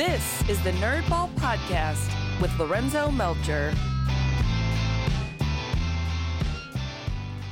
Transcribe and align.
This 0.00 0.48
is 0.48 0.64
the 0.64 0.70
Nerdball 0.70 1.28
Podcast 1.34 2.10
with 2.40 2.58
Lorenzo 2.58 3.10
Melcher. 3.10 3.74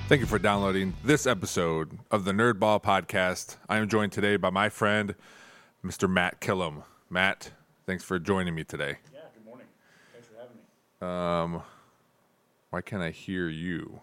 Thank 0.09 0.23
you 0.23 0.27
for 0.27 0.39
downloading 0.39 0.95
this 1.05 1.27
episode 1.27 1.99
of 2.11 2.25
the 2.25 2.33
Nerdball 2.33 2.83
Podcast. 2.83 3.57
I 3.69 3.77
am 3.77 3.87
joined 3.87 4.13
today 4.13 4.37
by 4.37 4.49
my 4.49 4.71
friend, 4.71 5.15
Mr. 5.85 6.09
Matt 6.09 6.41
Killam. 6.41 6.85
Matt, 7.11 7.51
thanks 7.85 8.03
for 8.03 8.19
joining 8.19 8.55
me 8.55 8.65
today. 8.65 8.97
Yeah, 9.13 9.21
good 9.35 9.45
morning. 9.45 9.67
Thanks 10.15 10.29
for 10.29 10.41
having 10.41 11.53
me. 11.53 11.59
Um, 11.59 11.63
why 12.71 12.81
can't 12.81 13.03
I 13.03 13.11
hear 13.11 13.51
you? 13.51 14.01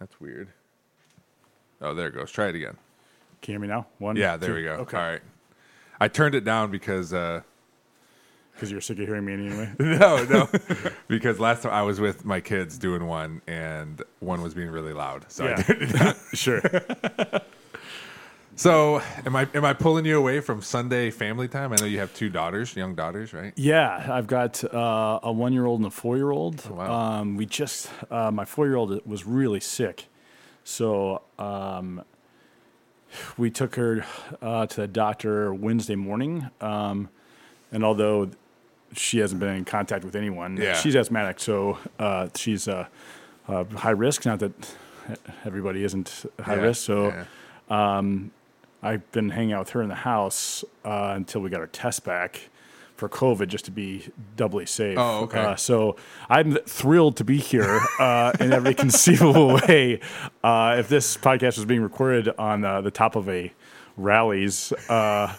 That's 0.00 0.20
weird. 0.20 0.48
Oh, 1.80 1.94
there 1.94 2.08
it 2.08 2.14
goes. 2.16 2.32
Try 2.32 2.48
it 2.48 2.56
again. 2.56 2.76
Can 3.40 3.52
you 3.52 3.58
hear 3.60 3.60
me 3.60 3.68
now? 3.68 3.86
One. 3.98 4.16
Yeah, 4.16 4.36
there 4.36 4.48
two. 4.48 4.54
we 4.56 4.62
go. 4.64 4.72
Okay. 4.72 4.96
All 4.96 5.10
right. 5.10 5.20
I 6.04 6.08
turned 6.08 6.34
it 6.34 6.44
down 6.44 6.70
because 6.70 7.14
uh, 7.14 7.40
Because 8.52 8.70
you're 8.70 8.82
sick 8.82 8.98
of 8.98 9.06
hearing 9.06 9.24
me 9.24 9.32
anyway. 9.32 9.72
no, 9.78 10.22
no, 10.24 10.50
because 11.08 11.40
last 11.40 11.62
time 11.62 11.72
I 11.72 11.80
was 11.80 11.98
with 11.98 12.26
my 12.26 12.42
kids 12.42 12.76
doing 12.76 13.06
one, 13.06 13.40
and 13.46 14.02
one 14.20 14.42
was 14.42 14.52
being 14.52 14.68
really 14.68 14.92
loud. 14.92 15.24
So, 15.28 15.46
I 15.46 15.48
yeah. 15.48 15.62
turned 15.62 15.82
it 15.82 15.92
down. 15.98 16.14
sure. 16.34 16.60
so 18.54 19.00
am 19.24 19.34
I 19.34 19.48
am 19.54 19.64
I 19.64 19.72
pulling 19.72 20.04
you 20.04 20.18
away 20.18 20.40
from 20.40 20.60
Sunday 20.60 21.10
family 21.10 21.48
time? 21.48 21.72
I 21.72 21.76
know 21.76 21.86
you 21.86 22.00
have 22.00 22.12
two 22.12 22.28
daughters, 22.28 22.76
young 22.76 22.94
daughters, 22.94 23.32
right? 23.32 23.54
Yeah, 23.56 24.06
I've 24.06 24.26
got 24.26 24.62
uh, 24.74 25.20
a 25.22 25.32
one 25.32 25.54
year 25.54 25.64
old 25.64 25.80
and 25.80 25.86
a 25.86 25.90
four 25.90 26.18
year 26.18 26.32
old. 26.32 26.62
Oh, 26.68 26.74
wow. 26.74 26.92
Um, 26.92 27.36
we 27.38 27.46
just, 27.46 27.88
uh, 28.10 28.30
my 28.30 28.44
four 28.44 28.66
year 28.66 28.76
old 28.76 29.06
was 29.06 29.24
really 29.24 29.60
sick. 29.60 30.08
So 30.64 31.22
um, 31.38 32.04
we 33.36 33.50
took 33.50 33.74
her 33.76 34.04
uh, 34.42 34.66
to 34.66 34.80
the 34.82 34.88
doctor 34.88 35.52
Wednesday 35.54 35.96
morning. 35.96 36.48
Um, 36.60 37.08
and 37.72 37.84
although 37.84 38.30
she 38.94 39.18
hasn't 39.18 39.40
been 39.40 39.54
in 39.56 39.64
contact 39.64 40.04
with 40.04 40.14
anyone, 40.16 40.56
Yeah. 40.56 40.74
she's 40.74 40.94
asthmatic. 40.96 41.40
So 41.40 41.78
uh, 41.98 42.28
she's 42.34 42.68
uh, 42.68 42.86
uh, 43.48 43.64
high 43.64 43.90
risk. 43.90 44.24
Not 44.26 44.38
that 44.40 44.52
everybody 45.44 45.84
isn't 45.84 46.24
high 46.40 46.56
Yeah, 46.56 46.62
risk. 46.62 46.84
So. 46.84 47.08
yeah. 47.70 48.10
I've 48.82 49.10
been 49.12 49.30
hanging 49.30 49.54
out 49.54 49.60
with 49.60 49.70
her 49.70 49.80
in 49.82 49.88
the 49.88 49.94
house 49.94 50.62
uh, 50.84 51.14
until 51.16 51.40
we 51.40 51.48
got 51.48 51.60
our 51.60 51.66
test 51.68 52.04
back 52.04 52.50
for 52.96 53.08
COVID, 53.08 53.48
just 53.48 53.64
to 53.64 53.70
be 53.70 54.06
doubly 54.36 54.66
safe. 54.66 54.96
Oh, 54.98 55.22
okay. 55.24 55.40
Uh, 55.40 55.56
so 55.56 55.96
I'm 56.28 56.54
thrilled 56.66 57.16
to 57.16 57.24
be 57.24 57.38
here 57.38 57.80
uh, 57.98 58.32
in 58.38 58.52
every 58.52 58.74
conceivable 58.84 59.54
way. 59.66 60.00
Uh, 60.42 60.76
if 60.78 60.88
this 60.88 61.16
podcast 61.16 61.56
was 61.56 61.64
being 61.64 61.82
recorded 61.82 62.28
on 62.38 62.64
uh, 62.64 62.80
the 62.80 62.90
top 62.92 63.16
of 63.16 63.28
a 63.28 63.52
rallies 63.96 64.72
uh, 64.88 65.34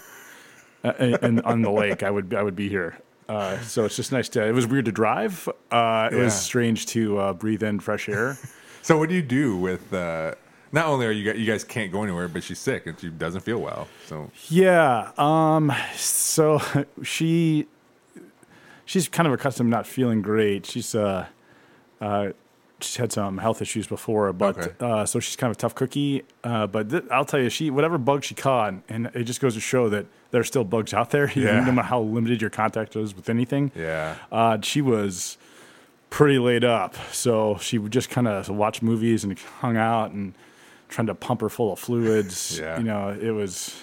and, 0.83 1.17
and 1.21 1.41
on 1.43 1.61
the 1.61 1.71
lake, 1.71 2.03
I 2.03 2.11
would 2.11 2.33
I 2.33 2.43
would 2.43 2.55
be 2.55 2.69
here. 2.69 2.99
Uh, 3.27 3.59
so 3.61 3.85
it's 3.85 3.95
just 3.95 4.11
nice 4.11 4.29
to. 4.29 4.45
It 4.45 4.51
was 4.53 4.67
weird 4.67 4.85
to 4.85 4.91
drive. 4.91 5.47
Uh, 5.71 6.09
it 6.11 6.15
Yeah. 6.17 6.23
was 6.25 6.39
strange 6.39 6.85
to 6.87 7.17
uh, 7.17 7.33
breathe 7.33 7.63
in 7.63 7.79
fresh 7.79 8.07
air. 8.09 8.37
So 8.81 8.99
what 8.99 9.09
do 9.09 9.15
you 9.15 9.23
do 9.23 9.57
with? 9.57 9.91
Not 10.75 10.87
only 10.87 11.05
are 11.07 11.11
you 11.11 11.23
guys, 11.31 11.39
you 11.39 11.45
guys 11.51 11.63
can't 11.63 11.91
go 11.91 12.03
anywhere, 12.03 12.27
but 12.27 12.43
she's 12.43 12.59
sick 12.59 12.85
and 12.85 12.99
she 12.99 13.09
doesn't 13.09 13.41
feel 13.41 13.59
well. 13.59 13.87
So 14.07 14.29
Yeah. 14.49 15.11
Um. 15.17 15.71
So 15.95 16.61
she, 17.03 17.65
she's 18.85 19.07
kind 19.07 19.25
of 19.27 19.33
accustomed 19.33 19.67
to 19.71 19.77
not 19.77 19.87
feeling 19.87 20.21
great. 20.21 20.65
She's 20.65 20.93
uh, 20.93 21.27
uh, 22.01 22.31
she's 22.81 22.97
had 22.97 23.11
some 23.13 23.37
health 23.37 23.61
issues 23.61 23.87
before, 23.87 24.33
but 24.33 24.57
Okay. 24.57 24.71
uh, 24.81 25.05
so 25.05 25.19
she's 25.21 25.37
kind 25.37 25.49
of 25.49 25.57
a 25.57 25.59
tough 25.59 25.75
cookie. 25.75 26.23
Uh, 26.43 26.67
but 26.67 26.89
th- 26.89 27.05
I'll 27.09 27.23
tell 27.25 27.39
you, 27.41 27.49
she 27.49 27.69
whatever 27.69 27.97
bug 27.97 28.23
she 28.25 28.35
caught, 28.35 28.73
and 28.89 29.07
it 29.13 29.23
just 29.23 29.39
goes 29.39 29.53
to 29.55 29.61
show 29.61 29.87
that 29.89 30.05
there 30.31 30.41
are 30.41 30.45
still 30.45 30.65
bugs 30.65 30.93
out 30.93 31.11
there, 31.11 31.31
Yeah. 31.35 31.61
no 31.63 31.71
matter 31.71 31.87
how 31.87 32.01
limited 32.01 32.41
your 32.41 32.49
contact 32.49 32.95
is 32.97 33.15
with 33.15 33.29
anything. 33.29 33.71
yeah, 33.75 34.15
Uh, 34.31 34.57
she 34.61 34.81
was 34.81 35.37
pretty 36.09 36.37
laid 36.37 36.63
up, 36.65 36.95
so 37.13 37.57
she 37.61 37.77
would 37.77 37.93
just 37.93 38.09
kind 38.09 38.27
of 38.27 38.49
watch 38.49 38.81
movies 38.81 39.23
and 39.23 39.39
hung 39.61 39.77
out 39.77 40.11
and 40.11 40.33
trying 40.89 41.07
to 41.07 41.15
pump 41.15 41.41
her 41.41 41.49
full 41.49 41.73
of 41.73 41.79
fluids. 41.79 42.59
Yeah. 42.65 42.77
You 42.77 42.83
know, 42.83 43.09
it 43.09 43.31
was 43.31 43.75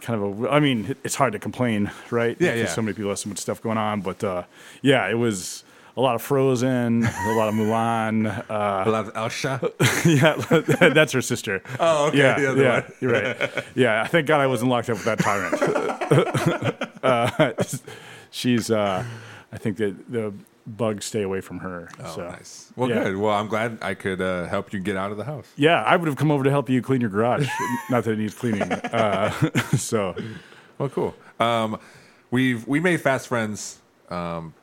kind 0.00 0.22
of 0.22 0.44
a. 0.44 0.48
I 0.50 0.60
mean, 0.60 0.96
it's 1.04 1.14
hard 1.14 1.32
to 1.34 1.38
complain, 1.38 1.90
right? 2.10 2.36
Yeah, 2.40 2.52
Because 2.52 2.60
yeah. 2.70 2.74
So 2.74 2.82
many 2.82 2.94
people 2.94 3.10
have 3.10 3.18
so 3.18 3.28
much 3.28 3.38
stuff 3.38 3.60
going 3.62 3.78
on, 3.78 4.00
but 4.00 4.22
uh, 4.24 4.44
yeah, 4.82 5.06
it 5.08 5.14
was 5.18 5.64
a 5.96 6.00
lot 6.00 6.14
of 6.14 6.22
Frozen, 6.22 7.04
a 7.04 7.32
lot 7.34 7.48
of 7.48 7.54
Mulan. 7.54 8.44
Uh, 8.50 8.84
a 8.86 8.90
lot 8.90 9.08
of 9.08 9.16
Elsha. 9.16 9.60
yeah, 10.06 10.34
that's 10.94 11.12
her 11.12 11.20
sister. 11.20 11.60
Oh, 11.80 12.06
okay, 12.08 12.18
Yeah, 12.18 12.38
the 12.38 12.50
other 12.52 12.62
yeah, 12.62 12.72
one. 12.80 12.92
you're 13.00 13.12
right. 13.12 13.64
Yeah, 13.74 14.06
thank 14.06 14.26
God 14.26 14.40
I 14.40 14.46
wasn't 14.46 14.70
locked 14.70 14.88
up 14.90 14.96
with 14.96 15.04
that 15.04 15.18
tyrant. 15.18 16.88
uh, 17.02 17.52
she's. 18.30 18.70
Uh, 18.70 19.04
I 19.52 19.58
think 19.58 19.76
that 19.78 20.10
the 20.10 20.32
bugs 20.76 21.06
stay 21.06 21.22
away 21.22 21.40
from 21.40 21.60
her. 21.60 21.88
Oh, 22.02 22.16
so. 22.16 22.28
nice. 22.28 22.72
Well, 22.76 22.88
yeah. 22.88 23.04
good. 23.04 23.16
Well, 23.16 23.34
I'm 23.34 23.48
glad 23.48 23.78
I 23.82 23.94
could 23.94 24.20
uh, 24.20 24.46
help 24.46 24.72
you 24.72 24.80
get 24.80 24.96
out 24.96 25.10
of 25.10 25.16
the 25.16 25.24
house. 25.24 25.46
Yeah, 25.56 25.82
I 25.82 25.96
would 25.96 26.06
have 26.06 26.16
come 26.16 26.30
over 26.30 26.44
to 26.44 26.50
help 26.50 26.68
you 26.68 26.82
clean 26.82 27.00
your 27.00 27.10
garage. 27.10 27.48
Not 27.90 28.04
that 28.04 28.12
it 28.12 28.18
needs 28.18 28.34
cleaning. 28.34 28.70
Uh, 28.70 29.30
so 29.76 30.14
Well, 30.78 30.88
cool. 30.88 31.14
Um, 31.40 31.78
we've 32.30 32.66
we 32.66 32.80
made 32.80 33.00
fast 33.00 33.28
friends 33.28 33.78
um, 34.10 34.54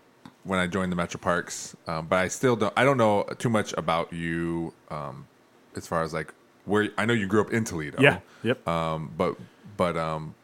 when 0.44 0.60
I 0.60 0.68
joined 0.68 0.92
the 0.92 0.96
Metro 0.96 1.20
Parks, 1.20 1.76
um, 1.88 2.08
but 2.08 2.20
I 2.20 2.28
still 2.28 2.56
don't. 2.56 2.74
I 2.78 2.84
don't 2.84 2.98
know 2.98 3.24
too 3.38 3.50
much 3.50 3.74
about 3.78 4.14
you 4.14 4.74
um, 4.90 5.28
as 5.76 5.88
far 5.88 6.04
as 6.04 6.14
like 6.14 6.34
where. 6.66 6.90
I 6.98 7.06
know 7.06 7.14
you 7.14 7.28
grew 7.28 7.42
up 7.42 7.52
in 7.52 7.64
Toledo. 7.64 8.02
yeah, 8.02 8.20
yep. 8.44 8.66
Um, 8.68 9.12
but 9.18 9.36
but 9.78 9.98
um, 9.98 10.36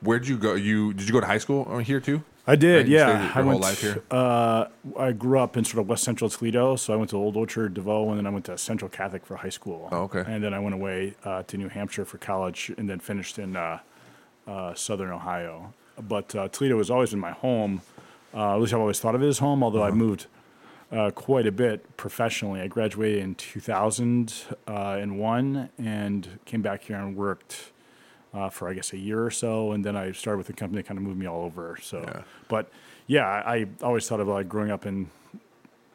where'd 0.00 0.26
you 0.26 0.36
go? 0.38 0.54
You 0.54 0.92
did 0.94 1.06
you 1.06 1.12
go 1.12 1.20
to 1.20 1.26
high 1.26 1.38
school 1.38 1.78
here 1.78 2.00
too? 2.00 2.22
I 2.46 2.56
did. 2.56 2.78
Right, 2.78 2.88
Yeah, 2.88 3.06
your 3.08 3.16
I 3.16 3.26
whole 3.26 3.44
went. 3.44 3.60
life 3.60 3.80
here? 3.80 4.02
Uh, 4.10 4.64
I 4.98 5.12
grew 5.12 5.38
up 5.38 5.56
in 5.56 5.64
sort 5.64 5.80
of 5.82 5.88
West 5.88 6.02
Central 6.02 6.28
Toledo, 6.28 6.74
so 6.76 6.92
I 6.92 6.96
went 6.96 7.10
to 7.10 7.16
Old 7.16 7.36
Orchard, 7.36 7.74
DeVeaux, 7.74 8.08
and 8.10 8.18
then 8.18 8.26
I 8.26 8.30
went 8.30 8.46
to 8.46 8.58
Central 8.58 8.88
Catholic 8.88 9.24
for 9.24 9.36
high 9.36 9.48
school. 9.48 9.88
Oh, 9.92 10.02
okay. 10.02 10.24
And 10.26 10.42
then 10.42 10.52
I 10.52 10.58
went 10.58 10.74
away 10.74 11.14
uh, 11.24 11.44
to 11.44 11.56
New 11.56 11.68
Hampshire 11.68 12.04
for 12.04 12.18
college, 12.18 12.72
and 12.76 12.90
then 12.90 12.98
finished 12.98 13.38
in 13.38 13.54
uh, 13.56 13.78
uh, 14.48 14.74
Southern 14.74 15.10
Ohio. 15.10 15.72
But 16.00 16.34
uh, 16.34 16.48
Toledo 16.48 16.78
has 16.78 16.90
always 16.90 17.10
been 17.10 17.20
my 17.20 17.30
home. 17.32 17.82
Uh, 18.34 18.54
at 18.54 18.60
least 18.60 18.72
I've 18.74 18.80
always 18.80 18.98
thought 18.98 19.14
of 19.14 19.22
it 19.22 19.28
as 19.28 19.38
home. 19.38 19.62
Although 19.62 19.82
Uh-huh. 19.82 19.92
I 19.92 19.94
moved 19.94 20.26
uh, 20.90 21.10
quite 21.12 21.46
a 21.46 21.52
bit 21.52 21.96
professionally. 21.96 22.60
I 22.60 22.66
graduated 22.66 23.22
in 23.22 23.34
2001 23.36 25.68
and 25.78 26.28
came 26.44 26.60
back 26.62 26.82
here 26.84 26.96
and 26.96 27.14
worked 27.16 27.70
uh, 28.34 28.48
for 28.50 28.68
I 28.68 28.74
guess 28.74 28.92
a 28.92 28.98
year 28.98 29.24
or 29.24 29.30
so, 29.30 29.72
and 29.72 29.84
then 29.84 29.96
I 29.96 30.12
started 30.12 30.38
with 30.38 30.46
the 30.46 30.52
company 30.52 30.80
that 30.82 30.88
kind 30.88 30.98
of 30.98 31.04
moved 31.04 31.18
me 31.18 31.26
all 31.26 31.44
over. 31.44 31.78
So, 31.82 32.00
Yeah. 32.00 32.22
but 32.48 32.70
yeah, 33.06 33.26
I, 33.26 33.54
I 33.54 33.66
always 33.82 34.08
thought 34.08 34.20
of 34.20 34.28
like 34.28 34.48
growing 34.48 34.70
up 34.70 34.86
in 34.86 35.10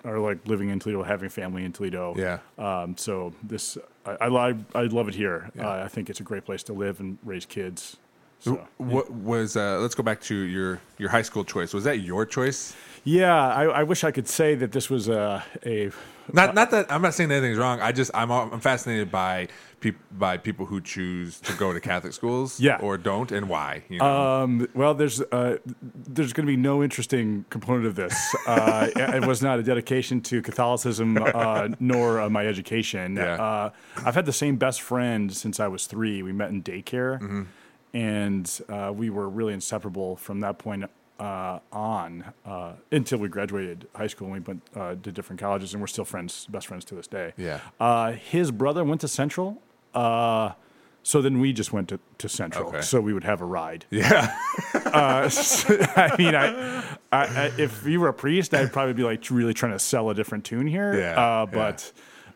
or 0.04 0.20
like 0.20 0.38
living 0.48 0.70
in 0.70 0.80
Toledo, 0.80 1.04
having 1.04 1.30
family 1.30 1.66
in 1.66 1.74
Toledo. 1.74 2.16
Yeah. 2.18 2.40
Um, 2.58 2.96
so 2.98 3.34
this 3.44 3.78
I, 4.06 4.18
I 4.22 4.28
li- 4.28 4.64
I 4.76 4.82
love 4.84 5.08
it 5.08 5.16
here. 5.16 5.52
Uh, 5.60 5.68
I 5.70 5.88
think 5.88 6.10
it's 6.10 6.20
a 6.20 6.24
great 6.24 6.46
place 6.46 6.64
to 6.64 6.74
live 6.74 7.00
and 7.00 7.18
raise 7.24 7.46
kids. 7.46 7.98
So 8.40 8.68
What 8.78 9.10
was? 9.12 9.58
Uh, 9.58 9.80
let's 9.80 9.96
go 9.96 10.04
back 10.04 10.22
to 10.22 10.36
your 10.36 10.80
your 11.00 11.10
high 11.10 11.24
school 11.24 11.44
choice. 11.44 11.74
Was 11.74 11.86
that 11.86 12.00
your 12.02 12.26
choice? 12.26 12.76
yeah, 13.04 13.34
I, 13.36 13.64
I 13.64 13.84
wish 13.84 14.04
I 14.04 14.12
could 14.12 14.28
say 14.28 14.54
that 14.56 14.72
this 14.72 14.90
was 14.92 15.08
a 15.10 15.44
a 15.66 15.90
Not 16.32 16.54
not 16.54 16.70
that 16.72 16.92
I'm 16.92 17.02
not 17.02 17.16
saying 17.16 17.32
anything's 17.32 17.58
wrong. 17.58 17.82
I 17.82 17.92
just 17.92 18.12
I'm 18.14 18.30
I'm 18.30 18.60
fascinated 18.60 19.12
by 19.12 19.48
peop, 19.80 19.96
by 20.12 20.38
people 20.38 20.66
who 20.66 20.82
choose 20.82 21.40
to 21.42 21.54
go 21.54 21.72
to 21.74 21.80
Catholic 21.80 22.14
schools, 22.14 22.60
Yeah. 22.68 22.78
or 22.82 22.98
don't, 22.98 23.32
and 23.32 23.48
why. 23.50 23.84
You 23.90 24.00
know? 24.00 24.06
Um, 24.44 24.68
well, 24.74 24.94
there's 24.94 25.22
uh, 25.22 25.58
there's 25.94 26.34
going 26.34 26.46
to 26.48 26.52
be 26.52 26.58
no 26.58 26.84
interesting 26.84 27.46
component 27.50 27.86
of 27.86 27.96
this. 27.96 28.16
Uh, 28.48 28.88
it 28.96 29.26
was 29.26 29.42
not 29.42 29.60
a 29.60 29.64
dedication 29.64 30.22
to 30.22 30.42
Catholicism 30.42 31.18
uh, 31.18 31.70
nor 31.80 32.22
uh, 32.22 32.30
my 32.30 32.46
education. 32.48 33.16
Yeah. 33.16 33.34
Uh, 33.36 33.70
I've 34.06 34.16
had 34.16 34.26
the 34.26 34.34
same 34.34 34.56
best 34.58 34.82
friend 34.82 35.34
since 35.36 35.60
I 35.60 35.68
was 35.68 35.86
three. 35.88 36.24
We 36.24 36.32
met 36.32 36.50
in 36.50 36.64
daycare, 36.64 37.20
Mm-hmm. 37.20 37.44
and 37.94 38.62
uh, 38.70 38.92
we 38.96 39.10
were 39.10 39.30
really 39.30 39.54
inseparable 39.54 40.16
from 40.18 40.40
that 40.42 40.58
point 40.60 40.86
uh, 41.20 41.60
on 41.72 42.24
uh, 42.46 42.74
until 42.92 43.18
we 43.18 43.28
graduated 43.28 43.88
high 43.96 44.06
school 44.08 44.28
and 44.28 44.34
we 44.36 44.40
went 44.40 44.62
uh, 44.76 44.96
to 45.02 45.12
different 45.12 45.40
colleges, 45.40 45.74
and 45.74 45.82
we're 45.82 45.88
still 45.88 46.06
friends, 46.06 46.46
best 46.50 46.68
friends 46.68 46.86
to 46.86 46.96
this 46.96 47.08
day. 47.08 47.34
Yeah. 47.38 47.60
Uh, 47.80 48.12
his 48.12 48.52
brother 48.52 48.84
went 48.84 49.02
to 49.02 49.08
Central. 49.08 49.62
Uh, 49.98 50.54
so 51.04 51.22
then 51.22 51.40
we 51.40 51.54
just 51.54 51.72
went 51.72 51.88
to, 51.90 52.00
to 52.18 52.28
Central, 52.28 52.68
Okay. 52.70 52.82
so 52.82 53.00
we 53.00 53.14
would 53.14 53.24
have 53.24 53.40
a 53.42 53.46
ride. 53.46 53.86
yeah, 53.90 54.38
Uh, 54.76 55.30
I 55.96 56.16
mean, 56.18 56.36
I, 56.36 56.82
I, 57.12 57.26
I, 57.46 57.52
if 57.58 57.86
you 57.86 58.00
were 58.02 58.10
a 58.10 58.14
priest, 58.14 58.54
I'd 58.54 58.74
probably 58.74 58.94
be 58.94 59.04
like 59.04 59.30
really 59.32 59.54
trying 59.54 59.72
to 59.72 59.80
sell 59.80 60.10
a 60.10 60.14
different 60.14 60.44
tune 60.44 60.68
here. 60.68 60.94
Yeah, 61.00 61.14
Uh, 61.42 61.46
but 61.46 61.92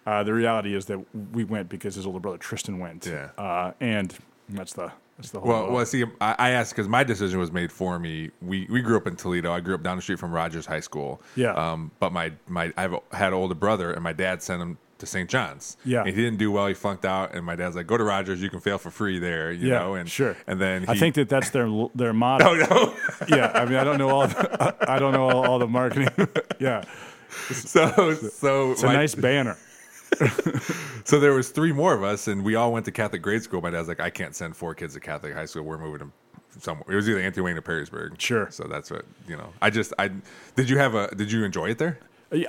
uh, 0.05 0.23
the 0.23 0.33
reality 0.33 0.73
is 0.73 0.85
that 0.85 0.99
we 1.33 1.43
went 1.43 1.67
because 1.69 1.95
his 1.95 2.05
older 2.05 2.19
brother 2.19 2.37
Tristan 2.37 2.79
went. 2.79 3.05
Yeah. 3.05 3.29
Uh, 3.37 3.73
and 3.81 4.15
that's 4.49 4.73
the 4.73 4.91
that's 5.17 5.31
the 5.31 5.39
whole. 5.41 5.49
Well, 5.49 5.71
well, 5.71 5.85
see, 5.85 6.05
I, 6.21 6.35
I 6.39 6.49
asked 6.51 6.71
because 6.73 6.87
my 6.87 7.03
decision 7.03 7.39
was 7.39 7.51
made 7.51 7.71
for 7.71 7.99
me. 7.99 8.31
We 8.41 8.65
we 8.71 8.81
grew 8.81 8.97
up 8.97 9.05
in 9.05 9.15
Toledo. 9.17 9.51
I 9.53 9.59
grew 9.59 9.75
up 9.75 9.83
down 9.83 9.97
the 9.97 10.01
street 10.01 10.17
from 10.17 10.31
Rogers 10.31 10.65
High 10.65 10.79
School. 10.79 11.21
Yeah. 11.35 11.53
Um, 11.53 11.91
but 11.99 12.11
my 12.13 12.31
my 12.47 12.73
I've 12.77 12.95
had 13.11 13.27
an 13.27 13.33
older 13.35 13.53
brother, 13.53 13.91
and 13.93 14.01
my 14.03 14.13
dad 14.13 14.41
sent 14.41 14.61
him 14.61 14.77
to 15.01 15.05
St. 15.05 15.29
John's. 15.29 15.75
Yeah. 15.85 15.99
and 15.99 16.07
he 16.09 16.15
didn't 16.15 16.39
do 16.39 16.51
well. 16.51 16.65
He 16.67 16.73
flunked 16.73 17.03
out, 17.05 17.35
and 17.35 17.45
my 17.45 17.55
dad's 17.55 17.75
like, 17.75 17.85
"Go 17.87 17.97
to 17.97 18.03
Rogers. 18.03 18.41
You 18.41 18.49
can 18.49 18.61
fail 18.61 18.77
for 18.77 18.89
free 18.89 19.19
there." 19.19 19.51
You 19.51 19.67
Yeah, 19.69 19.79
know, 19.79 19.95
and 19.95 20.09
sure. 20.09 20.35
And 20.47 20.59
then 20.61 20.85
I 20.87 20.95
think 20.97 21.15
that 21.15 21.27
that's 21.29 21.49
their 21.51 21.69
their 21.93 22.13
motto. 22.23 22.45
Oh 22.49 22.55
no. 22.55 23.35
Yeah, 23.37 23.51
I 23.53 23.65
mean, 23.65 23.75
I 23.75 23.83
don't 23.83 23.97
know 23.97 24.09
all 24.09 24.27
the, 24.27 24.75
I 24.89 24.97
don't 24.97 25.11
know 25.11 25.29
all, 25.29 25.45
all 25.45 25.59
the 25.59 25.67
marketing. 25.67 26.09
yeah, 26.59 26.83
so 27.51 28.13
so 28.15 28.71
it's 28.71 28.83
a 28.83 28.87
my- 28.87 28.93
nice 28.93 29.13
banner. 29.15 29.57
So 31.03 31.19
there 31.19 31.33
was 31.33 31.49
three 31.49 31.71
more 31.71 31.93
of 31.95 32.03
us, 32.03 32.27
and 32.27 32.43
we 32.43 32.53
all 32.55 32.71
went 32.71 32.85
to 32.85 32.91
Catholic 32.91 33.21
grade 33.23 33.41
school. 33.41 33.59
My 33.59 33.71
dad's 33.71 33.87
like, 33.87 33.99
I 33.99 34.11
can't 34.11 34.35
send 34.35 34.55
four 34.55 34.75
kids 34.75 34.93
to 34.93 34.99
Catholic 34.99 35.33
high 35.33 35.45
school. 35.45 35.63
We're 35.63 35.79
moving 35.79 35.97
them 35.97 36.13
somewhere. 36.59 36.85
It 36.89 36.95
was 36.95 37.09
either 37.09 37.19
Anthony 37.19 37.43
Wayne 37.43 37.57
or 37.57 37.61
Perrysburg. 37.63 38.19
Sure. 38.19 38.47
So 38.51 38.65
that's 38.69 38.91
what 38.91 39.03
you 39.27 39.35
know. 39.35 39.49
I 39.63 39.71
just 39.71 39.93
I 39.97 40.11
did 40.55 40.69
you 40.69 40.77
have 40.77 40.93
a 40.93 41.13
did 41.15 41.31
you 41.31 41.43
enjoy 41.43 41.69
it 41.71 41.79
there? 41.79 41.97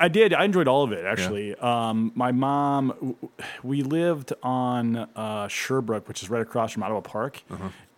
I 0.00 0.06
did. 0.08 0.32
I 0.32 0.44
enjoyed 0.44 0.68
all 0.68 0.84
of 0.84 0.92
it 0.92 1.04
actually. 1.04 1.54
Um, 1.56 2.12
my 2.14 2.30
mom, 2.30 3.16
we 3.64 3.82
lived 3.82 4.32
on 4.42 4.96
uh, 4.96 5.48
Sherbrooke, 5.48 6.06
which 6.06 6.22
is 6.22 6.30
right 6.30 6.42
across 6.42 6.72
from 6.72 6.84
Ottawa 6.84 7.00
Park, 7.00 7.42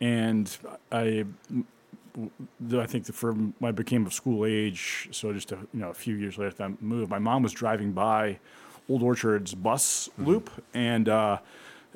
and 0.01 0.57
I, 0.91 1.25
I 2.79 2.87
think 2.87 3.07
for 3.13 3.33
when 3.33 3.55
I 3.69 3.73
became 3.73 4.07
of 4.07 4.15
school 4.15 4.47
age, 4.47 5.09
so 5.13 5.33
just 5.33 5.53
a, 5.53 5.57
you 5.75 5.81
know 5.81 5.91
a 5.91 5.95
few 5.95 6.15
years 6.15 6.39
later 6.39 6.55
that 6.57 6.81
move, 6.81 7.11
my 7.11 7.19
mom 7.19 7.43
was 7.43 7.53
driving 7.53 7.93
by 7.93 8.39
Old 8.89 9.03
Orchard's 9.03 9.55
bus 9.55 10.09
loop, 10.19 10.51
and 10.73 11.09
uh, 11.09 11.39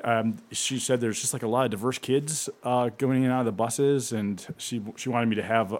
um, 0.04 0.36
she 0.52 0.78
said 0.78 1.00
there's 1.00 1.20
just 1.20 1.32
like 1.32 1.42
a 1.42 1.48
lot 1.48 1.64
of 1.64 1.70
diverse 1.70 1.98
kids 1.98 2.50
uh, 2.62 2.90
going 2.98 3.18
in 3.20 3.24
and 3.24 3.32
out 3.32 3.40
of 3.40 3.46
the 3.46 3.52
buses, 3.52 4.12
and 4.12 4.46
she 4.58 4.82
she 4.96 5.08
wanted 5.08 5.30
me 5.30 5.36
to 5.36 5.42
have. 5.42 5.78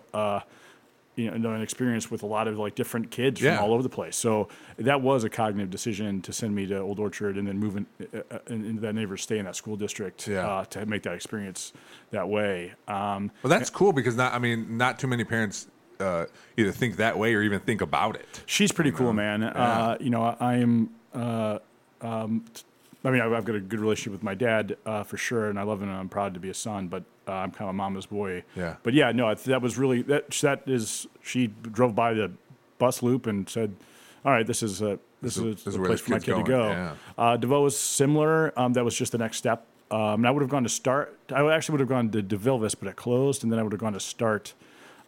Uh, 1.18 1.22
you 1.22 1.38
know, 1.38 1.52
an 1.52 1.62
experience 1.62 2.10
with 2.10 2.22
a 2.22 2.26
lot 2.26 2.46
of 2.48 2.58
like 2.58 2.74
different 2.74 3.10
kids 3.10 3.40
Yeah. 3.42 3.56
from 3.56 3.64
all 3.64 3.74
over 3.74 3.82
the 3.82 3.88
place. 3.88 4.16
So 4.16 4.48
that 4.76 5.00
was 5.02 5.24
a 5.24 5.28
cognitive 5.30 5.70
decision 5.70 6.22
to 6.22 6.32
send 6.32 6.54
me 6.54 6.66
to 6.66 6.78
Old 6.78 6.98
Orchard 7.00 7.36
and 7.36 7.46
then 7.48 7.58
move 7.58 7.76
in, 7.76 7.86
uh, 8.14 8.18
uh, 8.30 8.38
into 8.48 8.80
that 8.82 8.94
neighbor, 8.94 9.16
stay 9.16 9.38
in 9.38 9.44
that 9.46 9.56
school 9.56 9.76
district 9.76 10.28
Yeah. 10.28 10.46
uh, 10.48 10.64
to 10.66 10.86
make 10.86 11.02
that 11.02 11.14
experience 11.14 11.72
that 12.12 12.28
way. 12.28 12.72
Um, 12.86 13.30
Well, 13.42 13.50
that's 13.50 13.70
cool 13.70 13.92
because 13.92 14.16
not 14.16 14.32
I 14.34 14.38
mean 14.38 14.76
not 14.76 14.98
too 14.98 15.08
many 15.08 15.24
parents 15.24 15.66
uh, 16.00 16.26
either 16.56 16.70
think 16.70 16.96
that 16.96 17.18
way 17.18 17.34
or 17.34 17.42
even 17.42 17.58
think 17.60 17.80
about 17.80 18.14
it. 18.14 18.42
she's 18.46 18.70
pretty 18.70 18.92
cool, 18.92 19.12
man. 19.12 19.42
Uh, 19.42 19.96
you 20.00 20.10
know, 20.10 20.36
I 20.38 20.54
am. 20.56 20.90
Uh, 21.12 21.58
um, 22.00 22.44
I 23.04 23.10
mean, 23.10 23.20
I've 23.20 23.32
I've 23.32 23.44
got 23.44 23.56
a 23.56 23.60
good 23.60 23.80
relationship 23.80 24.12
with 24.12 24.22
my 24.22 24.34
dad 24.34 24.76
uh, 24.86 25.02
for 25.02 25.16
sure, 25.16 25.48
and 25.50 25.58
I 25.58 25.62
love 25.62 25.82
him, 25.82 25.88
and 25.88 25.98
I'm 25.98 26.08
proud 26.08 26.34
to 26.34 26.40
be 26.40 26.50
a 26.50 26.54
son. 26.54 26.86
But 26.88 27.02
uh, 27.28 27.32
I'm 27.32 27.50
kind 27.50 27.62
of 27.62 27.70
a 27.70 27.72
mama's 27.75 28.06
boy. 28.06 28.42
Yeah. 28.56 28.76
But 28.82 28.94
yeah, 28.94 29.12
no, 29.12 29.32
that 29.34 29.62
was 29.62 29.76
really 29.78 30.02
that. 30.02 30.30
That 30.42 30.62
is, 30.66 31.06
she 31.22 31.48
drove 31.48 31.94
by 31.94 32.14
the 32.14 32.30
bus 32.78 33.02
loop 33.02 33.26
and 33.26 33.48
said, 33.48 33.75
"All 34.25 34.32
right, 34.32 34.46
this 34.46 34.62
is 34.62 34.80
a 34.82 34.98
this, 35.20 35.36
is- 35.36 35.42
is, 35.58 35.64
this 35.64 35.75
a 35.75 35.78
place 35.78 36.00
for 36.00 36.12
my 36.12 36.19
kid 36.19 36.36
to 36.36 36.42
go." 36.42 36.69
Yeah. 36.69 36.94
Uh, 37.16 37.36
DeVeaux 37.36 37.62
was 37.62 37.78
similar. 37.78 38.52
Um, 38.58 38.72
that 38.75 38.84
was 38.84 38.96
just 38.96 39.12
the 39.12 39.19
next 39.19 39.36
step. 39.36 39.66
Um, 39.90 40.00
and 40.20 40.26
I 40.26 40.30
would 40.30 40.42
have 40.42 40.50
gone 40.50 40.64
to 40.64 40.69
start. 40.69 41.19
I 41.34 41.50
actually 41.52 41.75
would 41.75 41.80
have 41.80 41.88
gone 41.88 42.10
to 42.10 42.22
DeVilbiss, 42.22 42.75
but 42.78 42.88
it 42.88 42.96
closed, 42.96 43.42
and 43.42 43.50
then 43.52 43.58
I 43.58 43.62
would 43.62 43.72
have 43.72 43.80
gone 43.80 43.94
to 43.94 44.00
start. 44.00 44.52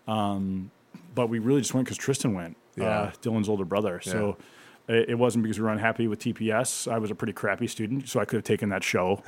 Um, 0.09 0.71
but 1.15 1.29
we 1.29 1.39
really 1.39 1.61
just 1.61 1.75
went 1.75 1.85
because 1.87 1.99
Tristan 1.99 2.35
went, 2.35 2.57
Yeah. 2.77 2.85
uh, 2.87 3.11
Dylan's 3.23 3.49
older 3.49 3.65
brother. 3.65 4.01
So 4.03 4.37
it, 4.95 5.19
wasn't 5.19 5.43
because 5.43 5.59
we 5.59 5.65
were 5.65 5.71
unhappy 5.71 6.09
with 6.09 6.19
TPS. 6.21 6.91
I 6.91 6.99
was 6.99 7.11
a 7.11 7.15
pretty 7.15 7.33
crappy 7.33 7.67
student, 7.67 8.09
so 8.09 8.21
I 8.21 8.25
could 8.25 8.37
have 8.37 8.45
taken 8.45 8.69
that 8.71 8.83
show 8.83 9.23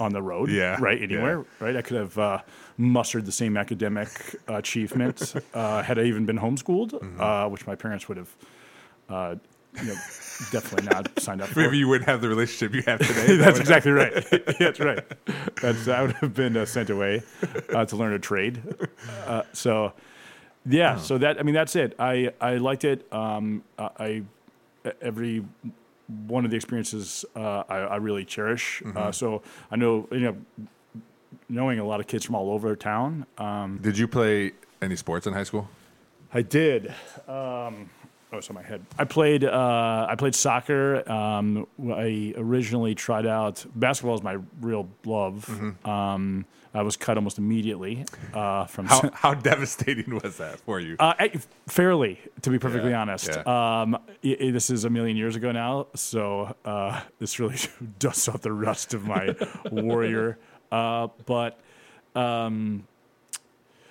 on 0.00 0.12
the 0.12 0.22
road, 0.22 0.50
Yeah, 0.60 0.76
right 0.80 1.00
anywhere, 1.02 1.44
right. 1.60 1.76
I 1.76 1.82
could 1.82 1.96
have 1.96 2.16
uh, 2.18 2.38
mustered 2.76 3.26
the 3.26 3.32
same 3.32 3.56
academic 3.56 4.08
achievement 4.46 5.34
uh, 5.54 5.82
had 5.82 5.98
I 5.98 6.02
even 6.04 6.26
been 6.26 6.38
homeschooled, 6.38 6.90
Mm-hmm. 6.92 7.20
uh, 7.20 7.48
which 7.48 7.66
my 7.66 7.74
parents 7.74 8.08
would 8.08 8.18
have. 8.18 8.30
Uh, 9.08 9.34
you 9.80 9.88
know, 9.88 9.94
definitely 10.50 10.86
not 10.88 11.20
signed 11.20 11.42
up 11.42 11.48
for. 11.50 11.60
Maybe 11.60 11.76
you 11.78 11.86
wouldn't 11.88 12.08
have 12.08 12.20
the 12.20 12.28
relationship 12.28 12.74
you 12.74 12.82
have 12.90 12.98
today. 13.06 13.36
That's 13.44 13.60
exactly 13.60 13.92
right. 13.92 14.12
That's 14.58 14.80
right. 14.80 15.04
That's 15.60 15.86
I 15.88 16.02
would 16.02 16.12
have 16.12 16.34
been 16.34 16.56
uh, 16.56 16.64
sent 16.64 16.88
away 16.90 17.22
uh, 17.74 17.84
to 17.84 17.96
learn 17.96 18.12
a 18.14 18.18
trade. 18.18 18.60
Uh, 19.26 19.42
so, 19.52 19.92
yeah. 20.66 20.96
So 20.96 21.18
that 21.18 21.38
I 21.38 21.42
mean 21.42 21.54
that's 21.54 21.76
it. 21.76 21.94
I 21.98 22.32
I 22.40 22.56
liked 22.56 22.84
it. 22.84 23.06
Um, 23.12 23.62
I, 23.78 23.90
I 23.98 24.22
every 25.00 25.44
one 26.26 26.44
of 26.44 26.50
the 26.50 26.56
experiences 26.56 27.24
uh, 27.36 27.64
I, 27.68 27.76
I 27.78 27.96
really 27.96 28.24
cherish. 28.24 28.82
Uh, 28.96 29.12
so 29.12 29.42
I 29.70 29.76
know 29.76 30.08
you 30.10 30.20
know 30.20 30.36
knowing 31.48 31.78
a 31.78 31.84
lot 31.84 32.00
of 32.00 32.06
kids 32.06 32.24
from 32.24 32.34
all 32.34 32.50
over 32.50 32.74
town. 32.76 33.26
Um, 33.38 33.78
Did 33.82 33.96
you 33.98 34.06
play 34.08 34.52
any 34.82 34.96
sports 34.96 35.26
in 35.26 35.32
high 35.32 35.44
school? 35.44 35.68
I 36.32 36.42
did. 36.42 36.88
Um, 37.26 37.88
oh, 38.32 38.38
it's 38.38 38.48
on 38.50 38.54
my 38.54 38.62
head. 38.62 38.84
I 38.98 39.04
played. 39.04 39.44
Uh, 39.44 40.06
I 40.08 40.14
played 40.14 40.34
soccer. 40.34 41.10
Um, 41.10 41.66
I 41.90 42.34
originally 42.36 42.94
tried 42.94 43.26
out 43.26 43.64
basketball. 43.74 44.14
Is 44.14 44.22
my 44.22 44.38
real 44.60 44.88
love. 45.04 45.48
Um, 45.86 46.44
I 46.78 46.82
was 46.82 46.96
cut 46.96 47.16
almost 47.16 47.38
immediately 47.38 48.04
uh, 48.32 48.66
from. 48.66 48.86
How 48.86 49.10
how 49.12 49.34
devastating 49.34 50.20
was 50.22 50.36
that 50.36 50.60
for 50.60 50.78
you? 50.78 50.94
Uh, 51.00 51.14
I- 51.18 51.32
fairly, 51.66 52.20
to 52.42 52.50
be 52.50 52.58
perfectly 52.60 52.90
Yeah, 52.90 53.00
honest. 53.00 53.26
yeah. 53.28 53.40
Um, 53.82 53.96
i 54.24 54.36
i- 54.40 54.50
this 54.52 54.70
is 54.70 54.84
a 54.84 54.90
million 54.90 55.16
years 55.16 55.34
ago 55.34 55.50
now, 55.50 55.88
so 55.96 56.54
uh, 56.64 57.00
this 57.18 57.40
really 57.40 57.56
dusts 57.98 58.28
off 58.28 58.42
the 58.42 58.52
rust 58.52 58.94
of 58.94 59.04
my 59.04 59.34
warrior. 59.72 60.38
Uh, 60.70 61.08
but 61.26 61.58
um, 62.14 62.86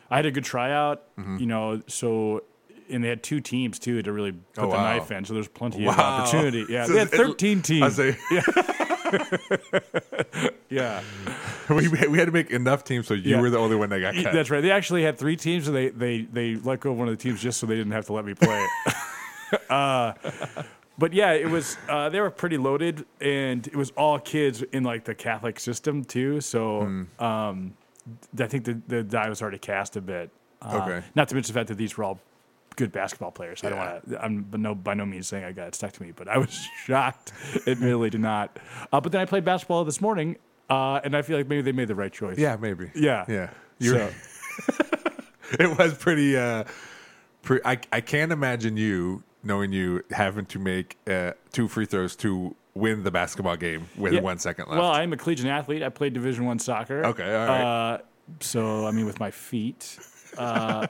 I 0.10 0.16
had 0.16 0.26
a 0.26 0.32
good 0.32 0.46
tryout, 0.46 1.04
Mm-hmm. 1.18 1.38
you 1.40 1.46
know. 1.48 1.82
So, 1.88 2.44
and 2.90 3.04
they 3.04 3.10
had 3.10 3.24
two 3.24 3.40
teams 3.42 3.80
too 3.80 4.02
to 4.02 4.12
really 4.12 4.32
put 4.32 4.42
Oh, 4.58 4.62
the 4.64 4.68
wow. 4.78 4.84
knife 4.98 5.12
in. 5.12 5.26
So 5.26 5.34
there's 5.34 5.48
plenty 5.48 5.86
of 5.86 5.98
opportunity. 5.98 6.66
Yeah, 6.70 6.86
So 6.86 6.94
they 6.94 7.00
had 7.00 7.08
it- 7.14 7.18
13 7.18 7.58
I 7.58 7.62
teams. 7.62 7.96
say 7.96 8.18
yeah. 10.70 11.02
we, 11.70 11.88
we 11.88 12.18
had 12.18 12.26
to 12.26 12.32
make 12.32 12.52
enough 12.52 12.84
teams 12.84 13.08
so 13.08 13.14
you 13.14 13.36
Yeah. 13.36 13.42
were 13.42 13.50
the 13.50 13.58
only 13.58 13.76
one 13.76 13.90
that 13.90 14.00
got 14.00 14.16
cut. 14.16 14.34
That's 14.34 14.50
right. 14.50 14.62
They 14.62 14.72
actually 14.72 15.04
had 15.04 15.18
three 15.18 15.36
teams, 15.36 15.68
and 15.68 15.76
they 15.76 15.90
they 15.90 16.22
they 16.24 16.56
let 16.56 16.80
go 16.82 16.92
of 16.92 16.98
one 16.98 17.08
of 17.08 17.18
the 17.18 17.22
teams 17.22 17.42
just 17.42 17.60
so 17.60 17.66
they 17.68 17.76
didn't 17.76 17.92
have 17.94 18.06
to 18.08 18.14
let 18.14 18.26
me 18.26 18.34
play. 18.34 18.66
uh, 19.70 20.14
but 20.98 21.14
yeah, 21.14 21.32
it 21.34 21.50
was 21.50 21.78
uh, 21.90 22.10
they 22.10 22.20
were 22.20 22.32
pretty 22.32 22.58
loaded, 22.58 23.06
and 23.22 23.66
it 23.68 23.76
was 23.76 23.92
all 23.92 24.20
kids 24.20 24.62
in 24.62 24.84
like 24.84 25.06
the 25.06 25.16
Catholic 25.16 25.60
system 25.60 26.04
too. 26.04 26.42
So 26.42 26.82
Hmm. 26.84 27.24
um, 27.24 27.74
I 28.40 28.48
think 28.48 28.66
the 28.66 28.82
the 28.88 29.04
die 29.04 29.30
was 29.30 29.42
already 29.42 29.60
cast 29.60 29.96
a 29.96 30.02
bit. 30.02 30.32
Uh, 30.62 30.82
Okay. 30.84 31.06
Not 31.16 31.30
to 31.30 31.36
mention 31.36 31.54
the 31.54 31.60
fact 31.60 31.70
that 31.70 31.78
these 31.78 31.98
were 31.98 32.04
all 32.04 32.20
good 32.78 32.94
basketball 32.94 33.32
players. 33.32 33.62
I 33.64 33.70
don't 33.70 33.78
want 33.80 34.10
to. 34.10 34.24
I'm 34.24 34.44
by 34.44 34.58
no 34.58 34.74
by 34.74 34.94
no 34.94 35.06
means 35.06 35.28
saying 35.28 35.44
I 35.44 35.52
got 35.52 35.68
it 35.68 35.76
stuck 35.76 35.92
to 35.92 36.02
me, 36.02 36.14
but 36.16 36.30
I 36.30 36.38
was 36.38 36.54
shocked. 36.86 37.34
Admittedly, 37.68 38.10
to 38.12 38.18
not. 38.18 38.58
Uh, 38.94 39.02
but 39.02 39.12
then 39.12 39.20
I 39.20 39.26
played 39.26 39.44
basketball 39.44 39.84
this 39.84 40.00
morning, 40.00 40.38
uh, 40.70 41.02
and 41.04 41.16
I 41.18 41.22
feel 41.22 41.38
like 41.38 41.48
maybe 41.50 41.62
they 41.64 41.74
made 41.74 41.90
the 41.90 41.96
right 41.96 42.14
choice. 42.14 42.38
yeah, 42.38 42.56
maybe. 42.56 42.90
Yeah. 42.96 43.26
yeah. 43.28 43.50
So, 43.82 44.10
it 45.60 45.78
was 45.78 45.94
pretty. 45.96 46.38
Uh, 46.38 46.64
pre- 47.42 47.62
I 47.66 47.78
I 47.92 48.02
can't 48.02 48.32
imagine 48.32 48.78
you 48.78 49.24
knowing 49.44 49.72
you 49.72 50.04
having 50.12 50.46
to 50.46 50.60
make 50.60 50.98
uh, 51.08 51.32
two 51.52 51.68
free 51.68 51.86
throws 51.86 52.16
to 52.18 52.56
win 52.74 53.04
the 53.04 53.12
basketball 53.12 53.56
game 53.56 53.88
with 53.98 54.14
Yeah. 54.14 54.22
one 54.22 54.38
second 54.38 54.68
left. 54.68 54.80
Well, 54.80 54.92
I'm 54.92 55.14
a 55.14 55.18
collegiate 55.18 55.48
athlete. 55.48 55.82
I 55.84 55.90
played 55.90 56.14
Division 56.14 56.46
One 56.46 56.60
soccer. 56.60 57.06
Okay, 57.06 57.36
all 57.36 57.48
right. 57.48 57.94
Uh, 57.94 57.98
so 58.40 58.86
I 58.86 58.92
mean, 58.92 59.06
with 59.06 59.20
my 59.20 59.32
feet. 59.32 59.98
Uh, 60.38 60.88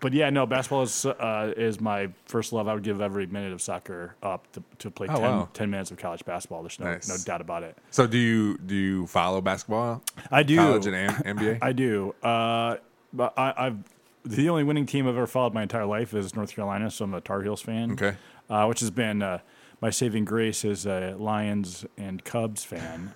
but 0.00 0.12
yeah, 0.12 0.30
no, 0.30 0.46
basketball 0.46 0.82
is 0.82 1.06
uh, 1.06 1.52
is 1.56 1.80
my 1.80 2.08
first 2.26 2.52
love. 2.52 2.68
I 2.68 2.74
would 2.74 2.82
give 2.82 3.00
every 3.00 3.26
minute 3.26 3.52
of 3.52 3.60
soccer 3.62 4.14
up 4.22 4.50
to, 4.52 4.62
to 4.80 4.90
play 4.90 5.06
Oh, 5.10 5.14
10, 5.14 5.22
wow. 5.22 5.48
10 5.54 5.70
minutes 5.70 5.90
of 5.90 5.98
college 5.98 6.24
basketball. 6.24 6.62
There's 6.62 6.78
no 6.80 6.86
Nice. 6.92 7.08
no 7.08 7.16
doubt 7.24 7.40
about 7.40 7.62
it. 7.62 7.76
so 7.90 8.06
do 8.06 8.18
you 8.18 8.58
do 8.58 8.74
you 8.74 9.06
follow 9.06 9.40
basketball? 9.40 10.02
I 10.30 10.42
do. 10.42 10.56
College 10.56 10.86
and 10.86 10.94
N- 10.96 11.36
NBA. 11.36 11.58
I 11.62 11.72
do. 11.72 12.14
Uh, 12.22 12.76
but 13.12 13.32
I, 13.38 13.54
I've 13.56 13.78
the 14.24 14.48
only 14.50 14.64
winning 14.64 14.84
team 14.86 15.06
I've 15.08 15.16
ever 15.16 15.26
followed 15.26 15.54
my 15.54 15.62
entire 15.62 15.86
life 15.86 16.12
is 16.12 16.34
North 16.36 16.54
Carolina, 16.54 16.90
so 16.90 17.04
I'm 17.04 17.14
a 17.14 17.20
Tar 17.20 17.42
Heels 17.42 17.62
fan. 17.62 17.92
Okay. 17.92 18.16
uh, 18.50 18.66
which 18.66 18.80
has 18.80 18.90
been 18.90 19.22
uh, 19.22 19.38
my 19.80 19.90
saving 19.90 20.24
grace 20.24 20.64
as 20.64 20.84
a 20.86 21.14
Lions 21.18 21.86
and 21.96 22.24
Cubs 22.24 22.64
fan. 22.64 23.14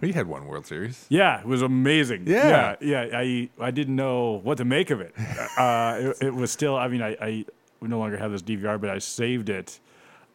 We 0.00 0.12
had 0.12 0.26
one 0.26 0.46
World 0.46 0.66
Series. 0.66 1.06
Yeah, 1.08 1.40
it 1.40 1.46
was 1.46 1.62
amazing. 1.62 2.24
Yeah. 2.26 2.76
yeah. 2.80 3.06
yeah, 3.10 3.18
I 3.18 3.48
I 3.58 3.70
didn't 3.70 3.96
know 3.96 4.40
what 4.42 4.58
to 4.58 4.64
make 4.64 4.90
of 4.90 5.00
it. 5.00 5.14
Uh, 5.58 6.12
it, 6.20 6.26
it 6.26 6.34
was 6.34 6.52
still. 6.52 6.76
I 6.76 6.86
mean, 6.86 7.02
I, 7.02 7.16
I 7.20 7.44
no 7.80 7.98
longer 7.98 8.16
have 8.16 8.30
this 8.30 8.42
DVR, 8.42 8.80
but 8.80 8.90
I 8.90 8.98
saved 8.98 9.48
it. 9.48 9.80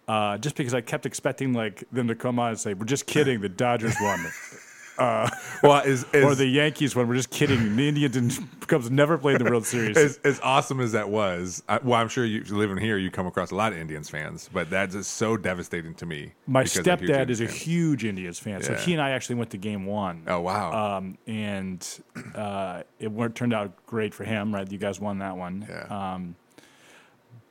Uh, 0.05 0.37
just 0.37 0.57
because 0.57 0.73
I 0.73 0.81
kept 0.81 1.05
expecting 1.05 1.53
like 1.53 1.83
them 1.91 2.09
to 2.09 2.15
come 2.15 2.39
on 2.39 2.49
and 2.49 2.59
say, 2.59 2.73
"We're 2.73 2.85
just 2.85 3.05
kidding, 3.05 3.39
the 3.39 3.47
Dodgers 3.47 3.95
won," 4.01 4.19
Well, 4.97 5.81
is, 5.85 6.05
is 6.13 6.23
or 6.25 6.35
the 6.35 6.45
Yankees 6.45 6.95
won. 6.95 7.07
We're 7.07 7.15
just 7.15 7.29
kidding. 7.29 7.75
The 7.75 7.87
Indians 7.87 8.39
Cubs 8.67 8.91
never 8.91 9.17
played 9.17 9.39
the 9.39 9.45
World 9.45 9.65
Series. 9.65 9.97
as, 9.97 10.17
as 10.23 10.39
awesome 10.41 10.79
as 10.79 10.91
that 10.91 11.09
was, 11.09 11.63
I, 11.69 11.79
well, 11.83 11.99
I'm 11.99 12.09
sure 12.09 12.25
you 12.25 12.43
living 12.45 12.77
here, 12.77 12.97
you 12.97 13.09
come 13.11 13.25
across 13.27 13.51
a 13.51 13.55
lot 13.55 13.71
of 13.73 13.79
Indians 13.79 14.09
fans, 14.09 14.49
but 14.53 14.69
that's 14.69 14.93
just 14.93 15.11
so 15.15 15.37
devastating 15.37 15.93
to 15.95 16.05
me. 16.05 16.33
My 16.47 16.63
because 16.63 16.79
I'm 16.87 16.93
a 16.93 16.97
huge 16.97 17.09
stepdad 17.09 17.29
is 17.29 17.41
a 17.41 17.45
huge 17.47 18.05
Indians 18.05 18.39
fan, 18.39 18.61
so 18.63 18.73
Yeah. 18.73 18.79
he 18.79 18.93
and 18.93 19.01
I 19.01 19.11
actually 19.11 19.35
went 19.35 19.51
to 19.51 19.57
Game 19.57 19.85
One. 19.85 20.23
Oh 20.27 20.41
wow! 20.41 20.97
um, 20.97 21.17
and 21.27 21.87
uh, 22.35 22.83
it 22.99 23.11
weren't 23.11 23.35
turned 23.35 23.53
out 23.53 23.85
great 23.85 24.13
for 24.13 24.23
him. 24.23 24.53
Right, 24.53 24.69
you 24.71 24.77
guys 24.77 24.99
won 24.99 25.19
that 25.19 25.37
one. 25.37 25.65
Yeah. 25.69 26.13
Um, 26.13 26.35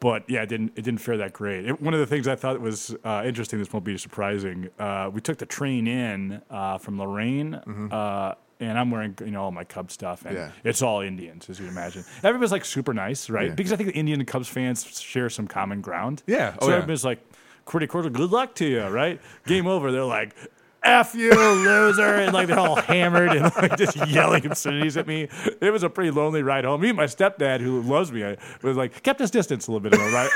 but 0.03 0.29
yeah, 0.29 0.43
it 0.43 0.49
didn't 0.49 0.73
it 0.75 0.83
didn't 0.83 1.01
fare 1.01 1.17
that 1.19 1.33
great. 1.33 1.65
It, 1.65 1.81
one 1.81 1.95
of 1.95 2.01
the 2.01 2.07
things 2.07 2.27
I 2.27 2.35
thought 2.35 2.61
was 2.61 2.95
uh, 3.05 3.23
interesting. 3.25 3.61
This 3.61 3.73
won't 3.73 3.85
be 3.85 3.97
surprising. 3.97 4.69
Uh, 4.79 5.09
we 5.15 5.21
took 5.21 5.39
the 5.39 5.47
train 5.47 5.87
in 5.87 6.43
uh, 6.51 6.79
from 6.79 6.99
Lorain. 6.99 7.55
Uh, 7.55 8.35
and 8.59 8.79
I'm 8.79 8.91
wearing, 8.93 9.17
you 9.21 9.33
know, 9.33 9.43
all 9.43 9.51
my 9.51 9.65
Cubs 9.65 9.93
stuff, 9.95 10.25
and 10.25 10.37
Yeah. 10.37 10.51
it's 10.63 10.83
all 10.83 11.01
Indians, 11.01 11.51
as 11.51 11.59
you 11.59 11.67
imagine. 11.67 12.05
Everybody's 12.23 12.53
like 12.53 12.65
super 12.65 12.95
nice, 12.95 13.29
right? 13.31 13.49
Yeah. 13.49 13.55
Because 13.55 13.73
I 13.73 13.77
think 13.77 13.89
the 13.93 13.99
Indian 13.99 14.21
and 14.21 14.29
Cubs 14.29 14.47
fans 14.49 15.01
share 15.01 15.29
some 15.31 15.49
common 15.49 15.81
ground. 15.81 16.23
Yeah. 16.29 16.55
Oh, 16.61 16.67
so 16.67 16.71
yeah. 16.71 16.77
everybody's 16.77 17.05
like, 17.05 17.19
pretty 17.67 17.87
cordial, 17.89 18.13
good 18.13 18.31
luck 18.31 18.55
to 18.57 18.65
you, 18.67 18.85
right? 18.87 19.21
Game 19.47 19.67
over. 19.67 19.91
They're 19.91 20.05
like, 20.05 20.37
F 20.85 21.15
you, 21.15 21.31
loser. 21.31 22.03
And 22.15 22.33
like 22.33 22.49
they're 22.49 22.59
all 22.59 22.77
hammered 22.77 23.33
and 23.33 23.45
like 23.57 23.77
just 23.77 23.97
yelling 24.09 24.45
obscenities 24.47 24.97
at 24.97 25.07
me. 25.07 25.29
It 25.61 25.73
was 25.73 25.83
a 25.83 25.91
pretty 25.91 26.11
lonely 26.11 26.43
ride 26.43 26.65
home. 26.65 26.81
Me 26.81 26.89
and 26.89 26.97
my 26.97 27.05
stepdad, 27.07 27.61
who 27.61 27.83
loves 27.83 28.11
me, 28.11 28.25
I 28.25 28.37
was 28.63 28.77
like, 28.77 29.03
kept 29.03 29.21
his 29.21 29.31
distance 29.31 29.69
a 29.69 29.73
little 29.73 29.89
bit, 29.89 29.99
right? 29.99 30.31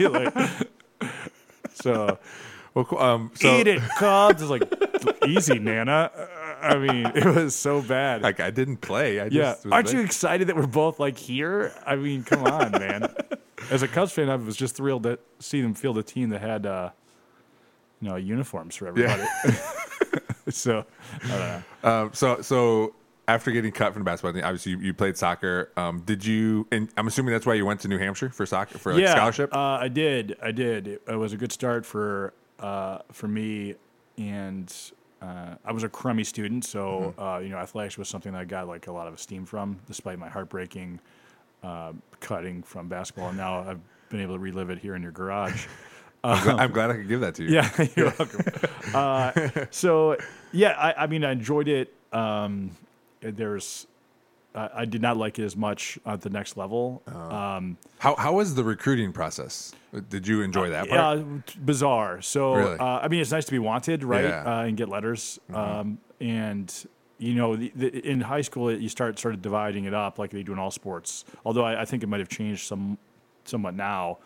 Like, 0.00 1.08
so, 1.74 2.18
Well, 2.74 2.86
um, 2.98 3.30
so 3.34 3.56
eat 3.58 3.66
it, 3.66 3.80
Cubs. 3.98 4.42
It's 4.50 4.50
like, 4.50 5.26
easy, 5.26 5.58
Nana. 5.58 6.10
I 6.60 6.76
mean, 6.76 7.06
it 7.14 7.24
was 7.26 7.54
so 7.54 7.82
bad. 7.82 8.22
like 8.22 8.40
I 8.40 8.50
didn't 8.50 8.78
play. 8.78 9.20
I 9.20 9.28
just 9.28 9.64
yeah. 9.66 9.72
Aren't 9.72 9.92
you 9.92 10.00
excited 10.00 10.48
that 10.48 10.56
we're 10.56 10.66
both 10.66 10.98
like 10.98 11.18
here? 11.18 11.72
I 11.86 11.96
mean, 11.96 12.24
come 12.24 12.44
on, 12.44 12.72
man. 12.72 13.14
As 13.70 13.82
a 13.82 13.88
Cubs 13.88 14.12
fan, 14.12 14.28
I 14.30 14.36
was 14.36 14.56
just 14.56 14.76
thrilled 14.76 15.02
to 15.04 15.18
see 15.40 15.60
them 15.60 15.74
field 15.74 15.98
a 15.98 16.02
team 16.02 16.30
that 16.30 16.40
had, 16.40 16.66
uh, 16.66 16.90
you 18.04 18.10
know, 18.10 18.16
uniforms 18.16 18.76
for 18.76 18.86
everybody. 18.86 19.22
so, 20.50 20.84
I 21.24 21.28
don't 21.28 21.38
know. 21.82 21.90
Um, 21.90 22.10
so 22.12 22.42
so 22.42 22.94
after 23.26 23.50
getting 23.50 23.72
cut 23.72 23.94
from 23.94 24.02
the 24.02 24.04
basketball 24.04 24.34
team, 24.34 24.44
obviously 24.44 24.72
you, 24.72 24.78
you 24.80 24.94
played 24.94 25.16
soccer. 25.16 25.70
Um, 25.76 26.00
did 26.00 26.24
you? 26.24 26.66
And 26.70 26.90
I'm 26.98 27.06
assuming 27.06 27.32
that's 27.32 27.46
why 27.46 27.54
you 27.54 27.64
went 27.64 27.80
to 27.80 27.88
New 27.88 27.98
Hampshire 27.98 28.28
for 28.28 28.44
soccer 28.44 28.76
for 28.78 28.94
like 28.94 29.08
scholarship. 29.08 29.54
Uh, 29.54 29.58
I 29.58 29.88
did. 29.88 30.36
I 30.42 30.52
did. 30.52 30.86
It, 30.86 31.02
it 31.08 31.16
was 31.16 31.32
a 31.32 31.38
good 31.38 31.50
start 31.50 31.86
for 31.86 32.34
uh, 32.60 32.98
for 33.10 33.26
me, 33.26 33.76
and 34.18 34.72
uh, 35.22 35.54
I 35.64 35.72
was 35.72 35.82
a 35.82 35.88
crummy 35.88 36.24
student, 36.24 36.64
so 36.66 37.14
Mm-hmm. 37.16 37.22
uh, 37.22 37.38
you 37.38 37.48
know, 37.48 37.56
athletics 37.56 37.96
was 37.96 38.08
something 38.08 38.32
that 38.32 38.40
I 38.42 38.44
got 38.44 38.68
like 38.68 38.86
a 38.86 38.92
lot 38.92 39.08
of 39.08 39.14
esteem 39.14 39.46
from, 39.46 39.80
despite 39.86 40.18
my 40.18 40.28
heartbreaking 40.28 41.00
uh, 41.62 41.92
cutting 42.20 42.62
from 42.62 42.88
basketball. 42.88 43.28
And 43.28 43.38
now 43.38 43.60
I've 43.60 43.80
been 44.10 44.20
able 44.20 44.34
to 44.34 44.40
relive 44.40 44.68
it 44.68 44.78
here 44.78 44.94
in 44.94 45.02
your 45.02 45.12
garage. 45.12 45.66
I'm, 46.24 46.42
glad, 46.42 46.56
I'm 46.60 46.72
glad 46.72 46.90
I 46.90 46.94
could 46.94 47.08
give 47.08 47.20
that 47.20 47.34
to 47.36 47.42
you. 47.44 47.50
Yeah, 47.50 47.86
you're 47.96 48.12
welcome. 48.18 48.44
Uh, 48.94 49.64
so 49.70 50.16
yeah, 50.52 50.70
I, 50.70 51.04
I 51.04 51.06
mean, 51.06 51.24
I 51.24 51.32
enjoyed 51.32 51.68
it. 51.68 51.92
Um, 52.12 52.70
there's, 53.20 53.86
I 54.54 54.70
I 54.74 54.84
did 54.84 55.02
not 55.02 55.16
like 55.16 55.38
it 55.38 55.44
as 55.44 55.56
much 55.56 55.98
at 56.06 56.22
the 56.22 56.30
next 56.30 56.56
level. 56.56 57.02
Oh. 57.06 57.30
Um, 57.30 57.76
How 57.98 58.14
how 58.16 58.34
was 58.34 58.54
the 58.54 58.64
recruiting 58.64 59.12
process? 59.12 59.72
Did 60.08 60.26
you 60.26 60.42
enjoy 60.42 60.70
that 60.70 60.88
part? 60.88 61.18
yeah, 61.18 61.24
bizarre. 61.64 62.20
So 62.22 62.54
Really? 62.54 62.78
uh, 62.78 62.84
I 63.02 63.08
mean, 63.08 63.20
it's 63.20 63.30
nice 63.30 63.44
to 63.44 63.52
be 63.52 63.58
wanted, 63.60 64.02
right? 64.02 64.24
Yeah. 64.24 64.40
Mm-hmm. 64.40 64.48
Uh, 64.48 64.64
and 64.64 64.76
get 64.76 64.88
letters. 64.88 65.38
Um, 65.52 65.98
and 66.20 66.72
you 67.18 67.34
know, 67.34 67.54
the, 67.54 67.72
the, 67.76 68.06
in 68.10 68.20
high 68.20 68.40
school, 68.40 68.72
you 68.72 68.88
start 68.88 69.18
sort 69.18 69.34
of 69.34 69.40
dividing 69.42 69.84
it 69.84 69.94
up 69.94 70.18
like 70.18 70.30
they 70.30 70.42
do 70.42 70.52
in 70.52 70.58
all 70.58 70.70
sports. 70.72 71.24
Although 71.44 71.64
I, 71.64 71.82
I 71.82 71.84
think 71.84 72.02
it 72.02 72.08
might 72.08 72.20
have 72.20 72.28
changed 72.28 72.66
some 72.66 72.98
somewhat 73.44 73.74
now. 73.74 74.18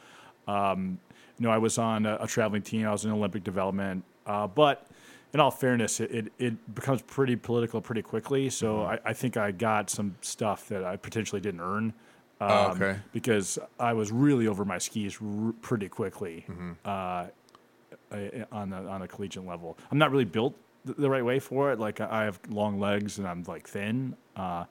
Um, 0.46 0.98
you 1.38 1.46
know, 1.46 1.50
I 1.50 1.58
was 1.58 1.78
on 1.78 2.06
a, 2.06 2.16
a 2.20 2.26
traveling 2.26 2.62
team. 2.62 2.86
I 2.86 2.92
was 2.92 3.04
in 3.04 3.10
Olympic 3.12 3.44
development, 3.44 4.04
uh, 4.26 4.46
but 4.46 4.86
in 5.32 5.40
all 5.40 5.50
fairness, 5.50 6.00
it, 6.00 6.10
it, 6.10 6.32
it 6.38 6.74
becomes 6.74 7.02
pretty 7.02 7.36
political 7.36 7.80
pretty 7.80 8.02
quickly. 8.02 8.50
So 8.50 8.76
Mm-hmm. 8.78 9.06
I, 9.06 9.10
I 9.10 9.12
think 9.12 9.36
I 9.36 9.50
got 9.52 9.90
some 9.90 10.16
stuff 10.20 10.68
that 10.68 10.84
I 10.84 10.96
potentially 10.96 11.40
didn't 11.40 11.60
earn. 11.60 11.92
Um, 12.40 12.50
Oh, 12.50 12.66
okay. 12.76 12.98
Because 13.12 13.58
I 13.80 13.92
was 13.92 14.10
really 14.12 14.46
over 14.46 14.64
my 14.64 14.78
skis 14.78 15.18
r- 15.20 15.52
pretty 15.60 15.88
quickly 15.88 16.44
Mm-hmm. 16.48 16.72
uh, 16.84 17.26
on 18.52 18.70
the 18.70 18.76
on 18.76 19.02
a 19.02 19.08
collegiate 19.08 19.46
level. 19.46 19.76
I'm 19.90 19.98
not 19.98 20.10
really 20.10 20.24
built 20.24 20.54
th- 20.86 20.96
the 20.96 21.10
right 21.10 21.24
way 21.24 21.38
for 21.38 21.72
it. 21.72 21.78
Like 21.78 22.00
I 22.00 22.24
have 22.24 22.38
long 22.48 22.78
legs 22.80 23.18
and 23.18 23.26
I'm 23.28 23.42
like 23.46 23.68
thin. 23.68 24.16
Uh, 24.36 24.64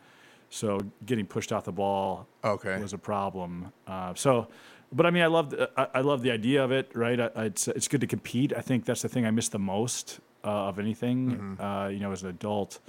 so 0.49 0.79
getting 1.05 1.25
pushed 1.27 1.51
off 1.51 1.65
the 1.65 1.71
ball 1.71 2.25
Okay. 2.43 2.79
was 2.81 2.93
a 2.93 2.97
problem. 2.97 3.71
Uh, 3.85 4.13
so, 4.15 4.47
but 4.91 5.05
I 5.05 5.11
mean, 5.11 5.23
I 5.23 5.27
love 5.27 5.53
I, 5.75 5.87
I 5.95 6.01
love 6.01 6.21
the 6.21 6.31
idea 6.31 6.63
of 6.63 6.71
it. 6.71 6.91
Right? 6.95 7.19
I, 7.19 7.29
I- 7.35 7.43
it's 7.45 7.67
it's 7.67 7.87
good 7.87 8.01
to 8.01 8.07
compete. 8.07 8.53
I 8.55 8.61
think 8.61 8.85
that's 8.85 9.01
the 9.01 9.09
thing 9.09 9.25
I 9.25 9.31
miss 9.31 9.49
the 9.49 9.59
most 9.59 10.19
uh, 10.43 10.67
of 10.69 10.79
anything. 10.79 11.31
Mm-hmm. 11.31 11.61
Uh, 11.61 11.87
you 11.89 11.99
know, 11.99 12.11
as 12.11 12.23
an 12.23 12.29
adult, 12.29 12.79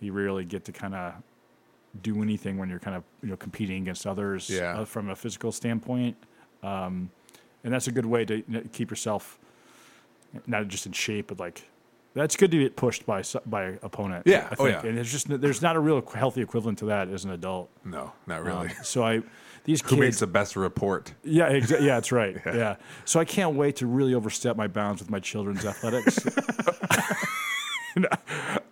you 0.00 0.12
rarely 0.12 0.44
get 0.44 0.64
to 0.66 0.72
kind 0.72 0.94
of 0.94 1.14
do 2.02 2.22
anything 2.22 2.58
when 2.58 2.68
you're 2.68 2.78
kind 2.78 2.96
of 2.96 3.02
you 3.22 3.30
know 3.30 3.36
competing 3.36 3.82
against 3.82 4.06
others 4.06 4.48
Yeah. 4.50 4.80
uh, 4.80 4.84
from 4.84 5.08
a 5.10 5.16
physical 5.16 5.52
standpoint. 5.52 6.16
Um, 6.62 7.10
and 7.64 7.72
that's 7.72 7.88
a 7.88 7.92
good 7.92 8.06
way 8.06 8.24
to 8.24 8.42
keep 8.72 8.90
yourself 8.90 9.38
not 10.46 10.68
just 10.68 10.86
in 10.86 10.92
shape, 10.92 11.28
but 11.28 11.40
like 11.40 11.62
that's 12.14 12.36
good 12.36 12.50
to 12.50 12.58
get 12.58 12.76
pushed 12.76 13.04
by 13.06 13.22
by 13.46 13.64
an 13.64 13.78
opponent. 13.82 14.26
Yeah. 14.26 14.48
I 14.50 14.54
Oh, 14.58 14.64
think. 14.64 14.82
yeah. 14.82 14.88
And 14.88 14.96
there's 14.98 15.10
just 15.10 15.28
there's 15.28 15.62
not 15.62 15.76
a 15.76 15.80
real 15.80 16.00
healthy 16.14 16.40
equivalent 16.42 16.78
to 16.78 16.86
that 16.86 17.08
as 17.08 17.24
an 17.24 17.30
adult. 17.32 17.68
No, 17.84 18.12
not 18.26 18.40
Um, 18.40 18.46
really. 18.46 18.68
so 18.82 19.02
I 19.02 19.22
these 19.68 19.82
Who 19.82 19.96
makes 19.98 20.18
the 20.18 20.26
best 20.26 20.56
report? 20.56 21.12
yeah, 21.22 21.50
exa- 21.52 21.80
yeah, 21.82 21.96
that's 21.96 22.10
right. 22.10 22.40
yeah. 22.46 22.76
So 23.04 23.20
I 23.20 23.26
can't 23.26 23.54
wait 23.54 23.76
to 23.76 23.86
really 23.86 24.14
overstep 24.14 24.56
my 24.56 24.66
bounds 24.66 25.02
with 25.02 25.10
my 25.10 25.20
children's 25.20 25.66
athletics. 25.66 26.18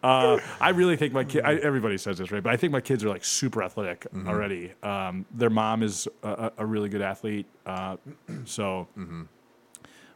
uh, 0.02 0.38
I 0.60 0.70
really 0.70 0.96
think 0.96 1.12
my 1.12 1.24
kid. 1.24 1.44
I, 1.44 1.56
everybody 1.56 1.98
says 1.98 2.18
this, 2.18 2.30
right? 2.30 2.42
But 2.42 2.52
I 2.52 2.56
think 2.56 2.72
my 2.72 2.80
kids 2.80 3.04
are 3.04 3.08
like 3.08 3.24
super 3.24 3.62
athletic 3.62 4.06
Mm-hmm. 4.12 4.28
already. 4.28 4.72
Um, 4.82 5.26
their 5.34 5.50
mom 5.50 5.82
is 5.82 6.08
a, 6.22 6.52
a 6.58 6.64
really 6.66 6.88
good 6.88 7.02
athlete, 7.02 7.46
uh, 7.66 7.96
so 8.44 8.88
Mm-hmm. 8.96 9.22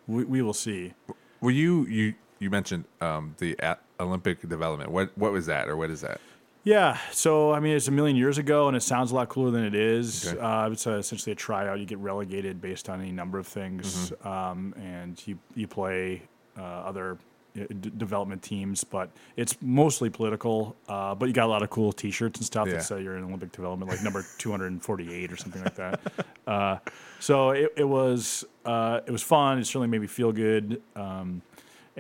we, 0.07 0.25
we 0.25 0.43
will 0.43 0.55
see. 0.55 0.95
Well, 1.41 1.51
you 1.51 1.87
you 1.87 2.15
you 2.39 2.49
mentioned 2.51 2.85
um, 3.01 3.35
the 3.39 3.57
Olympic 3.99 4.49
development. 4.49 4.91
What 4.91 5.11
what 5.19 5.33
was 5.33 5.47
that, 5.47 5.69
or 5.69 5.77
what 5.77 5.91
is 5.91 6.01
that? 6.03 6.21
Yeah, 6.63 6.99
so 7.11 7.53
I 7.53 7.61
mean, 7.61 7.75
it's 7.75 7.89
a 7.89 7.91
million 7.91 8.17
years 8.17 8.37
ago, 8.37 8.69
and 8.69 8.77
it 8.77 8.83
sounds 8.83 9.13
a 9.13 9.15
lot 9.15 9.29
cooler 9.31 9.51
than 9.51 9.65
it 9.65 9.75
is. 9.75 10.29
Okay. 10.29 10.39
Uh, 10.39 10.69
it's 10.71 10.87
uh 10.87 10.93
essentially 10.99 11.33
a 11.33 11.37
tryout. 11.37 11.81
You 11.81 11.87
get 11.87 11.99
relegated 11.99 12.61
based 12.61 12.89
on 12.91 13.01
any 13.01 13.13
number 13.13 13.39
of 13.39 13.47
things, 13.47 14.11
Mm-hmm. 14.11 14.29
um, 14.29 14.75
and 14.77 15.21
you 15.27 15.39
you 15.55 15.67
play 15.67 16.23
uh, 16.59 16.63
other 16.63 17.17
uh, 17.59 17.65
d- 17.81 17.91
development 17.97 18.43
teams, 18.43 18.85
but 18.85 19.09
it's 19.37 19.57
mostly 19.63 20.11
political. 20.11 20.77
Uh, 20.87 21.15
but 21.15 21.27
you 21.29 21.33
got 21.33 21.47
a 21.47 21.53
lot 21.53 21.63
of 21.63 21.71
cool 21.71 21.93
T-shirts 21.93 22.39
and 22.39 22.45
stuff 22.47 22.67
Yeah. 22.69 22.75
that 22.75 22.83
say 22.85 23.03
you're 23.03 23.17
in 23.17 23.25
Olympic 23.25 23.53
development, 23.53 23.91
like 23.91 24.03
number 24.03 24.25
248 24.39 25.33
or 25.33 25.37
something 25.37 25.65
like 25.65 25.77
that. 25.77 26.01
Uh, 26.47 26.77
so 27.21 27.51
it, 27.51 27.73
it 27.79 27.85
was 27.89 28.45
uh, 28.67 29.01
it 29.07 29.11
was 29.11 29.23
fun. 29.23 29.59
It 29.59 29.65
certainly 29.65 29.89
made 29.89 30.03
me 30.03 30.07
feel 30.09 30.31
good. 30.31 30.83
Um, 30.95 31.41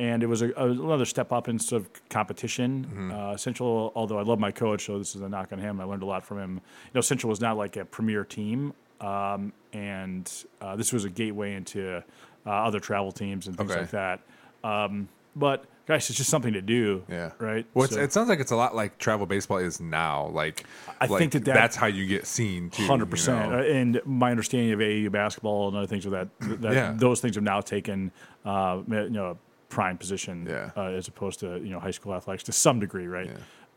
and 0.00 0.23
it 0.23 0.26
was 0.26 0.40
a, 0.40 0.50
another 0.57 1.04
step 1.04 1.30
up 1.30 1.47
in 1.47 1.59
sort 1.59 1.83
of 1.83 2.09
competition. 2.09 2.87
Mm-hmm. 2.87 3.12
Uh, 3.12 3.37
Central, 3.37 3.92
although 3.95 4.19
I 4.19 4.23
love 4.23 4.38
my 4.40 4.50
coach, 4.50 4.87
so 4.87 4.99
this 4.99 5.14
is 5.14 5.21
a 5.21 5.28
knock 5.28 5.52
on 5.52 5.59
him. 5.59 5.78
I 5.78 5.85
learned 5.85 6.02
a 6.02 6.07
lot 6.07 6.25
from 6.25 6.38
him. 6.38 6.54
You 6.54 6.90
know, 6.95 7.00
Central 7.02 7.28
was 7.28 7.40
not 7.40 7.59
like 7.59 7.76
a 7.76 7.85
premier 7.85 8.25
team, 8.25 8.73
um, 9.02 9.52
and 9.75 10.33
uh, 10.62 10.75
this 10.75 10.90
was 10.92 11.04
a 11.04 11.11
gateway 11.11 11.54
into 11.54 12.02
uh, 12.47 12.50
other 12.50 12.80
travel 12.80 13.12
teams 13.12 13.47
and 13.47 13.57
things 13.59 13.71
Okay. 13.71 13.80
like 13.83 13.90
that. 13.90 14.21
Um, 14.64 15.09
but 15.37 15.64
guys, 15.87 16.09
it's 16.09 16.16
just 16.16 16.30
something 16.30 16.54
to 16.54 16.62
do. 16.62 17.02
Yeah. 17.09 17.33
Right. 17.38 17.66
Well, 17.75 17.85
it's, 17.85 17.95
So- 17.95 18.00
it 18.00 18.12
sounds 18.12 18.30
like 18.30 18.40
it's 18.40 18.52
a 18.52 18.57
lot 18.57 18.75
like 18.75 18.97
travel 18.97 19.26
baseball 19.26 19.59
is 19.59 19.80
now. 19.83 20.28
Like, 20.28 20.64
I 20.99 21.07
like, 21.07 21.19
think 21.19 21.33
that 21.33 21.45
that- 21.45 21.54
that's 21.54 21.76
how 21.76 21.87
you 21.88 22.07
get 22.07 22.26
seen. 22.26 22.71
Hundred 22.73 23.04
you 23.04 23.11
percent, 23.11 23.50
know? 23.52 23.59
and 23.61 24.00
my 24.07 24.30
understanding 24.30 24.73
of 24.73 24.80
AAU 24.80 25.11
basketball 25.12 25.69
and 25.69 25.76
other 25.76 25.87
things 25.87 26.07
of 26.07 26.12
that, 26.12 26.28
that 26.62 26.73
Yeah. 26.73 26.95
those 26.97 27.21
things 27.21 27.35
have 27.37 27.45
now 27.45 27.61
taken, 27.61 28.12
uh, 28.47 28.80
you 28.88 29.11
know, 29.11 29.37
prime 29.70 29.96
position 29.96 30.46
Yeah. 30.48 30.70
uh, 30.76 30.82
as 30.98 31.08
opposed 31.08 31.40
to 31.40 31.58
you 31.58 31.70
know 31.70 31.80
high 31.80 31.90
school 31.92 32.14
athletics 32.14 32.44
to 32.44 32.52
some 32.52 32.78
degree, 32.80 33.06
right? 33.06 33.30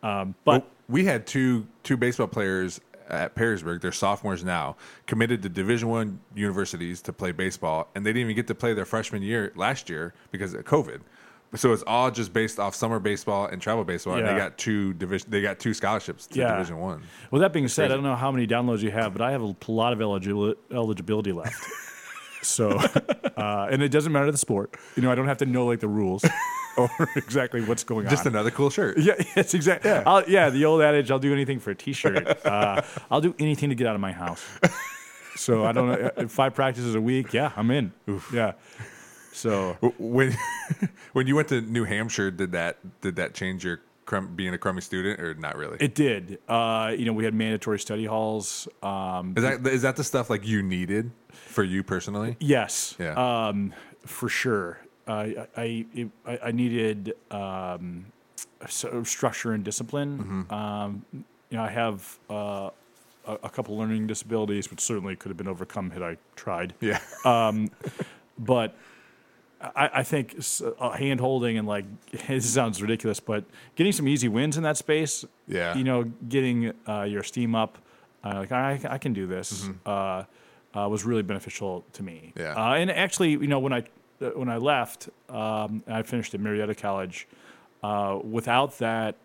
Um, 0.04 0.36
but 0.44 0.64
Well, 0.64 0.72
we 0.90 1.06
had 1.06 1.26
two 1.26 1.66
two 1.84 1.96
baseball 1.96 2.28
players 2.28 2.82
at 3.10 3.36
Perrysburg. 3.36 3.80
They're 3.82 3.92
sophomores 3.94 4.44
now, 4.44 4.76
committed 5.08 5.42
to 5.44 5.50
Division 5.50 5.88
One 5.90 6.20
universities 6.36 7.02
to 7.04 7.14
play 7.14 7.32
baseball, 7.32 7.88
and 7.96 8.06
they 8.06 8.10
didn't 8.12 8.24
even 8.24 8.36
get 8.36 8.48
to 8.48 8.56
play 8.56 8.74
their 8.74 8.86
freshman 8.86 9.22
year 9.22 9.54
last 9.56 9.90
year 9.90 10.14
because 10.32 10.54
of 10.54 10.66
COVID. 10.66 11.02
So 11.56 11.72
it's 11.72 11.84
all 11.86 12.10
just 12.10 12.34
based 12.34 12.60
off 12.60 12.74
summer 12.74 13.00
baseball 13.00 13.46
and 13.46 13.62
travel 13.62 13.84
baseball, 13.84 14.16
and 14.16 14.28
they 14.28 14.36
got 14.36 14.58
two 14.58 14.94
division. 14.96 15.30
They 15.30 15.42
got 15.42 15.60
two 15.60 15.74
scholarships 15.76 16.26
to 16.28 16.40
Yeah. 16.40 16.54
Division 16.54 16.80
One. 16.80 17.04
Well, 17.30 17.42
that 17.42 17.54
being 17.54 17.68
said. 17.68 17.92
I 17.92 17.94
don't 17.96 18.04
know 18.04 18.16
how 18.16 18.32
many 18.32 18.48
downloads 18.48 18.80
you 18.82 18.90
have, 18.90 19.14
but 19.14 19.22
I 19.22 19.32
have 19.32 19.44
a 19.44 19.56
lot 19.68 19.94
of 19.94 20.02
eligibility 20.02 21.32
left. 21.32 21.64
so, 22.44 22.70
uh, 23.38 23.68
and 23.72 23.82
it 23.82 23.90
doesn't 23.90 24.12
matter 24.12 24.32
the 24.32 24.38
sport. 24.38 24.76
You 24.96 25.02
know, 25.04 25.12
I 25.12 25.16
don't 25.16 25.28
have 25.28 25.38
to 25.38 25.46
know 25.46 25.66
like 25.66 25.80
the 25.80 25.88
rules 25.88 26.24
or 26.78 26.90
exactly 27.16 27.62
what's 27.62 27.84
going 27.84 28.04
Just 28.06 28.12
on. 28.12 28.18
Just 28.18 28.26
another 28.28 28.52
cool 28.52 28.70
shirt. 28.70 28.98
yeah, 28.98 29.14
yes, 29.36 29.54
exactly. 29.54 29.90
Yeah. 29.90 30.24
yeah, 30.28 30.50
the 30.50 30.66
old 30.66 30.82
adage, 30.82 31.12
I'll 31.12 31.20
do 31.20 31.34
anything 31.34 31.60
for 31.60 31.72
a 31.72 31.76
T-shirt. 31.76 32.46
Uh, 32.46 32.82
I'll 33.12 33.22
do 33.22 33.36
anything 33.40 33.70
to 33.70 33.76
get 33.76 33.88
out 33.88 33.96
of 33.96 34.02
my 34.02 34.12
house. 34.12 34.44
So 35.36 35.66
I 35.66 35.72
don't 35.72 35.88
know, 35.88 36.12
uh, 36.18 36.28
five 36.28 36.54
practices 36.54 36.94
a 36.96 37.02
week. 37.02 37.34
Yeah, 37.34 37.52
I'm 37.56 37.72
in. 37.72 37.92
Yeah. 38.32 38.54
So 39.32 39.74
When 39.98 40.38
when 41.14 41.26
you 41.26 41.36
went 41.36 41.48
to 41.48 41.60
New 41.62 41.86
Hampshire, 41.86 42.30
did 42.30 42.52
that 42.52 42.78
did 43.02 43.16
that 43.16 43.34
change 43.34 43.66
your 43.66 43.80
Crum, 44.06 44.36
being 44.36 44.54
a 44.54 44.58
crummy 44.58 44.82
student, 44.82 45.20
or 45.20 45.34
not 45.36 45.58
really? 45.58 45.78
It 45.80 45.96
did. 45.96 46.40
Uh, 46.48 46.94
you 46.98 47.06
know, 47.06 47.14
we 47.14 47.24
had 47.24 47.34
mandatory 47.34 47.80
study 47.80 48.06
halls. 48.06 48.68
Um, 48.82 49.34
is 49.38 49.44
that 49.44 49.68
is 49.68 49.82
that 49.84 49.96
the 49.96 50.04
stuff 50.04 50.30
like 50.30 50.46
you 50.46 50.62
needed 50.62 51.12
for 51.30 51.64
you 51.64 51.84
personally? 51.84 52.36
yes. 52.40 52.96
Yeah. 53.00 53.14
Um, 53.48 53.74
for 54.06 54.30
sure. 54.30 54.80
Uh, 55.08 55.12
I 55.12 55.86
I, 55.96 56.10
I 56.26 56.40
I 56.46 56.52
needed 56.52 57.14
um, 57.32 58.06
so 58.68 59.04
structure 59.04 59.54
and 59.54 59.64
discipline. 59.64 60.46
Mm-hmm. 60.50 60.54
Um, 60.54 61.06
you 61.50 61.58
know, 61.58 61.64
I 61.64 61.70
have 61.70 62.20
uh, 62.30 62.70
a, 63.26 63.34
a 63.44 63.50
couple 63.50 63.78
learning 63.78 64.08
disabilities, 64.08 64.70
which 64.72 64.80
certainly 64.82 65.16
could 65.16 65.30
have 65.30 65.38
been 65.38 65.48
overcome 65.48 65.92
had 65.92 66.02
I 66.02 66.18
tried. 66.36 66.74
Yeah. 66.82 67.00
but 68.40 68.76
I, 69.76 69.90
I 70.00 70.04
think 70.04 70.36
uh, 70.80 70.90
hand 70.92 71.20
holding 71.20 71.58
and 71.58 71.68
like 71.68 71.86
it 72.12 72.44
sounds 72.44 72.82
ridiculous, 72.82 73.20
but 73.20 73.46
getting 73.76 73.92
some 73.94 74.08
easy 74.08 74.28
wins 74.28 74.58
in 74.58 74.64
that 74.64 74.78
space, 74.78 75.26
Yeah. 75.48 75.76
you 75.76 75.84
know, 75.84 76.04
getting 76.28 76.74
uh, 76.88 77.04
your 77.04 77.24
steam 77.24 77.56
up, 77.56 77.78
uh, 78.24 78.34
like 78.40 78.52
I, 78.52 78.80
I 78.90 78.98
can 78.98 79.14
do 79.14 79.26
this, 79.28 79.70
uh, 79.86 80.24
uh, 80.76 80.88
was 80.90 81.06
really 81.06 81.24
beneficial 81.24 81.84
to 81.94 82.04
me. 82.04 82.32
Mm-hmm. 82.36 82.40
Yeah. 82.40 82.54
uh, 82.72 82.74
and 82.76 82.92
actually, 82.92 83.32
you 83.32 83.48
know, 83.48 83.60
when 83.60 83.74
I 83.74 83.84
uh, 84.22 84.30
when 84.36 84.50
I 84.50 84.58
left, 84.58 85.10
um, 85.30 85.84
I 85.88 86.04
finished 86.04 86.34
at 86.34 86.40
Marietta 86.40 86.76
College. 86.76 87.28
Uh, 87.84 88.18
without 88.24 88.78
that 88.78 89.16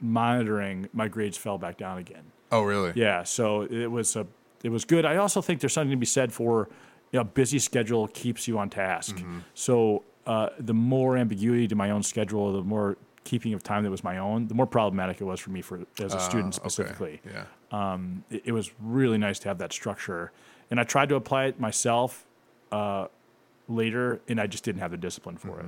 monitoring, 0.00 0.88
my 0.92 1.08
grades 1.08 1.36
fell 1.36 1.58
back 1.58 1.76
down 1.76 1.98
again. 1.98 2.22
oh, 2.52 2.62
really? 2.62 2.92
Yeah, 2.94 3.22
so 3.24 3.62
it 3.62 3.86
was 3.90 4.16
a 4.16 4.26
it 4.64 4.70
was 4.70 4.84
good. 4.84 5.04
I 5.04 5.16
also 5.16 5.40
think 5.40 5.60
there's 5.60 5.72
something 5.72 5.90
to 5.92 5.96
be 5.96 6.06
said 6.06 6.32
for 6.32 6.68
you 7.12 7.16
know, 7.18 7.22
a 7.22 7.24
busy 7.24 7.58
schedule 7.58 8.08
keeps 8.08 8.46
you 8.48 8.58
on 8.58 8.68
task. 8.70 9.16
Mm-hmm. 9.16 9.38
So 9.54 10.02
uh, 10.26 10.50
the 10.58 10.74
more 10.74 11.16
ambiguity 11.16 11.66
to 11.68 11.74
my 11.74 11.90
own 11.90 12.02
schedule, 12.02 12.52
the 12.52 12.62
more 12.62 12.96
keeping 13.24 13.52
of 13.54 13.62
time 13.62 13.82
that 13.84 13.90
was 13.90 14.04
my 14.04 14.18
own, 14.18 14.46
the 14.48 14.54
more 14.54 14.66
problematic 14.66 15.20
it 15.20 15.24
was 15.24 15.40
for 15.40 15.50
me 15.50 15.60
for 15.62 15.80
as 16.00 16.14
a 16.14 16.20
student 16.20 16.54
Uh, 16.54 16.60
okay. 16.60 16.68
specifically. 16.68 17.20
Yeah. 17.26 17.44
Um, 17.70 18.24
it, 18.30 18.42
it 18.46 18.52
was 18.52 18.72
really 18.80 19.18
nice 19.18 19.38
to 19.40 19.48
have 19.48 19.58
that 19.58 19.72
structure, 19.72 20.32
and 20.70 20.80
I 20.80 20.84
tried 20.84 21.08
to 21.10 21.14
apply 21.16 21.46
it 21.46 21.60
myself 21.60 22.24
uh, 22.72 23.06
later, 23.68 24.20
and 24.28 24.40
I 24.40 24.46
just 24.46 24.64
didn't 24.64 24.80
have 24.80 24.90
the 24.90 24.96
discipline 24.96 25.36
for 25.36 25.60
it. 25.60 25.66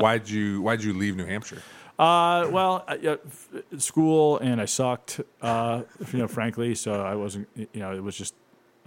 Why'd 0.00 0.28
you 0.28 0.62
Why'd 0.62 0.82
you 0.82 0.94
leave 0.94 1.16
New 1.16 1.26
Hampshire? 1.26 1.62
Uh, 1.98 2.48
well, 2.50 2.84
uh, 2.88 2.96
f- 3.26 3.48
school 3.78 4.38
and 4.38 4.60
I 4.60 4.64
sucked, 4.64 5.20
uh, 5.42 5.82
you 6.12 6.18
know, 6.20 6.28
frankly. 6.28 6.74
So 6.74 7.02
I 7.02 7.14
wasn't, 7.14 7.48
you 7.56 7.68
know, 7.74 7.92
it 7.94 8.02
was 8.02 8.16
just 8.16 8.34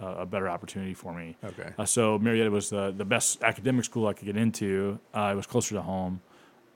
a 0.00 0.26
better 0.26 0.48
opportunity 0.48 0.94
for 0.94 1.12
me. 1.12 1.36
Okay. 1.44 1.70
Uh, 1.78 1.84
so 1.84 2.18
Marietta 2.18 2.50
was 2.50 2.70
the, 2.70 2.92
the 2.96 3.04
best 3.04 3.42
academic 3.42 3.84
school 3.84 4.06
I 4.06 4.12
could 4.12 4.26
get 4.26 4.36
into. 4.36 4.98
Uh, 5.12 5.30
it 5.32 5.36
was 5.36 5.46
closer 5.46 5.74
to 5.74 5.82
home, 5.82 6.20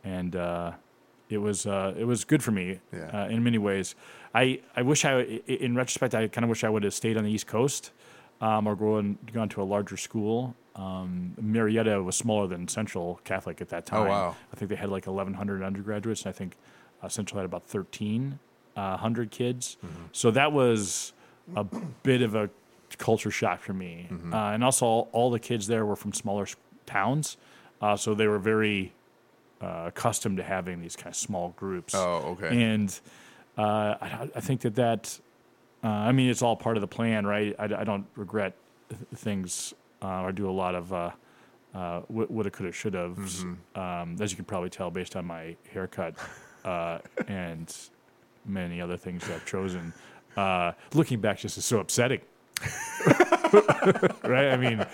and 0.05 0.35
uh, 0.35 0.73
it 1.29 1.39
was 1.39 1.67
uh, 1.67 1.95
it 1.97 2.05
was 2.05 2.25
good 2.25 2.43
for 2.43 2.51
me 2.51 2.81
Yeah. 2.93 3.23
uh, 3.25 3.29
in 3.29 3.43
many 3.45 3.59
ways. 3.59 3.95
I, 4.35 4.61
I 4.77 4.83
wish 4.83 5.05
I, 5.05 5.21
in 5.47 5.77
retrospect, 5.77 6.15
I 6.15 6.27
kind 6.29 6.45
of 6.45 6.49
wish 6.49 6.65
I 6.65 6.69
would 6.69 6.83
have 6.85 6.95
stayed 6.95 7.17
on 7.17 7.25
the 7.25 7.31
East 7.31 7.47
Coast 7.47 7.93
um, 8.41 8.67
or 8.67 8.75
gone 8.75 9.19
gone 9.33 9.49
to 9.51 9.63
a 9.63 9.65
larger 9.65 9.97
school. 9.97 10.57
Um, 10.75 11.35
Marietta 11.41 12.03
was 12.03 12.17
smaller 12.17 12.47
than 12.47 12.67
Central 12.67 13.21
Catholic 13.25 13.61
at 13.61 13.69
that 13.69 13.85
time. 13.87 14.07
Oh, 14.07 14.11
wow. 14.11 14.37
I 14.53 14.57
think 14.57 14.71
they 14.71 14.77
had 14.77 14.89
like 14.89 15.07
1,100 15.07 15.63
undergraduates, 15.63 16.23
and 16.23 16.31
I 16.31 16.33
think 16.33 16.57
uh, 17.03 17.09
Central 17.09 17.39
had 17.41 17.45
about 17.45 17.63
1,300 17.73 19.31
kids. 19.31 19.77
Mm-hmm. 19.85 20.03
So 20.13 20.31
that 20.31 20.51
was 20.53 21.13
a 21.55 21.65
bit 22.03 22.23
of 22.23 22.35
a 22.35 22.49
culture 22.99 23.31
shock 23.31 23.61
for 23.61 23.73
me. 23.73 24.09
Mm-hmm. 24.11 24.33
Uh, 24.35 24.53
and 24.53 24.65
also, 24.65 24.87
all, 24.87 25.09
all 25.13 25.31
the 25.31 25.39
kids 25.41 25.67
there 25.67 25.85
were 25.87 25.97
from 25.97 26.13
smaller 26.13 26.47
towns, 26.87 27.37
uh, 27.81 27.97
so 27.97 28.15
they 28.15 28.27
were 28.27 28.39
very 28.39 28.93
uh, 29.61 29.85
accustomed 29.87 30.37
to 30.39 30.43
having 30.43 30.81
these 30.81 30.97
kind 30.97 31.09
of 31.09 31.17
small 31.17 31.51
groups. 31.57 31.95
Oh, 31.95 32.37
okay. 32.41 32.63
And 32.63 32.99
uh, 33.57 33.95
I, 34.01 34.29
I 34.35 34.41
think 34.41 34.61
that 34.63 34.75
that, 34.77 35.19
uh, 35.85 35.89
I 35.89 36.13
mean, 36.13 36.31
it's 36.31 36.43
all 36.43 36.57
part 36.57 36.77
of 36.77 36.81
the 36.81 36.87
plan, 36.89 37.27
right? 37.27 37.55
I, 37.59 37.65
I 37.65 37.85
don't 37.85 38.07
regret 38.17 38.55
th- 38.89 39.01
things 39.15 39.75
uh, 40.03 40.23
or 40.23 40.33
do 40.33 40.49
a 40.49 40.53
lot 40.53 40.75
of 40.75 40.93
uh, 40.93 41.11
uh, 41.75 42.03
woulda, 42.09 42.51
coulda, 42.51 42.73
should 42.73 42.95
have, 42.95 43.13
Mm-hmm. 43.17 43.81
um, 43.81 44.17
as 44.21 44.31
you 44.33 44.37
can 44.37 44.45
probably 44.45 44.71
tell 44.71 44.91
based 44.91 45.17
on 45.17 45.25
my 45.27 45.57
haircut 45.73 46.15
uh, 46.65 46.99
and 47.29 47.75
many 48.45 48.81
other 48.81 48.97
things 48.97 49.23
I've 49.31 49.47
chosen. 49.47 49.93
Uh, 50.37 50.73
looking 50.95 51.21
back, 51.21 51.39
just 51.39 51.57
is 51.59 51.65
so 51.65 51.79
upsetting. 51.79 52.21
right? 54.25 54.53
I 54.53 54.57
mean, 54.57 54.85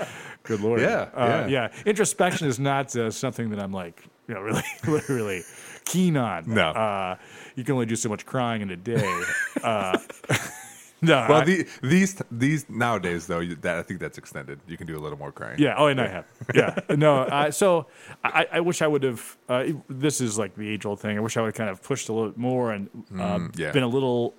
good 0.44 0.61
lord. 0.61 0.81
Yeah, 0.81 1.09
uh, 1.14 1.27
yeah. 1.27 1.47
yeah. 1.47 1.68
Introspection 1.85 2.49
is 2.49 2.59
not 2.59 2.94
uh, 2.97 3.11
something 3.11 3.51
that 3.51 3.61
I'm 3.61 3.73
like, 3.73 4.03
you 4.27 4.35
know, 4.35 4.40
really, 4.87 5.03
really 5.09 5.42
keen 5.85 6.16
on. 6.16 6.44
No. 6.47 6.71
Uh, 6.71 7.16
you 7.57 7.64
can 7.64 7.75
only 7.75 7.87
do 7.87 7.97
so 7.97 8.09
much 8.09 8.25
crying 8.25 8.62
in 8.62 8.71
a 8.71 8.77
day. 8.77 9.23
Uh, 9.62 9.99
no. 11.03 11.27
well, 11.29 11.42
I- 11.42 11.44
the, 11.44 11.66
these 11.83 12.23
these 12.31 12.68
nowadays 12.68 13.27
though, 13.27 13.40
you, 13.40 13.57
that 13.57 13.77
I 13.77 13.83
think 13.83 14.01
that's 14.01 14.18
extended. 14.18 14.61
You 14.66 14.77
can 14.77 14.87
do 14.87 14.97
a 14.97 15.01
little 15.01 15.18
more 15.18 15.33
crying. 15.33 15.59
Yeah. 15.59 15.75
Oh, 15.77 15.87
and 15.87 16.01
I 16.01 16.09
have. 16.09 16.27
Yeah. 16.55 16.79
No. 16.90 17.23
Uh, 17.23 17.51
so 17.51 17.87
I, 18.23 18.47
I 18.53 18.61
wish 18.61 18.83
I 18.83 18.87
would 18.87 19.03
have. 19.03 19.37
Uh, 19.49 19.64
this 19.88 20.21
is 20.21 20.38
like 20.38 20.55
the 20.55 20.68
age 20.68 20.87
old 20.87 21.01
thing. 21.01 21.16
I 21.16 21.21
wish 21.21 21.37
I 21.37 21.40
would 21.40 21.49
have 21.49 21.55
kind 21.55 21.71
of 21.71 21.83
pushed 21.83 22.09
a 22.09 22.12
little 22.12 22.31
bit 22.31 22.38
more 22.38 22.73
and 22.73 22.88
uh, 23.18 23.40
yeah. 23.57 23.73
been 23.73 23.83
a 23.83 23.88
little 23.88 24.35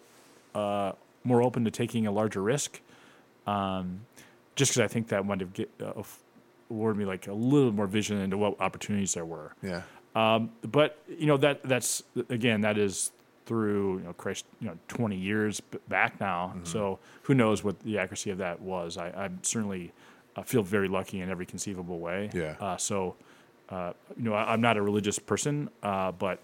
uh, 0.56 0.94
more 1.24 1.42
open 1.42 1.66
to 1.66 1.72
taking 1.72 2.08
a 2.08 2.12
larger 2.12 2.42
risk. 2.42 2.82
Um, 3.50 4.02
just 4.56 4.72
because 4.72 4.82
I 4.82 4.88
think 4.88 5.08
that 5.08 5.26
might 5.26 5.40
have 5.40 5.54
get, 5.54 5.70
uh, 5.82 5.94
afforded 5.96 7.00
me 7.00 7.06
like 7.06 7.28
a 7.28 7.34
little 7.34 7.72
more 7.72 7.88
vision 7.88 8.18
into 8.20 8.38
what 8.38 8.60
opportunities 8.60 9.14
there 9.14 9.26
were. 9.26 9.54
Yeah. 9.64 9.84
Um, 10.16 10.52
but 10.64 10.98
you 11.08 11.28
know 11.28 11.38
that 11.38 11.64
that's 11.64 12.04
again 12.30 12.62
that 12.62 12.78
is 12.78 13.12
through 13.46 14.00
you 14.00 14.04
know 14.04 14.14
Christ 14.14 14.46
you 14.60 14.68
know 14.68 14.78
twenty 14.88 15.16
years 15.16 15.62
back 15.88 16.20
now. 16.20 16.54
Mm-hmm. 16.56 16.66
So 16.66 17.00
who 17.24 17.34
knows 17.34 17.64
what 17.64 17.80
the 17.82 17.98
accuracy 17.98 18.32
of 18.32 18.40
that 18.40 18.60
was? 18.60 18.98
I, 18.98 19.08
I 19.08 19.30
certainly 19.44 19.94
uh, 20.36 20.44
feel 20.44 20.64
very 20.64 20.88
lucky 20.88 21.22
in 21.22 21.30
every 21.30 21.46
conceivable 21.46 22.00
way. 22.00 22.30
Yeah. 22.34 22.56
Uh, 22.60 22.78
so 22.78 23.16
uh, 23.70 23.94
you 24.18 24.24
know 24.24 24.34
I, 24.34 24.52
I'm 24.52 24.62
not 24.62 24.78
a 24.78 24.82
religious 24.82 25.20
person, 25.20 25.70
uh, 25.84 26.12
but 26.12 26.40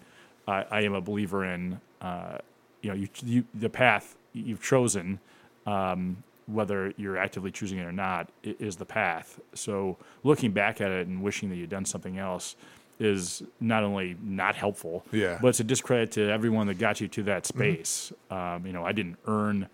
I, 0.48 0.64
I 0.70 0.80
am 0.82 0.94
a 0.94 1.00
believer 1.00 1.44
in 1.44 1.80
uh, 2.00 2.38
you 2.82 2.90
know 2.90 2.96
you, 2.96 3.08
you 3.24 3.44
the 3.52 3.68
path 3.68 4.16
you've 4.32 4.62
chosen. 4.62 5.18
Um, 5.66 6.22
whether 6.46 6.92
you're 6.96 7.16
actively 7.18 7.50
choosing 7.50 7.78
it 7.78 7.84
or 7.84 7.92
not, 7.92 8.28
is 8.42 8.76
the 8.76 8.84
path. 8.84 9.40
So 9.54 9.96
looking 10.22 10.52
back 10.52 10.80
at 10.80 10.90
it 10.90 11.06
and 11.06 11.22
wishing 11.22 11.48
that 11.50 11.56
you'd 11.56 11.70
done 11.70 11.84
something 11.84 12.18
else 12.18 12.54
is 12.98 13.42
not 13.60 13.82
only 13.82 14.16
not 14.22 14.54
helpful, 14.54 15.04
Yeah. 15.12 15.38
but 15.42 15.48
it's 15.48 15.60
a 15.60 15.64
discredit 15.64 16.12
to 16.12 16.30
everyone 16.30 16.66
that 16.68 16.78
got 16.78 17.00
you 17.00 17.08
to 17.08 17.22
that 17.24 17.42
Mm-hmm. 17.44 17.58
space. 17.58 18.12
Um, 18.30 18.64
you 18.66 18.72
know, 18.72 18.84
I 18.86 18.92
didn't 18.92 19.16
earn 19.26 19.68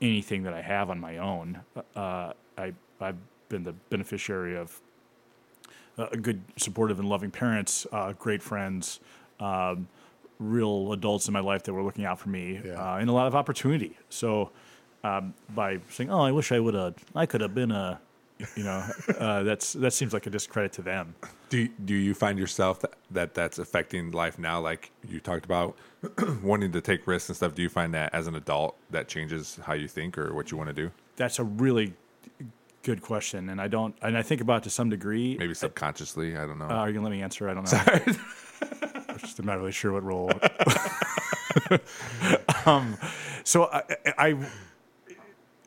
anything 0.00 0.44
that 0.44 0.54
I 0.54 0.60
have 0.62 0.90
on 0.90 1.00
my 1.00 1.16
own. 1.18 1.60
Uh, 1.96 2.32
I 2.56 2.72
I've 3.00 3.16
been 3.48 3.62
the 3.64 3.72
beneficiary 3.90 4.56
of 4.56 4.80
uh, 5.96 6.06
good, 6.22 6.40
supportive, 6.56 7.00
and 7.00 7.08
loving 7.08 7.30
parents, 7.30 7.86
uh, 7.90 8.12
great 8.12 8.42
friends, 8.42 9.00
um, 9.40 9.88
real 10.38 10.92
adults 10.92 11.26
in 11.26 11.32
my 11.32 11.40
life 11.40 11.64
that 11.64 11.72
were 11.72 11.82
looking 11.82 12.04
out 12.04 12.18
for 12.20 12.28
me, 12.28 12.60
Yeah. 12.64 12.72
uh, 12.94 12.98
and 12.98 13.08
a 13.10 13.12
lot 13.12 13.26
of 13.26 13.34
opportunity. 13.34 13.96
So, 14.08 14.50
um, 15.04 15.34
by 15.54 15.78
saying, 15.90 16.10
"Oh, 16.10 16.20
I 16.20 16.32
wish 16.32 16.52
I 16.52 16.60
would 16.60 16.74
have, 16.74 16.94
I 17.14 17.26
could 17.26 17.40
have 17.40 17.54
been 17.54 17.70
a," 17.70 18.00
you 18.56 18.64
know, 18.64 18.84
uh, 19.18 19.42
that's 19.42 19.72
that 19.74 19.92
seems 19.92 20.12
like 20.12 20.26
a 20.26 20.30
discredit 20.30 20.72
to 20.74 20.82
them. 20.82 21.14
Do 21.50 21.58
you, 21.58 21.68
do 21.84 21.94
you 21.94 22.14
find 22.14 22.38
yourself 22.38 22.80
that, 22.80 22.94
that 23.10 23.34
that's 23.34 23.58
affecting 23.58 24.10
life 24.10 24.38
now? 24.38 24.60
Like 24.60 24.90
you 25.08 25.20
talked 25.20 25.44
about 25.44 25.76
wanting 26.42 26.72
to 26.72 26.80
take 26.80 27.06
risks 27.06 27.28
and 27.28 27.36
stuff. 27.36 27.54
Do 27.54 27.62
you 27.62 27.68
find 27.68 27.94
that 27.94 28.14
as 28.14 28.26
an 28.26 28.34
adult 28.34 28.76
that 28.90 29.08
changes 29.08 29.58
how 29.64 29.74
you 29.74 29.88
think 29.88 30.18
or 30.18 30.34
what 30.34 30.50
you 30.50 30.56
want 30.56 30.68
to 30.68 30.74
do? 30.74 30.90
That's 31.16 31.38
a 31.38 31.44
really 31.44 31.94
good 32.82 33.02
question, 33.02 33.50
and 33.50 33.60
I 33.60 33.68
don't, 33.68 33.94
and 34.02 34.16
I 34.16 34.22
think 34.22 34.40
about 34.40 34.58
it 34.58 34.64
to 34.64 34.70
some 34.70 34.88
degree. 34.88 35.36
Maybe 35.38 35.54
subconsciously. 35.54 36.36
I 36.36 36.46
don't 36.46 36.58
know. 36.58 36.66
Uh, 36.66 36.74
are 36.74 36.88
you 36.88 36.94
gonna 36.94 37.06
let 37.06 37.12
me 37.12 37.22
answer? 37.22 37.48
I 37.48 37.54
don't 37.54 37.70
know. 37.70 37.80
I'm 39.08 39.18
just 39.18 39.38
I'm 39.38 39.46
not 39.46 39.58
really 39.58 39.72
sure 39.72 39.92
what 39.92 40.04
role. 40.04 40.30
um, 42.66 42.96
so 43.44 43.64
I, 43.64 43.82
I, 44.06 44.28
I 44.28 44.48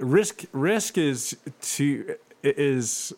risk 0.02 0.44
risk 0.52 0.98
is 0.98 1.38
to 1.62 2.16
is 2.44 3.14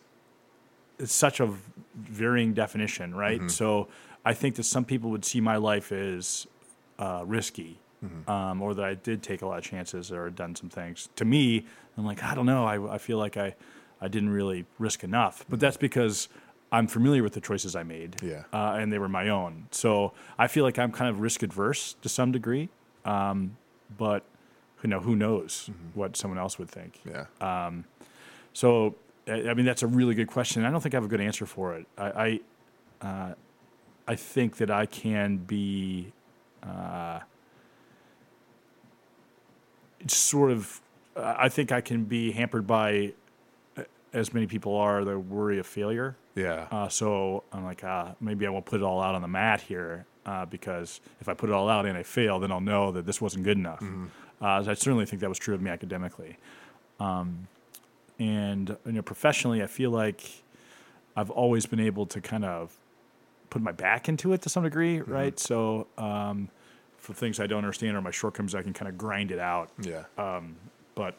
it's 1.00 1.14
such 1.14 1.40
a 1.40 1.50
varying 1.96 2.54
definition, 2.54 3.16
right? 3.16 3.50
So 3.50 3.88
I 4.26 4.34
think 4.34 4.56
that 4.56 4.64
some 4.64 4.86
people 4.86 5.10
would 5.12 5.26
see 5.26 5.42
my 5.42 5.56
life 5.58 5.92
as 5.92 6.46
uh, 7.00 7.24
risky, 7.26 7.80
um, 8.28 8.62
or 8.62 8.74
that 8.76 8.86
I 8.86 8.94
did 8.94 9.24
take 9.24 9.42
a 9.42 9.48
lot 9.48 9.58
of 9.58 9.64
chances 9.64 10.12
or 10.12 10.30
done 10.30 10.56
some 10.56 10.70
things. 10.70 11.10
To 11.16 11.26
me, 11.26 11.66
I'm 11.98 12.06
like, 12.06 12.24
I 12.24 12.36
don't 12.36 12.46
know. 12.46 12.66
I, 12.66 12.96
I 12.96 12.98
feel 13.00 13.18
like 13.18 13.38
I, 13.38 13.56
I 14.02 14.08
didn't 14.08 14.30
really 14.30 14.66
risk 14.78 15.04
enough, 15.04 15.46
but 15.50 15.60
that's 15.60 15.78
because 15.78 16.28
I'm 16.72 16.88
familiar 16.88 17.24
with 17.24 17.34
the 17.34 17.42
choices 17.42 17.76
I 17.76 17.84
made, 17.84 18.18
Yeah. 18.22 18.44
uh, 18.54 18.78
and 18.80 18.92
they 18.92 19.00
were 19.00 19.10
my 19.10 19.30
own. 19.30 19.68
So 19.72 20.14
I 20.38 20.48
feel 20.48 20.64
like 20.64 20.78
I'm 20.80 20.92
kind 20.92 21.10
of 21.10 21.20
risk 21.22 21.44
adverse 21.44 21.96
to 22.02 22.10
some 22.10 22.32
degree, 22.32 22.70
um, 23.06 23.58
but 23.98 24.24
you 24.84 24.90
know, 24.90 25.00
who 25.00 25.16
knows 25.16 25.70
what 25.94 26.16
someone 26.18 26.38
else 26.38 26.60
would 26.60 26.70
think. 26.70 27.00
yeah. 27.10 27.26
Um, 27.42 27.86
So, 28.54 28.96
I 29.28 29.54
mean, 29.56 29.66
that's 29.66 29.82
a 29.82 29.88
really 29.88 30.14
good 30.14 30.28
question. 30.28 30.64
I 30.66 30.70
don't 30.70 30.82
think 30.82 30.94
I 30.94 30.98
have 30.98 31.06
a 31.06 31.08
good 31.08 31.22
answer 31.22 31.46
for 31.46 31.76
it. 31.76 31.88
I, 31.98 32.40
I, 33.02 33.08
uh, 33.08 33.34
I 34.08 34.16
think 34.16 34.58
that 34.58 34.70
I 34.70 34.86
can 34.86 35.38
be 35.38 36.12
uh, 36.62 37.20
it's 40.00 40.16
sort 40.16 40.52
of. 40.52 40.82
I 41.16 41.48
think 41.48 41.72
I 41.72 41.80
can 41.80 42.06
be 42.06 42.32
hampered 42.32 42.66
by, 42.66 43.14
uh, 43.78 43.84
as 44.14 44.34
many 44.34 44.48
people 44.48 44.76
are, 44.76 45.06
the 45.06 45.18
worry 45.20 45.60
of 45.60 45.68
failure. 45.68 46.16
Yeah. 46.36 46.68
Uh, 46.72 46.88
so 46.90 47.44
I'm 47.54 47.64
like, 47.64 47.84
ah, 47.84 48.16
maybe 48.20 48.48
I 48.48 48.50
won't 48.50 48.66
put 48.66 48.82
it 48.82 48.84
all 48.84 49.00
out 49.02 49.14
on 49.14 49.22
the 49.22 49.28
mat 49.28 49.62
here 49.62 50.06
uh, 50.26 50.46
because 50.48 51.02
if 51.22 51.30
I 51.30 51.36
put 51.36 51.50
it 51.50 51.54
all 51.54 51.70
out 51.70 51.86
and 51.86 51.96
I 51.96 52.02
fail, 52.04 52.40
then 52.40 52.52
I'll 52.52 52.62
know 52.62 52.92
that 52.94 53.06
this 53.06 53.22
wasn't 53.22 53.44
good 53.44 53.58
enough. 53.58 53.84
Uh, 54.44 54.62
I 54.68 54.74
certainly 54.74 55.06
think 55.06 55.22
that 55.22 55.30
was 55.30 55.40
true 55.40 55.56
of 55.56 55.62
me 55.62 55.72
academically. 55.72 56.38
Um, 57.00 57.48
and 58.20 58.76
you 58.86 58.92
know, 58.92 59.02
professionally, 59.02 59.64
I 59.64 59.68
feel 59.68 59.90
like 59.90 60.44
I've 61.16 61.32
always 61.32 61.66
been 61.66 61.80
able 61.80 62.06
to 62.08 62.20
kind 62.20 62.44
of 62.44 62.78
put 63.50 63.62
my 63.62 63.72
back 63.72 64.10
into 64.10 64.34
it 64.34 64.42
to 64.42 64.50
some 64.50 64.64
degree, 64.64 65.00
right? 65.00 65.40
So 65.40 65.88
um, 65.98 66.50
for 66.98 67.14
things 67.14 67.40
I 67.40 67.48
don't 67.48 67.60
understand 67.60 67.96
or 67.96 68.02
my 68.02 68.12
shortcomings, 68.12 68.54
I 68.54 68.62
can 68.62 68.74
kind 68.74 68.90
of 68.90 68.98
grind 68.98 69.32
it 69.32 69.40
out 69.40 69.70
yeah. 69.82 70.04
but 70.96 71.16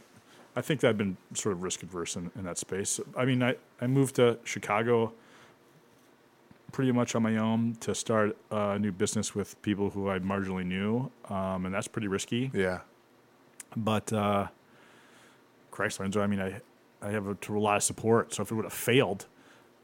I 0.57 0.61
think 0.61 0.81
that 0.81 0.91
I've 0.91 0.99
been 0.99 1.17
sort 1.33 1.55
of 1.55 1.63
risk 1.63 1.83
adverse 1.83 2.17
in, 2.17 2.31
in 2.37 2.45
that 2.45 2.59
space. 2.59 3.01
I 3.17 3.25
mean, 3.25 3.43
I, 3.43 3.57
I 3.81 3.87
moved 3.87 4.17
to 4.17 4.39
Chicago 4.45 5.13
pretty 6.73 6.93
much 6.93 7.15
on 7.15 7.23
my 7.23 7.37
own 7.37 7.77
to 7.81 7.95
start 7.95 8.37
a 8.51 8.79
new 8.79 8.93
business 8.93 9.35
with 9.35 9.61
people 9.63 9.91
who 9.91 10.11
I 10.11 10.19
marginally 10.19 10.65
knew, 10.67 11.11
um, 11.29 11.67
and 11.67 11.75
that's 11.75 11.89
pretty 11.89 12.09
risky. 12.09 12.51
yeah. 12.53 12.81
But 13.77 14.13
uh, 14.13 14.49
Christ, 15.71 15.99
Lorenzo, 16.01 16.21
I 16.21 16.27
mean, 16.27 16.41
I, 16.41 16.61
I 17.03 17.11
have 17.11 17.27
a, 17.27 17.37
a 17.49 17.59
lot 17.59 17.77
of 17.77 17.83
support. 17.83 18.35
So 18.35 18.43
if 18.43 18.51
it 18.51 18.55
would 18.55 18.65
have 18.65 18.73
failed, 18.73 19.27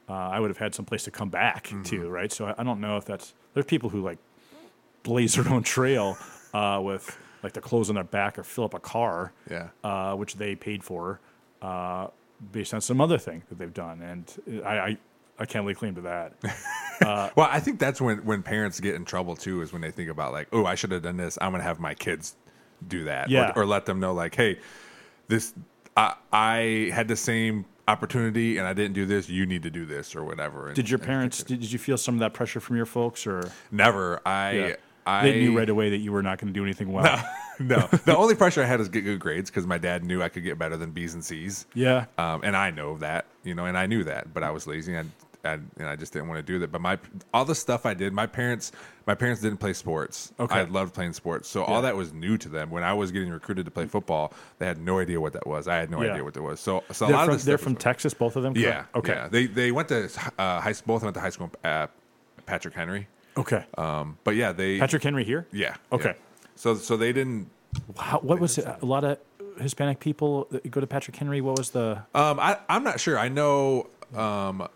uh, 0.09 0.12
I 0.12 0.40
would 0.40 0.50
have 0.50 0.59
had 0.59 0.74
some 0.74 0.85
place 0.85 1.05
to 1.05 1.11
come 1.11 1.29
back 1.29 1.70
to, 1.85 2.09
right? 2.09 2.31
So 2.33 2.46
I, 2.46 2.55
I 2.59 2.62
don't 2.62 2.81
know 2.81 2.96
if 2.96 3.05
that's, 3.05 3.35
there's 3.55 3.66
people 3.66 3.90
who 3.90 4.00
like 4.03 4.18
blaze 5.03 5.35
their 5.35 5.48
own 5.53 5.62
trail 5.62 6.16
uh, 6.55 6.81
with 6.83 7.16
like 7.42 7.53
the 7.53 7.61
clothes 7.61 7.88
on 7.88 7.94
their 7.94 8.05
back 8.05 8.38
or 8.38 8.44
fill 8.44 8.64
up 8.64 8.74
a 8.74 8.81
car 8.81 9.33
Yeah. 9.50 9.68
uh, 9.83 10.14
which 10.14 10.37
they 10.37 10.55
paid 10.55 10.85
for, 10.85 11.20
uh, 11.62 12.09
based 12.53 12.72
on 12.74 12.81
some 12.81 13.00
other 13.00 13.18
thing 13.18 13.42
that 13.50 13.59
they've 13.59 13.72
done, 13.74 14.00
and 14.00 14.62
I 14.64 14.79
I, 14.79 14.98
I 15.40 15.44
can't 15.44 15.66
lay 15.66 15.74
claim 15.74 15.94
to 15.96 16.00
that. 16.03 16.33
Well, 17.03 17.48
I 17.50 17.61
think 17.61 17.79
that's 17.79 17.98
when 18.00 18.18
when 18.26 18.42
parents 18.42 18.79
get 18.79 18.94
in 18.94 19.07
trouble 19.07 19.35
too, 19.35 19.62
is 19.62 19.72
when 19.72 19.81
they 19.81 19.90
think 19.90 20.11
about 20.11 20.33
like, 20.33 20.48
oh, 20.53 20.66
I 20.66 20.74
should 20.74 20.90
have 20.90 21.03
done 21.03 21.16
this. 21.16 21.38
I'm 21.40 21.50
gonna 21.53 21.62
have 21.64 21.81
my 21.81 21.94
kids 21.94 22.37
do 22.88 23.05
that, 23.05 23.29
Or- 23.29 23.31
Yeah. 23.31 23.53
or, 23.57 23.66
let 23.66 23.87
them 23.87 24.01
know 24.01 24.12
like, 24.14 24.35
hey, 24.35 24.59
this 25.29 25.55
I 25.97 26.14
I 26.33 26.90
had 26.95 27.09
the 27.09 27.16
same 27.16 27.64
opportunity 27.88 28.59
and 28.59 28.66
I 28.66 28.73
didn't 28.73 28.95
do 28.95 29.05
this. 29.07 29.29
You 29.29 29.47
need 29.47 29.62
to 29.64 29.71
do 29.71 29.85
this 29.85 30.14
or 30.14 30.25
whatever. 30.25 30.66
And, 30.69 30.77
Did 30.77 30.88
your 30.88 30.99
parents? 31.01 31.43
Did, 31.43 31.61
did 31.61 31.73
you 31.73 31.79
feel 31.79 31.97
some 31.99 32.14
of 32.14 32.21
that 32.21 32.33
pressure 32.35 32.61
from 32.61 32.77
your 32.77 32.87
folks, 32.87 33.27
or 33.27 33.51
never? 33.71 34.21
I 34.27 34.53
Yeah. 34.53 34.77
I 35.07 35.23
they 35.31 35.40
knew 35.40 35.57
right 35.57 35.69
away 35.69 35.90
that 35.90 35.97
you 35.99 36.12
were 36.12 36.23
not 36.23 36.38
going 36.38 36.53
to 36.53 36.59
do 36.59 36.62
anything 36.62 36.93
well? 36.93 37.25
no. 37.59 37.88
The 38.05 38.16
only 38.16 38.35
pressure 38.35 38.62
I 38.62 38.66
had 38.66 38.79
was 38.79 38.88
get 38.88 39.01
good 39.03 39.19
grades 39.19 39.51
because 39.51 39.66
my 39.66 39.79
dad 39.79 40.05
knew 40.05 40.23
I 40.23 40.29
could 40.29 40.45
get 40.45 40.59
better 40.59 40.77
than 40.77 40.90
B's 40.90 41.14
and 41.14 41.25
C's. 41.25 41.66
Yeah. 41.75 42.05
Um, 42.19 42.43
and 42.45 42.55
I 42.55 42.71
know 42.71 42.99
that, 42.99 43.25
you 43.43 43.55
know, 43.55 43.64
and 43.64 43.77
I 43.79 43.87
knew 43.87 44.05
that, 44.05 44.33
but 44.35 44.43
I 44.43 44.51
was 44.51 44.66
lazy 44.66 44.95
and 44.95 45.11
I, 45.44 45.53
and 45.53 45.87
I 45.87 45.96
just 45.96 46.12
didn't 46.12 46.29
want 46.29 46.38
to 46.38 46.42
do 46.42 46.59
that. 46.61 46.70
But 46.72 46.81
my 46.81 46.98
all 47.33 47.44
the 47.44 47.55
stuff 47.55 47.87
I 47.87 47.94
did, 47.94 48.12
my 48.12 48.26
parents, 48.26 48.72
my 49.07 49.14
parents 49.14 49.40
didn't 49.40 49.59
play 49.59 49.72
sports. 49.72 50.33
Okay. 50.38 50.61
I 50.61 50.62
loved 50.64 50.94
playing 50.94 51.14
sports, 51.14 51.48
so 51.48 51.64
all 51.64 51.83
that 51.83 51.96
was 51.96 52.12
new 52.12 52.37
to 52.38 52.48
them. 52.48 52.70
When 52.70 52.83
I 52.83 52.92
was 52.92 53.11
getting 53.11 53.31
recruited 53.31 53.64
to 53.64 53.70
play 53.70 53.87
football, 53.87 54.33
they 54.59 54.66
had 54.66 54.79
no 54.79 54.98
idea 54.98 55.20
what 55.20 55.33
that 55.33 55.46
was. 55.46 55.68
I 55.68 55.76
had 55.76 55.90
no 55.90 56.03
Yeah. 56.03 56.11
idea 56.12 56.24
what 56.24 56.35
that 56.35 56.42
was. 56.42 56.61
So, 56.61 56.85
so 56.92 57.07
a 57.07 57.09
They're 57.09 57.16
lot 57.16 57.26
from, 57.26 57.35
of 57.37 57.44
they're 57.44 57.59
from 57.59 57.76
Texas, 57.76 58.12
both 58.14 58.37
of 58.37 58.42
them. 58.42 58.55
Yeah. 58.57 58.85
Okay. 58.94 59.12
Yeah. 59.12 59.29
They 59.29 59.46
they 59.46 59.72
went 59.72 59.88
to 59.88 60.11
uh, 60.38 60.61
high 60.61 60.74
both 60.87 61.03
went 61.03 61.14
to 61.14 61.20
high 61.20 61.31
school 61.31 61.50
at 61.64 61.90
Patrick 62.46 62.74
Henry. 62.74 63.09
Okay. 63.37 63.64
Um, 63.79 64.18
but 64.24 64.37
yeah, 64.37 64.53
they 64.53 64.79
Patrick 64.79 65.03
Henry 65.03 65.24
here. 65.24 65.46
Yeah. 65.53 65.76
Okay. 65.92 66.11
yeah. 66.16 66.46
So 66.57 66.74
so 66.74 66.96
they 66.96 67.12
didn't 67.12 67.48
How, 67.96 68.18
what 68.18 68.40
was 68.40 68.59
it? 68.59 68.66
A 68.83 68.85
lot 68.85 69.05
of 69.05 69.18
Hispanic 69.59 70.00
people 70.00 70.46
that 70.50 70.70
go 70.70 70.81
to 70.81 70.87
Patrick 70.87 71.16
Henry. 71.16 71.40
What 71.40 71.59
was 71.59 71.70
the? 71.70 72.03
Um, 72.14 72.40
I, 72.40 72.59
I'm 72.68 72.85
not 72.85 73.00
sure. 73.00 73.18
I 73.18 73.29
know. 73.29 73.88
Um, 74.14 74.66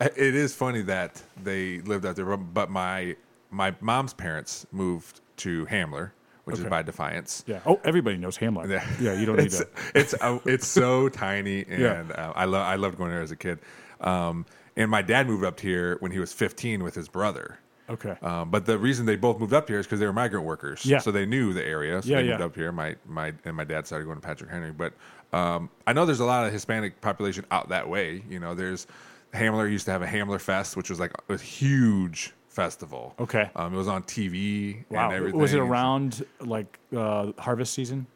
it 0.00 0.34
is 0.34 0.54
funny 0.54 0.82
that 0.82 1.22
they 1.42 1.78
lived 1.80 2.06
out 2.06 2.16
there, 2.16 2.36
but 2.36 2.70
my 2.70 3.16
my 3.50 3.74
mom's 3.80 4.12
parents 4.14 4.66
moved 4.72 5.20
to 5.38 5.64
Hamler, 5.66 6.10
which 6.44 6.58
is 6.58 6.64
by 6.64 6.82
Defiance. 6.82 7.44
Yeah. 7.46 7.60
Oh, 7.66 7.80
everybody 7.84 8.16
knows 8.16 8.36
Hamlin. 8.36 8.70
Yeah. 8.70 8.86
Yeah. 9.00 9.12
You 9.14 9.26
don't 9.26 9.36
need 9.36 9.46
It's 9.46 9.58
to. 9.58 9.68
it's 9.94 10.14
uh, 10.20 10.38
it's 10.44 10.66
so 10.66 11.08
tiny, 11.08 11.64
and 11.68 11.80
Yeah. 11.80 12.04
uh, 12.14 12.32
I 12.34 12.44
love 12.46 12.62
I 12.66 12.74
loved 12.76 12.98
going 12.98 13.10
there 13.10 13.22
as 13.22 13.30
a 13.30 13.36
kid. 13.36 13.58
Um, 14.00 14.46
and 14.76 14.90
my 14.90 15.02
dad 15.02 15.26
moved 15.28 15.44
up 15.44 15.60
here 15.60 15.96
when 16.00 16.10
he 16.10 16.18
was 16.18 16.32
15 16.32 16.82
with 16.82 16.94
his 16.96 17.08
brother. 17.08 17.58
Okay. 17.88 18.16
Um, 18.22 18.50
but 18.50 18.64
the 18.66 18.76
reason 18.78 19.06
they 19.06 19.14
both 19.14 19.38
moved 19.38 19.52
up 19.52 19.68
here 19.68 19.78
is 19.78 19.86
because 19.86 20.00
they 20.00 20.06
were 20.06 20.12
migrant 20.12 20.44
workers. 20.46 20.84
Yeah. 20.86 20.98
So 20.98 21.10
they 21.12 21.26
knew 21.26 21.52
the 21.52 21.64
area. 21.64 22.02
So 22.02 22.08
Yeah, 22.08 22.16
they 22.16 22.28
moved 22.28 22.40
yeah. 22.40 22.46
up 22.46 22.54
here. 22.56 22.72
My 22.72 22.96
my 23.06 23.32
and 23.44 23.54
my 23.56 23.64
dad 23.64 23.86
started 23.86 24.06
going 24.06 24.16
to 24.20 24.26
Patrick 24.26 24.50
Henry. 24.50 24.72
But 24.72 24.94
um, 25.32 25.68
I 25.86 25.92
know 25.92 26.06
there's 26.06 26.20
a 26.20 26.24
lot 26.24 26.46
of 26.46 26.52
Hispanic 26.52 27.00
population 27.00 27.44
out 27.50 27.68
that 27.68 27.88
way. 27.88 28.24
You 28.28 28.40
know, 28.40 28.54
there's 28.54 28.86
Hamler 29.34 29.70
used 29.70 29.84
to 29.86 29.90
have 29.90 30.02
a 30.02 30.06
Hamler 30.06 30.40
Fest, 30.40 30.76
which 30.76 30.90
was 30.90 31.00
like 31.00 31.12
a 31.28 31.36
huge 31.36 32.32
festival. 32.48 33.14
Okay. 33.18 33.50
Um, 33.56 33.74
it 33.74 33.76
was 33.76 33.88
on 33.88 34.02
TV 34.04 34.84
wow. 34.88 35.06
and 35.06 35.14
everything. 35.14 35.40
Was 35.40 35.52
it 35.52 35.58
around 35.60 36.24
like 36.40 36.78
uh, 36.96 37.32
harvest 37.38 37.74
season? 37.74 38.06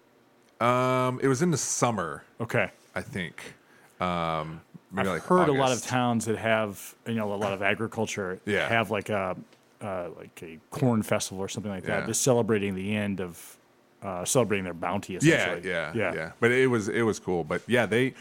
Um, 0.60 1.20
it 1.22 1.28
was 1.28 1.42
in 1.42 1.50
the 1.50 1.58
summer, 1.58 2.24
Okay. 2.40 2.70
I 2.94 3.00
think. 3.02 3.54
Um, 4.00 4.60
maybe 4.92 5.08
I've 5.08 5.14
like 5.14 5.22
heard 5.24 5.48
a 5.48 5.52
lot 5.52 5.72
of 5.72 5.82
towns 5.82 6.24
that 6.26 6.38
have 6.38 6.94
you 7.06 7.14
know 7.14 7.32
a 7.32 7.36
lot 7.36 7.52
of 7.52 7.62
agriculture 7.62 8.40
Yeah. 8.46 8.68
have 8.68 8.90
like 8.90 9.08
a 9.08 9.36
uh, 9.80 10.08
like 10.16 10.40
a 10.42 10.58
corn 10.70 11.02
festival 11.02 11.42
or 11.42 11.48
something 11.48 11.70
like 11.70 11.84
that, 11.84 12.00
Yeah. 12.00 12.06
just 12.06 12.22
celebrating 12.22 12.74
the 12.74 12.96
end 12.96 13.20
of 13.20 13.56
uh, 14.02 14.24
celebrating 14.24 14.64
their 14.64 14.74
bounty. 14.74 15.18
Yeah, 15.20 15.58
yeah, 15.62 15.92
yeah, 15.94 16.14
yeah, 16.14 16.30
But 16.38 16.52
it 16.52 16.68
was 16.68 16.88
it 16.88 17.02
was 17.02 17.18
cool. 17.18 17.42
But 17.42 17.62
yeah, 17.66 17.86
they 17.86 18.14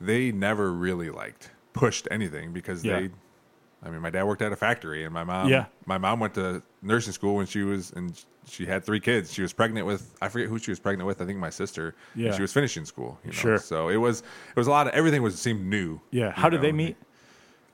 they 0.00 0.32
never 0.32 0.72
really 0.72 1.08
liked 1.10 1.50
pushed 1.76 2.08
anything 2.10 2.52
because 2.52 2.84
Yeah. 2.84 3.00
they. 3.00 3.10
I 3.82 3.90
mean, 3.90 4.00
my 4.00 4.10
dad 4.10 4.24
worked 4.24 4.42
at 4.42 4.50
a 4.50 4.56
factory, 4.56 5.04
and 5.04 5.12
my 5.12 5.22
mom. 5.22 5.48
Yeah. 5.48 5.66
My 5.84 5.98
mom 5.98 6.18
went 6.18 6.34
to 6.34 6.62
nursing 6.82 7.12
school 7.12 7.36
when 7.36 7.46
she 7.46 7.62
was, 7.62 7.92
and 7.92 8.18
she 8.48 8.64
had 8.66 8.84
three 8.84 8.98
kids. 9.00 9.32
She 9.32 9.42
was 9.42 9.52
pregnant 9.52 9.86
with. 9.86 10.14
I 10.20 10.28
forget 10.28 10.48
who 10.48 10.58
she 10.58 10.70
was 10.70 10.80
pregnant 10.80 11.06
with. 11.06 11.20
I 11.20 11.26
think 11.26 11.38
my 11.38 11.50
sister. 11.50 11.94
Yeah. 12.14 12.34
She 12.34 12.42
was 12.42 12.52
finishing 12.52 12.84
school. 12.86 13.18
You 13.22 13.30
know? 13.30 13.36
Sure. 13.36 13.58
So 13.58 13.88
it 13.88 13.96
was 13.96 14.20
it 14.20 14.56
was 14.56 14.66
a 14.66 14.70
lot 14.70 14.86
of 14.88 14.94
everything 14.94 15.22
was 15.22 15.38
seemed 15.38 15.64
new. 15.66 16.00
Yeah. 16.10 16.32
How 16.32 16.48
did 16.48 16.62
they 16.62 16.72
meet? 16.72 16.96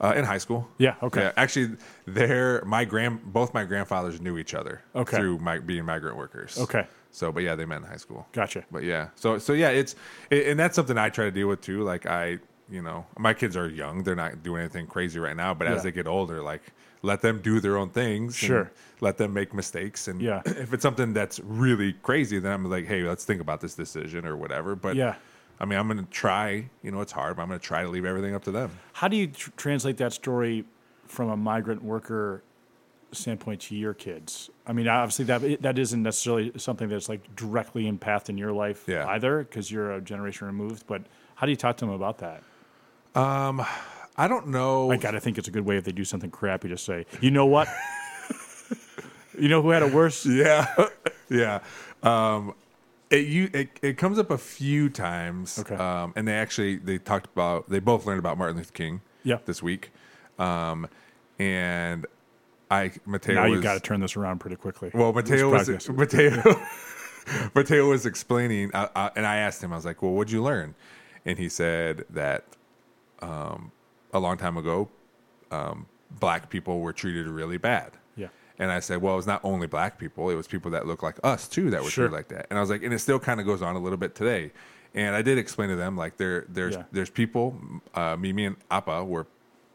Uh, 0.00 0.14
in 0.16 0.24
high 0.24 0.38
school. 0.38 0.68
Yeah. 0.78 0.96
Okay. 1.00 1.20
Yeah, 1.20 1.32
actually, 1.36 1.76
they're 2.06 2.64
my 2.64 2.84
grand. 2.84 3.32
Both 3.32 3.54
my 3.54 3.62
grandfathers 3.64 4.20
knew 4.20 4.36
each 4.36 4.52
other. 4.52 4.82
Okay. 4.96 5.16
Through 5.16 5.38
my, 5.38 5.60
being 5.60 5.84
migrant 5.84 6.16
workers. 6.16 6.58
Okay. 6.58 6.88
So, 7.12 7.30
but 7.30 7.44
yeah, 7.44 7.54
they 7.54 7.64
met 7.66 7.76
in 7.82 7.84
high 7.84 7.98
school. 7.98 8.26
Gotcha. 8.32 8.64
But 8.72 8.82
yeah, 8.82 9.10
so 9.14 9.38
so 9.38 9.52
yeah, 9.52 9.68
it's 9.68 9.94
it, 10.28 10.48
and 10.48 10.58
that's 10.58 10.74
something 10.74 10.98
I 10.98 11.08
try 11.08 11.26
to 11.26 11.30
deal 11.30 11.46
with 11.46 11.60
too. 11.60 11.84
Like 11.84 12.06
I, 12.06 12.40
you 12.72 12.82
know, 12.82 13.04
my 13.18 13.35
kids 13.35 13.56
are 13.56 13.68
young; 13.68 14.02
they're 14.02 14.16
not 14.16 14.42
doing 14.42 14.61
anything 14.62 14.87
crazy 14.87 15.18
right 15.18 15.37
now. 15.37 15.52
But 15.54 15.68
Yeah. 15.68 15.74
as 15.74 15.82
they 15.82 15.92
get 15.92 16.06
older, 16.06 16.42
like 16.42 16.62
let 17.02 17.20
them 17.20 17.40
do 17.42 17.61
their 17.61 17.76
own 17.76 17.90
things. 17.90 18.37
Sure. 18.37 18.70
let 19.00 19.16
them 19.18 19.32
make 19.35 19.52
mistakes. 19.52 20.06
And 20.08 20.20
Yeah. 20.22 20.40
if 20.46 20.72
it's 20.72 20.82
something 20.82 21.12
that's 21.12 21.40
really 21.40 21.92
crazy, 21.94 22.38
then 22.38 22.52
I'm 22.52 22.64
like, 22.70 22.87
hey, 22.87 23.02
let's 23.02 23.24
think 23.24 23.40
about 23.40 23.61
this 23.61 23.74
decision 23.74 24.24
or 24.24 24.37
whatever. 24.37 24.76
But 24.76 24.94
Yeah. 24.96 25.16
I 25.61 25.64
mean, 25.64 25.78
I'm 25.78 25.87
gonna 25.88 26.06
try. 26.11 26.70
You 26.82 26.90
know, 26.92 27.00
it's 27.00 27.12
hard, 27.12 27.37
but 27.37 27.42
I'm 27.42 27.48
gonna 27.48 27.58
try 27.61 27.82
to 27.82 27.88
leave 27.88 28.04
everything 28.04 28.35
up 28.35 28.44
to 28.44 28.50
them. 28.52 28.70
How 28.94 29.08
do 29.08 29.16
you 29.16 29.26
tr- 29.28 29.50
translate 29.56 29.96
that 29.98 30.12
story 30.12 30.64
from 31.08 31.28
a 31.30 31.37
migrant 31.37 31.82
worker 31.82 32.42
standpoint 33.11 33.61
to 33.62 33.74
your 33.76 33.94
kids? 33.94 34.50
I 34.66 34.72
mean, 34.72 34.87
obviously 34.88 35.24
that 35.26 35.62
that 35.62 35.78
isn't 35.78 36.02
necessarily 36.02 36.52
something 36.56 36.88
that's 36.88 37.08
like 37.08 37.35
directly 37.37 37.90
impacting 37.90 38.38
your 38.38 38.52
life 38.52 38.85
Yeah. 38.87 39.06
either, 39.08 39.38
because 39.44 39.70
you're 39.70 39.92
a 39.92 40.00
generation 40.00 40.46
removed. 40.46 40.87
But 40.87 41.02
how 41.35 41.46
do 41.46 41.50
you 41.50 41.56
talk 41.56 41.76
to 41.78 41.85
them 41.87 41.94
about 41.94 42.18
that? 42.18 42.42
I 43.14 44.29
don't 44.29 44.48
know. 44.48 44.90
I 44.90 44.96
gotta 44.96 45.20
think 45.20 45.38
it's 45.38 45.48
a 45.48 45.51
good 45.51 45.64
way 45.64 45.77
if 45.77 45.85
they 45.85 45.92
do 45.92 46.05
something 46.05 46.31
crappy 46.31 46.68
to 46.68 46.79
say, 46.79 47.07
you 47.20 47.31
know 47.31 47.46
what? 47.46 47.68
you 49.38 49.48
know 49.48 49.62
who 49.62 49.70
had 49.70 49.83
it 49.83 49.92
worse? 49.92 50.27
Yeah, 50.27 50.66
yeah. 51.31 51.61
Um, 52.03 52.55
it 53.11 53.27
you 53.27 53.51
it, 53.53 53.70
it 53.83 53.98
comes 53.98 54.18
up 54.18 54.31
a 54.31 54.38
few 54.38 54.88
times. 54.88 55.59
Okay. 55.59 55.75
Um, 55.75 56.12
and 56.16 56.27
they 56.27 56.35
actually 56.35 56.77
they 56.77 56.98
talked 56.98 57.27
about 57.27 57.68
they 57.68 57.79
both 57.79 58.07
learned 58.07 58.18
about 58.18 58.38
Martin 58.38 58.57
Luther 58.57 58.72
King. 58.72 59.01
Yeah. 59.25 59.38
This 59.44 59.62
week, 59.62 59.92
um, 60.38 60.88
and 61.38 62.07
I 62.70 62.92
Mateo 63.07 63.35
Now 63.37 63.48
was 63.48 63.57
you 63.57 63.62
got 63.62 63.75
to 63.75 63.81
turn 63.81 64.01
this 64.01 64.16
around 64.16 64.40
pretty 64.40 64.57
quickly. 64.57 64.90
well 64.92 65.12
Mateo 65.12 65.51
was. 65.51 65.88
Mateo 65.88 66.42
Mateo 67.55 67.88
was 67.88 68.05
explaining, 68.05 68.75
uh, 68.75 68.88
uh, 68.96 69.11
and 69.14 69.25
I 69.27 69.37
asked 69.37 69.62
him 69.62 69.72
I 69.72 69.77
was 69.77 69.85
like, 69.85 70.03
well, 70.03 70.12
what'd 70.12 70.33
you 70.33 70.42
learn? 70.42 70.75
And 71.25 71.38
he 71.38 71.48
said 71.48 72.05
that 72.11 72.44
um, 73.22 73.72
a 74.12 74.18
long 74.18 74.37
time 74.37 74.56
ago, 74.56 74.88
um, 75.50 75.87
black 76.20 76.50
people 76.50 76.80
were 76.80 76.92
treated 76.92 77.26
really 77.26 77.56
bad. 77.58 77.92
Yeah. 78.16 78.28
And 78.58 78.70
I 78.70 78.80
said, 78.80 79.00
well, 79.00 79.14
it 79.14 79.16
was 79.16 79.26
not 79.26 79.40
only 79.44 79.66
black 79.66 79.98
people; 79.98 80.28
it 80.30 80.35
was 80.35 80.46
people 80.46 80.70
that 80.72 80.87
look 80.87 81.02
like 81.02 81.18
us 81.24 81.48
too 81.48 81.70
that 81.70 81.82
were 81.82 81.90
Sure. 81.90 82.08
treated 82.08 82.16
like 82.16 82.28
that. 82.28 82.46
And 82.50 82.58
I 82.58 82.61
was 82.61 82.70
like, 82.70 82.82
and 82.82 82.92
it 82.92 82.98
still 82.98 83.18
kind 83.18 83.40
of 83.40 83.46
goes 83.46 83.62
on 83.62 83.76
a 83.76 83.78
little 83.78 83.98
bit 83.98 84.14
today. 84.14 84.52
And 84.94 85.14
I 85.16 85.22
did 85.22 85.38
explain 85.38 85.70
to 85.70 85.76
them 85.76 85.96
like 85.96 86.18
there, 86.18 86.44
there's 86.48 86.74
Yeah. 86.74 86.85
there's 86.92 87.08
people, 87.11 87.58
uh, 87.94 88.16
Mimi 88.18 88.44
and 88.44 88.56
Appa 88.70 89.04
were 89.04 89.26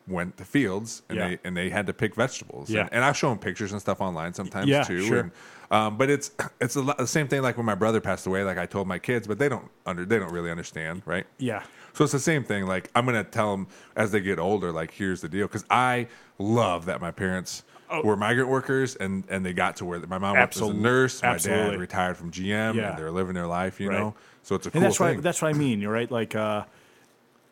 went 0.07 0.37
to 0.37 0.45
fields 0.45 1.01
and 1.09 1.17
Yeah. 1.17 1.27
they 1.29 1.39
and 1.43 1.57
they 1.57 1.69
had 1.69 1.87
to 1.87 1.93
pick 1.93 2.15
vegetables. 2.15 2.69
Yeah. 2.69 2.81
And, 2.81 2.93
and 2.95 3.05
I've 3.05 3.17
shown 3.17 3.37
pictures 3.37 3.71
and 3.73 3.81
stuff 3.81 3.99
online 4.01 4.33
sometimes 4.33 4.67
Yeah, 4.69 4.83
too. 4.83 5.01
sure. 5.01 5.19
And, 5.19 5.31
um, 5.69 5.97
but 5.97 6.09
it's 6.09 6.31
it's 6.61 6.75
a 6.75 6.81
the 6.81 7.05
same 7.05 7.27
thing 7.27 7.41
like 7.41 7.57
when 7.57 7.65
my 7.65 7.75
brother 7.75 7.99
passed 7.99 8.25
away. 8.25 8.43
Like 8.43 8.57
I 8.57 8.65
told 8.65 8.87
my 8.87 8.99
kids, 8.99 9.27
but 9.27 9.37
they 9.39 9.49
don't 9.49 9.69
under 9.85 10.05
they 10.05 10.17
don't 10.19 10.31
really 10.31 10.51
understand, 10.51 11.01
right? 11.05 11.25
Yeah. 11.37 11.63
So 11.93 12.03
it's 12.03 12.13
the 12.13 12.19
same 12.19 12.43
thing. 12.43 12.65
Like 12.65 12.89
I'm 12.95 13.05
gonna 13.05 13.23
tell 13.23 13.51
them 13.51 13.67
as 13.95 14.11
they 14.11 14.19
get 14.21 14.39
older. 14.39 14.71
Like 14.71 14.91
here's 14.91 15.21
the 15.21 15.29
deal, 15.29 15.47
because 15.47 15.65
I 15.69 16.07
love 16.37 16.85
that 16.85 17.01
my 17.01 17.11
parents 17.11 17.63
were 18.03 18.15
migrant 18.17 18.49
workers 18.49 18.95
and 18.97 19.23
and 19.29 19.45
they 19.45 19.53
got 19.53 19.77
to 19.77 19.85
where 19.85 19.99
my 20.07 20.17
mom 20.17 20.37
worked 20.37 20.55
as 20.55 20.61
a 20.61 20.65
Oh. 20.65 20.71
Nurse, 20.71 21.21
my 21.23 21.29
absolutely. 21.29 21.71
dad 21.71 21.79
retired 21.79 22.17
from 22.17 22.31
GM, 22.31 22.75
Yeah. 22.75 22.89
and 22.91 22.97
they're 22.99 23.11
living 23.11 23.33
their 23.33 23.47
life. 23.47 23.79
You 23.79 23.89
Right. 23.89 23.99
know, 23.99 24.15
so 24.43 24.55
it's 24.55 24.67
a 24.67 24.71
cool 24.71 24.77
and 24.79 24.85
that's 24.85 24.97
thing. 24.97 25.15
what 25.15 25.23
that's 25.23 25.41
what 25.41 25.49
I 25.53 25.57
mean. 25.57 25.81
You're 25.81 25.91
right. 25.93 26.09
Like, 26.11 26.35
uh, 26.35 26.39
i- 26.39 26.65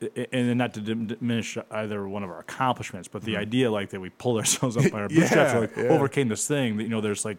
and 0.02 0.50
then 0.50 0.58
not 0.58 0.74
to 0.74 0.82
diminish 0.82 1.58
either 1.72 2.08
one 2.08 2.24
of 2.24 2.30
our 2.30 2.40
accomplishments, 2.40 3.08
but 3.08 3.22
the 3.24 3.38
idea 3.38 3.72
like 3.72 3.90
that 3.92 4.00
we 4.02 4.10
pulled 4.10 4.38
ourselves 4.42 4.78
up 4.78 4.92
by 4.92 5.02
our 5.02 5.10
bootstraps, 5.10 5.54
Mm-hmm. 5.54 5.56
Yeah, 5.56 5.60
like 5.60 5.76
yeah. 5.78 5.96
overcame 5.96 6.28
this 6.28 6.48
thing. 6.48 6.78
That 6.78 6.84
you 6.84 6.90
know, 6.90 7.02
there's 7.02 7.26
like. 7.26 7.38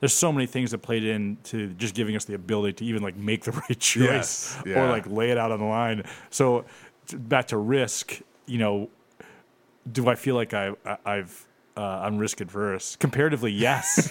There's 0.00 0.14
so 0.14 0.30
many 0.30 0.46
things 0.46 0.70
that 0.70 0.78
played 0.78 1.02
into 1.02 1.72
just 1.74 1.92
giving 1.92 2.14
us 2.14 2.24
the 2.24 2.34
ability 2.34 2.74
to 2.74 2.84
even 2.84 3.02
like 3.02 3.16
make 3.16 3.42
the 3.42 3.50
right 3.68 3.80
choice 3.80 4.56
Yes, 4.64 4.76
or 4.76 4.86
like 4.86 5.08
lay 5.08 5.32
it 5.32 5.38
out 5.38 5.50
on 5.50 5.58
the 5.58 5.64
line. 5.64 6.04
So 6.30 6.66
t- 7.08 7.16
back 7.16 7.48
to 7.48 7.56
risk, 7.56 8.20
you 8.46 8.58
know, 8.58 8.90
do 9.90 10.08
I 10.08 10.14
feel 10.14 10.36
like 10.36 10.54
I, 10.54 10.74
I 10.86 10.98
I've 11.04 11.47
uh, 11.78 12.00
I'm 12.04 12.18
risk 12.18 12.40
adverse? 12.40 12.96
Comparatively, 12.96 13.52
yes. 13.52 14.10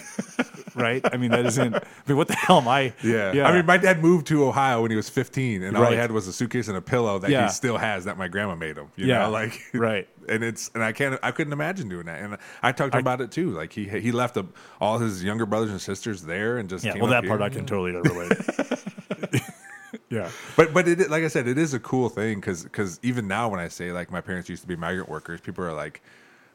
right? 0.74 1.04
I 1.12 1.16
mean, 1.18 1.30
that 1.32 1.44
isn't. 1.46 1.74
I 1.74 1.80
mean, 2.06 2.16
what 2.16 2.28
the 2.28 2.34
hell 2.34 2.58
am 2.58 2.68
I? 2.68 2.92
Yeah. 3.04 3.32
yeah. 3.32 3.46
I 3.46 3.52
mean, 3.52 3.66
my 3.66 3.76
dad 3.76 4.00
moved 4.02 4.26
to 4.28 4.44
Ohio 4.44 4.82
when 4.82 4.90
he 4.90 4.96
was 4.96 5.08
15, 5.10 5.62
and 5.62 5.76
all 5.76 5.90
he 5.90 5.96
had 5.96 6.10
was 6.10 6.26
a 6.28 6.32
suitcase 6.32 6.68
and 6.68 6.76
a 6.76 6.80
pillow 6.80 7.18
that 7.18 7.30
Yeah. 7.30 7.44
he 7.46 7.52
still 7.52 7.76
has 7.76 8.04
that 8.06 8.16
my 8.16 8.28
grandma 8.28 8.54
made 8.54 8.76
him. 8.78 8.88
You 8.96 9.06
Yeah. 9.06 9.18
know, 9.24 9.30
like 9.30 9.60
Right. 9.74 10.08
And 10.28 10.42
it's 10.44 10.70
and 10.74 10.82
I 10.82 10.92
can't 10.92 11.18
I 11.22 11.30
couldn't 11.30 11.52
imagine 11.52 11.88
doing 11.88 12.06
that. 12.06 12.20
And 12.20 12.36
I 12.62 12.72
talked 12.72 12.92
to 12.92 12.98
him 12.98 13.02
about 13.04 13.20
it 13.20 13.30
too. 13.30 13.50
Like 13.50 13.72
he 13.72 13.88
he 13.88 14.12
left 14.12 14.36
a, 14.36 14.46
all 14.80 14.98
his 14.98 15.22
younger 15.24 15.46
brothers 15.46 15.70
and 15.70 15.80
sisters 15.80 16.22
there 16.22 16.58
and 16.58 16.68
just 16.68 16.84
Yeah, 16.84 16.92
came 16.92 17.02
well, 17.02 17.12
up 17.14 17.22
that 17.22 17.28
part 17.28 17.40
here. 17.40 17.46
I 17.46 17.50
can 17.50 17.64
totally 17.66 17.92
relate. 17.92 18.32
yeah, 20.10 20.30
But 20.56 20.74
but 20.74 20.86
it 20.86 21.10
like 21.10 21.24
I 21.24 21.28
said, 21.28 21.48
it 21.48 21.56
is 21.58 21.72
a 21.74 21.80
cool 21.80 22.08
thing 22.08 22.40
because 22.40 22.62
because 22.62 23.00
even 23.02 23.26
now 23.26 23.48
when 23.48 23.60
I 23.60 23.68
say 23.68 23.90
like 23.92 24.10
my 24.10 24.20
parents 24.20 24.48
used 24.50 24.62
to 24.62 24.68
be 24.68 24.76
migrant 24.76 25.08
workers, 25.08 25.40
people 25.40 25.64
are 25.64 25.72
like. 25.72 26.02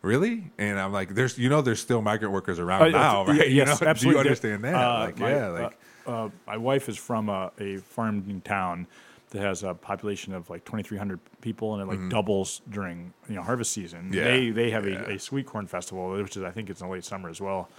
Really? 0.03 0.51
And 0.57 0.77
I'm 0.77 0.91
like, 0.91 1.15
there's, 1.15 1.37
you 1.37 1.49
know, 1.49 1.61
there's 1.61 1.79
still 1.79 2.01
migrant 2.01 2.33
workers 2.33 2.59
around 2.59 2.81
Uh, 2.81 2.89
now, 2.89 3.25
yeah, 3.27 3.39
right? 3.39 3.49
You 3.49 3.55
yes, 3.55 3.81
know? 3.81 3.93
Do 3.93 4.09
you 4.09 4.19
understand 4.19 4.63
that? 4.65 4.75
Uh, 4.75 4.99
like, 4.99 5.17
my, 5.17 5.31
yeah, 5.31 5.47
like, 5.47 5.77
uh, 6.05 6.25
uh, 6.25 6.29
my 6.45 6.57
wife 6.57 6.89
is 6.89 6.97
from 6.97 7.29
a, 7.29 7.51
a 7.57 7.77
farming 7.77 8.41
town 8.41 8.85
that 9.29 9.41
has 9.41 9.63
a 9.63 9.73
population 9.73 10.33
of 10.33 10.49
like 10.49 10.65
2,300 10.65 11.19
people, 11.41 11.73
and 11.73 11.81
it 11.81 11.87
like 11.87 12.09
doubles 12.09 12.61
during 12.69 13.13
you 13.27 13.35
know 13.35 13.41
harvest 13.41 13.71
season. 13.71 14.11
Mm-hmm. 14.11 14.13
Yeah, 14.13 14.23
They 14.25 14.49
they 14.51 14.71
have 14.71 14.87
yeah. 14.87 15.05
a, 15.07 15.15
a 15.15 15.19
sweet 15.19 15.47
corn 15.47 15.67
festival, 15.67 16.11
which 16.11 16.37
is 16.37 16.43
I 16.43 16.51
think 16.51 16.69
it's 16.69 16.81
in 16.81 16.87
the 16.87 16.93
late 16.93 17.05
summer 17.05 17.29
as 17.29 17.41
well. 17.41 17.69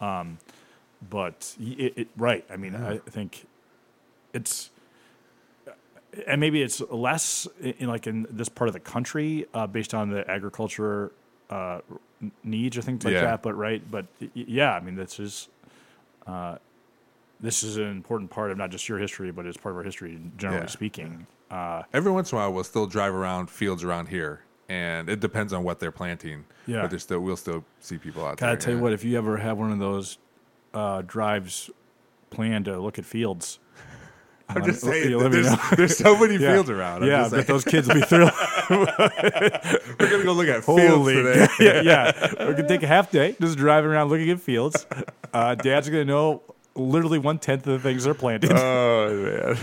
Um, 0.00 0.38
but 1.08 1.54
it, 1.60 1.98
it, 1.98 2.08
right, 2.16 2.44
I 2.50 2.56
mean, 2.56 2.74
I 2.74 2.96
think 2.98 3.46
it's 4.32 4.70
and 6.26 6.40
maybe 6.40 6.62
it's 6.62 6.80
less 6.90 7.46
in, 7.60 7.74
in 7.78 7.88
like 7.88 8.06
in 8.06 8.26
this 8.30 8.48
part 8.48 8.68
of 8.68 8.74
the 8.74 8.80
country 8.80 9.46
uh, 9.54 9.66
based 9.66 9.94
on 9.94 10.10
the 10.10 10.28
agriculture 10.30 11.12
uh, 11.50 11.80
needs 12.42 12.76
or 12.76 12.82
things 12.82 13.04
like 13.04 13.14
Yeah. 13.14 13.20
that. 13.22 13.42
But 13.42 13.54
right, 13.54 13.82
but 13.90 14.06
yeah, 14.34 14.74
I 14.74 14.80
mean 14.80 14.94
this 14.94 15.18
is 15.20 15.48
uh, 16.26 16.56
this 17.40 17.62
is 17.62 17.76
an 17.76 17.88
important 17.88 18.30
part 18.30 18.50
of 18.50 18.56
not 18.58 18.70
just 18.70 18.88
your 18.88 18.98
history, 18.98 19.30
but 19.30 19.44
it's 19.46 19.56
part 19.56 19.72
of 19.72 19.78
our 19.78 19.82
history 19.82 20.18
generally 20.36 20.62
Yeah. 20.62 20.66
speaking. 20.68 21.26
Uh, 21.50 21.82
every 21.92 22.10
once 22.10 22.32
in 22.32 22.38
a 22.38 22.40
while 22.40 22.52
we'll 22.52 22.64
still 22.64 22.86
drive 22.86 23.14
around 23.14 23.48
fields 23.50 23.84
around 23.84 24.08
here 24.08 24.40
and 24.68 25.10
it 25.10 25.20
depends 25.20 25.52
on 25.52 25.62
what 25.62 25.78
they're 25.78 25.92
planting 25.92 26.44
Yeah. 26.66 26.80
but 26.80 26.90
there's 26.90 27.02
still 27.02 27.20
we'll 27.20 27.36
still 27.36 27.64
see 27.80 27.98
people 27.98 28.24
out 28.24 28.38
gotta 28.38 28.52
there 28.52 28.56
tell 28.56 28.74
you 28.74 28.80
what, 28.80 28.92
if 28.94 29.04
you 29.04 29.16
ever 29.18 29.36
have 29.36 29.58
one 29.58 29.70
of 29.70 29.78
those 29.78 30.16
uh, 30.72 31.02
drives 31.06 31.70
planned 32.30 32.64
to 32.64 32.80
look 32.80 32.98
at 32.98 33.04
fields. 33.04 33.58
I'm 34.56 34.62
let 34.62 34.70
just 34.70 34.80
saying 34.84 35.18
there's, 35.30 35.48
there's 35.76 35.96
so 35.96 36.18
many 36.18 36.36
Yeah. 36.42 36.52
fields 36.54 36.70
around 36.70 37.02
I'm 37.02 37.08
yeah, 37.08 37.18
just 37.22 37.30
but 37.34 37.46
those 37.46 37.64
kids 37.64 37.88
will 37.88 37.94
be 37.96 38.00
thrilled. 38.02 38.30
we're 38.70 40.10
gonna 40.10 40.24
go 40.24 40.32
look 40.32 40.48
at 40.48 40.64
fields 40.64 40.82
Holy, 40.94 41.14
today 41.14 41.46
yeah, 41.60 41.80
yeah. 41.82 42.32
We're 42.38 42.54
gonna 42.54 42.68
take 42.68 42.82
a 42.82 42.86
half 42.86 43.10
day 43.10 43.36
just 43.40 43.56
driving 43.58 43.90
around 43.90 44.08
looking 44.08 44.30
at 44.30 44.40
fields. 44.40 44.86
Uh, 45.32 45.54
Dad's 45.54 45.88
gonna 45.88 46.04
know 46.04 46.42
literally 46.74 47.18
one 47.18 47.38
tenth 47.38 47.66
of 47.66 47.72
the 47.82 47.88
things 47.88 48.04
they're 48.04 48.14
planting. 48.14 48.52
oh 48.52 49.14
man 49.14 49.58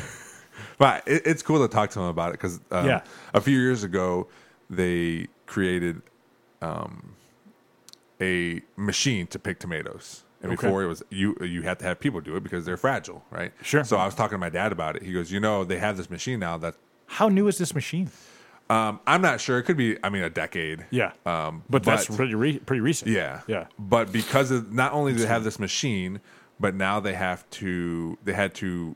but 0.78 1.08
it, 1.08 1.22
it's 1.26 1.44
cool 1.44 1.60
to 1.68 1.72
talk 1.72 1.92
to 1.92 2.00
them 2.00 2.08
about 2.08 2.30
it 2.30 2.34
because 2.34 2.60
um, 2.72 2.88
Yeah. 2.88 3.02
a 3.34 3.42
few 3.42 3.60
years 3.60 3.84
ago 3.84 4.28
they 4.70 5.28
created 5.46 6.02
um, 6.62 7.14
a 8.22 8.62
machine 8.78 9.28
to 9.28 9.40
pick 9.40 9.60
tomatoes 9.60 10.24
and 10.44 10.52
Okay. 10.52 10.68
before 10.68 10.84
it 10.84 10.88
was 10.88 11.04
you 11.10 11.36
you 11.42 11.62
had 11.62 11.80
to 11.80 11.86
have 11.86 12.00
people 12.00 12.22
do 12.22 12.36
it 12.36 12.44
because 12.44 12.66
they're 12.66 12.78
fragile 12.78 13.24
right 13.32 13.52
Sure. 13.62 13.84
so 13.84 13.98
i 13.98 14.06
was 14.06 14.16
talking 14.16 14.36
to 14.36 14.40
my 14.40 14.50
dad 14.50 14.72
about 14.72 14.96
it 14.96 15.04
he 15.04 15.14
goes 15.14 15.32
you 15.32 15.40
know 15.40 15.64
they 15.64 15.78
have 15.80 15.98
this 15.98 16.10
machine 16.10 16.40
now 16.40 16.58
that 16.58 16.76
How 17.08 17.30
new 17.30 17.48
is 17.48 17.58
this 17.58 17.74
machine? 17.76 18.10
um, 18.70 19.00
i'm 19.06 19.22
not 19.22 19.42
sure 19.42 19.58
it 19.60 19.64
could 19.64 19.78
be 19.78 19.98
i 20.04 20.10
mean 20.10 20.24
a 20.24 20.30
decade 20.30 20.86
Yeah, 20.92 21.12
um, 21.26 21.64
but, 21.70 21.84
that's 21.84 22.08
pretty 22.08 22.36
re- 22.36 22.60
pretty 22.60 22.82
recent. 22.82 23.12
Yeah. 23.12 23.42
yeah. 23.48 23.66
But 23.78 24.12
because 24.12 24.50
of 24.52 24.72
not 24.72 24.94
only 24.94 25.12
do 25.14 25.20
they 25.20 25.28
have 25.28 25.44
this 25.44 25.60
machine, 25.60 26.22
but 26.60 26.74
now 26.76 27.00
they 27.00 27.14
have 27.14 27.50
to 27.62 28.18
they 28.24 28.34
had 28.34 28.54
to 28.56 28.96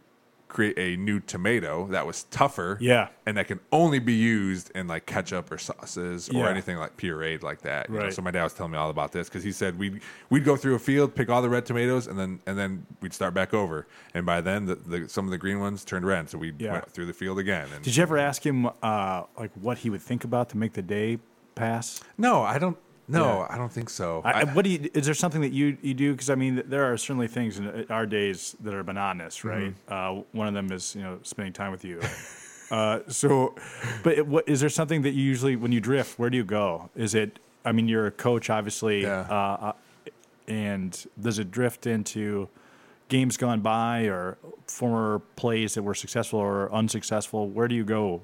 create 0.55 0.77
a 0.79 0.95
new 1.01 1.19
tomato 1.19 1.85
that 1.87 2.07
was 2.07 2.23
tougher. 2.31 2.77
Yeah. 2.79 3.09
And 3.25 3.35
that 3.35 3.47
can 3.47 3.59
only 3.73 3.99
be 3.99 4.13
used 4.13 4.71
in 4.73 4.87
like 4.87 5.05
ketchup 5.05 5.51
or 5.51 5.57
sauces 5.57 6.29
or 6.29 6.33
Yeah. 6.45 6.49
anything 6.49 6.77
like 6.77 6.95
pureed 6.95 7.43
like 7.43 7.61
that. 7.63 7.89
you 7.89 7.95
know? 7.95 8.03
Right. 8.05 8.13
So 8.13 8.21
my 8.21 8.31
dad 8.31 8.43
was 8.45 8.53
telling 8.53 8.71
me 8.71 8.77
all 8.77 8.89
about 8.89 9.11
this 9.11 9.27
because 9.27 9.43
he 9.43 9.51
said 9.51 9.77
we'd 9.77 9.99
we'd 10.29 10.45
go 10.45 10.55
through 10.55 10.75
a 10.75 10.79
field, 10.79 11.13
pick 11.13 11.29
all 11.29 11.41
the 11.41 11.49
red 11.49 11.65
tomatoes, 11.65 12.07
and 12.07 12.17
then 12.17 12.39
and 12.47 12.57
then 12.57 12.85
we'd 13.01 13.13
start 13.13 13.33
back 13.33 13.53
over. 13.53 13.85
And 14.13 14.25
by 14.25 14.39
then 14.39 14.65
the, 14.65 14.75
the 14.75 15.09
some 15.09 15.25
of 15.25 15.31
the 15.31 15.37
green 15.37 15.59
ones 15.59 15.83
turned 15.83 16.05
red. 16.05 16.29
So 16.29 16.37
we 16.37 16.53
Yeah. 16.57 16.71
went 16.71 16.89
through 16.89 17.07
the 17.07 17.13
field 17.13 17.37
again. 17.37 17.67
And 17.75 17.83
Did 17.83 17.97
you 17.97 18.03
ever 18.03 18.17
ask 18.17 18.45
him 18.45 18.69
uh, 18.81 19.23
like 19.37 19.51
what 19.61 19.79
he 19.79 19.89
would 19.89 20.01
think 20.01 20.23
about 20.23 20.47
to 20.51 20.57
make 20.57 20.71
the 20.73 20.81
day 20.81 21.19
pass? 21.55 22.01
no, 22.17 22.43
I 22.43 22.57
don't 22.59 22.77
no, 23.07 23.39
Yeah. 23.39 23.47
I 23.49 23.57
don't 23.57 23.71
think 23.71 23.89
so. 23.89 24.21
I, 24.25 24.41
I- 24.41 24.43
what 24.45 24.63
do 24.65 24.71
you, 24.71 24.89
is 24.93 25.05
there 25.05 25.13
something 25.15 25.41
that 25.41 25.51
you, 25.53 25.77
you 25.81 25.93
do? 25.93 26.11
Because 26.13 26.29
I 26.29 26.35
mean, 26.35 26.63
there 26.67 26.91
are 26.91 26.97
certainly 26.97 27.27
things 27.27 27.57
in 27.59 27.85
our 27.89 28.05
days 28.05 28.55
that 28.61 28.73
are 28.73 28.83
monotonous, 28.83 29.43
right? 29.43 29.73
Uh, 29.87 30.21
one 30.31 30.47
of 30.47 30.53
them 30.53 30.71
is 30.71 30.95
you 30.95 31.01
know 31.03 31.19
spending 31.23 31.53
time 31.53 31.71
with 31.71 31.83
you. 31.85 32.01
uh, 32.71 32.99
so, 33.07 33.55
but 34.03 34.13
it, 34.17 34.27
what 34.27 34.47
is 34.49 34.59
there 34.59 34.69
something 34.69 35.01
that 35.03 35.11
you 35.11 35.23
usually 35.23 35.55
when 35.55 35.71
you 35.71 35.79
drift? 35.79 36.17
Where 36.19 36.29
do 36.29 36.37
you 36.37 36.43
go? 36.45 36.89
Is 36.95 37.13
it? 37.15 37.39
I 37.63 37.71
mean, 37.71 37.87
you're 37.87 38.05
a 38.07 38.11
coach, 38.11 38.49
obviously, 38.49 39.01
Yeah. 39.03 39.21
uh, 39.29 39.33
uh, 39.33 39.73
and 40.47 41.05
does 41.19 41.39
it 41.39 41.49
drift 41.51 41.87
into 41.87 42.47
games 43.09 43.37
gone 43.37 43.61
by 43.61 44.03
or 44.05 44.37
former 44.67 45.19
plays 45.35 45.73
that 45.73 45.83
were 45.83 45.95
successful 45.95 46.39
or 46.39 46.71
unsuccessful? 46.73 47.47
Where 47.49 47.67
do 47.67 47.75
you 47.75 47.83
go? 47.83 48.21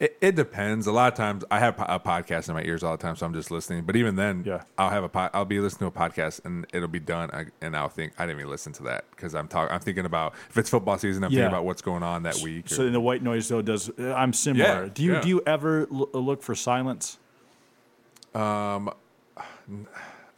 It, 0.00 0.16
it 0.20 0.34
depends. 0.34 0.86
A 0.88 0.92
lot 0.92 1.12
of 1.12 1.16
times, 1.16 1.44
I 1.50 1.60
have 1.60 1.78
a 1.78 2.00
podcast 2.00 2.48
in 2.48 2.54
my 2.54 2.62
ears 2.62 2.82
all 2.82 2.96
the 2.96 3.02
time, 3.02 3.14
so 3.16 3.24
I'm 3.26 3.32
just 3.32 3.50
listening. 3.50 3.84
But 3.84 3.94
even 3.96 4.16
then, 4.16 4.42
Yeah. 4.44 4.62
I'll 4.76 4.90
have 4.90 5.04
a 5.04 5.08
po- 5.08 5.30
I'll 5.32 5.44
be 5.44 5.60
listening 5.60 5.90
to 5.90 5.96
a 5.96 6.00
podcast, 6.08 6.44
and 6.44 6.66
it'll 6.72 6.88
be 6.88 6.98
done, 6.98 7.30
I, 7.32 7.46
and 7.60 7.76
I'll 7.76 7.88
think 7.88 8.12
I 8.18 8.26
didn't 8.26 8.40
even 8.40 8.50
listen 8.50 8.72
to 8.74 8.82
that 8.84 9.04
because 9.10 9.34
I'm 9.34 9.46
talking. 9.46 9.72
I'm 9.72 9.80
thinking 9.80 10.04
about 10.04 10.34
if 10.50 10.58
it's 10.58 10.68
football 10.68 10.98
season, 10.98 11.22
I'm 11.22 11.30
Yeah. 11.30 11.40
thinking 11.42 11.52
about 11.54 11.64
what's 11.64 11.82
going 11.82 12.02
on 12.02 12.24
that 12.24 12.36
week. 12.38 12.68
So 12.68 12.84
in 12.86 12.92
the 12.92 13.00
white 13.00 13.22
noise 13.22 13.48
though 13.48 13.62
does 13.62 13.88
uh, 13.98 14.12
I'm 14.14 14.32
similar. 14.32 14.84
Yeah, 14.84 14.88
do 14.92 15.02
you 15.04 15.20
do 15.20 15.28
you 15.28 15.42
ever 15.46 15.86
l- 15.92 16.08
look 16.12 16.42
for 16.42 16.54
silence? 16.56 17.18
Um, 18.34 18.90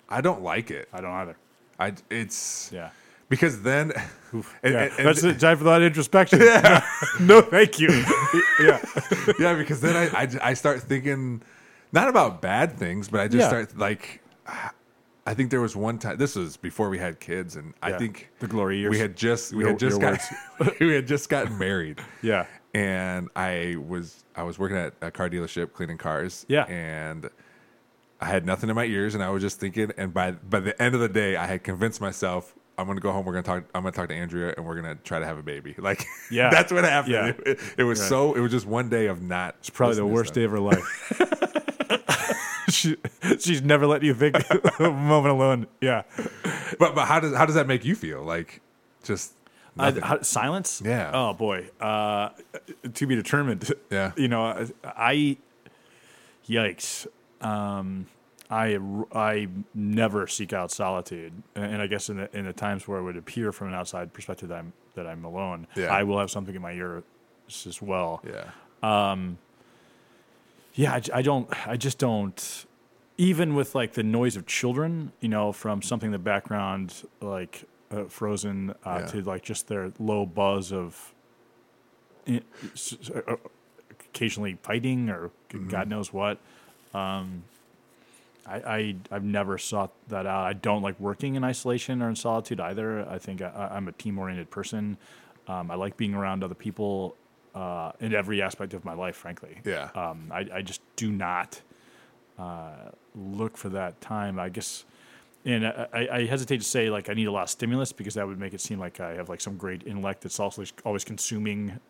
I 0.08 0.20
don't 0.20 0.42
like 0.42 0.70
it. 0.70 0.88
I 0.92 1.00
don't 1.00 1.10
either. 1.12 1.36
I 1.78 1.94
it's 2.10 2.70
Yeah. 2.72 2.90
Because 3.28 3.62
then 3.62 3.92
and- 3.92 4.44
yeah. 4.64 4.70
and- 4.82 4.92
and- 4.98 5.06
That's 5.06 5.22
the 5.22 5.34
time 5.34 5.58
for 5.58 5.64
that 5.64 5.82
introspection. 5.82 6.40
Yeah. 6.40 6.84
no, 7.20 7.40
thank 7.42 7.78
you. 7.78 7.88
yeah. 8.60 8.84
yeah, 9.38 9.54
because 9.54 9.80
then 9.80 9.96
I, 9.96 10.22
I 10.22 10.50
I 10.50 10.54
start 10.54 10.82
thinking 10.82 11.42
not 11.92 12.08
about 12.08 12.42
bad 12.42 12.76
things, 12.76 13.08
but 13.08 13.20
I 13.20 13.28
just 13.28 13.38
Yeah. 13.40 13.48
start 13.48 13.76
like. 13.78 14.22
I 15.28 15.34
think 15.34 15.50
there 15.50 15.60
was 15.60 15.74
one 15.74 15.98
time. 15.98 16.18
This 16.18 16.36
was 16.36 16.56
before 16.56 16.88
we 16.88 16.98
had 16.98 17.18
kids, 17.18 17.56
and 17.56 17.74
I 17.82 17.92
think 17.98 18.30
The 18.38 18.46
glory 18.46 18.78
years. 18.78 18.90
We 18.92 18.98
had 19.00 19.16
just 19.16 19.52
we 19.52 19.60
Your- 19.64 19.70
had 19.70 19.78
just 19.80 20.00
got 20.00 20.20
we 20.80 20.94
had 20.94 21.06
just 21.08 21.28
gotten 21.28 21.58
married. 21.58 22.00
Yeah. 22.22 22.46
and 22.74 23.28
I 23.34 23.76
was 23.88 24.24
I 24.36 24.44
was 24.44 24.56
working 24.58 24.76
at 24.76 24.94
a 25.02 25.10
car 25.10 25.28
dealership 25.28 25.72
cleaning 25.72 25.98
cars. 25.98 26.46
Yeah. 26.48 26.64
and 26.66 27.28
I 28.20 28.26
had 28.26 28.46
nothing 28.46 28.70
in 28.70 28.76
my 28.76 28.84
ears, 28.84 29.14
and 29.14 29.22
I 29.22 29.30
was 29.30 29.42
just 29.42 29.58
thinking. 29.60 29.90
And 29.96 30.14
by 30.14 30.30
by 30.32 30.60
the 30.60 30.80
end 30.80 30.94
of 30.94 31.00
the 31.00 31.08
day, 31.08 31.34
I 31.36 31.46
had 31.46 31.64
convinced 31.64 32.00
myself 32.00 32.54
I'm 32.78 32.84
going 32.86 32.96
to 32.96 33.02
go 33.02 33.10
home. 33.12 33.24
We're 33.24 33.32
going 33.32 33.44
to 33.44 33.48
talk. 33.50 33.64
I'm 33.74 33.82
going 33.82 33.92
to 33.92 33.96
talk 33.98 34.08
to 34.08 34.14
Andrea, 34.14 34.52
and 34.56 34.66
we're 34.66 34.80
going 34.80 34.96
to 34.96 35.02
try 35.02 35.18
to 35.18 35.24
have 35.26 35.38
a 35.38 35.42
baby. 35.42 35.74
Like, 35.86 36.04
Yeah. 36.30 36.50
that's 36.50 36.72
what 36.72 36.84
happened. 36.84 37.14
Yeah. 37.14 37.32
It, 37.46 37.60
it 37.78 37.84
was 37.84 38.06
so. 38.06 38.34
It 38.34 38.40
was 38.40 38.50
just 38.52 38.66
one 38.66 38.88
day 38.88 39.06
of 39.06 39.22
not. 39.22 39.54
It's 39.60 39.70
probably 39.70 39.96
the 39.96 40.06
worst 40.06 40.34
day 40.34 40.44
of 40.44 40.50
her 40.50 40.60
life. 40.60 40.82
she, 42.68 42.96
she's 43.38 43.62
never 43.62 43.86
let 43.86 44.02
you 44.02 44.12
think 44.14 44.36
a 44.80 44.90
moment 44.90 45.32
alone. 45.34 45.66
Yeah. 45.80 46.02
But 46.78 46.94
but 46.94 47.06
how 47.06 47.20
does 47.20 47.34
how 47.34 47.46
does 47.46 47.54
that 47.54 47.66
make 47.66 47.84
you 47.84 47.94
feel? 47.94 48.22
Like, 48.22 48.60
just 49.04 49.32
nothing. 49.76 50.02
how, 50.02 50.20
silence? 50.22 50.82
Yeah. 50.84 51.10
Oh 51.14 51.32
boy. 51.32 51.70
Uh, 51.80 52.30
to 52.94 53.06
be 53.06 53.14
determined. 53.14 53.72
Yeah. 53.90 54.12
You 54.16 54.28
know, 54.28 54.66
I, 54.84 55.36
yikes. 56.48 57.06
I 58.50 58.78
I 59.12 59.48
never 59.74 60.26
seek 60.26 60.52
out 60.52 60.70
solitude, 60.70 61.32
and, 61.54 61.64
and 61.64 61.82
I 61.82 61.86
guess 61.88 62.08
in 62.08 62.18
the, 62.18 62.36
in 62.36 62.44
the 62.44 62.52
times 62.52 62.86
where 62.86 62.98
it 62.98 63.02
would 63.02 63.16
appear 63.16 63.50
from 63.52 63.68
an 63.68 63.74
outside 63.74 64.12
perspective 64.12 64.48
that 64.50 64.58
I'm 64.58 64.72
that 64.94 65.06
I'm 65.06 65.24
alone, 65.24 65.66
Yeah. 65.76 65.86
I 65.86 66.04
will 66.04 66.18
have 66.18 66.30
something 66.30 66.54
in 66.54 66.62
my 66.62 66.72
ear 66.72 67.02
as 67.48 67.80
well. 67.82 68.22
Yeah. 68.24 68.50
Um, 68.82 69.38
Yeah, 70.74 70.92
I, 70.94 71.02
I 71.18 71.22
don't. 71.22 71.48
I 71.68 71.76
just 71.76 71.98
don't. 71.98 72.66
Even 73.18 73.54
with 73.54 73.74
like 73.74 73.94
the 73.94 74.02
noise 74.02 74.36
of 74.36 74.46
children, 74.46 75.10
you 75.20 75.28
know, 75.30 75.50
from 75.50 75.80
something 75.82 76.08
in 76.08 76.12
the 76.12 76.18
background 76.18 77.02
like 77.20 77.64
uh, 77.90 78.04
Frozen 78.04 78.74
uh, 78.84 78.98
Yeah. 79.00 79.06
to 79.06 79.22
like 79.22 79.42
just 79.42 79.68
their 79.68 79.90
low 79.98 80.26
buzz 80.26 80.70
of 80.72 81.14
i- 82.28 82.42
s- 82.74 82.94
s- 83.00 83.10
uh, 83.10 83.36
occasionally 83.90 84.58
fighting 84.62 85.08
or 85.10 85.30
Mm-hmm. 85.50 85.68
God 85.68 85.88
knows 85.88 86.12
what. 86.12 86.38
Um, 86.92 87.44
I, 88.46 88.56
I 88.76 88.96
I've 89.10 89.24
never 89.24 89.58
sought 89.58 89.92
that 90.08 90.26
out. 90.26 90.44
I 90.46 90.52
don't 90.52 90.82
like 90.82 90.98
working 91.00 91.34
in 91.34 91.44
isolation 91.44 92.00
or 92.02 92.08
in 92.08 92.16
solitude 92.16 92.60
either. 92.60 93.08
I 93.08 93.18
think 93.18 93.42
I, 93.42 93.70
I'm 93.72 93.88
a 93.88 93.92
team 93.92 94.18
oriented 94.18 94.50
person. 94.50 94.96
Um, 95.48 95.70
I 95.70 95.74
like 95.74 95.96
being 95.96 96.14
around 96.14 96.42
other 96.44 96.54
people 96.54 97.16
uh, 97.54 97.92
in 98.00 98.14
every 98.14 98.42
aspect 98.42 98.74
of 98.74 98.84
my 98.84 98.94
life. 98.94 99.16
Frankly, 99.16 99.60
Yeah. 99.64 99.90
um, 99.94 100.30
I, 100.32 100.46
I 100.54 100.62
just 100.62 100.80
do 100.96 101.10
not 101.10 101.60
uh, 102.38 102.90
look 103.14 103.56
for 103.56 103.68
that 103.70 104.00
time. 104.00 104.38
I 104.38 104.48
guess, 104.48 104.84
and 105.44 105.66
I, 105.66 106.08
I 106.12 106.26
hesitate 106.26 106.58
to 106.58 106.64
say 106.66 106.90
like 106.90 107.08
I 107.08 107.14
need 107.14 107.26
a 107.26 107.32
lot 107.32 107.44
of 107.44 107.50
stimulus 107.50 107.92
because 107.92 108.14
that 108.14 108.26
would 108.26 108.38
make 108.38 108.54
it 108.54 108.60
seem 108.60 108.78
like 108.78 109.00
I 109.00 109.14
have 109.14 109.28
like 109.28 109.40
some 109.40 109.56
great 109.56 109.86
intellect 109.86 110.22
that's 110.22 110.38
also 110.40 110.64
always 110.84 111.04
consuming 111.04 111.80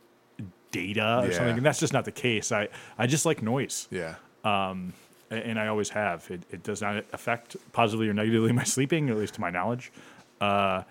data 0.70 1.20
or 1.22 1.26
Yeah. 1.26 1.32
something, 1.36 1.56
and 1.56 1.66
that's 1.66 1.80
just 1.80 1.92
not 1.92 2.04
the 2.04 2.12
case. 2.12 2.52
I 2.52 2.68
I 2.98 3.06
just 3.06 3.26
like 3.26 3.42
noise, 3.42 3.88
Yeah. 3.90 4.16
a- 4.44 4.92
and 5.30 5.58
I 5.58 5.66
always 5.68 5.90
have. 5.90 6.30
It 6.30 6.42
it 6.50 6.62
does 6.62 6.82
not 6.82 7.04
affect 7.12 7.56
positively 7.72 8.08
or 8.08 8.14
negatively 8.14 8.52
my 8.52 8.64
sleeping, 8.64 9.10
at 9.10 9.16
least 9.16 9.34
to 9.34 9.40
my 9.40 9.50
knowledge. 9.50 9.92
Uh, 10.40 10.82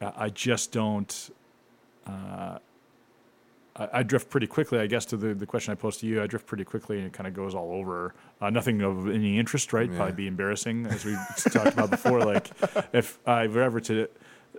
I 0.00 0.30
just 0.30 0.72
don't. 0.72 1.30
Uh, 2.06 2.58
I, 3.76 3.88
I 3.92 4.02
drift 4.02 4.30
pretty 4.30 4.46
quickly, 4.46 4.78
I 4.78 4.86
guess, 4.86 5.04
to 5.06 5.16
the, 5.16 5.34
the 5.34 5.46
question 5.46 5.72
I 5.72 5.74
posed 5.74 6.00
to 6.00 6.06
you. 6.06 6.22
I 6.22 6.26
drift 6.26 6.46
pretty 6.46 6.64
quickly 6.64 6.98
and 6.98 7.06
it 7.06 7.12
kind 7.12 7.26
of 7.26 7.34
goes 7.34 7.54
all 7.54 7.72
over. 7.72 8.14
Uh, 8.40 8.50
nothing 8.50 8.82
of 8.82 9.08
any 9.08 9.38
interest, 9.38 9.72
right? 9.72 9.88
Probably 9.90 10.14
be 10.14 10.26
embarrassing, 10.26 10.86
as 10.86 11.04
we 11.04 11.16
talked 11.50 11.72
about 11.74 11.90
before. 11.90 12.20
Like, 12.22 12.50
if 12.92 13.18
I 13.26 13.46
were 13.46 13.62
ever 13.62 13.80
to 13.80 14.08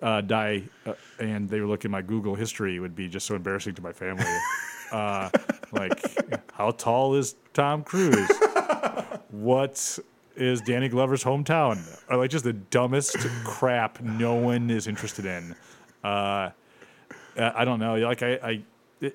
uh, 0.02 0.22
die 0.22 0.64
uh, 0.86 0.94
and 1.20 1.50
they 1.50 1.60
were 1.60 1.68
looking 1.68 1.90
at 1.90 1.92
my 1.92 2.02
Google 2.02 2.36
history, 2.36 2.76
it 2.76 2.80
would 2.80 2.96
be 2.96 3.08
just 3.08 3.26
so 3.26 3.36
embarrassing 3.36 3.76
to 3.76 3.82
my 3.82 3.94
family. 3.94 4.26
Uh, 4.92 5.30
like, 5.72 6.00
how 6.54 6.72
tall 6.72 7.16
is 7.16 7.36
Tom 7.54 7.84
Cruise? 7.84 8.30
What 9.34 9.98
is 10.36 10.62
Danny 10.62 10.90
Glover's 10.90 11.24
hometown? 11.24 11.80
Or 12.10 12.18
like 12.18 12.30
just 12.30 12.44
the 12.46 12.54
dumbest 12.54 13.18
crap 13.44 14.00
no 14.02 14.36
one 14.36 14.70
is 14.70 14.88
interested 14.88 15.26
in. 15.26 15.56
Uh, 16.04 16.08
uh, 16.08 17.52
I 17.56 17.66
don't 17.66 17.80
know. 17.80 17.96
Like 17.96 18.22
I, 18.22 18.34
I 18.36 18.64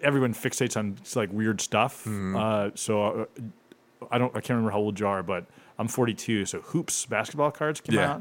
everyone 0.02 0.34
fixates 0.34 0.76
on 0.76 0.96
like 1.14 1.32
weird 1.32 1.60
stuff. 1.60 2.04
Uh, 2.06 2.70
so 2.74 3.02
uh, 3.38 4.06
I 4.10 4.18
don't. 4.18 4.30
I 4.30 4.40
can't 4.40 4.50
remember 4.56 4.70
how 4.72 4.78
old 4.78 4.98
you 4.98 5.06
are, 5.06 5.22
but 5.22 5.46
I'm 5.78 5.86
42. 5.86 6.46
So 6.46 6.60
hoops 6.62 7.06
basketball 7.06 7.52
cards 7.52 7.80
came 7.80 7.94
Yeah. 7.96 8.20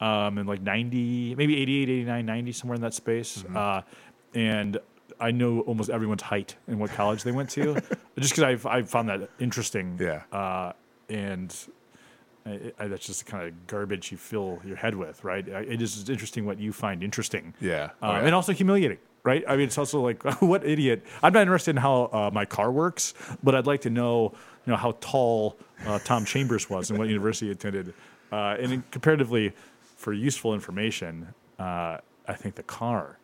out 0.00 0.26
um, 0.26 0.36
in 0.38 0.46
like 0.46 0.60
90, 0.60 1.34
maybe 1.34 1.56
88, 1.62 1.88
89, 1.88 2.26
90, 2.26 2.52
somewhere 2.52 2.74
in 2.76 2.82
that 2.82 2.92
space. 2.94 3.42
Uh, 3.54 3.80
and 4.34 4.76
I 5.18 5.30
know 5.30 5.60
almost 5.60 5.88
everyone's 5.88 6.22
height 6.22 6.56
and 6.66 6.78
what 6.78 6.90
college 6.90 7.22
they 7.22 7.32
went 7.32 7.48
to, 7.50 7.74
just 8.18 8.34
because 8.34 8.42
I've 8.44 8.66
I 8.66 8.82
found 8.82 9.08
that 9.08 9.30
interesting. 9.40 9.98
Yeah. 9.98 10.22
Uh, 10.30 10.72
and 11.08 11.54
I, 12.46 12.72
I, 12.78 12.86
that's 12.88 13.06
just 13.06 13.24
the 13.24 13.30
kind 13.30 13.46
of 13.46 13.66
garbage 13.66 14.10
you 14.10 14.18
fill 14.18 14.60
your 14.64 14.76
head 14.76 14.94
with, 14.94 15.22
right? 15.24 15.46
It 15.46 15.82
is 15.82 16.08
interesting 16.08 16.46
what 16.46 16.58
you 16.58 16.72
find 16.72 17.02
interesting. 17.02 17.54
Yeah. 17.60 17.90
Um, 18.02 18.10
yeah. 18.10 18.20
And 18.20 18.34
also 18.34 18.52
humiliating, 18.52 18.98
right? 19.22 19.44
I 19.46 19.56
mean, 19.56 19.66
it's 19.66 19.78
also 19.78 20.00
like, 20.00 20.22
what 20.40 20.66
idiot? 20.66 21.04
I'm 21.22 21.32
not 21.32 21.42
interested 21.42 21.70
in 21.70 21.76
how 21.76 22.04
uh, 22.12 22.30
my 22.32 22.44
car 22.44 22.70
works, 22.72 23.14
but 23.42 23.54
I'd 23.54 23.66
like 23.66 23.82
to 23.82 23.90
know, 23.90 24.32
you 24.66 24.72
know, 24.72 24.76
how 24.76 24.92
tall 25.00 25.56
uh, 25.86 25.98
Tom 26.04 26.24
Chambers 26.24 26.70
was 26.70 26.90
and 26.90 26.98
what 26.98 27.08
university 27.08 27.46
he 27.46 27.52
attended. 27.52 27.92
Uh, 28.32 28.56
and 28.60 28.88
comparatively, 28.90 29.52
for 29.96 30.12
useful 30.12 30.54
information, 30.54 31.26
uh, 31.58 31.98
I 32.26 32.34
think 32.34 32.54
the 32.54 32.62
car 32.62 33.18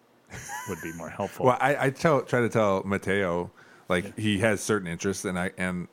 would 0.68 0.80
be 0.82 0.92
more 0.94 1.10
helpful. 1.10 1.46
Well, 1.46 1.58
I, 1.60 1.86
I 1.86 1.90
tell 1.90 2.22
try 2.22 2.40
to 2.40 2.48
tell 2.48 2.82
Mateo 2.84 3.50
like 3.88 4.18
he 4.18 4.38
has 4.38 4.60
certain 4.60 4.88
interests, 4.88 5.24
and 5.24 5.38
I 5.38 5.52
and 5.58 5.88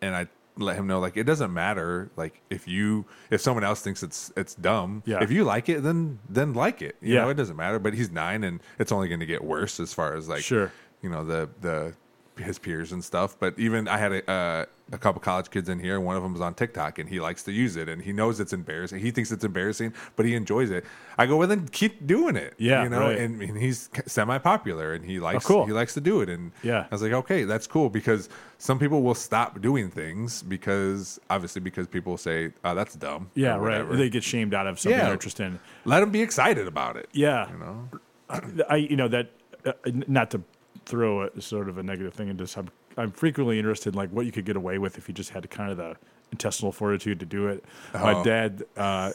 and 0.00 0.16
I 0.16 0.26
let 0.58 0.76
him 0.76 0.86
know 0.86 1.00
like 1.00 1.16
it 1.16 1.24
doesn't 1.24 1.52
matter 1.52 2.10
like 2.16 2.40
if 2.50 2.66
you 2.66 3.04
if 3.30 3.40
someone 3.40 3.62
else 3.64 3.80
thinks 3.82 4.02
it's 4.02 4.32
it's 4.36 4.54
dumb 4.54 5.02
Yeah. 5.04 5.22
if 5.22 5.30
you 5.30 5.44
like 5.44 5.68
it 5.68 5.82
then 5.82 6.18
then 6.28 6.54
like 6.54 6.80
it 6.80 6.96
you 7.02 7.14
Yeah. 7.14 7.22
know 7.22 7.28
it 7.28 7.34
doesn't 7.34 7.56
matter 7.56 7.78
but 7.78 7.92
he's 7.94 8.10
nine 8.10 8.42
and 8.42 8.60
it's 8.78 8.90
only 8.90 9.08
going 9.08 9.20
to 9.20 9.26
get 9.26 9.44
worse 9.44 9.78
as 9.80 9.92
far 9.92 10.14
as 10.14 10.28
like 10.28 10.42
Sure. 10.42 10.72
you 11.02 11.10
know 11.10 11.24
the 11.24 11.48
the 11.60 11.94
his 12.38 12.58
peers 12.58 12.92
and 12.92 13.02
stuff 13.04 13.36
but 13.38 13.58
even 13.58 13.88
i 13.88 13.96
had 13.96 14.12
a 14.12 14.30
uh, 14.30 14.64
a 14.92 14.98
couple 14.98 15.20
college 15.20 15.50
kids 15.50 15.68
in 15.68 15.78
here 15.80 15.96
and 15.96 16.04
one 16.04 16.16
of 16.16 16.22
them 16.22 16.32
was 16.32 16.40
on 16.40 16.52
tiktok 16.54 16.98
and 16.98 17.08
he 17.08 17.18
likes 17.18 17.42
to 17.42 17.50
use 17.50 17.76
it 17.76 17.88
and 17.88 18.02
he 18.02 18.12
knows 18.12 18.38
it's 18.38 18.52
embarrassing 18.52 19.00
he 19.00 19.10
thinks 19.10 19.32
it's 19.32 19.42
embarrassing 19.44 19.92
but 20.16 20.24
he 20.26 20.34
enjoys 20.34 20.70
it 20.70 20.84
i 21.18 21.24
go 21.26 21.36
well 21.38 21.48
then 21.48 21.66
keep 21.68 22.06
doing 22.06 22.36
it 22.36 22.54
Yeah, 22.58 22.82
you 22.84 22.88
know 22.90 23.00
right. 23.00 23.18
and, 23.18 23.40
and 23.42 23.56
he's 23.58 23.88
semi 24.06 24.38
popular 24.38 24.92
and 24.92 25.04
he 25.04 25.18
likes 25.18 25.44
cool. 25.46 25.66
he 25.66 25.72
likes 25.72 25.94
to 25.94 26.00
do 26.00 26.20
it 26.20 26.28
and 26.28 26.52
Yeah. 26.62 26.82
I 26.90 26.94
was 26.94 27.02
like, 27.02 27.12
okay, 27.12 27.44
that's 27.44 27.66
cool 27.66 27.88
because 27.90 28.28
some 28.58 28.78
people 28.78 29.02
will 29.02 29.14
stop 29.14 29.60
doing 29.60 29.90
things 29.90 30.42
because 30.42 31.18
obviously 31.30 31.60
because 31.60 31.86
people 31.86 32.16
say, 32.16 32.52
oh, 32.64 32.74
that's 32.74 32.94
dumb. 32.94 33.30
yeah, 33.34 33.56
or 33.56 33.60
right. 33.60 33.96
They 33.96 34.08
get 34.10 34.22
shamed 34.24 34.54
out 34.54 34.66
of 34.66 34.78
something 34.78 34.96
Yeah. 34.98 35.04
they're 35.06 35.14
interested 35.14 35.46
in. 35.46 35.58
Let 35.84 36.00
them 36.00 36.10
be 36.10 36.22
excited 36.22 36.66
about 36.66 36.96
it. 36.96 37.08
Yeah. 37.12 37.50
You 37.50 37.58
know? 37.58 37.88
I 38.70 38.76
you 38.76 38.96
know 38.96 39.08
that 39.08 39.30
uh, 39.64 39.72
not 40.06 40.30
to 40.32 40.42
throw 40.86 41.22
a 41.26 41.40
sort 41.42 41.68
of 41.68 41.76
a 41.78 41.82
negative 41.82 42.14
thing 42.14 42.28
into 42.28 42.46
some. 42.46 42.68
I'm 42.96 43.04
I'm 43.04 43.10
frequently 43.12 43.58
interested 43.58 43.92
in 43.94 43.98
like 43.98 44.08
what 44.10 44.24
you 44.24 44.32
could 44.32 44.46
get 44.46 44.56
away 44.56 44.78
with 44.78 44.96
if 44.96 45.06
you 45.06 45.12
just 45.12 45.28
had 45.30 45.48
kind 45.50 45.70
of 45.70 45.76
the 45.76 45.96
intestinal 46.32 46.72
fortitude 46.72 47.20
to 47.20 47.26
do 47.26 47.46
it. 47.48 47.62
My 47.92 48.14
Oh. 48.14 48.24
dad 48.24 48.64
uh, 48.76 49.12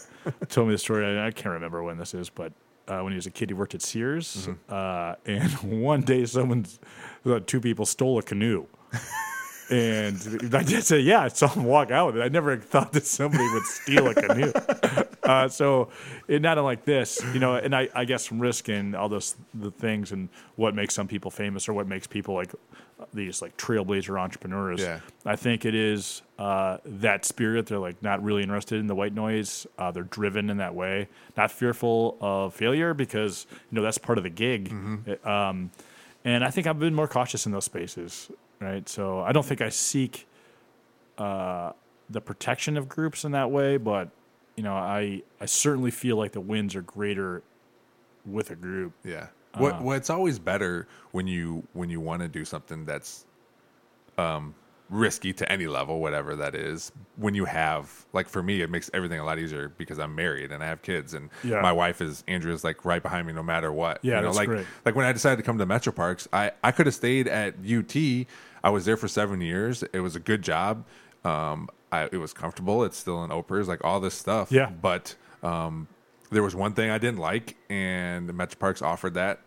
told 0.50 0.68
me 0.68 0.76
the 0.76 0.78
story. 0.78 1.04
and 1.10 1.20
I 1.20 1.32
can't 1.32 1.54
remember 1.54 1.82
when 1.82 1.98
this 1.98 2.14
is, 2.14 2.30
but 2.30 2.54
uh, 2.88 3.00
when 3.02 3.12
he 3.12 3.16
was 3.16 3.26
a 3.26 3.32
kid, 3.32 3.50
he 3.50 3.54
worked 3.56 3.74
at 3.74 3.82
Sears, 3.82 4.48
uh, 4.70 5.16
and 5.26 5.52
one 5.82 6.02
day 6.02 6.26
someone, 6.26 6.66
uh, 7.26 7.40
two 7.46 7.60
people 7.60 7.86
stole 7.88 8.20
a 8.20 8.22
canoe. 8.24 8.66
And 9.72 10.54
I 10.54 10.64
did 10.64 10.84
say, 10.84 11.00
"Yeah, 11.00 11.22
I 11.22 11.28
saw 11.30 11.48
him 11.48 11.64
walk 11.64 11.92
out 11.92 12.08
with 12.08 12.18
it. 12.18 12.26
I 12.26 12.28
never 12.28 12.58
thought 12.58 12.92
that 12.92 13.06
somebody 13.06 13.48
would 13.54 13.64
steal 13.64 14.08
a 14.10 14.14
canoe." 14.14 14.52
uh, 15.24 15.48
so, 15.48 15.90
it, 16.28 16.42
not 16.42 16.58
unlike 16.58 16.84
this, 16.84 17.22
you 17.34 17.40
know. 17.40 17.56
And 17.56 17.74
I, 17.74 17.88
I 17.96 18.04
guess 18.06 18.26
from 18.26 18.40
risk 18.40 18.68
and 18.68 18.96
all 18.96 19.08
those 19.08 19.36
the 19.54 19.72
things 19.72 20.12
and 20.12 20.28
what 20.58 20.76
makes 20.76 20.94
some 20.94 21.08
people 21.08 21.32
famous 21.32 21.70
or 21.70 21.74
what 21.74 21.88
makes 21.88 22.06
people 22.06 22.36
like 22.36 22.52
these 23.14 23.42
like 23.42 23.56
trailblazer 23.58 24.20
entrepreneurs. 24.20 24.82
Yeah. 24.82 25.00
I 25.26 25.36
think 25.38 25.64
it 25.66 25.74
is 25.74 26.22
uh, 26.38 26.78
that 26.86 27.24
spirit. 27.24 27.68
They're 27.68 27.80
like 27.80 28.04
not 28.04 28.22
really 28.22 28.44
interested 28.44 28.78
in 28.80 28.88
the 28.88 28.96
white 28.96 29.14
noise. 29.14 29.66
Uh, 29.78 29.90
they're 29.92 30.04
driven 30.04 30.50
in 30.50 30.58
that 30.58 30.76
way, 30.76 31.08
not 31.38 31.50
fearful 31.50 32.18
of 32.20 32.54
failure 32.54 32.94
because 32.94 33.48
you 33.72 33.78
know 33.78 33.82
that's 33.82 33.98
part 33.98 34.18
of 34.18 34.26
the 34.26 34.30
gig. 34.30 34.74
It- 35.06 35.26
um, 35.26 35.72
and 36.26 36.44
I 36.44 36.52
think 36.52 36.68
I've 36.68 36.78
been 36.78 36.94
more 36.94 37.08
cautious 37.08 37.48
in 37.48 37.52
those 37.52 37.66
spaces, 37.66 38.30
right? 38.62 38.88
So 38.88 39.20
I 39.22 39.32
don't 39.32 39.46
think 39.46 39.60
I 39.62 39.70
seek 39.70 40.28
uh, 41.18 41.72
the 42.10 42.22
protection 42.22 42.78
of 42.78 42.88
groups 42.88 43.26
in 43.26 43.32
that 43.34 43.52
way, 43.52 43.78
but 43.78 44.10
you 44.56 44.64
know, 44.64 44.74
I 44.76 45.24
I 45.40 45.46
certainly 45.46 45.92
feel 45.92 46.18
like 46.18 46.32
the 46.34 46.42
wins 46.42 46.76
are 46.76 46.82
greater 46.82 47.42
with 48.26 48.52
a 48.52 48.56
group. 48.56 48.94
Yeah. 49.04 49.28
Uh. 49.54 49.60
What 49.60 49.82
well, 49.82 49.98
it's 49.98 50.10
always 50.10 50.40
better 50.40 50.88
when 51.12 51.28
you 51.28 51.68
when 51.74 51.90
you 51.90 52.00
want 52.00 52.22
to 52.22 52.28
do 52.28 52.46
something 52.46 52.86
that's 52.86 53.26
um 54.18 54.54
risky 54.90 55.32
to 55.32 55.50
any 55.50 55.68
level, 55.68 56.02
whatever 56.02 56.36
that 56.36 56.54
is. 56.54 56.92
When 57.16 57.34
you 57.34 57.46
have 57.46 58.06
like 58.12 58.28
for 58.28 58.44
me, 58.44 58.62
it 58.62 58.70
makes 58.70 58.90
everything 58.94 59.20
a 59.20 59.26
lot 59.26 59.40
easier 59.40 59.70
because 59.70 60.00
I'm 60.00 60.14
married 60.16 60.52
and 60.52 60.62
I 60.62 60.68
have 60.68 60.82
kids, 60.82 61.14
and 61.14 61.30
Yeah. 61.44 61.62
my 61.62 61.72
wife 61.72 62.02
is 62.02 62.24
Andrea's 62.28 62.64
like 62.66 62.84
right 62.84 63.02
behind 63.02 63.26
me 63.26 63.32
no 63.34 63.42
matter 63.44 63.72
what. 63.72 64.00
Yeah, 64.02 64.16
you 64.16 64.22
know, 64.22 64.28
that's 64.28 64.38
like 64.38 64.48
great. 64.50 64.66
like 64.86 64.96
when 64.96 65.06
I 65.06 65.14
decided 65.14 65.38
to 65.38 65.44
come 65.44 65.58
to 65.60 65.66
Metro 65.66 65.94
Parks, 65.94 66.28
I 66.34 66.52
I 66.64 66.72
could 66.72 66.88
have 66.88 66.96
stayed 66.96 67.28
at 67.30 67.56
UT. 67.66 68.28
I 68.64 68.70
was 68.70 68.86
there 68.86 68.98
for 68.98 69.08
seven 69.08 69.42
years. 69.42 69.84
It 69.94 70.00
was 70.00 70.16
a 70.16 70.20
good 70.20 70.42
job. 70.42 70.86
Um, 71.24 71.70
I, 71.92 72.04
it 72.12 72.18
was 72.18 72.34
comfortable. 72.34 72.84
It's 72.84 72.98
still 72.98 73.24
in 73.24 73.30
Oprah's, 73.32 73.68
like 73.68 73.84
all 73.84 74.00
this 74.00 74.14
stuff. 74.14 74.52
Yeah. 74.52 74.70
but 74.70 75.16
um, 75.44 75.88
there 76.32 76.44
was 76.44 76.56
one 76.56 76.74
thing 76.74 76.90
I 76.90 76.98
didn't 76.98 77.20
like, 77.20 77.58
and 77.70 78.34
Metro 78.34 78.58
Parks 78.60 78.82
offered 78.82 79.16
that, 79.16 79.40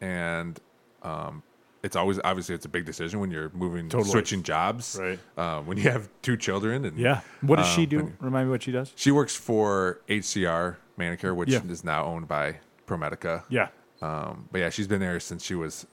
and 0.00 0.58
um, 1.02 1.42
it's 1.82 1.96
always 1.96 2.20
obviously 2.24 2.54
it's 2.54 2.66
a 2.66 2.68
big 2.68 2.84
decision 2.84 3.20
when 3.20 3.30
you're 3.30 3.50
moving, 3.54 3.88
Totally. 3.88 4.10
switching 4.10 4.42
jobs, 4.42 4.98
Right. 5.00 5.18
Uh, 5.36 5.60
when 5.62 5.78
you 5.78 5.84
have 5.84 6.08
two 6.22 6.36
children, 6.36 6.84
and 6.84 6.98
Yeah. 6.98 7.20
What 7.40 7.56
does 7.56 7.68
she 7.68 7.82
um, 7.84 7.88
do? 7.88 8.12
Remind 8.20 8.48
me 8.48 8.50
what 8.52 8.62
she 8.62 8.72
does. 8.72 8.92
She 8.96 9.10
works 9.10 9.34
for 9.34 10.00
HCR 10.08 10.76
ManorCare, 10.98 11.34
which 11.34 11.48
Yeah. 11.50 11.62
is 11.68 11.84
now 11.84 12.04
owned 12.04 12.28
by 12.28 12.56
ProMedica. 12.86 13.44
Yeah. 13.48 13.68
Um, 14.02 14.48
but 14.52 14.58
yeah, 14.58 14.70
she's 14.70 14.86
been 14.88 15.00
there 15.00 15.20
since 15.20 15.44
she 15.44 15.54
was. 15.54 15.86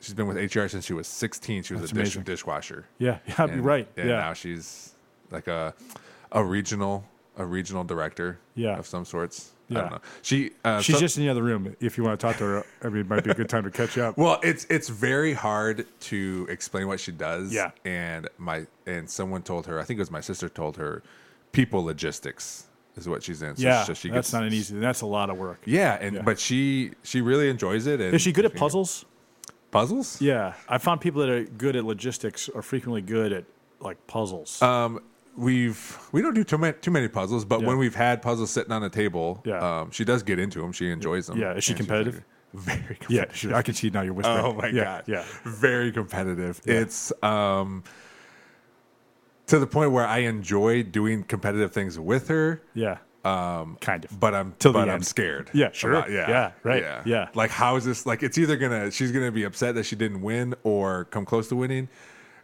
She's 0.00 0.14
been 0.14 0.26
with 0.26 0.36
HR 0.36 0.68
since 0.68 0.84
she 0.84 0.92
was 0.92 1.06
16. 1.06 1.62
She 1.62 1.74
was 1.74 1.80
That's 1.82 1.92
a 1.92 1.94
dish, 1.94 2.24
dishwasher. 2.24 2.86
Yeah. 2.98 3.18
Yeah. 3.26 3.44
And- 3.44 3.64
right. 3.64 3.88
And 3.96 4.08
yeah. 4.08 4.16
now 4.16 4.32
she's 4.34 4.94
like 5.30 5.48
a 5.48 5.74
a 6.32 6.44
regional 6.44 7.04
a 7.38 7.44
regional 7.44 7.84
director 7.84 8.38
Yeah. 8.54 8.78
of 8.78 8.86
some 8.86 9.04
sorts. 9.04 9.50
Yeah. 9.68 9.78
I 9.78 9.80
don't 9.82 9.90
know. 9.92 10.00
She 10.22 10.50
uh, 10.64 10.80
She's 10.80 10.94
so- 10.96 11.00
just 11.00 11.16
in 11.18 11.24
the 11.24 11.28
other 11.30 11.42
room. 11.42 11.74
If 11.80 11.98
you 11.98 12.04
want 12.04 12.18
to 12.20 12.26
talk 12.26 12.36
to 12.38 12.44
her, 12.44 12.64
I 12.82 12.88
mean, 12.88 13.00
it 13.00 13.08
might 13.08 13.24
be 13.24 13.30
a 13.30 13.34
good 13.34 13.48
time 13.48 13.64
to 13.64 13.70
catch 13.70 13.98
up. 13.98 14.16
well, 14.18 14.38
it's 14.42 14.64
it's 14.70 14.88
very 14.88 15.32
hard 15.32 15.86
to 16.00 16.46
explain 16.48 16.86
what 16.88 17.00
she 17.00 17.10
does. 17.12 17.52
Yeah. 17.52 17.70
and 17.84 18.28
my 18.38 18.66
and 18.86 19.08
someone 19.10 19.42
told 19.42 19.66
her. 19.66 19.80
I 19.80 19.84
think 19.84 19.98
it 19.98 20.02
was 20.02 20.10
my 20.10 20.20
sister 20.20 20.48
told 20.48 20.76
her, 20.76 21.02
people 21.52 21.82
logistics 21.84 22.66
is 22.96 23.08
what 23.08 23.22
she's 23.24 23.42
in. 23.42 23.56
So 23.56 23.62
yeah, 23.62 23.82
so 23.84 23.92
she 23.94 24.08
that's 24.08 24.28
gets- 24.28 24.32
not 24.32 24.44
an 24.44 24.52
easy. 24.52 24.78
That's 24.78 25.00
a 25.00 25.06
lot 25.06 25.30
of 25.30 25.36
work. 25.36 25.60
Yeah, 25.66 25.98
and 26.00 26.16
Yeah. 26.16 26.22
but 26.22 26.38
she 26.38 26.92
she 27.02 27.20
really 27.20 27.48
enjoys 27.50 27.86
it. 27.86 28.00
And 28.00 28.14
Is 28.14 28.22
she 28.22 28.30
good 28.32 28.44
at 28.44 28.54
puzzles? 28.54 29.04
Puzzles? 29.70 30.20
Yeah, 30.20 30.54
I 30.68 30.78
found 30.78 31.00
people 31.00 31.20
that 31.22 31.30
are 31.30 31.44
good 31.44 31.76
at 31.76 31.84
logistics 31.84 32.48
are 32.48 32.62
frequently 32.62 33.02
good 33.02 33.32
at 33.32 33.44
like 33.80 34.04
puzzles. 34.06 34.62
Um, 34.62 35.00
we've 35.36 35.98
we 36.12 36.22
don't 36.22 36.34
do 36.34 36.44
too 36.44 36.56
many 36.58 36.72
too 36.80 36.90
many 36.90 37.08
puzzles, 37.08 37.44
but 37.44 37.60
Yeah. 37.60 37.66
when 37.66 37.78
we've 37.78 37.94
had 37.94 38.22
puzzles 38.22 38.50
sitting 38.50 38.72
on 38.72 38.82
the 38.82 38.88
table, 38.88 39.42
Yeah. 39.44 39.80
um, 39.80 39.90
she 39.90 40.04
does 40.04 40.22
get 40.22 40.38
into 40.38 40.60
them. 40.60 40.72
She 40.72 40.90
enjoys 40.90 41.26
them. 41.26 41.38
Yeah, 41.38 41.52
is 41.54 41.64
she 41.64 41.72
And 41.72 41.78
she's 41.78 41.86
competitive? 41.86 42.24
Very 42.54 42.94
competitive. 43.00 43.50
yeah, 43.50 43.56
I 43.56 43.62
can 43.62 43.74
see 43.74 43.90
now 43.90 44.00
you're 44.02 44.14
whispering. 44.14 44.38
Oh 44.44 44.54
my 44.54 44.68
yeah, 44.68 44.84
god. 44.84 45.04
Yeah, 45.06 45.24
Very 45.44 45.92
competitive. 45.92 46.60
It's 46.64 47.12
um 47.22 47.82
to 49.46 49.58
the 49.58 49.66
point 49.66 49.92
where 49.92 50.06
I 50.06 50.18
enjoy 50.18 50.82
doing 50.84 51.22
competitive 51.22 51.72
things 51.72 51.98
with 51.98 52.28
her, 52.28 52.62
yeah. 52.74 52.98
Um, 53.26 53.76
kind 53.80 54.04
of. 54.04 54.18
but 54.20 54.34
I'm 54.34 54.54
Till 54.58 54.72
but 54.72 54.88
I'm 54.88 55.02
scared. 55.02 55.50
Yeah, 55.52 55.70
sure. 55.72 55.94
yeah. 56.08 56.28
Yeah, 56.30 56.52
right. 56.62 56.82
Yeah. 56.82 57.02
yeah, 57.04 57.28
Like 57.34 57.50
how 57.50 57.76
is 57.76 57.84
this 57.84 58.06
like 58.06 58.22
it's 58.22 58.38
either 58.38 58.56
gonna 58.56 58.90
she's 58.90 59.10
gonna 59.12 59.32
be 59.32 59.44
upset 59.44 59.74
that 59.74 59.84
she 59.84 59.96
didn't 59.96 60.22
win 60.22 60.54
or 60.62 61.06
come 61.06 61.24
close 61.24 61.48
to 61.48 61.56
winning, 61.56 61.88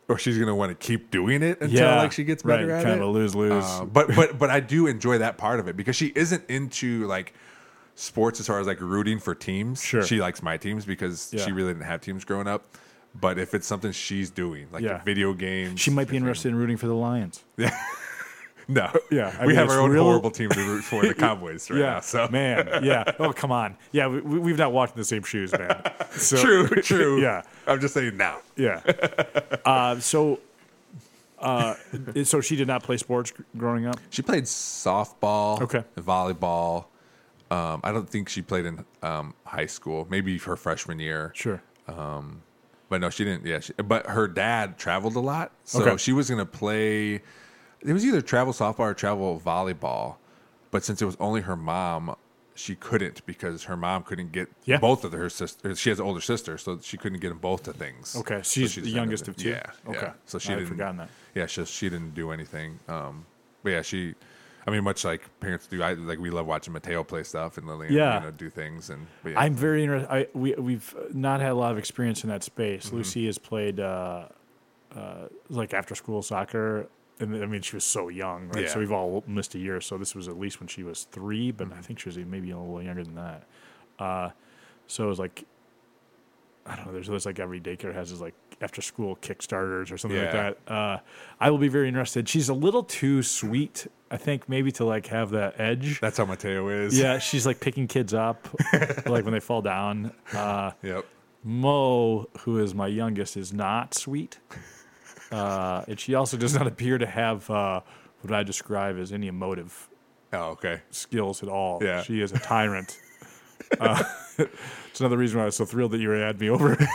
or 0.09 0.19
she's 0.19 0.39
gonna 0.39 0.55
want 0.55 0.71
to 0.71 0.87
keep 0.87 1.11
doing 1.11 1.43
it 1.43 1.61
until 1.61 1.79
yeah, 1.81 2.03
like 2.03 2.13
she 2.13 2.25
gets 2.25 2.43
better 2.43 2.67
right, 2.67 2.79
at 2.79 2.85
kind 2.85 3.01
it. 3.01 3.05
of 3.05 3.11
lose 3.15 3.35
lose. 3.35 3.65
Uh, 3.65 3.85
but 3.85 4.09
but 4.17 4.39
but 4.39 4.51
I 4.51 4.61
do 4.61 4.87
enjoy 4.87 5.19
that 5.19 5.37
part 5.39 5.61
of 5.61 5.69
it 5.69 5.77
because 5.77 5.95
she 5.97 6.13
isn't 6.17 6.45
into 6.49 7.07
like 7.07 7.35
sports 7.95 8.41
as 8.41 8.47
far 8.47 8.59
as 8.59 8.67
like 8.67 8.81
rooting 8.81 9.19
for 9.19 9.35
teams. 9.35 9.83
Sure. 9.85 10.03
She 10.03 10.21
likes 10.21 10.43
my 10.43 10.57
teams 10.57 10.85
because 10.87 11.31
Yeah. 11.33 11.45
she 11.45 11.53
really 11.53 11.75
didn't 11.75 11.87
have 11.87 12.01
teams 12.01 12.25
growing 12.25 12.47
up. 12.49 12.65
But 13.15 13.39
if 13.39 13.53
it's 13.53 13.67
something 13.67 13.93
she's 13.93 14.31
doing, 14.31 14.69
like 14.73 14.83
Yeah. 14.83 15.03
video 15.05 15.35
games, 15.35 15.79
she 15.81 15.91
might 15.91 16.09
be 16.09 16.17
interested 16.17 16.49
in 16.49 16.55
rooting 16.55 16.79
for 16.79 16.87
the 16.87 16.95
Lions. 16.95 17.45
No, 18.69 18.91
Yeah, 19.11 19.35
I 19.39 19.43
we 19.43 19.49
mean, 19.49 19.57
have 19.57 19.71
our 19.71 19.81
own 19.81 19.91
real- 19.91 20.05
horrible 20.05 20.31
team 20.31 20.49
to 20.51 20.61
root 20.61 20.83
for, 20.83 21.03
the 21.07 21.15
Cowboys, 21.27 21.69
right 21.71 21.81
yeah, 21.81 21.87
now. 21.95 22.01
So 22.01 22.29
man, 22.31 22.85
yeah. 22.85 23.05
Oh, 23.19 23.33
come 23.33 23.51
on. 23.53 23.77
Yeah, 23.93 24.07
we, 24.07 24.21
we've 24.21 24.59
not 24.59 24.73
walked 24.73 24.95
in 24.95 24.99
the 25.01 25.05
same 25.05 25.23
shoes, 25.23 25.53
man. 25.53 25.83
So, 26.13 26.37
true, 26.37 26.69
true. 26.83 27.21
Yeah, 27.21 27.43
I'm 27.67 27.81
just 27.81 27.95
saying 27.95 28.17
now. 28.17 28.39
yeah. 28.57 28.81
Uh, 29.65 29.99
so, 30.01 30.39
uh, 31.39 31.75
so 32.25 32.41
she 32.41 32.55
did 32.57 32.69
not 32.69 32.83
play 32.83 32.97
sports 32.97 33.33
growing 33.57 33.87
up. 33.87 33.97
She 34.11 34.23
played 34.23 34.45
softball, 34.45 35.61
Okay. 35.63 35.83
volleyball. 35.99 36.87
Um, 37.51 37.81
I 37.85 37.93
don't 37.93 38.09
think 38.09 38.29
she 38.29 38.41
played 38.43 38.65
in 38.65 38.85
um, 39.03 39.35
high 39.45 39.67
school. 39.67 40.07
Maybe 40.09 40.39
her 40.39 40.57
freshman 40.57 40.99
year. 41.01 41.33
Sure. 41.35 41.61
But 41.87 43.01
no, 43.01 43.09
she 43.11 43.25
didn't. 43.25 43.47
Yeah, 43.47 43.61
she, 43.61 43.73
but 43.75 44.07
her 44.07 44.29
dad 44.29 44.77
traveled 44.79 45.17
a 45.17 45.21
lot, 45.21 45.53
so 45.65 45.81
Okay. 45.83 45.97
she 45.97 46.13
was 46.13 46.29
going 46.29 46.39
to 46.39 46.45
play. 46.47 47.23
It 47.85 47.93
was 47.93 48.05
either 48.05 48.21
travel 48.21 48.53
softball 48.53 48.81
or 48.81 48.95
travel 48.95 49.41
volleyball, 49.45 50.17
but 50.71 50.85
since 50.85 51.03
it 51.03 51.05
was 51.05 51.17
only 51.21 51.41
her 51.43 51.57
mom, 51.57 52.15
she 52.55 52.75
couldn't 52.77 53.25
because 53.27 53.65
her 53.65 53.77
mom 53.77 54.03
couldn't 54.03 54.31
get 54.33 54.49
Yeah. 54.65 54.79
both 54.79 55.05
of 55.05 55.13
her 55.13 55.29
sisters. 55.31 55.79
She 55.81 55.89
has 55.89 55.99
an 55.99 56.07
older 56.07 56.21
sister, 56.21 56.59
so 56.59 56.79
she 56.83 56.97
couldn't 56.97 57.21
get 57.21 57.31
them 57.31 57.39
both 57.39 57.63
to 57.65 57.73
things. 57.73 58.15
Okay, 58.15 58.37
So 58.43 58.61
she's 58.61 58.73
she 58.73 58.81
the 58.83 58.91
youngest 58.91 59.27
of 59.29 59.37
two? 59.37 59.51
Yeah. 59.51 59.63
Okay. 59.89 59.99
yeah. 60.01 60.13
So 60.27 60.39
she 60.39 60.53
I 60.53 60.57
didn't. 60.57 60.69
forgotten 60.69 60.97
that. 60.99 61.09
Yeah, 61.35 61.47
she 61.47 61.65
she 61.65 61.89
didn't 61.89 62.15
do 62.15 62.31
anything. 62.31 62.79
Um, 62.89 63.25
but 63.63 63.71
yeah, 63.71 63.83
she. 63.83 64.15
I 64.65 64.71
mean, 64.71 64.85
much 64.85 65.05
like 65.05 65.23
parents 65.41 65.67
do. 65.67 65.83
I 65.83 65.95
like 65.95 66.21
we 66.21 66.31
love 66.31 66.47
watching 66.47 66.73
Mateo 66.73 67.03
play 67.03 67.25
stuff 67.25 67.59
and 67.59 67.67
Lillian, 67.67 67.93
Yeah. 67.95 68.19
you 68.21 68.27
know, 68.27 68.31
do 68.31 68.49
things 68.49 68.91
and. 68.91 69.07
Yeah. 69.25 69.33
I'm 69.41 69.55
very 69.57 69.83
interested. 69.83 70.09
I 70.13 70.29
we 70.35 70.53
we've 70.55 70.95
not 71.13 71.41
had 71.41 71.51
a 71.51 71.55
lot 71.57 71.73
of 71.73 71.79
experience 71.79 72.23
in 72.23 72.31
that 72.31 72.45
space. 72.45 72.87
Mm-hmm. 72.87 72.97
Lucy 72.99 73.27
has 73.27 73.39
played 73.39 73.81
uh, 73.81 74.27
uh, 74.95 75.29
like 75.49 75.75
after 75.75 75.95
school 75.97 76.23
soccer, 76.23 76.87
and 77.23 77.43
I 77.43 77.47
mean 77.47 77.63
she 77.63 77.77
was 77.77 77.85
so 77.85 78.09
young, 78.09 78.49
right? 78.49 78.65
Yeah. 78.65 78.69
So 78.69 78.79
we've 78.81 78.93
all 78.93 79.23
missed 79.27 79.55
a 79.55 79.59
year. 79.59 79.81
So 79.81 79.97
this 79.97 80.15
was 80.15 80.29
at 80.29 80.39
least 80.39 80.61
when 80.61 80.67
she 80.69 80.83
was 80.83 81.05
three, 81.11 81.51
but 81.53 81.69
Mm-hmm. 81.69 81.79
I 81.79 81.83
think 81.83 81.99
she 82.01 82.09
was 82.09 82.19
maybe 82.19 82.51
a 82.51 82.59
little 82.59 82.83
younger 82.83 83.05
than 83.05 83.15
that. 83.15 83.45
Uh, 83.99 84.31
so 84.87 85.05
it 85.05 85.09
was 85.09 85.19
like 85.19 85.45
I 86.65 86.77
don't 86.77 86.87
know. 86.87 86.93
There's, 86.93 87.09
there's 87.09 87.27
like 87.27 87.41
every 87.41 87.61
daycare 87.61 87.93
has 87.95 88.11
this 88.11 88.21
like 88.21 88.35
after 88.61 88.81
school 88.83 89.17
Kickstarters 89.17 89.91
or 89.91 89.99
something 89.99 90.21
like 90.23 90.31
that. 90.33 90.59
Uh, 90.73 90.99
I 91.41 91.51
will 91.51 91.59
be 91.59 91.67
very 91.67 91.89
interested. 91.89 92.29
She's 92.29 92.49
a 92.49 92.55
little 92.55 92.85
too 92.85 93.25
sweet, 93.25 93.89
I 94.13 94.17
think, 94.17 94.49
maybe 94.49 94.71
to 94.73 94.85
like 94.85 95.07
have 95.09 95.31
that 95.31 95.59
edge. 95.59 95.99
That's 96.01 96.19
how 96.19 96.25
Mateo 96.25 96.69
is. 96.69 96.97
Yeah, 96.97 97.19
she's 97.29 97.47
like 97.47 97.59
picking 97.59 97.89
kids 97.89 98.15
up, 98.15 98.47
like 99.07 99.25
when 99.25 99.33
they 99.33 99.41
fall 99.41 99.63
down. 99.63 100.13
Uh, 100.33 100.71
Yep. 100.85 101.05
Mo, 101.43 102.29
who 102.43 102.59
is 102.61 102.73
my 102.77 102.87
youngest, 102.87 103.37
is 103.37 103.53
not 103.53 103.95
sweet, 103.95 104.39
uh, 105.33 105.85
and 105.89 105.99
she 105.99 106.15
also 106.15 106.37
does 106.37 106.55
not 106.55 106.67
appear 106.67 106.99
to 106.99 107.07
have 107.07 107.49
uh, 107.51 107.81
what 108.21 108.33
I 108.33 108.43
describe 108.43 108.99
as 108.99 109.13
any 109.13 109.27
emotive 109.29 109.89
Oh, 110.35 110.51
okay. 110.51 110.81
skills 110.91 111.43
at 111.43 111.49
all. 111.49 111.79
Yeah. 111.83 112.03
she 112.03 112.21
is 112.21 112.33
a 112.33 112.39
tyrant. 112.39 112.99
uh, 113.81 114.03
it's 114.39 115.01
another 115.01 115.19
reason 115.19 115.39
why 115.39 115.43
I 115.43 115.47
was 115.47 115.57
so 115.57 115.65
thrilled 115.65 115.91
that 115.93 116.01
you 116.01 116.11
had 116.11 116.41
me 116.41 116.49
over. 116.51 116.77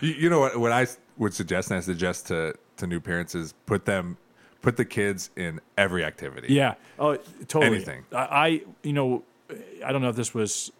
You, 0.00 0.14
you 0.14 0.30
know 0.30 0.40
what? 0.40 0.58
What 0.58 0.72
I 0.72 0.88
would 1.16 1.32
suggest, 1.32 1.70
and 1.70 1.78
I 1.78 1.80
suggest 1.80 2.26
to 2.26 2.54
to 2.78 2.86
new 2.88 2.98
parents 2.98 3.36
is 3.36 3.54
put 3.66 3.84
them, 3.84 4.16
put 4.60 4.76
the 4.76 4.84
kids 4.84 5.30
in 5.36 5.60
every 5.78 6.04
activity. 6.04 6.52
Yeah. 6.52 6.74
Oh, 6.98 7.16
totally. 7.46 7.76
Anything. 7.76 8.04
I, 8.10 8.16
I 8.18 8.62
you 8.82 8.92
know, 8.92 9.22
I 9.84 9.92
don't 9.92 10.02
know 10.02 10.08
if 10.08 10.16
this 10.16 10.34
was 10.34 10.72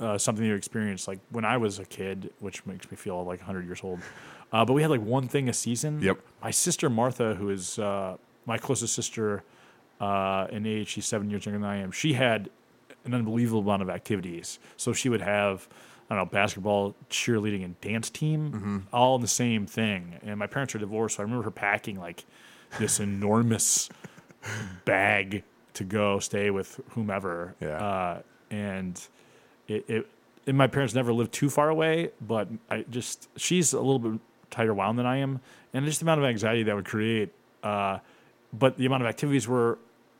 uh, 0.00 0.18
something 0.18 0.44
you 0.44 0.56
experienced 0.56 1.06
like 1.06 1.20
when 1.30 1.44
I 1.44 1.58
was 1.58 1.78
a 1.78 1.84
kid, 1.84 2.32
which 2.40 2.66
makes 2.66 2.90
me 2.90 2.96
feel 2.96 3.18
like 3.24 3.38
100 3.38 3.66
years 3.66 3.80
old. 3.84 4.00
Uh, 4.54 4.64
but 4.64 4.72
we 4.72 4.82
had 4.82 4.90
like 4.90 5.02
one 5.02 5.26
thing 5.28 5.48
a 5.48 5.52
season. 5.52 6.00
Yep. 6.00 6.18
My 6.42 6.50
sister 6.52 6.88
Martha, 6.88 7.34
who 7.34 7.50
is 7.50 7.78
uh, 7.78 8.16
my 8.46 8.56
closest 8.56 8.94
sister 8.94 9.42
uh, 10.00 10.46
in 10.50 10.64
age, 10.64 10.88
she's 10.88 11.06
seven 11.06 11.28
years 11.28 11.44
younger 11.44 11.58
than 11.58 11.68
I 11.68 11.78
am. 11.78 11.90
She 11.90 12.12
had 12.12 12.48
an 13.04 13.14
unbelievable 13.14 13.60
amount 13.62 13.82
of 13.82 13.90
activities. 13.90 14.58
So 14.76 14.92
she 14.92 15.08
would 15.08 15.20
have. 15.22 15.66
I 16.10 16.14
don't 16.16 16.26
know, 16.26 16.30
basketball, 16.30 16.94
cheerleading, 17.08 17.64
and 17.64 17.80
dance 17.80 18.10
team, 18.10 18.52
Mm-hmm. 18.52 18.78
all 18.92 19.16
in 19.16 19.22
the 19.22 19.26
same 19.26 19.64
thing. 19.66 20.20
And 20.22 20.38
my 20.38 20.46
parents 20.46 20.74
are 20.74 20.78
divorced, 20.78 21.16
so 21.16 21.22
I 21.22 21.24
remember 21.24 21.44
her 21.44 21.50
packing 21.50 21.98
like 21.98 22.24
this 22.78 23.00
enormous 23.00 23.88
bag 24.84 25.42
to 25.74 25.84
go 25.84 26.18
stay 26.18 26.50
with 26.50 26.78
whomever. 26.90 27.54
Yeah. 27.60 27.68
Uh, 27.82 28.22
and 28.50 29.00
it, 29.66 29.84
it, 29.88 30.06
and 30.46 30.58
my 30.58 30.66
parents 30.66 30.94
never 30.94 31.12
lived 31.12 31.32
too 31.32 31.48
far 31.48 31.70
away, 31.70 32.10
but 32.20 32.48
I 32.70 32.84
just, 32.90 33.28
she's 33.36 33.72
a 33.72 33.78
little 33.80 33.98
bit 33.98 34.20
tighter 34.54 34.74
wound 34.74 34.98
than 34.98 35.06
I 35.06 35.18
am. 35.18 35.40
And 35.72 35.84
just 35.84 36.00
the 36.00 36.04
amount 36.04 36.20
of 36.20 36.26
anxiety 36.26 36.62
that 36.64 36.74
would 36.74 36.84
create. 36.84 37.32
Uh, 37.62 37.98
but 38.52 38.76
the 38.76 38.86
amount 38.86 39.02
of 39.02 39.08
activities 39.08 39.48
were, 39.48 39.78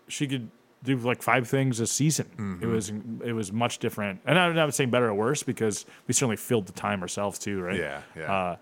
she 0.09 0.27
could 0.27 0.51
do 0.83 0.97
like 0.97 1.23
five 1.23 1.49
things 1.49 1.81
a 1.81 1.87
season. 1.87 2.27
Mm-hmm. 2.37 2.63
It 2.63 2.67
was, 2.67 2.93
it 3.25 3.33
was 3.33 3.53
much 3.53 3.79
different. 3.79 4.21
And 4.27 4.39
I'm 4.39 4.55
not 4.55 4.75
saying 4.75 4.91
better 4.91 5.09
or 5.09 5.15
worse 5.15 5.43
because 5.43 5.87
we 6.07 6.15
certainly 6.15 6.37
filled 6.37 6.67
the 6.67 6.73
time 6.73 7.01
ourselves 7.03 7.39
too, 7.39 7.61
right? 7.63 7.79
Yeah, 7.79 8.03
yeah. 8.17 8.33
Uh, 8.33 8.57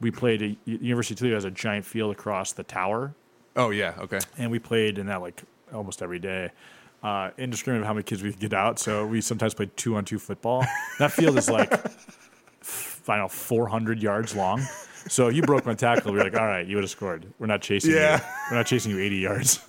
we 0.00 0.10
played 0.10 0.42
at 0.42 0.56
University 0.64 1.14
of 1.14 1.18
Toledo 1.18 1.36
has 1.36 1.44
a 1.44 1.50
giant 1.50 1.84
field 1.84 2.12
across 2.12 2.52
the 2.52 2.62
tower 2.62 3.14
Oh 3.56 3.70
yeah. 3.70 3.94
Okay. 3.98 4.18
and 4.36 4.50
we 4.50 4.58
played 4.58 4.98
in 4.98 5.06
that 5.06 5.22
like 5.22 5.42
almost 5.72 6.02
every 6.02 6.18
day. 6.18 6.50
Uh, 7.02 7.30
indiscriminate 7.38 7.82
of 7.82 7.86
how 7.86 7.92
many 7.94 8.02
kids 8.02 8.22
we 8.22 8.30
could 8.30 8.40
get 8.40 8.52
out, 8.52 8.78
so 8.78 9.06
we 9.06 9.20
sometimes 9.20 9.54
played 9.54 9.74
two 9.76 9.96
on 9.96 10.04
two 10.04 10.18
football. 10.18 10.64
That 10.98 11.12
field 11.12 11.38
is 11.38 11.48
like, 11.48 11.72
I 11.74 11.78
don't 13.06 13.18
know, 13.18 13.28
four 13.28 13.68
hundred 13.68 14.02
yards 14.02 14.34
long. 14.34 14.60
So 15.08 15.28
you 15.28 15.42
broke 15.42 15.64
my 15.66 15.74
tackle. 15.74 16.12
We 16.12 16.18
were 16.18 16.24
like, 16.24 16.36
all 16.36 16.46
right, 16.46 16.66
you 16.66 16.76
would 16.76 16.84
have 16.84 16.90
scored. 16.90 17.26
We're 17.38 17.46
not 17.46 17.62
chasing 17.62 17.92
Yeah. 17.92 18.16
you. 18.18 18.22
We're 18.50 18.56
not 18.58 18.66
chasing 18.66 18.90
you 18.92 18.98
eighty 19.00 19.18
yards. 19.18 19.60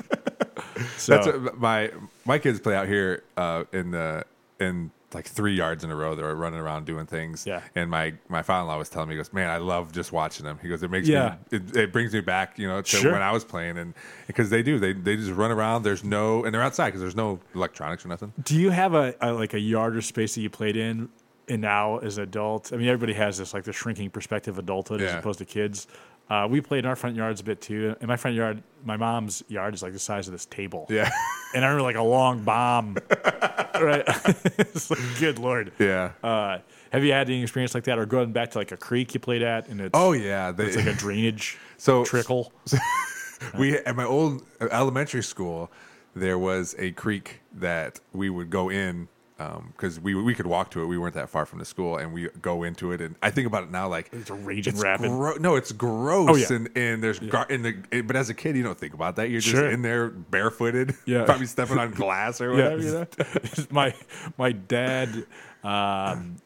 so 0.97 1.13
That's 1.13 1.27
what 1.27 1.57
my 1.59 1.91
my 2.25 2.39
kids 2.39 2.59
play 2.59 2.75
out 2.75 2.87
here 2.87 3.23
uh, 3.37 3.63
in 3.71 3.91
the 3.91 4.25
in 4.59 4.91
like 5.13 5.25
three 5.25 5.53
yards 5.55 5.83
in 5.85 5.89
a 5.89 5.95
row. 5.95 6.15
They're 6.15 6.35
running 6.35 6.59
around 6.59 6.85
doing 6.85 7.05
things. 7.05 7.45
Yeah. 7.47 7.61
And 7.75 7.89
my 7.89 8.13
my 8.27 8.41
father 8.41 8.63
in 8.63 8.67
law 8.67 8.77
was 8.77 8.89
telling 8.89 9.09
me, 9.09 9.15
he 9.15 9.17
goes, 9.17 9.31
"Man, 9.31 9.49
I 9.49 9.57
love 9.57 9.91
just 9.91 10.11
watching 10.11 10.45
them." 10.45 10.59
He 10.61 10.67
goes, 10.67 10.83
"It 10.83 10.91
makes 10.91 11.07
Yeah. 11.07 11.37
me 11.51 11.57
it, 11.59 11.75
it 11.77 11.93
brings 11.93 12.13
me 12.13 12.19
back, 12.21 12.57
you 12.59 12.67
know, 12.67 12.81
to 12.81 12.97
Sure. 12.97 13.13
when 13.13 13.21
I 13.21 13.31
was 13.31 13.45
playing." 13.45 13.77
And 13.77 13.93
because 14.27 14.49
they 14.49 14.63
do, 14.63 14.79
they 14.79 14.93
they 14.93 15.15
just 15.15 15.31
run 15.31 15.51
around. 15.51 15.83
There's 15.83 16.03
no 16.03 16.43
and 16.43 16.53
they're 16.53 16.61
outside 16.63 16.87
because 16.87 17.01
there's 17.01 17.15
no 17.15 17.39
electronics 17.55 18.03
or 18.05 18.09
nothing. 18.09 18.33
Do 18.43 18.55
you 18.59 18.69
have 18.71 18.93
a, 18.93 19.15
a 19.21 19.31
like 19.31 19.53
a 19.53 19.59
yard 19.59 19.95
or 19.95 20.01
space 20.01 20.35
that 20.35 20.41
you 20.41 20.49
played 20.49 20.75
in, 20.75 21.09
and 21.47 21.61
now 21.61 21.97
as 21.97 22.17
an 22.17 22.23
adult? 22.23 22.73
I 22.73 22.77
mean, 22.77 22.87
everybody 22.87 23.13
has 23.13 23.37
this 23.37 23.53
like 23.53 23.63
the 23.63 23.73
shrinking 23.73 24.09
perspective 24.09 24.55
of 24.55 24.59
adulthood 24.59 25.01
as 25.01 25.13
opposed 25.13 25.39
to 25.39 25.45
kids. 25.45 25.87
Uh, 26.29 26.45
we 26.49 26.59
played 26.59 26.79
in 26.79 26.85
our 26.85 26.95
front 26.95 27.15
yards 27.15 27.39
a 27.39 27.43
bit 27.43 27.61
too. 27.61 27.95
In 28.01 28.07
my 28.07 28.17
front 28.17 28.35
yard, 28.35 28.61
my 28.83 28.97
mom's 28.97 29.43
yard 29.47 29.73
is 29.73 29.81
like 29.81 29.93
the 29.93 29.99
size 29.99 30.27
of 30.27 30.33
this 30.33 30.45
table. 30.45 30.85
Yeah. 30.89 31.09
and 31.55 31.63
I 31.63 31.69
remember 31.69 31.83
like 31.83 31.95
a 31.95 32.03
long 32.03 32.43
bomb. 32.43 32.97
right, 33.81 34.03
it's 34.57 34.89
like 34.89 34.99
good 35.19 35.39
lord. 35.39 35.71
yeah. 35.79 36.11
Uh, 36.21 36.59
have 36.91 37.03
you 37.03 37.13
had 37.13 37.29
any 37.29 37.41
experience 37.41 37.73
like 37.73 37.85
that, 37.85 37.97
or 37.97 38.05
going 38.05 38.33
back 38.33 38.51
to 38.51 38.57
like 38.57 38.71
a 38.71 38.77
creek 38.77 39.13
you 39.13 39.19
played 39.19 39.41
at, 39.41 39.69
and 39.69 39.79
it's 39.79 39.91
oh 39.93 40.11
yeah. 40.11 40.51
They, 40.51 40.65
it's 40.65 40.75
like 40.75 40.87
a 40.87 40.93
drainage 40.93 41.57
so 41.77 42.03
trickle? 42.03 42.51
we 43.57 43.77
at 43.77 43.95
my 43.95 44.05
old 44.05 44.43
elementary 44.59 45.23
school, 45.23 45.71
there 46.13 46.37
was 46.37 46.75
a 46.77 46.91
creek 46.91 47.41
that 47.53 48.01
we 48.11 48.29
would 48.29 48.49
go 48.49 48.69
in 48.69 49.07
because 49.37 49.99
we 49.99 50.15
we 50.15 50.33
could 50.33 50.47
walk 50.47 50.71
to 50.71 50.81
it. 50.81 50.85
We 50.87 50.97
weren't 50.97 51.13
that 51.13 51.29
far 51.29 51.45
from 51.45 51.59
the 51.59 51.65
school, 51.65 51.97
and 51.97 52.11
we 52.11 52.27
go 52.41 52.63
into 52.63 52.91
it. 52.91 53.01
And 53.01 53.15
I 53.21 53.29
think 53.29 53.45
about 53.47 53.63
it 53.63 53.71
now, 53.71 53.87
like 53.87 54.09
It's 54.11 54.29
a 54.29 54.33
raging 54.33 54.73
it's 54.73 54.81
rapid. 54.83 55.09
gro- 55.09 55.35
no, 55.37 55.55
it's 55.55 55.71
gross. 55.71 56.29
Oh, 56.29 56.35
yeah. 56.35 56.45
And 56.57 56.69
and 56.75 57.03
there's 57.03 57.19
gar- 57.19 57.45
in 57.49 57.61
the 57.61 58.01
but 58.01 58.15
as 58.15 58.29
a 58.29 58.33
kid, 58.33 58.55
you 58.55 58.63
don't 58.63 58.77
think 58.77 58.93
about 58.95 59.15
that. 59.17 59.29
You're 59.29 59.41
just 59.41 59.55
Sure. 59.55 59.69
in 59.69 59.81
there 59.83 60.09
barefooted, 60.09 60.95
Yeah. 61.05 61.23
probably 61.25 61.45
stepping 61.45 61.77
on 61.77 61.91
glass 61.91 62.41
or 62.41 62.51
whatever. 62.55 62.81
You 62.81 62.91
know? 62.93 63.07
my 63.69 63.93
my 64.37 64.51
dad 64.53 65.25
um, 65.63 66.37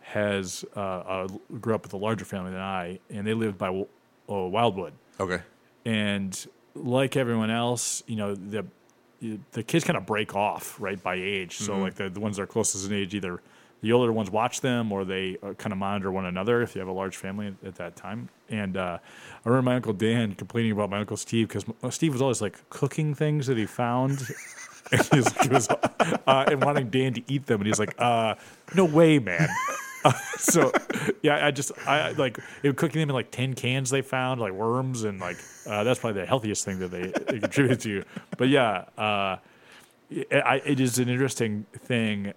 has 0.00 0.64
uh, 0.76 0.80
uh, 0.80 1.28
grew 1.60 1.74
up 1.74 1.84
with 1.84 1.92
a 1.92 1.96
larger 1.98 2.24
family 2.24 2.50
than 2.50 2.60
I, 2.60 2.98
and 3.10 3.26
they 3.26 3.34
lived 3.34 3.58
by 3.58 3.68
uh, 3.68 3.84
Wildwood. 4.28 4.92
Okay. 5.20 5.40
And 5.84 6.46
like 6.74 7.16
everyone 7.16 7.50
else, 7.50 8.02
you 8.06 8.16
know 8.16 8.34
the 8.34 8.64
the 9.52 9.62
kids 9.62 9.84
kind 9.84 9.96
of 9.96 10.06
break 10.06 10.34
off 10.34 10.76
right 10.80 11.02
by 11.02 11.14
age. 11.14 11.58
So 11.58 11.78
like 11.78 11.94
the, 11.94 12.08
the 12.08 12.20
ones 12.20 12.36
that 12.36 12.42
are 12.42 12.46
closest 12.46 12.86
in 12.86 12.92
age, 12.92 13.14
either 13.14 13.40
the 13.80 13.92
older 13.92 14.12
ones 14.12 14.30
watch 14.30 14.60
them 14.60 14.92
or 14.92 15.04
they 15.04 15.36
uh, 15.42 15.54
kind 15.54 15.72
of 15.72 15.78
monitor 15.78 16.10
one 16.10 16.26
another 16.26 16.62
if 16.62 16.74
you 16.74 16.80
have 16.80 16.88
a 16.88 16.92
large 16.92 17.16
family 17.16 17.48
at, 17.48 17.54
at 17.66 17.74
that 17.76 17.96
time. 17.96 18.28
And 18.48 18.76
uh, 18.76 18.98
I 19.44 19.48
remember 19.48 19.70
my 19.70 19.76
uncle 19.76 19.92
Dan 19.92 20.34
complaining 20.34 20.72
about 20.72 20.90
my 20.90 20.98
uncle 20.98 21.16
Steve 21.16 21.48
because 21.48 21.64
Steve 21.94 22.12
was 22.12 22.22
always 22.22 22.40
like 22.40 22.58
cooking 22.70 23.14
things 23.14 23.46
that 23.48 23.56
he 23.56 23.66
found. 23.66 24.28
and 24.92 25.02
he 25.02 25.16
was, 25.16 25.32
he 25.42 25.48
was 25.48 25.68
uh, 25.68 26.44
and 26.48 26.62
wanting 26.62 26.90
Dan 26.90 27.14
to 27.14 27.22
eat 27.26 27.46
them, 27.46 27.60
and 27.60 27.66
he's 27.66 27.78
like, 27.78 27.94
uh, 27.98 28.34
"No 28.74 28.84
way, 28.84 29.18
man!" 29.18 29.48
Uh, 30.04 30.12
so, 30.38 30.72
yeah, 31.22 31.46
I 31.46 31.50
just 31.50 31.72
I 31.86 32.12
like 32.12 32.38
it 32.62 32.68
would 32.68 32.76
cooking 32.76 33.00
them 33.00 33.10
in 33.10 33.14
like 33.14 33.30
tin 33.30 33.54
cans 33.54 33.90
they 33.90 34.02
found 34.02 34.40
like 34.40 34.52
worms, 34.52 35.04
and 35.04 35.20
like 35.20 35.38
uh, 35.66 35.84
that's 35.84 36.00
probably 36.00 36.20
the 36.20 36.26
healthiest 36.26 36.64
thing 36.64 36.78
that 36.80 36.90
they, 36.90 37.12
they 37.28 37.40
contribute 37.40 37.80
to. 37.80 38.04
But 38.36 38.48
yeah, 38.48 38.84
uh, 38.98 39.36
it, 40.10 40.28
I, 40.32 40.56
it 40.64 40.80
is 40.80 40.98
an 40.98 41.08
interesting 41.08 41.66
thing 41.72 42.32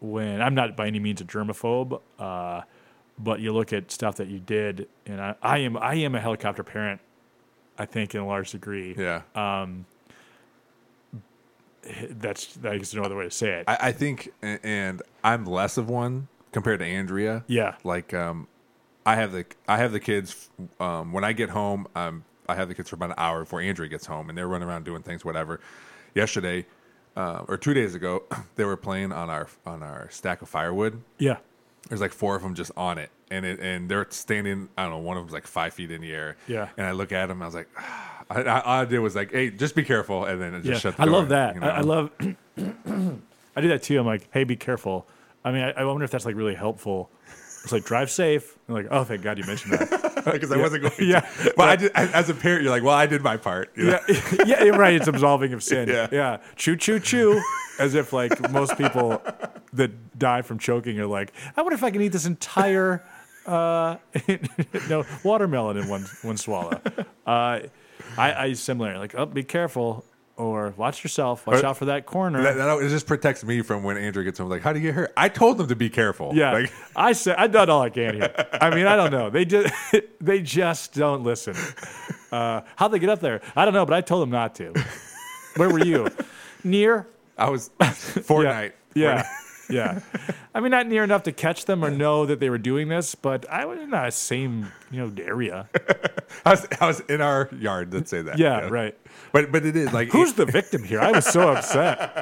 when 0.00 0.40
I'm 0.40 0.54
not 0.54 0.76
by 0.76 0.86
any 0.86 1.00
means 1.00 1.20
a 1.20 1.24
germaphobe, 1.24 2.00
uh, 2.18 2.62
but 3.18 3.40
you 3.40 3.52
look 3.52 3.72
at 3.72 3.90
stuff 3.90 4.16
that 4.16 4.28
you 4.28 4.40
did, 4.40 4.88
and 5.06 5.20
I, 5.20 5.34
I 5.42 5.58
am 5.58 5.76
I 5.76 5.94
am 5.94 6.14
a 6.14 6.20
helicopter 6.20 6.62
parent. 6.62 7.00
I 7.76 7.86
think 7.86 8.14
in 8.14 8.20
a 8.20 8.26
large 8.26 8.52
degree. 8.52 8.94
Yeah. 8.96 9.22
That's 12.08 12.56
I 12.64 12.78
guess 12.78 12.94
no 12.94 13.02
other 13.02 13.16
way 13.16 13.24
to 13.24 13.30
say 13.30 13.60
it. 13.60 13.64
I, 13.68 13.78
I 13.88 13.92
think, 13.92 14.32
and 14.42 15.02
I'm 15.22 15.44
less 15.44 15.76
of 15.76 15.90
one 15.90 16.28
compared 16.54 16.78
to 16.78 16.86
Andrea. 16.86 17.44
Yeah. 17.46 17.74
Like, 17.84 18.14
um, 18.14 18.48
I 19.04 19.16
have 19.16 19.32
the 19.32 19.44
I 19.68 19.76
have 19.76 19.92
the 19.92 20.00
kids. 20.00 20.48
Um, 20.80 21.12
when 21.12 21.24
I 21.24 21.34
get 21.34 21.50
home, 21.50 21.86
um, 21.94 22.24
I 22.48 22.54
have 22.54 22.68
the 22.68 22.74
kids 22.74 22.88
for 22.88 22.96
about 22.96 23.10
an 23.10 23.16
hour 23.18 23.40
before 23.40 23.60
Andrea 23.60 23.88
gets 23.90 24.06
home, 24.06 24.30
and 24.30 24.38
they're 24.38 24.48
running 24.48 24.66
around 24.66 24.84
doing 24.86 25.02
things, 25.02 25.22
whatever. 25.26 25.60
Yesterday, 26.14 26.64
uh, 27.16 27.44
or 27.48 27.58
two 27.58 27.74
days 27.74 27.94
ago, 27.94 28.22
they 28.56 28.64
were 28.64 28.78
playing 28.78 29.12
on 29.12 29.28
our 29.28 29.48
on 29.66 29.82
our 29.82 30.08
stack 30.10 30.40
of 30.40 30.48
firewood. 30.48 31.02
yeah. 31.18 31.36
There's 31.90 32.00
like 32.00 32.12
four 32.14 32.34
of 32.34 32.40
them 32.42 32.54
just 32.54 32.72
on 32.78 32.96
it, 32.96 33.10
and 33.30 33.44
it, 33.44 33.60
and 33.60 33.90
they're 33.90 34.06
standing. 34.08 34.70
I 34.78 34.84
don't 34.84 34.92
know. 34.92 34.98
One 35.00 35.18
of 35.18 35.22
them's 35.24 35.34
like 35.34 35.46
five 35.46 35.74
feet 35.74 35.90
in 35.90 36.00
the 36.00 36.12
air. 36.14 36.38
Yeah. 36.48 36.70
And 36.78 36.86
I 36.86 36.92
look 36.92 37.12
at 37.12 37.26
them. 37.26 37.42
I 37.42 37.44
was 37.44 37.54
like, 37.54 37.68
I, 38.30 38.40
I, 38.42 38.60
all 38.62 38.80
I 38.80 38.84
did 38.86 39.00
was 39.00 39.14
like, 39.14 39.32
hey, 39.32 39.50
just 39.50 39.74
be 39.74 39.82
careful, 39.84 40.24
and 40.24 40.40
then 40.40 40.54
it 40.54 40.62
just 40.62 40.66
Yeah, 40.66 40.78
shut. 40.78 40.96
The 40.96 41.02
I 41.02 41.04
door, 41.04 41.14
love 41.14 41.28
that. 41.28 41.56
you 41.56 41.60
I, 41.60 41.68
I 41.68 41.80
love. 41.80 42.10
I 43.56 43.60
do 43.60 43.68
that 43.68 43.82
too. 43.82 44.00
I'm 44.00 44.06
like, 44.06 44.28
hey, 44.32 44.44
be 44.44 44.56
careful. 44.56 45.06
I 45.44 45.52
mean, 45.52 45.62
I, 45.62 45.70
I 45.72 45.84
wonder 45.84 46.04
if 46.04 46.10
that's 46.10 46.24
like 46.24 46.36
really 46.36 46.54
helpful. 46.54 47.10
It's 47.62 47.72
like 47.72 47.84
drive 47.84 48.10
safe. 48.10 48.58
I'm 48.68 48.74
like, 48.74 48.86
oh, 48.90 49.04
thank 49.04 49.22
God 49.22 49.38
you 49.38 49.44
mentioned 49.46 49.72
that. 49.72 50.22
because 50.32 50.52
I 50.52 50.56
wasn't 50.56 50.82
going. 50.82 50.94
Yeah. 50.98 51.20
to. 51.20 51.54
but 51.56 51.68
I 51.68 51.76
did. 51.76 51.92
As 51.94 52.28
a 52.28 52.34
parent, 52.34 52.62
you're 52.62 52.70
like, 52.70 52.82
well, 52.82 52.94
I 52.94 53.06
did 53.06 53.22
my 53.22 53.36
part. 53.36 53.70
you 53.76 53.84
know? 53.84 54.00
yeah, 54.08 54.36
yeah, 54.46 54.64
you're 54.64 54.76
right. 54.76 54.94
It's 54.94 55.08
absolving 55.08 55.52
of 55.52 55.62
sin. 55.62 55.88
Yeah. 55.88 56.08
yeah. 56.12 56.38
Chew, 56.56 56.76
choo, 56.76 57.00
choo. 57.00 57.42
As 57.78 57.94
if 57.94 58.12
like 58.12 58.50
most 58.50 58.76
people 58.78 59.22
that 59.72 60.18
die 60.18 60.42
from 60.42 60.58
choking 60.58 60.98
are 61.00 61.06
like, 61.06 61.32
I 61.56 61.62
wonder 61.62 61.74
if 61.74 61.82
I 61.82 61.90
can 61.90 62.02
eat 62.02 62.12
this 62.12 62.26
entire 62.26 63.02
uh, 63.46 63.96
no 64.88 65.04
watermelon 65.22 65.76
in 65.76 65.88
one 65.88 66.04
one 66.22 66.36
swallow. 66.36 66.80
Uh, 67.26 67.60
I, 68.16 68.34
I 68.34 68.52
similar 68.52 68.98
like, 68.98 69.14
oh, 69.14 69.26
be 69.26 69.42
careful. 69.42 70.04
Or 70.36 70.74
watch 70.76 71.04
yourself. 71.04 71.46
Watch 71.46 71.62
Or- 71.62 71.66
out 71.66 71.76
for 71.76 71.84
that 71.84 72.06
corner. 72.06 72.42
That, 72.42 72.56
that 72.56 72.78
it 72.78 72.88
just 72.88 73.06
protects 73.06 73.44
me 73.44 73.62
from 73.62 73.84
when 73.84 73.96
Andrea 73.96 74.24
gets 74.24 74.38
home. 74.40 74.48
Like, 74.48 74.62
how 74.62 74.72
do 74.72 74.80
you 74.80 74.88
get 74.88 74.94
hurt? 74.94 75.12
I 75.16 75.28
told 75.28 75.58
them 75.58 75.68
to 75.68 75.76
be 75.76 75.88
careful. 75.88 76.32
Yeah, 76.34 76.52
Like, 76.52 76.72
I 76.96 77.12
said 77.12 77.36
I've 77.36 77.52
done 77.52 77.70
all 77.70 77.82
I 77.82 77.90
can 77.90 78.14
here. 78.14 78.34
I 78.60 78.74
mean, 78.74 78.86
I 78.86 78.96
don't 78.96 79.12
know. 79.12 79.30
They 79.30 79.44
just 79.44 79.72
they 80.20 80.42
just 80.42 80.92
don't 80.94 81.22
listen. 81.22 81.54
Uh, 82.32 82.62
how 82.74 82.88
they 82.88 82.98
get 82.98 83.10
up 83.10 83.20
there, 83.20 83.42
I 83.54 83.64
don't 83.64 83.74
know. 83.74 83.86
But 83.86 83.94
I 83.94 84.00
told 84.00 84.22
them 84.22 84.30
not 84.30 84.56
to. 84.56 84.72
Where 85.56 85.70
were 85.70 85.84
you? 85.84 86.08
Near? 86.64 87.06
I 87.38 87.50
was 87.50 87.70
Fortnite. 87.78 88.72
Yeah, 88.94 89.26
yeah. 89.70 90.00
I 90.54 90.60
mean, 90.60 90.70
not 90.70 90.86
near 90.86 91.02
enough 91.04 91.24
to 91.24 91.32
catch 91.32 91.64
them 91.64 91.84
or 91.84 91.90
know 91.90 92.26
that 92.26 92.38
they 92.40 92.48
were 92.48 92.58
doing 92.58 92.88
this, 92.88 93.14
but 93.16 93.48
I 93.50 93.66
was 93.66 93.78
in 93.80 93.90
the 93.90 94.10
same 94.10 94.70
you 94.90 95.04
know 95.06 95.12
area. 95.22 95.68
I 96.44 96.50
was, 96.50 96.66
I 96.80 96.86
was 96.86 97.00
in 97.00 97.20
our 97.20 97.48
yard. 97.58 97.92
Let's 97.92 98.10
say 98.10 98.22
that. 98.22 98.38
Yeah, 98.38 98.68
right. 98.68 98.96
But 99.32 99.50
but 99.52 99.64
it 99.66 99.76
is 99.76 99.92
like 99.92 100.10
Who's 100.10 100.34
the 100.34 100.46
victim 100.46 100.84
here? 100.84 101.00
I 101.00 101.10
was 101.10 101.26
so 101.26 101.48
upset. 101.54 102.12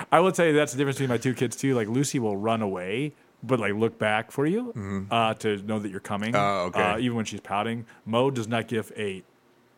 I 0.12 0.20
will 0.20 0.32
tell 0.32 0.46
you 0.46 0.52
that's 0.52 0.72
the 0.72 0.78
difference 0.78 0.96
between 0.96 1.10
my 1.10 1.18
two 1.18 1.34
kids 1.34 1.56
too. 1.56 1.74
Like 1.74 1.88
Lucy 1.88 2.18
will 2.18 2.36
run 2.36 2.62
away, 2.62 3.14
but 3.42 3.60
like 3.60 3.74
look 3.74 3.98
back 3.98 4.30
for 4.30 4.46
you 4.46 5.06
uh, 5.10 5.34
to 5.34 5.56
know 5.62 5.78
that 5.78 5.90
you're 5.90 6.00
coming. 6.00 6.34
Oh, 6.36 6.66
okay. 6.66 6.82
Uh, 6.82 6.98
even 6.98 7.16
when 7.16 7.24
she's 7.24 7.40
pouting, 7.40 7.86
Mo 8.04 8.30
does 8.30 8.48
not 8.48 8.68
give 8.68 8.92
a 8.96 9.22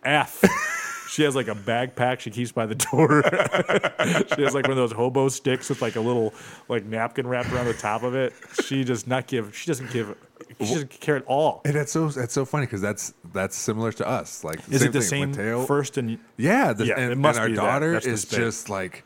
f. 0.04 0.42
she 1.08 1.22
has 1.22 1.36
like 1.36 1.48
a 1.48 1.54
backpack 1.54 2.20
she 2.20 2.30
keeps 2.30 2.50
by 2.52 2.66
the 2.66 2.74
door. 2.74 3.22
she 4.34 4.42
has 4.42 4.54
like 4.54 4.64
one 4.64 4.72
of 4.72 4.76
those 4.76 4.92
hobo 4.92 5.28
sticks 5.28 5.68
with 5.68 5.80
like 5.80 5.96
a 5.96 6.00
little 6.00 6.34
like 6.68 6.84
napkin 6.84 7.26
wrapped 7.26 7.52
around 7.52 7.66
the 7.66 7.74
top 7.74 8.02
of 8.02 8.14
it. 8.14 8.32
She 8.64 8.82
does 8.84 9.06
not 9.06 9.26
give. 9.26 9.54
She 9.56 9.66
doesn't 9.66 9.92
give. 9.92 10.16
She 10.60 10.74
doesn't 10.74 10.90
care 11.00 11.16
at 11.16 11.24
all. 11.26 11.60
And 11.64 11.74
that's 11.74 11.92
so 11.92 12.08
that's 12.08 12.32
so 12.34 12.44
funny 12.44 12.66
because 12.66 12.80
that's 12.80 13.14
that's 13.32 13.56
similar 13.56 13.92
to 13.92 14.06
us. 14.06 14.44
Like 14.44 14.60
Is 14.70 14.82
it 14.82 14.92
the 14.92 15.00
thing. 15.00 15.08
same 15.08 15.30
Mateo, 15.30 15.64
first 15.66 15.96
and 15.98 16.18
Yeah, 16.36 16.72
the, 16.72 16.86
Yeah, 16.86 16.94
and, 16.98 17.12
it 17.12 17.16
must 17.18 17.38
and 17.38 17.42
our 17.44 17.48
be 17.50 17.54
daughter 17.56 17.92
That's 17.92 18.06
is 18.06 18.24
just 18.24 18.68
like 18.70 19.04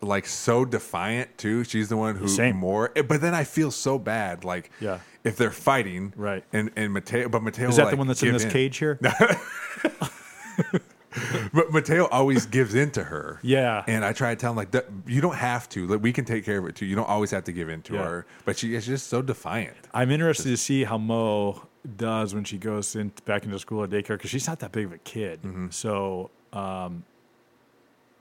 like 0.00 0.26
so 0.26 0.64
defiant 0.64 1.38
too. 1.38 1.62
She's 1.64 1.88
the 1.88 1.96
one 1.96 2.16
who 2.16 2.26
Same. 2.26 2.56
more. 2.56 2.90
eh, 2.96 3.02
But 3.02 3.20
then 3.20 3.34
I 3.34 3.44
feel 3.44 3.70
so 3.70 3.98
bad. 3.98 4.44
Like 4.44 4.70
Yeah. 4.80 4.98
if 5.24 5.36
they're 5.36 5.50
fighting, 5.52 6.12
Right. 6.16 6.44
And 6.52 6.70
and 6.76 6.92
Mateo, 6.92 7.28
but 7.28 7.42
Mateo 7.42 7.68
is 7.68 7.76
that 7.76 7.84
like, 7.84 7.90
the 7.92 7.96
one 7.98 8.06
that's 8.08 8.22
in 8.22 8.32
give 8.32 8.42
this 8.42 8.52
cage 8.52 8.78
here? 8.78 8.98
But 11.52 11.72
Mateo 11.72 12.06
always 12.06 12.46
gives 12.46 12.74
in 12.74 12.90
to 12.92 13.04
her. 13.04 13.38
Yeah. 13.42 13.84
And 13.86 14.04
I 14.04 14.12
try 14.12 14.34
to 14.34 14.40
tell 14.40 14.50
him 14.52 14.56
like 14.56 14.74
you 15.06 15.20
don't 15.20 15.36
have 15.36 15.68
to. 15.70 15.86
Like 15.86 16.02
we 16.02 16.12
can 16.12 16.24
take 16.24 16.44
care 16.44 16.58
of 16.58 16.66
it 16.66 16.74
too. 16.76 16.86
You 16.86 16.96
don't 16.96 17.08
always 17.08 17.30
have 17.30 17.44
to 17.44 17.52
give 17.52 17.68
in 17.68 17.82
to 17.82 17.94
Yeah. 17.94 18.04
her. 18.04 18.26
But 18.44 18.58
she 18.58 18.74
is 18.74 18.86
just 18.86 19.08
so 19.08 19.22
defiant. 19.22 19.76
I'm 19.92 20.10
interested 20.10 20.48
to 20.48 20.56
see 20.56 20.84
how 20.84 20.98
Mo 20.98 21.66
does 21.96 22.34
when 22.34 22.44
she 22.44 22.58
goes 22.58 22.94
in 22.96 23.12
back 23.24 23.44
into 23.44 23.58
school 23.58 23.82
or 23.82 23.88
daycare 23.88 24.08
because 24.18 24.30
she's 24.30 24.46
not 24.46 24.60
that 24.60 24.72
big 24.72 24.86
of 24.86 24.92
a 24.92 24.98
kid. 24.98 25.42
Mm-hmm. 25.42 25.70
So 25.70 26.30
um, 26.52 27.04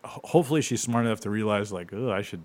hopefully 0.04 0.62
she's 0.62 0.82
smart 0.82 1.06
enough 1.06 1.20
to 1.22 1.30
realize 1.30 1.72
like, 1.72 1.94
oh, 1.94 2.12
I 2.12 2.22
should 2.22 2.44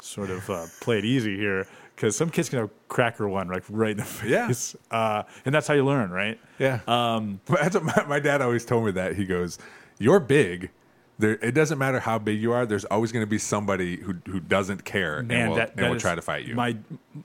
sort 0.00 0.30
of 0.30 0.48
uh, 0.48 0.66
play 0.80 0.98
it 0.98 1.04
easy 1.04 1.36
here 1.36 1.66
because 1.98 2.16
some 2.16 2.30
kids 2.30 2.48
can 2.48 2.60
have 2.60 2.70
cracker 2.86 3.28
one 3.28 3.48
like 3.48 3.64
right 3.68 3.90
in 3.90 3.96
the 3.96 4.06
Yeah. 4.24 4.46
face. 4.46 4.76
Uh, 4.88 5.24
and 5.44 5.52
that's 5.52 5.66
how 5.66 5.74
you 5.74 5.84
learn, 5.84 6.12
right? 6.12 6.38
Yeah. 6.60 6.78
Um, 6.86 7.40
that's 7.46 7.74
what 7.74 7.82
my, 7.82 8.04
my 8.06 8.20
dad 8.20 8.40
always 8.40 8.64
told 8.64 8.84
me 8.86 8.92
that. 8.92 9.16
He 9.16 9.24
goes, 9.24 9.58
You're 9.98 10.20
big. 10.20 10.70
There, 11.18 11.32
it 11.32 11.50
doesn't 11.56 11.76
matter 11.78 11.98
how 11.98 12.20
big 12.20 12.40
you 12.40 12.52
are. 12.52 12.64
There's 12.66 12.84
always 12.84 13.10
going 13.10 13.24
to 13.24 13.28
be 13.28 13.38
somebody 13.38 13.96
who, 13.96 14.14
who 14.28 14.38
doesn't 14.38 14.84
care 14.84 15.18
and, 15.18 15.48
will, 15.48 15.56
that, 15.56 15.74
and 15.76 15.90
will 15.90 15.98
try 15.98 16.14
to 16.14 16.22
fight 16.22 16.44
you. 16.44 16.54
My 16.54 16.76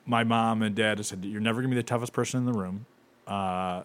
my 0.07 0.23
mom 0.23 0.63
and 0.63 0.75
dad 0.75 1.05
said 1.05 1.23
you're 1.23 1.39
never 1.39 1.61
gonna 1.61 1.69
be 1.69 1.75
the 1.75 1.83
toughest 1.83 2.11
person 2.11 2.39
in 2.39 2.51
the 2.51 2.57
room. 2.57 2.87
Uh, 3.27 3.83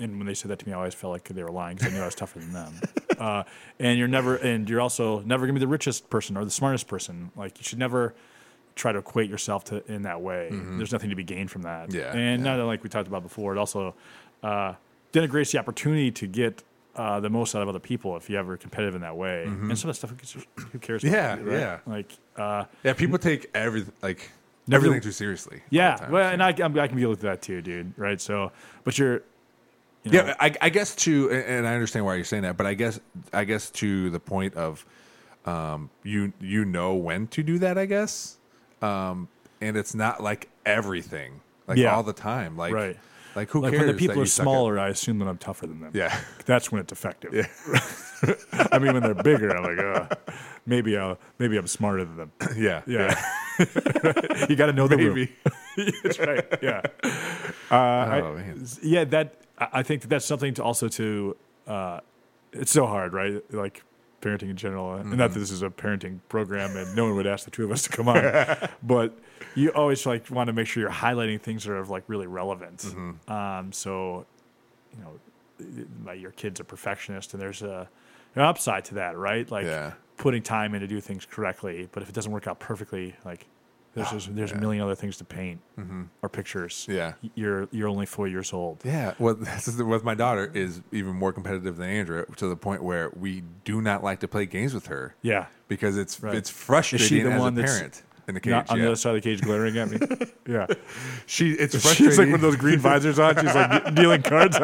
and 0.00 0.18
when 0.18 0.26
they 0.26 0.34
said 0.34 0.50
that 0.50 0.58
to 0.58 0.66
me, 0.66 0.72
I 0.72 0.78
always 0.78 0.94
felt 0.94 1.12
like 1.12 1.28
they 1.28 1.44
were 1.44 1.52
lying 1.52 1.76
because 1.76 1.92
I 1.92 1.94
knew 1.96 2.02
I 2.02 2.06
was 2.06 2.16
tougher 2.16 2.40
than 2.40 2.52
them. 2.52 2.74
Uh, 3.14 3.44
and 3.78 3.96
you're 3.96 4.08
never, 4.08 4.34
and 4.34 4.68
you're 4.68 4.80
also 4.80 5.20
never 5.20 5.46
gonna 5.46 5.52
be 5.52 5.60
the 5.60 5.68
richest 5.68 6.10
person 6.10 6.36
or 6.36 6.44
the 6.44 6.50
smartest 6.50 6.88
person. 6.88 7.30
Like 7.36 7.56
you 7.58 7.62
should 7.62 7.78
never 7.78 8.12
try 8.74 8.92
to 8.92 8.98
equate 8.98 9.30
yourself 9.30 9.64
to 9.64 9.82
in 9.92 10.02
that 10.02 10.20
way. 10.20 10.48
There's 10.50 10.92
nothing 10.92 11.10
to 11.10 11.16
be 11.16 11.24
gained 11.24 11.50
from 11.50 11.62
that. 11.62 11.88
Mm-hmm. 11.88 11.98
Yeah, 11.98 12.16
and 12.16 12.44
yeah. 12.44 12.56
not 12.56 12.64
like 12.66 12.82
we 12.82 12.88
talked 12.88 13.08
about 13.08 13.22
before, 13.22 13.54
it 13.54 13.58
also 13.58 13.94
uh, 14.42 14.74
denigrates 15.12 15.52
the 15.52 15.58
opportunity 15.58 16.10
to 16.12 16.26
get. 16.26 16.62
Uh, 16.96 17.18
the 17.18 17.28
most 17.28 17.56
out 17.56 17.62
of 17.62 17.68
other 17.68 17.80
people 17.80 18.16
if 18.16 18.30
you 18.30 18.38
ever 18.38 18.56
competitive 18.56 18.94
in 18.94 19.00
that 19.00 19.16
way, 19.16 19.42
and 19.42 19.76
some 19.76 19.90
of 19.90 19.98
the 19.98 20.06
stuff 20.06 20.10
who 20.70 20.78
cares-? 20.78 21.02
Mm-hmm. 21.02 21.12
Yeah, 21.12 21.34
about, 21.34 21.46
right? 21.46 21.58
yeah. 21.58 21.78
Like, 21.86 22.12
uh, 22.36 22.64
yeah, 22.84 22.92
people 22.92 23.18
take 23.18 23.50
everything 23.52 23.92
like 24.00 24.30
everything 24.70 25.00
too 25.00 25.10
seriously. 25.10 25.62
yeah, 25.70 25.96
time. 25.96 26.12
well, 26.12 26.30
and 26.30 26.40
I, 26.40 26.50
I 26.50 26.52
can 26.52 26.96
deal 26.96 27.10
with 27.10 27.22
that 27.22 27.42
too, 27.42 27.62
dude. 27.62 27.94
Right? 27.96 28.20
So, 28.20 28.52
but 28.84 28.96
you're, 28.96 29.22
you 30.04 30.12
know, 30.12 30.26
yeah, 30.26 30.34
I, 30.38 30.54
I 30.60 30.68
guess 30.68 30.94
to 30.94 31.30
and- 31.30 31.44
and 31.44 31.66
I 31.66 31.74
understand 31.74 32.06
why 32.06 32.14
you're 32.14 32.24
saying 32.24 32.44
that, 32.44 32.56
but 32.56 32.66
I 32.66 32.74
guess 32.74 33.00
I 33.32 33.42
guess 33.42 33.70
to 33.70 34.10
the 34.10 34.20
point 34.20 34.54
of 34.54 34.86
um, 35.46 35.90
you 36.04 36.32
you 36.40 36.64
know 36.64 36.94
when 36.94 37.26
to 37.28 37.42
do 37.42 37.58
that. 37.58 37.76
I 37.76 37.86
guess, 37.86 38.36
um, 38.84 39.28
and 39.60 39.76
it's 39.76 39.94
not 39.94 40.22
like 40.22 40.48
everything, 40.66 41.40
like 41.66 41.78
Yeah. 41.78 41.94
all 41.94 42.02
the 42.02 42.12
time. 42.12 42.56
Like 42.56 42.72
right. 42.74 42.96
Like 43.36 43.50
who 43.50 43.60
like 43.62 43.72
cares? 43.72 43.80
when 43.86 43.88
the 43.96 43.98
people 43.98 44.22
are 44.22 44.26
smaller, 44.26 44.78
I 44.78 44.88
assume 44.90 45.18
that 45.18 45.26
I'm 45.26 45.38
tougher 45.38 45.66
than 45.66 45.80
them. 45.80 45.90
Yeah. 45.92 46.16
that's 46.46 46.70
when 46.70 46.80
it's 46.80 46.92
effective. 46.92 47.34
Yeah. 47.34 47.48
I 48.72 48.78
mean, 48.78 48.92
when 48.94 49.02
they're 49.02 49.14
bigger, 49.14 49.50
I'm 49.56 49.64
like, 49.64 49.78
uh, 49.78 50.34
maybe 50.66 50.96
I'll, 50.96 51.18
maybe 51.40 51.56
I'm 51.56 51.66
smarter 51.66 52.04
than 52.04 52.16
them. 52.16 52.32
Yeah. 52.56 52.82
Yeah, 52.86 53.20
you 54.48 54.56
got 54.56 54.66
to 54.66 54.72
know 54.72 54.86
the 54.88 54.96
room. 54.96 55.14
Maybe. 55.76 55.92
That's 56.04 56.18
right. 56.20 56.44
Yeah. 56.62 56.82
Uh, 57.70 57.74
I- 57.74 58.20
Oh, 58.20 58.34
man. 58.34 58.64
yeah, 58.82 59.04
that 59.04 59.34
I 59.58 59.68
I 59.80 59.82
think 59.82 60.02
that 60.02 60.08
that's 60.10 60.24
something 60.26 60.54
to 60.54 60.62
also 60.62 60.88
to. 60.88 61.36
Uh, 61.66 62.00
it's 62.52 62.70
so 62.70 62.86
hard, 62.86 63.12
right? 63.12 63.42
Like 63.52 63.82
parenting 64.24 64.50
in 64.50 64.56
general, 64.56 64.94
and 64.94 65.06
Mm-hmm. 65.06 65.18
not 65.18 65.32
that 65.32 65.38
this 65.38 65.50
is 65.50 65.62
a 65.62 65.70
parenting 65.70 66.18
program, 66.28 66.76
and 66.76 66.94
no 66.96 67.04
one 67.04 67.14
would 67.16 67.26
ask 67.26 67.44
the 67.44 67.50
two 67.50 67.64
of 67.64 67.70
us 67.70 67.82
to 67.82 67.90
come 67.90 68.08
on, 68.08 68.22
but 68.82 69.16
you 69.54 69.70
always 69.70 70.04
like 70.06 70.30
want 70.30 70.46
to 70.48 70.52
make 70.52 70.66
sure 70.66 70.80
you're 70.82 70.90
highlighting 70.90 71.40
things 71.40 71.64
that 71.64 71.72
are 71.72 71.84
like 71.84 72.04
really 72.08 72.26
relevant. 72.26 72.78
Mm-hmm. 72.78 73.30
Um, 73.32 73.72
so, 73.72 74.26
you 74.96 75.02
know, 75.04 75.12
like 76.04 76.20
your 76.20 76.32
kid's 76.32 76.60
a 76.60 76.64
perfectionist, 76.64 77.34
and 77.34 77.42
there's 77.42 77.62
a 77.62 77.88
an 78.34 78.42
upside 78.42 78.84
to 78.86 78.94
that, 78.94 79.16
right? 79.16 79.48
Like 79.50 79.66
Yeah. 79.66 79.92
putting 80.16 80.42
time 80.42 80.74
in 80.74 80.80
to 80.80 80.86
do 80.88 81.00
things 81.00 81.24
correctly, 81.24 81.88
but 81.92 82.02
if 82.02 82.08
it 82.08 82.14
doesn't 82.14 82.32
work 82.32 82.46
out 82.48 82.58
perfectly, 82.58 83.14
like 83.24 83.46
there's 83.94 84.08
ah, 84.08 84.12
just, 84.12 84.34
there's 84.34 84.52
a 84.52 84.56
million 84.56 84.82
other 84.82 84.94
things 84.94 85.16
to 85.18 85.24
paint 85.24 85.60
mm-hmm. 85.78 86.04
or 86.22 86.28
pictures. 86.28 86.86
Yeah. 86.88 87.14
you're 87.34 87.68
you're 87.70 87.88
only 87.88 88.06
four 88.06 88.26
years 88.28 88.52
old. 88.52 88.80
Yeah, 88.84 89.14
well, 89.18 89.36
with 89.78 90.04
my 90.04 90.14
daughter 90.14 90.50
is 90.52 90.82
even 90.92 91.14
more 91.14 91.32
competitive 91.32 91.76
than 91.76 91.88
Andrea 91.88 92.26
to 92.36 92.48
the 92.48 92.56
point 92.56 92.82
where 92.82 93.10
we 93.16 93.44
do 93.64 93.80
not 93.80 94.02
like 94.02 94.20
to 94.20 94.28
play 94.28 94.46
games 94.46 94.74
with 94.74 94.86
her 94.86 95.14
Yeah, 95.22 95.46
because 95.68 95.96
it's 95.96 96.20
Right. 96.22 96.34
it's 96.34 96.50
frustrating 96.50 97.04
Is 97.04 97.08
she 97.08 97.22
the 97.22 97.32
as 97.32 97.40
one 97.40 97.52
a 97.52 97.62
that's 97.62 97.72
parent 97.76 98.02
in 98.26 98.34
the 98.34 98.40
cage. 98.40 98.50
not 98.50 98.70
on 98.70 98.78
the 98.78 98.86
other 98.86 98.96
side 98.96 99.14
of 99.14 99.22
the 99.22 99.28
cage 99.30 99.40
glaring 99.42 99.76
at 99.78 99.90
me. 99.90 99.98
yeah, 100.48 100.66
She 101.26 101.52
it's 101.52 101.74
frustrating. 101.74 102.06
she's 102.10 102.18
like 102.18 102.32
with 102.32 102.40
those 102.40 102.56
green 102.56 102.78
visors 102.78 103.18
on. 103.18 103.36
She's 103.36 103.54
like 103.54 103.94
dealing 103.94 104.22
cards. 104.22 104.58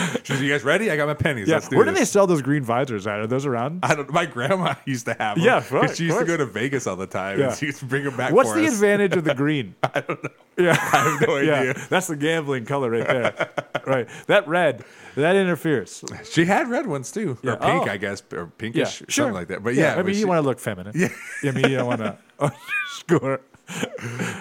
She's, 0.24 0.40
you 0.42 0.50
guys 0.50 0.62
ready? 0.64 0.90
I 0.90 0.96
got 0.96 1.06
my 1.08 1.14
pennies. 1.14 1.48
Yeah, 1.48 1.56
Let's 1.56 1.68
do 1.68 1.76
where 1.76 1.84
do 1.84 1.90
this. 1.92 2.00
they 2.00 2.04
sell 2.04 2.26
those 2.26 2.42
green 2.42 2.62
visors 2.62 3.06
at? 3.06 3.20
Are 3.20 3.26
those 3.26 3.46
around? 3.46 3.80
I 3.82 3.94
don't. 3.94 4.10
My 4.12 4.26
grandma 4.26 4.74
used 4.86 5.06
to 5.06 5.14
have 5.18 5.36
them. 5.36 5.44
Yeah, 5.44 5.62
'cause 5.62 5.96
she 5.96 6.04
used 6.04 6.18
to 6.18 6.24
go 6.24 6.36
course. 6.36 6.46
to 6.48 6.52
Vegas 6.52 6.86
all 6.86 6.96
the 6.96 7.06
time. 7.06 7.38
Yeah. 7.38 7.48
And 7.48 7.56
she 7.58 7.66
used 7.66 7.78
to 7.80 7.84
bring 7.86 8.04
them 8.04 8.16
back. 8.16 8.32
What's 8.32 8.50
for 8.52 8.58
the 8.58 8.66
us. 8.66 8.74
advantage 8.74 9.16
of 9.16 9.24
the 9.24 9.34
green? 9.44 9.74
I 9.82 10.00
don't 10.00 10.22
know. 10.24 10.30
Yeah, 10.58 10.70
I 10.72 10.74
have 11.18 11.28
no 11.28 11.36
yeah, 11.38 11.54
idea. 11.60 11.86
that's 11.88 12.06
the 12.08 12.16
gambling 12.16 12.66
color 12.66 12.90
right 12.90 13.06
there. 13.06 13.48
right, 13.86 14.08
that 14.26 14.46
red 14.46 14.84
that 15.16 15.34
interferes. 15.34 16.04
She 16.30 16.44
had 16.44 16.68
red 16.68 16.86
ones 16.86 17.10
too, 17.10 17.38
Yeah. 17.42 17.52
or 17.52 17.56
pink, 17.56 17.82
Oh. 17.88 17.90
I 17.90 17.96
guess, 17.96 18.22
or 18.32 18.38
Yeah, 18.40 18.46
pinkish, 18.58 18.96
sure, 18.96 19.06
something 19.08 19.34
like 19.34 19.48
that. 19.48 19.64
But 19.64 19.74
yeah, 19.74 19.92
I 19.92 19.96
but 19.96 20.06
mean, 20.06 20.14
she- 20.16 20.20
you 20.20 20.26
want 20.28 20.42
to 20.42 20.46
look 20.46 20.58
feminine. 20.60 20.92
Yeah, 20.94 21.08
I 21.44 21.50
mean, 21.52 21.68
you 21.70 21.76
don't 21.78 21.86
want 21.86 22.00
to 22.00 22.18
oh, 22.40 22.50
underscore. 22.50 23.40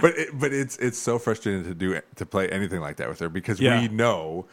but 0.01 0.17
it, 0.17 0.29
but 0.39 0.51
it's 0.51 0.75
it's 0.77 0.97
so 0.97 1.19
frustrating 1.19 1.63
to 1.63 1.73
do 1.75 1.99
to 2.15 2.25
play 2.25 2.49
anything 2.49 2.81
like 2.81 2.97
that 2.97 3.07
with 3.07 3.19
her 3.19 3.29
because 3.29 3.59
Yeah. 3.61 3.79
we 3.79 3.87
know 3.87 4.45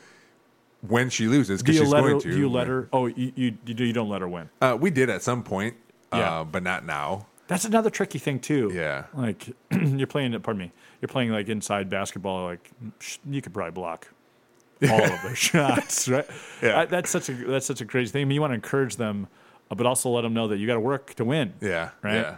when 0.88 1.10
she 1.10 1.26
loses 1.26 1.62
because 1.62 1.76
she's 1.78 1.88
let 1.88 2.04
her? 2.04 2.10
going 2.10 2.22
to. 2.22 2.30
Do 2.30 2.38
you 2.38 2.48
let 2.48 2.66
her? 2.66 2.88
Oh, 2.92 3.06
you 3.06 3.32
you, 3.34 3.56
you 3.66 3.92
don't 3.92 4.08
let 4.08 4.20
her 4.20 4.28
win. 4.28 4.48
Uh, 4.60 4.76
we 4.80 4.90
did 4.90 5.08
at 5.10 5.22
some 5.22 5.42
point, 5.42 5.76
Yeah. 6.12 6.40
uh, 6.40 6.44
but 6.44 6.62
not 6.62 6.84
now. 6.84 7.26
That's 7.48 7.64
another 7.64 7.90
tricky 7.90 8.18
thing 8.18 8.40
too. 8.40 8.72
Yeah. 8.74 9.04
like 9.14 9.48
you're 9.70 10.06
playing. 10.06 10.32
Pardon 10.40 10.58
me. 10.64 10.72
You're 11.00 11.08
playing 11.08 11.30
like 11.30 11.48
inside 11.48 11.88
basketball. 11.90 12.44
Like 12.46 12.70
you 13.28 13.40
could 13.42 13.54
probably 13.54 13.70
block 13.72 14.08
all 14.90 15.02
of 15.02 15.22
their 15.22 15.34
shots, 15.36 16.08
right? 16.08 16.26
Yeah. 16.62 16.80
I- 16.80 16.86
that's 16.86 17.10
such 17.10 17.28
a 17.28 17.32
that's 17.34 17.66
such 17.66 17.80
a 17.80 17.84
crazy 17.86 18.10
thing. 18.10 18.22
I 18.22 18.24
mean, 18.24 18.34
you 18.34 18.40
want 18.40 18.50
to 18.50 18.56
encourage 18.56 18.96
them, 18.96 19.28
uh, 19.70 19.74
but 19.74 19.86
also 19.86 20.10
let 20.10 20.22
them 20.22 20.34
know 20.34 20.48
that 20.48 20.58
you 20.58 20.66
got 20.66 20.74
to 20.74 20.80
work 20.80 21.14
to 21.14 21.24
win. 21.24 21.54
Yeah, 21.60 21.90
Right? 22.02 22.14
Yeah. 22.16 22.36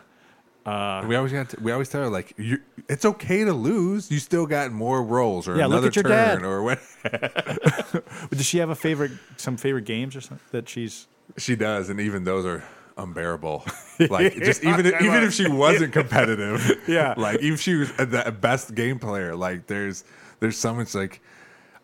Uh, 0.69 1.07
we 1.07 1.16
always 1.16 1.33
got. 1.33 1.49
To, 1.51 1.61
we 1.62 1.73
always 1.73 1.89
tell 1.89 2.03
her 2.03 2.09
like, 2.11 2.35
you, 2.37 2.59
it's 2.89 3.05
okay 3.05 3.45
to 3.45 3.53
lose. 3.53 4.11
You 4.11 4.19
still 4.19 4.47
got 4.47 4.71
more 4.73 5.03
rolls 5.03 5.49
or 5.49 5.57
Yeah, 5.57 5.66
look 5.66 5.73
another 5.85 5.89
at 5.89 5.97
your 5.97 6.03
turn 6.03 6.43
dad. 6.43 6.43
or 6.45 6.62
what. 6.62 6.79
Does 8.31 8.45
she 8.47 8.59
have 8.59 8.71
a 8.71 8.75
favorite? 8.75 9.12
Some 9.37 9.57
favorite 9.57 9.85
games 9.85 10.14
or 10.16 10.21
something 10.21 10.47
that 10.53 10.69
she's? 10.69 11.07
She 11.37 11.57
does, 11.57 11.89
and 11.91 12.01
even 12.01 12.25
those 12.25 12.45
are 12.47 12.62
unbearable. 12.97 13.64
Like 14.11 14.35
just 14.37 14.62
even 14.62 14.87
if, 14.87 15.03
even 15.03 15.25
if 15.25 15.33
she 15.33 15.49
wasn't 15.49 15.93
competitive, 15.93 16.62
Yeah. 16.87 17.14
Like 17.16 17.41
even 17.41 17.55
if 17.55 17.61
she 17.61 17.75
was 17.75 17.91
the 17.97 18.33
best 18.41 18.77
game 18.77 19.01
player, 19.01 19.35
like 19.35 19.66
there's 19.66 20.05
there's 20.39 20.57
someone 20.57 20.85
that's 20.85 20.95
like, 20.95 21.21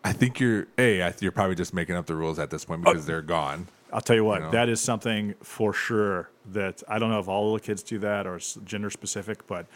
I 0.05 0.13
think 0.13 0.39
you're 0.39 0.67
a 0.77 1.13
you're 1.19 1.33
probably 1.33 1.55
just 1.55 1.73
making 1.73 1.95
up 1.97 2.05
the 2.05 2.15
rules 2.15 2.39
at 2.39 2.49
this 2.51 2.63
point 2.63 2.83
Oh. 2.85 2.91
because 2.93 3.05
they're 3.05 3.21
gone. 3.21 3.67
I'll 3.91 3.99
tell 3.99 4.15
you 4.15 4.23
what, 4.23 4.43
know? 4.43 4.51
that 4.51 4.69
is 4.69 4.79
something 4.79 5.35
for 5.43 5.73
sure 5.73 6.29
that 6.51 6.83
I 6.87 6.99
don't 6.99 7.09
know 7.09 7.19
if 7.19 7.27
all 7.27 7.53
the 7.53 7.59
kids 7.59 7.83
do 7.83 7.99
that 7.99 8.27
or 8.27 8.37
it's 8.37 8.55
gender 8.65 8.89
specific, 8.89 9.47
but 9.47 9.67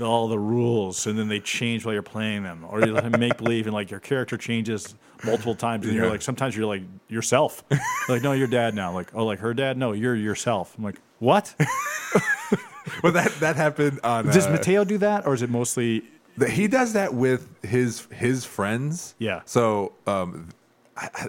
all 0.00 0.28
the 0.28 0.38
rules 0.38 1.06
and 1.06 1.18
then 1.18 1.28
they 1.28 1.40
change 1.40 1.84
while 1.84 1.92
you're 1.92 2.02
playing 2.02 2.42
them, 2.42 2.64
or 2.68 2.84
you 2.84 2.94
make 3.18 3.36
believe 3.36 3.66
and 3.66 3.74
like 3.74 3.90
your 3.90 4.00
character 4.00 4.36
changes 4.36 4.94
multiple 5.24 5.54
times, 5.54 5.86
and 5.86 5.94
you're 5.94 6.08
like 6.08 6.22
sometimes 6.22 6.56
you're 6.56 6.66
like 6.66 6.82
yourself, 7.08 7.62
like 8.08 8.22
no, 8.22 8.32
you're 8.32 8.48
dad 8.48 8.74
now, 8.74 8.92
like 8.92 9.14
oh, 9.14 9.24
like 9.24 9.40
her 9.40 9.54
dad, 9.54 9.76
no, 9.76 9.92
you're 9.92 10.16
yourself. 10.16 10.74
I'm 10.78 10.84
like 10.84 11.00
what? 11.18 11.54
well 13.02 13.12
that 13.12 13.32
that 13.40 13.56
happened 13.56 14.00
on. 14.02 14.26
Does 14.26 14.46
uh, 14.46 14.50
Mateo 14.50 14.84
do 14.84 14.98
that, 14.98 15.26
or 15.26 15.34
is 15.34 15.42
it 15.42 15.50
mostly? 15.50 16.04
He 16.48 16.68
does 16.68 16.94
that 16.94 17.12
with 17.12 17.48
his 17.62 18.06
his 18.12 18.44
friends. 18.44 19.14
Yeah. 19.18 19.42
So 19.44 19.92
um, 20.06 20.48
I, 20.96 21.08
I, 21.14 21.26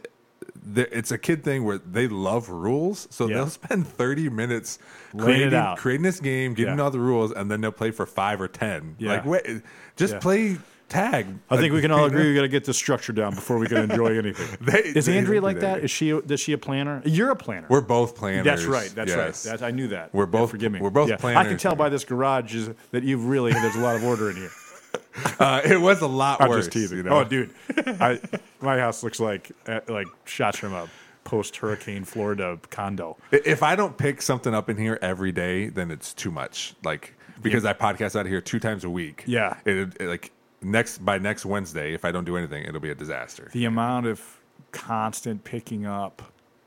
it's 0.76 1.12
a 1.12 1.18
kid 1.18 1.44
thing 1.44 1.64
where 1.64 1.78
they 1.80 2.08
love 2.08 2.50
rules, 2.50 3.08
so 3.10 3.28
Yeah. 3.28 3.36
they'll 3.36 3.48
spend 3.48 3.88
thirty 3.88 4.30
minutes 4.30 4.80
Laying 5.14 5.20
it 5.20 5.24
creating 5.24 5.54
out. 5.60 5.78
creating 5.78 6.04
this 6.04 6.20
game, 6.20 6.54
getting 6.54 6.78
Yeah. 6.78 6.84
all 6.84 6.92
the 6.92 7.00
rules, 7.00 7.32
and 7.32 7.50
then 7.50 7.62
they'll 7.62 7.72
play 7.72 7.92
for 7.92 8.06
five 8.06 8.40
or 8.42 8.48
ten. 8.48 8.96
Yeah. 9.00 9.10
Like 9.14 9.26
wait, 9.26 9.62
just 9.96 10.14
Yeah. 10.16 10.20
play 10.20 10.58
tag. 10.90 11.26
I 11.50 11.56
think 11.56 11.74
we 11.74 11.80
can 11.82 11.90
all 11.90 12.04
agree 12.12 12.28
we 12.28 12.36
got 12.36 12.42
to 12.42 12.48
get 12.50 12.66
the 12.66 12.74
structure 12.74 13.14
down 13.14 13.34
before 13.34 13.58
we 13.58 13.66
can 13.68 13.78
enjoy 13.90 14.18
anything. 14.18 14.46
They- 14.62 14.80
is 15.00 15.06
they 15.06 15.18
Andrea 15.18 15.40
like 15.42 15.60
that. 15.62 15.76
that? 15.76 15.84
Is 15.86 15.92
she? 15.92 16.10
Is 16.10 16.40
she 16.40 16.52
a 16.54 16.58
planner? 16.58 17.02
You're 17.06 17.32
a 17.32 17.36
planner. 17.36 17.68
We're 17.70 17.80
both 17.82 18.16
planners. 18.16 18.44
That's 18.46 18.66
right. 18.66 18.92
That's 18.94 19.10
yes. 19.12 19.46
right. 19.48 19.60
That, 19.60 19.66
I 19.66 19.72
knew 19.72 19.88
that. 19.88 20.14
We're 20.14 20.24
Yeah, 20.26 20.32
both- 20.32 20.52
forgive 20.52 20.72
me. 20.74 20.80
we're 20.82 20.90
both 20.90 21.18
planners. 21.18 21.46
I 21.46 21.48
can 21.50 21.58
tell 21.58 21.76
by 21.76 21.88
this 21.90 22.04
garage 22.04 22.54
is 22.56 22.70
that 22.92 23.04
you've 23.04 23.26
really 23.26 23.52
there's 23.54 23.76
a 23.76 23.80
lot 23.80 23.96
of 23.96 24.04
order 24.04 24.30
in 24.30 24.36
here. 24.36 24.52
Uh, 25.40 25.62
it 25.66 25.80
was 25.82 26.02
a 26.02 26.08
lot 26.08 26.40
I'm 26.42 26.50
worse. 26.50 26.66
just 26.66 26.72
teasing. 26.72 26.98
you 26.98 27.04
know? 27.04 27.20
Oh, 27.20 27.24
dude, 27.24 27.54
I, 27.78 28.20
my 28.62 28.78
house 28.80 29.04
looks 29.04 29.20
like 29.20 29.52
uh, 29.68 29.82
like 29.88 30.08
shots 30.26 30.58
from 30.58 30.74
a 30.74 30.88
post 31.24 31.58
Hurricane 31.58 32.04
Florida 32.06 32.60
condo. 32.70 33.18
If 33.32 33.62
I 33.64 33.76
don't 33.76 33.98
pick 33.98 34.22
something 34.22 34.54
up 34.54 34.70
in 34.70 34.78
here 34.78 34.98
every 35.02 35.32
day, 35.32 35.70
then 35.70 35.90
it's 35.92 36.14
too 36.14 36.32
much. 36.32 36.76
Like 36.84 37.16
because 37.42 37.66
I 37.66 37.74
podcast 37.74 38.16
out 38.16 38.26
of 38.26 38.28
here 38.28 38.42
two 38.42 38.60
times 38.60 38.84
a 38.84 38.90
week. 38.90 39.24
Yeah. 39.28 39.58
It, 39.66 39.96
it- 40.00 40.08
like 40.08 40.32
next 40.62 41.00
by 41.00 41.18
next 41.18 41.46
Wednesday, 41.46 41.94
if 41.94 42.06
I 42.06 42.12
don't 42.12 42.26
do 42.26 42.38
anything, 42.38 42.64
it'll 42.66 42.80
be 42.80 42.92
a 42.92 42.96
disaster. 42.96 43.50
The 43.52 43.66
amount 43.66 44.06
of 44.08 44.22
constant 44.72 45.44
picking 45.44 45.86
up 45.86 46.22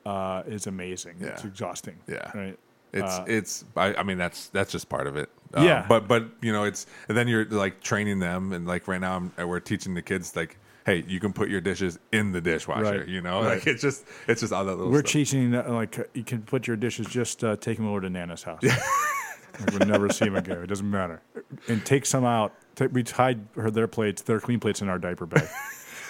uh, 0.05 0.43
is 0.47 0.67
amazing. 0.67 1.17
Yeah. 1.21 1.29
It's 1.29 1.45
exhausting. 1.45 1.97
Yeah. 2.09 2.31
Right. 2.37 2.59
It's 2.95 3.13
Uh, 3.19 3.25
it's 3.27 3.65
I, 3.77 3.95
I 3.95 4.03
mean 4.05 4.17
that's 4.19 4.49
that's 4.49 4.73
just 4.73 4.89
part 4.89 5.07
of 5.07 5.17
it. 5.17 5.29
Um, 5.53 5.65
Yeah. 5.65 5.85
But 5.89 6.09
but 6.09 6.25
you 6.41 6.53
know 6.53 6.65
it's 6.65 6.87
and 7.09 7.17
then 7.17 7.29
you're 7.29 7.45
like 7.45 7.83
training 7.83 8.21
them 8.21 8.53
and 8.53 8.67
like 8.67 8.89
right 8.89 9.01
now 9.01 9.17
I'm, 9.37 9.49
we're 9.49 9.61
teaching 9.61 9.95
the 9.95 10.03
kids 10.03 10.35
like 10.37 10.57
hey 10.87 11.05
you 11.07 11.19
can 11.21 11.33
put 11.33 11.49
your 11.49 11.61
dishes 11.61 11.99
in 12.13 12.33
the 12.33 12.41
dishwasher 12.41 12.83
Right. 13.01 13.09
you 13.09 13.21
know 13.21 13.43
Right. 13.43 13.59
like 13.59 13.67
it's 13.67 13.83
just 13.83 14.05
it's 14.29 14.41
just 14.41 14.53
all 14.53 14.65
that 14.65 14.77
little 14.77 14.91
We're 14.93 15.01
stuff. 15.01 15.13
teaching 15.13 15.55
uh, 15.55 15.65
like 15.69 15.99
uh, 15.99 16.05
you 16.15 16.25
can 16.25 16.43
put 16.43 16.67
your 16.67 16.77
dishes. 16.77 17.07
Just 17.09 17.43
uh, 17.45 17.57
take 17.57 17.77
them 17.79 17.87
over 17.89 18.01
to 18.01 18.09
Nana's 18.11 18.43
house. 18.45 18.63
like 19.61 19.71
we'll 19.71 19.89
never 19.89 20.09
see 20.11 20.25
them 20.25 20.37
again. 20.37 20.59
It 20.63 20.67
doesn't 20.67 20.91
matter. 20.91 21.23
And 21.69 21.85
take 21.87 22.07
some 22.07 22.25
out. 22.25 22.53
We 22.91 23.03
hide 23.05 23.41
her 23.57 23.71
their 23.71 23.87
plates, 23.87 24.23
their 24.23 24.41
clean 24.41 24.59
plates 24.61 24.83
in 24.83 24.89
our 24.89 24.99
diaper 24.99 25.27
bag. 25.27 25.49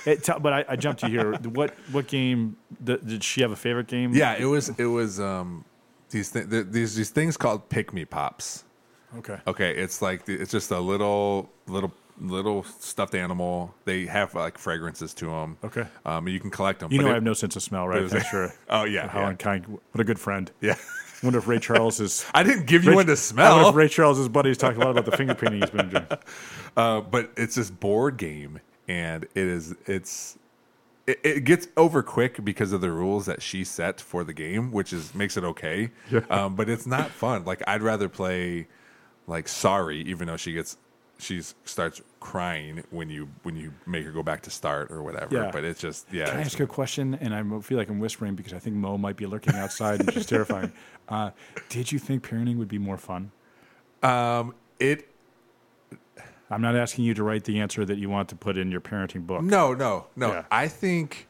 It, 0.07 0.23
t- 0.23 0.33
but 0.39 0.53
I, 0.53 0.65
I 0.69 0.77
jumped 0.77 1.01
to 1.01 1.09
here. 1.09 1.33
What 1.33 1.75
what 1.91 2.07
game 2.09 2.57
did, 2.83 3.07
did 3.07 3.25
she 3.25 3.41
have 3.41 3.53
a 3.53 3.57
favorite 3.57 3.87
game? 3.87 4.13
Yeah, 4.13 4.35
it 4.39 4.45
was 4.45 4.69
it 4.79 4.85
was 4.85 5.19
um 5.19 5.65
these 6.15 6.31
th- 6.31 6.49
th- 6.49 6.67
these 6.71 6.95
these 6.97 7.11
things 7.11 7.37
called 7.37 7.69
Pikmi 7.69 8.09
Pops. 8.09 8.65
Okay. 9.19 9.39
Okay, 9.47 9.71
it's 9.77 10.01
like 10.01 10.27
it's 10.29 10.51
just 10.51 10.71
a 10.71 10.81
little 10.81 11.51
little 11.67 11.93
little 12.21 12.63
stuffed 12.65 13.15
animal. 13.15 13.75
They 13.85 14.07
have 14.07 14.35
like 14.35 14.57
fragrances 14.57 15.13
to 15.15 15.27
them. 15.27 15.59
Okay. 15.63 15.87
um, 16.07 16.27
you 16.29 16.41
can 16.41 16.51
collect 16.51 16.81
them. 16.81 16.91
You 16.93 17.03
know 17.03 17.11
I 17.11 17.15
have 17.15 17.23
no 17.23 17.35
sense 17.35 17.57
of 17.57 17.63
smell, 17.63 17.87
right? 17.87 18.09
Thanks 18.11 18.29
for 18.29 18.53
Oh, 18.71 18.85
yeah, 18.85 19.09
how 19.09 19.21
yeah. 19.21 19.29
unkind. 19.31 19.67
What 19.67 20.01
a 20.01 20.05
good 20.05 20.19
friend. 20.19 20.51
yeah. 20.61 20.77
wonder 21.23 21.39
if 21.39 21.47
Ray 21.49 21.59
Charles 21.69 22.01
is. 22.01 22.25
I 22.35 22.43
didn't 22.43 22.67
give 22.67 22.85
you 22.85 22.91
Ray- 22.91 22.97
one 22.97 23.07
to 23.07 23.11
I 23.11 23.15
wonder 23.15 23.17
smell. 23.21 23.69
if 23.69 23.75
Ray 23.75 23.89
Charles' 23.89 24.29
buddies 24.29 24.59
talking 24.59 24.81
a 24.81 24.85
lot 24.85 24.91
about 24.91 25.05
the 25.07 25.17
finger 25.17 25.35
painting 25.41 25.61
he's 25.61 25.71
been 25.71 25.89
doing. 25.91 26.07
Uh, 26.77 27.01
but 27.03 27.31
it's 27.37 27.55
this 27.55 27.71
board 27.71 28.17
game, 28.17 28.61
and 28.89 29.25
it 29.25 29.31
is 29.37 29.75
it's 29.87 30.39
it, 31.07 31.21
it 31.23 31.45
gets 31.45 31.69
over 31.77 32.03
quick 32.03 32.45
because 32.45 32.73
of 32.73 32.81
the 32.81 32.91
rules 32.91 33.27
that 33.27 33.43
she 33.43 33.65
set 33.65 34.01
for 34.01 34.25
the 34.25 34.33
game, 34.33 34.73
which 34.73 34.93
is 34.93 35.15
makes 35.15 35.37
it 35.37 35.45
okay. 35.45 35.91
Um, 36.31 36.55
but 36.55 36.69
it's 36.69 36.87
not 36.87 37.11
fun. 37.11 37.45
Like 37.45 37.63
I'd 37.67 37.83
rather 37.83 38.09
play 38.09 38.67
like 39.27 39.49
sorry, 39.49 40.01
even 40.03 40.27
though 40.27 40.37
she 40.37 40.53
gets 40.53 40.77
she 41.19 41.41
starts 41.65 42.03
crying 42.21 42.83
when 42.91 43.09
you 43.09 43.29
when 43.43 43.57
you 43.57 43.73
make 43.87 44.05
her 44.05 44.13
go 44.13 44.23
back 44.23 44.43
to 44.43 44.51
start 44.51 44.91
or 44.91 45.03
whatever. 45.03 45.35
Yeah. 45.35 45.51
But 45.51 45.65
it's 45.65 45.81
just 45.81 46.07
yeah. 46.13 46.27
Can 46.27 46.39
I 46.39 46.41
ask 46.43 46.59
you 46.59 46.65
a 46.65 46.69
question? 46.69 47.15
And 47.21 47.35
I 47.35 47.61
feel 47.61 47.79
like 47.79 47.89
I'm 47.89 48.01
whispering 48.01 48.35
because 48.35 48.53
I 48.53 48.59
think 48.59 48.77
Mo 48.77 48.99
might 48.99 49.17
be 49.17 49.27
lurking 49.27 49.55
outside, 49.55 50.01
and 50.01 50.13
she's 50.13 50.27
terrifying. 50.35 50.73
Uh, 51.09 51.31
did 51.69 51.93
you 51.93 51.99
think 51.99 52.27
parenting 52.27 52.57
would 52.57 52.69
be 52.69 52.79
more 52.79 52.99
fun? 52.99 53.31
Um, 54.03 54.55
it 54.79 55.09
I'm 56.51 56.61
not 56.63 56.77
asking 56.77 57.05
you 57.05 57.15
to 57.15 57.23
write 57.23 57.45
the 57.45 57.61
answer 57.61 57.85
that 57.85 57.99
you 57.99 58.09
want 58.11 58.29
to 58.29 58.37
put 58.37 58.57
in 58.59 58.71
your 58.71 58.81
parenting 58.81 59.27
book. 59.27 59.43
No, 59.43 59.75
no, 59.75 60.07
no. 60.17 60.29
Yeah. 60.33 60.45
I 60.51 60.69
think 60.69 61.27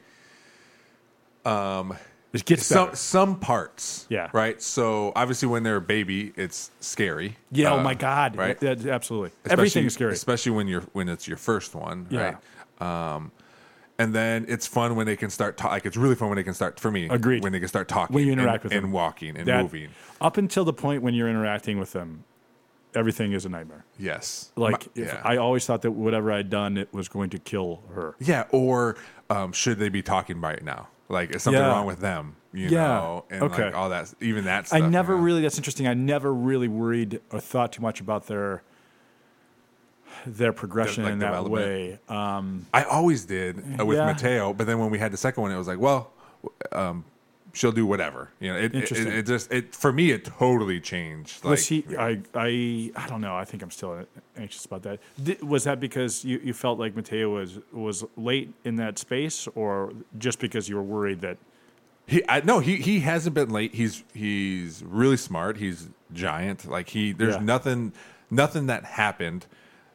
It 1.47 2.45
gets 2.45 2.67
some 2.67 2.87
better. 2.87 2.97
some 2.97 3.39
parts. 3.39 4.07
Yeah. 4.09 4.29
Right. 4.33 4.61
So 4.61 5.13
obviously, 5.15 5.49
when 5.49 5.63
they're 5.63 5.77
a 5.77 5.81
baby, 5.81 6.33
it's 6.37 6.71
scary. 6.81 7.37
Yeah. 7.53 7.73
oh 7.75 7.79
Uh, 7.79 7.83
my 7.83 7.95
God. 7.95 8.37
Right. 8.37 8.59
That- 8.59 8.85
absolutely. 8.87 9.31
Everything 9.49 9.85
is 9.87 9.95
scary. 9.95 10.13
especially 10.13 10.53
when 10.53 10.67
you're 10.67 10.83
when 10.93 11.09
it's 11.09 11.29
your 11.29 11.37
first 11.37 11.75
one. 11.75 12.07
Yeah. 12.11 12.37
Right. 12.81 13.15
Um, 13.15 13.31
and 13.99 14.13
then 14.13 14.47
it's 14.49 14.67
fun 14.67 14.97
when 14.97 15.07
they 15.07 15.15
can 15.17 15.31
start 15.31 15.57
ta- 15.57 15.69
like 15.69 15.87
it's 15.87 15.97
really 15.97 16.17
fun 16.17 16.29
when 16.29 16.35
they 16.37 16.43
can 16.43 16.55
start 16.55 16.81
for 16.81 16.91
me. 16.91 17.09
Agreed. 17.09 17.45
When 17.45 17.53
they 17.53 17.61
can 17.61 17.69
start 17.69 17.87
talking, 17.87 18.13
When 18.15 18.27
you 18.27 18.33
and- 18.33 18.41
interact 18.41 18.65
with 18.65 18.73
and 18.73 18.93
walking 18.93 19.37
and 19.37 19.47
That- 19.47 19.63
moving. 19.63 19.91
Up 20.21 20.37
until 20.37 20.65
the 20.65 20.73
point 20.73 21.03
when 21.03 21.15
you're 21.15 21.29
interacting 21.29 21.79
with 21.79 21.93
them, 21.93 22.25
everything 22.95 23.33
is 23.33 23.45
a 23.45 23.49
nightmare. 23.49 23.85
Yes. 23.99 24.51
Like 24.57 24.87
My- 24.97 25.03
if 25.03 25.09
yeah. 25.13 25.21
I 25.25 25.37
always 25.37 25.67
thought 25.67 25.83
that 25.83 25.91
whatever 25.93 26.33
I'd 26.33 26.51
done, 26.51 26.77
it 26.77 26.93
was 26.93 27.09
going 27.09 27.31
to 27.31 27.39
kill 27.39 27.83
her. 27.95 28.15
Yeah, 28.21 28.45
or 28.51 28.97
um, 29.31 29.53
should 29.53 29.79
they 29.79 29.89
be 29.89 30.03
talking 30.03 30.41
right 30.41 30.63
now? 30.63 30.89
Like, 31.09 31.35
is 31.35 31.43
something 31.43 31.61
Yeah. 31.63 31.69
wrong 31.69 31.87
with 31.87 32.01
them? 32.01 32.37
You 32.53 32.69
Yeah. 32.69 32.87
know, 32.87 33.25
and 33.31 33.43
Okay. 33.43 33.67
like 33.67 33.75
all 33.75 33.89
that, 33.91 34.13
even 34.21 34.45
that. 34.45 34.73
I 34.73 34.81
never 34.81 35.13
you 35.15 35.19
know? 35.19 35.25
really. 35.25 35.43
That's 35.43 35.57
interesting. 35.59 35.87
I 35.89 35.95
never 35.95 36.33
really 36.33 36.69
worried 36.69 37.21
or 37.33 37.41
thought 37.41 37.73
too 37.73 37.83
much 37.83 38.01
about 38.01 38.27
their 38.27 38.63
their 40.27 40.53
progression 40.53 41.05
like, 41.05 41.13
in 41.15 41.19
that 41.19 41.45
way. 41.51 41.99
Um, 42.09 42.67
I 42.73 42.85
always 42.85 43.25
did 43.25 43.59
uh, 43.79 43.85
with 43.85 43.99
Yeah. 43.99 44.07
Mateo, 44.07 44.53
but 44.55 44.67
then 44.67 44.79
when 44.79 44.89
we 44.91 44.99
had 44.99 45.13
the 45.13 45.17
second 45.17 45.43
one, 45.43 45.51
it 45.53 45.59
was 45.59 45.67
like, 45.69 45.79
well, 45.81 46.13
um, 46.73 47.05
she'll 47.55 47.73
do 47.73 47.87
whatever. 47.87 48.29
You 48.41 48.53
know, 48.53 48.59
it, 48.59 48.65
it, 48.67 48.75
Interesting. 48.75 49.07
it, 49.09 49.15
it 49.15 49.27
just 49.27 49.51
it 49.53 49.75
for 49.75 49.93
me, 49.93 50.11
it 50.11 50.25
totally 50.25 50.81
changed. 50.81 51.45
Like, 51.45 51.51
was 51.53 51.67
he? 51.67 51.85
I, 51.99 52.21
I 52.35 52.91
I 52.97 53.07
don't 53.09 53.21
know. 53.23 53.35
I 53.35 53.45
think 53.45 53.63
I'm 53.63 53.71
still 53.71 54.05
anxious 54.37 54.65
about 54.67 54.83
that. 54.83 55.01
Did, 55.23 55.43
was 55.43 55.65
that 55.65 55.81
because 55.81 56.25
you, 56.25 56.41
you 56.45 56.53
felt 56.53 56.79
like 56.79 56.95
Mateo 56.95 57.31
was 57.35 57.59
was 57.73 58.05
late 58.17 58.53
in 58.65 58.77
that 58.77 58.99
space, 58.99 59.49
or 59.55 59.93
just 60.19 60.39
because 60.39 60.69
you 60.69 60.77
were 60.77 60.83
worried 60.83 61.21
that? 61.23 61.39
He 62.07 62.23
I, 62.29 62.41
no, 62.43 62.59
he 62.59 62.77
he 62.77 63.01
hasn't 63.01 63.35
been 63.35 63.49
late. 63.51 63.75
He's 63.75 64.05
he's 64.13 64.83
really 64.85 65.17
smart. 65.17 65.57
He's 65.57 65.89
giant. 66.13 66.67
Like 66.69 66.91
he, 66.91 67.13
there's 67.13 67.37
Yeah. 67.37 67.41
nothing 67.43 67.93
nothing 68.31 68.67
that 68.67 68.85
happened 68.85 69.47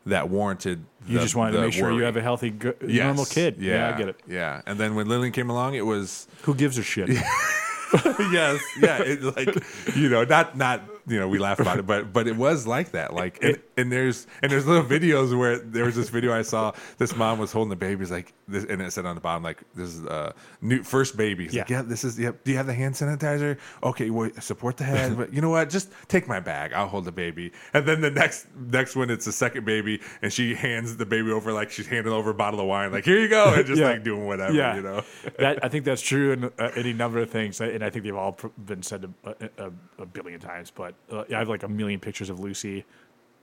that 0.09 0.29
warranted. 0.29 0.85
You 1.07 1.19
just 1.19 1.35
wanted 1.35 1.53
to 1.53 1.61
make 1.61 1.73
sure 1.73 1.91
you 1.91 2.03
have 2.03 2.17
a 2.17 2.21
healthy, 2.21 2.53
Yes. 2.85 3.05
normal 3.05 3.25
kid. 3.25 3.57
Yeah, 3.59 3.91
I 3.93 3.97
get 3.97 4.09
it. 4.09 4.19
Yeah, 4.27 4.61
and 4.65 4.79
then 4.79 4.95
when 4.95 5.07
Lillian 5.07 5.31
came 5.33 5.49
along, 5.49 5.73
it 5.75 5.85
was 5.85 6.27
Who 6.43 6.53
gives 6.53 6.77
a 6.77 6.83
shit? 6.83 7.09
yes, 8.31 8.61
yeah, 8.79 9.01
it, 9.01 9.23
like 9.35 9.63
you 9.95 10.09
know, 10.09 10.23
not 10.23 10.55
not 10.57 10.81
you 11.07 11.19
know, 11.19 11.27
we 11.27 11.39
laugh 11.39 11.59
about 11.59 11.79
it, 11.79 11.87
but 11.87 12.13
but 12.13 12.27
it 12.27 12.35
was 12.35 12.67
like 12.67 12.91
that. 12.91 13.13
Like, 13.13 13.43
and, 13.43 13.59
and 13.77 13.91
there's 13.91 14.27
and 14.43 14.51
there's 14.51 14.67
little 14.67 14.83
videos 14.83 15.35
where 15.37 15.57
there 15.57 15.85
was 15.85 15.95
this 15.95 16.09
video 16.09 16.33
I 16.33 16.43
saw. 16.43 16.73
This 16.99 17.15
mom 17.15 17.39
was 17.39 17.51
holding 17.51 17.69
the 17.69 17.75
baby, 17.75 18.03
it's 18.03 18.11
like 18.11 18.31
this, 18.51 18.65
and 18.65 18.81
it 18.81 18.91
said 18.91 19.05
on 19.05 19.15
the 19.15 19.21
bottom 19.21 19.43
like 19.43 19.61
this 19.75 19.89
is 19.95 20.05
uh 20.05 20.31
new 20.61 20.83
first 20.83 21.15
baby. 21.17 21.45
It's 21.45 21.55
like, 21.55 21.69
Yeah. 21.69 21.77
yeah, 21.77 21.81
this 21.83 22.03
is. 22.03 22.19
Yeah, 22.19 22.31
do 22.43 22.51
you 22.51 22.57
have 22.57 22.67
the 22.67 22.73
hand 22.73 22.95
sanitizer? 22.95 23.57
Okay, 23.83 24.09
well, 24.09 24.29
support 24.39 24.77
the 24.77 24.83
head. 24.83 25.17
But 25.17 25.33
you 25.33 25.41
know 25.41 25.49
what? 25.49 25.69
Just 25.69 25.89
take 26.07 26.27
my 26.27 26.39
bag. 26.39 26.73
I'll 26.73 26.87
hold 26.87 27.05
the 27.05 27.11
baby. 27.11 27.51
And 27.73 27.85
then 27.85 28.01
the 28.01 28.11
next 28.11 28.47
next 28.55 28.95
one, 28.95 29.09
it's 29.09 29.25
the 29.25 29.31
second 29.31 29.65
baby, 29.65 30.01
and 30.21 30.31
she 30.33 30.55
hands 30.55 30.97
the 30.97 31.05
baby 31.05 31.31
over 31.31 31.53
like 31.53 31.71
she's 31.71 31.87
handing 31.87 32.11
over 32.13 32.31
a 32.31 32.33
bottle 32.33 32.59
of 32.59 32.65
wine. 32.67 32.91
Like 32.91 33.05
here 33.05 33.19
you 33.19 33.27
go, 33.29 33.53
and 33.53 33.65
just 33.65 33.79
Yeah. 33.81 33.89
like 33.89 34.03
doing 34.03 34.25
whatever. 34.25 34.53
yeah, 34.53 34.75
you 34.75 34.81
know. 34.81 35.03
that 35.39 35.63
I 35.63 35.69
think 35.69 35.85
that's 35.85 36.01
true 36.01 36.31
in 36.33 36.43
uh, 36.45 36.71
any 36.75 36.93
number 36.93 37.19
of 37.19 37.29
things, 37.29 37.61
and 37.61 37.83
I 37.83 37.89
think 37.89 38.03
they've 38.05 38.15
all 38.15 38.33
pr- 38.33 38.47
been 38.65 38.81
said 38.83 39.11
a, 39.23 39.35
a, 39.57 39.71
a 39.99 40.05
billion 40.05 40.39
times. 40.39 40.71
But 40.71 40.95
uh, 41.11 41.23
I 41.33 41.37
have 41.39 41.49
like 41.49 41.63
a 41.63 41.67
million 41.69 41.99
pictures 41.99 42.29
of 42.29 42.39
Lucy, 42.39 42.85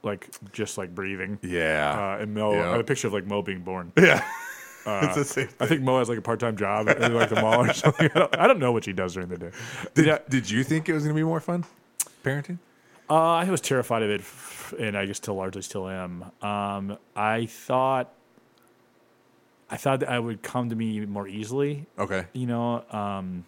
like 0.03 0.29
just 0.53 0.79
like 0.79 0.95
breathing. 0.95 1.39
Yeah. 1.43 2.15
Uh, 2.19 2.23
and 2.23 2.35
Mo, 2.35 2.53
Yeah. 2.53 2.71
Have 2.71 2.81
a 2.81 2.85
picture 2.85 3.07
of 3.09 3.13
like 3.13 3.27
Mo 3.27 3.43
being 3.43 3.61
born. 3.63 3.93
yeah. 3.97 4.25
It's 4.87 5.15
the 5.17 5.25
same. 5.25 5.49
I 5.61 5.67
think 5.67 5.83
Mo 5.83 5.99
has 5.99 6.09
like 6.09 6.19
a 6.19 6.23
part 6.23 6.41
time 6.41 6.57
job 6.57 6.89
at 6.89 7.13
like 7.13 7.29
the 7.29 7.41
mall 7.41 7.65
or 7.65 7.73
something. 7.75 8.09
I 8.15 8.19
don't, 8.19 8.39
I 8.39 8.47
don't 8.47 8.59
know 8.59 8.73
what 8.73 8.85
she 8.85 8.93
does 8.93 9.15
during 9.15 9.29
the 9.29 9.37
day. 9.39 9.51
Did, 9.95 10.07
Yeah. 10.07 10.19
did 10.29 10.51
you 10.51 10.63
think 10.65 10.89
it 10.89 10.93
was 10.95 11.03
going 11.05 11.15
to 11.15 11.19
be 11.19 11.25
more 11.25 11.41
fun 11.41 11.65
parenting? 12.25 12.59
Uh, 13.09 13.15
I 13.35 13.49
was 13.51 13.61
terrified 13.61 14.03
of 14.03 14.11
it, 14.11 14.23
and 14.81 14.97
I 14.97 15.07
guess 15.07 15.19
still 15.19 15.35
largely 15.37 15.63
still 15.63 15.89
am. 15.89 16.25
Um, 16.43 16.99
I 17.15 17.47
thought, 17.47 18.13
I 19.71 19.77
thought 19.77 20.01
that 20.01 20.09
I 20.11 20.19
would 20.19 20.43
come 20.43 20.71
to 20.71 20.77
me 20.77 21.05
more 21.07 21.27
easily. 21.29 21.87
Okay. 21.99 22.27
You 22.33 22.47
know, 22.47 22.85
um, 22.91 23.45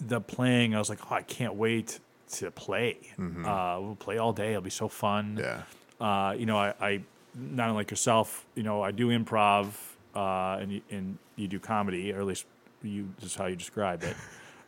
the 0.00 0.20
playing. 0.20 0.74
I 0.74 0.78
was 0.78 0.88
like, 0.90 1.00
oh, 1.10 1.14
I 1.14 1.22
can't 1.22 1.54
wait 1.54 1.98
to 2.32 2.50
play. 2.50 2.98
Uh, 3.18 3.78
we'll 3.80 3.96
play 3.98 4.18
all 4.18 4.32
day. 4.34 4.50
It'll 4.50 4.60
be 4.62 4.70
so 4.70 4.88
fun. 4.88 5.38
Yeah. 5.40 5.62
Uh, 6.00 6.32
you 6.32 6.44
know, 6.46 6.58
I, 6.58 6.74
I 6.80 7.00
not 7.34 7.70
unlike 7.70 7.90
yourself. 7.90 8.44
You 8.54 8.62
know, 8.64 8.82
I 8.82 8.90
do 8.90 9.08
improv, 9.08 9.66
uh, 10.14 10.58
and 10.60 10.72
you, 10.72 10.82
and 10.90 11.18
you 11.36 11.48
do 11.48 11.58
comedy, 11.58 12.12
or 12.12 12.20
at 12.20 12.26
least 12.26 12.46
you 12.82 13.08
just 13.20 13.36
how 13.36 13.46
you 13.46 13.56
describe 13.56 14.02
it. 14.02 14.16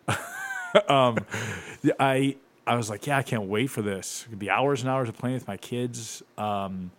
um, 0.91 1.19
I 1.99 2.37
I 2.67 2.75
was 2.77 2.91
like, 2.91 3.07
yeah, 3.07 3.19
I 3.19 3.23
can't 3.23 3.45
wait 3.45 3.69
for 3.69 3.83
this. 3.83 4.25
It'd 4.29 4.39
be 4.39 4.51
hours 4.51 4.83
and 4.83 4.91
hours 4.91 5.09
of 5.09 5.19
playing 5.19 5.35
with 5.35 5.49
my 5.49 5.57
kids, 5.57 6.23
um, 6.39 6.91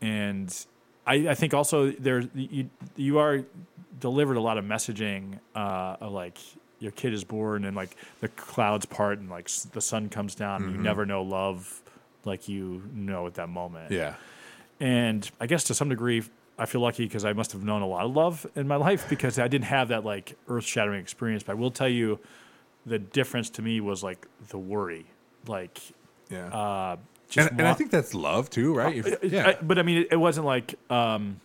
and 0.00 0.54
I, 1.06 1.28
I 1.28 1.34
think 1.34 1.54
also 1.54 1.90
there 1.92 2.22
you 2.34 2.70
you 2.96 3.18
are 3.18 3.44
delivered 4.00 4.36
a 4.36 4.40
lot 4.40 4.58
of 4.58 4.64
messaging 4.64 5.38
uh, 5.54 5.96
of 6.00 6.12
like 6.12 6.38
your 6.80 6.92
kid 6.92 7.12
is 7.12 7.24
born 7.24 7.64
and 7.64 7.76
like 7.76 7.96
the 8.20 8.28
clouds 8.28 8.86
part 8.86 9.18
and 9.18 9.28
like 9.28 9.48
the 9.72 9.80
sun 9.80 10.08
comes 10.08 10.34
down 10.34 10.62
and 10.62 10.72
you 10.76 10.80
never 10.80 11.04
know 11.04 11.22
love 11.22 11.82
like 12.24 12.48
you 12.48 12.82
know 12.92 13.26
at 13.26 13.34
that 13.34 13.48
moment. 13.48 13.90
Yeah. 13.90 14.14
And 14.80 15.28
I 15.40 15.46
guess 15.46 15.64
to 15.64 15.74
some 15.74 15.88
degree, 15.88 16.22
I 16.58 16.66
feel 16.66 16.80
lucky 16.80 17.04
because 17.04 17.24
I 17.24 17.32
must 17.32 17.52
have 17.52 17.62
known 17.64 17.82
a 17.82 17.86
lot 17.86 18.04
of 18.04 18.14
love 18.16 18.46
in 18.56 18.66
my 18.66 18.76
life 18.88 19.08
because 19.08 19.38
I 19.38 19.46
didn't 19.48 19.66
have 19.66 19.88
that 19.88 20.04
like 20.04 20.36
earth 20.48 20.64
shattering 20.64 21.00
experience. 21.00 21.42
But 21.42 21.52
I 21.52 21.54
will 21.54 21.70
tell 21.70 21.88
you, 21.88 22.18
the 22.86 22.98
difference 22.98 23.50
to 23.50 23.62
me 23.62 23.80
was 23.80 24.02
like 24.02 24.26
the 24.48 24.58
worry, 24.58 25.06
like 25.46 25.78
Yeah. 26.30 26.46
uh, 26.48 26.96
just 27.28 27.50
and, 27.50 27.60
and 27.60 27.68
I 27.68 27.74
think 27.74 27.90
that's 27.90 28.14
love 28.14 28.48
too, 28.50 28.74
right? 28.74 28.96
If- 28.96 29.06
it- 29.06 29.24
yeah. 29.24 29.48
I- 29.48 29.58
but 29.62 29.78
I 29.78 29.82
mean, 29.82 29.98
it, 29.98 30.08
it 30.12 30.16
wasn't 30.16 30.46
like 30.46 30.74
um, 30.90 31.40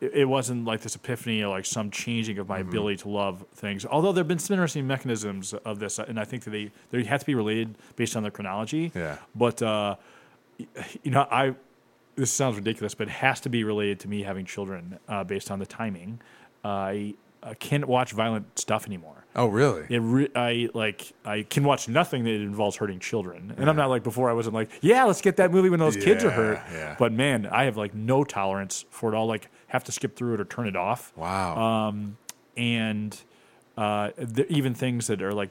it, 0.00 0.12
it 0.14 0.24
wasn't 0.24 0.64
like 0.64 0.80
this 0.80 0.94
epiphany 0.96 1.42
or 1.42 1.48
like 1.48 1.66
some 1.66 1.90
changing 1.90 2.38
of 2.38 2.48
my 2.48 2.60
Mm-hmm. 2.60 2.68
ability 2.70 2.96
to 2.98 3.08
love 3.08 3.44
things. 3.54 3.84
Although 3.86 4.12
there 4.12 4.20
have 4.22 4.28
been 4.28 4.38
some 4.38 4.54
interesting 4.54 4.86
mechanisms 4.86 5.52
of 5.52 5.78
this, 5.78 5.98
and 5.98 6.18
I 6.18 6.24
think 6.24 6.44
that 6.44 6.50
they 6.50 6.70
they 6.90 7.04
have 7.04 7.20
to 7.20 7.26
be 7.26 7.34
related 7.34 7.76
based 7.96 8.16
on 8.16 8.22
their 8.22 8.32
chronology. 8.32 8.92
Yeah. 8.94 9.18
But 9.34 9.60
uh, 9.62 9.96
you 11.02 11.10
know, 11.10 11.26
I 11.30 11.54
this 12.16 12.30
sounds 12.32 12.56
ridiculous, 12.56 12.94
but 12.94 13.08
it 13.08 13.12
has 13.12 13.40
to 13.42 13.48
be 13.48 13.62
related 13.64 14.00
to 14.00 14.08
me 14.08 14.22
having 14.22 14.44
children 14.46 14.98
uh, 15.08 15.22
based 15.24 15.50
on 15.50 15.58
the 15.58 15.66
timing. 15.66 16.20
I, 16.64 17.14
I 17.42 17.54
can't 17.54 17.86
watch 17.86 18.12
violent 18.12 18.58
stuff 18.58 18.86
anymore. 18.86 19.24
oh, 19.36 19.46
really? 19.46 19.84
It 19.88 19.98
re- 20.00 20.30
I 20.34 20.68
like 20.74 21.12
I 21.24 21.42
can 21.42 21.62
watch 21.62 21.88
nothing 21.88 22.24
that 22.24 22.30
involves 22.30 22.76
hurting 22.76 22.98
children, 22.98 23.54
and 23.56 23.68
I'm 23.70 23.76
not 23.76 23.88
like 23.90 24.02
before. 24.02 24.28
I 24.30 24.32
wasn't 24.32 24.54
like, 24.54 24.70
yeah, 24.80 25.04
let's 25.04 25.20
get 25.20 25.36
that 25.36 25.52
movie 25.52 25.68
when 25.70 25.78
those 25.78 25.96
kids 25.96 26.24
are 26.24 26.30
hurt. 26.30 26.60
yeah. 26.72 26.96
But 26.98 27.12
man, 27.12 27.46
I 27.46 27.64
have 27.64 27.76
like 27.76 27.94
no 27.94 28.24
tolerance 28.24 28.84
for 28.90 29.12
it 29.12 29.16
all. 29.16 29.26
Like 29.26 29.48
have 29.68 29.84
to 29.84 29.92
skip 29.92 30.16
through 30.16 30.34
it 30.34 30.40
or 30.40 30.44
turn 30.44 30.66
it 30.66 30.74
off. 30.76 31.12
Wow. 31.16 31.92
And 32.56 33.20
uh, 33.76 34.10
even 34.48 34.74
things 34.74 35.06
that 35.08 35.20
are 35.22 35.34
like, 35.34 35.50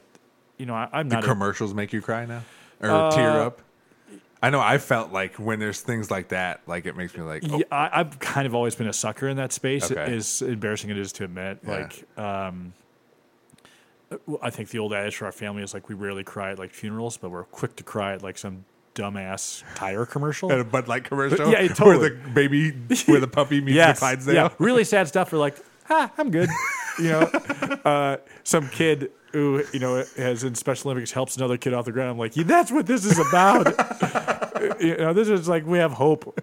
you 0.58 0.66
know, 0.66 0.74
I, 0.74 0.88
I'm 0.92 1.08
Do 1.08 1.14
not. 1.16 1.24
a- 1.24 1.26
commercials 1.28 1.72
make 1.74 1.92
you 1.92 2.02
cry 2.02 2.26
now 2.26 2.42
or 2.80 2.90
Uh, 2.90 3.10
tear 3.12 3.30
up? 3.42 3.62
I 4.42 4.50
know 4.50 4.60
I 4.60 4.78
felt 4.78 5.12
like 5.12 5.36
when 5.36 5.58
there's 5.58 5.80
things 5.80 6.10
like 6.10 6.28
that, 6.28 6.60
like 6.66 6.86
it 6.86 6.96
makes 6.96 7.16
me 7.16 7.22
like, 7.22 7.42
oh, 7.50 7.58
Yeah, 7.58 7.64
I, 7.70 8.00
I've 8.00 8.18
kind 8.18 8.46
of 8.46 8.54
always 8.54 8.74
been 8.74 8.86
a 8.86 8.92
sucker 8.92 9.28
in 9.28 9.36
that 9.38 9.52
space. 9.52 9.90
Okay. 9.90 10.14
As 10.14 10.42
embarrassing 10.42 10.90
it 10.90 10.98
is 10.98 11.12
to 11.12 11.24
admit, 11.24 11.58
Yeah. 11.66 11.70
like, 11.70 12.18
um, 12.18 12.74
I 14.42 14.50
think 14.50 14.68
the 14.68 14.78
old 14.78 14.92
adage 14.92 15.16
for 15.16 15.24
our 15.24 15.32
family 15.32 15.62
is 15.62 15.74
like 15.74 15.88
we 15.88 15.94
rarely 15.94 16.22
cry 16.22 16.52
at 16.52 16.58
like 16.58 16.72
funerals, 16.72 17.16
but 17.16 17.30
we're 17.30 17.44
quick 17.44 17.74
to 17.76 17.82
cry 17.82 18.12
at 18.12 18.22
like 18.22 18.38
some 18.38 18.64
dumbass 18.94 19.62
tire 19.74 20.06
commercial. 20.06 20.52
At 20.52 20.60
a 20.60 20.64
Bud 20.64 20.86
Light 20.86 21.04
commercial 21.04 21.50
Yeah, 21.50 21.66
totally. 21.68 21.98
where 21.98 22.10
the 22.10 22.28
baby, 22.32 22.70
where 23.06 23.20
the 23.20 23.26
puppy 23.28 23.60
meets 23.60 23.74
yes, 23.74 23.96
the 23.96 24.00
Clydesdale. 24.00 24.34
yeah, 24.34 24.48
really 24.58 24.84
sad 24.84 25.08
stuff. 25.08 25.32
We're 25.32 25.38
like, 25.38 25.56
ah, 25.90 26.10
I'm 26.18 26.30
good. 26.30 26.48
You 26.98 27.08
know, 27.10 27.20
uh, 27.84 28.16
some 28.44 28.68
kid 28.68 29.10
who 29.32 29.62
you 29.72 29.80
know 29.80 30.04
has 30.16 30.44
in 30.44 30.54
Special 30.54 30.90
Olympics 30.90 31.12
helps 31.12 31.36
another 31.36 31.56
kid 31.56 31.74
off 31.74 31.84
the 31.84 31.92
ground. 31.92 32.10
I'm 32.10 32.18
like, 32.18 32.36
yeah, 32.36 32.44
that's 32.44 32.70
what 32.72 32.86
this 32.86 33.04
is 33.04 33.18
about. 33.18 33.66
you 34.80 34.96
know, 34.96 35.12
this 35.12 35.28
is 35.28 35.48
like 35.48 35.66
we 35.66 35.78
have 35.78 35.92
hope. 35.92 36.38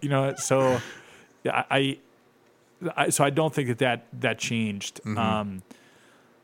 You 0.00 0.08
know, 0.08 0.34
so 0.36 0.80
yeah, 1.44 1.64
I, 1.70 1.98
I 2.96 3.08
so 3.10 3.24
I 3.24 3.30
don't 3.30 3.52
think 3.54 3.68
that 3.68 3.78
that 3.78 4.06
that 4.20 4.38
changed. 4.38 5.00
Um, 5.06 5.62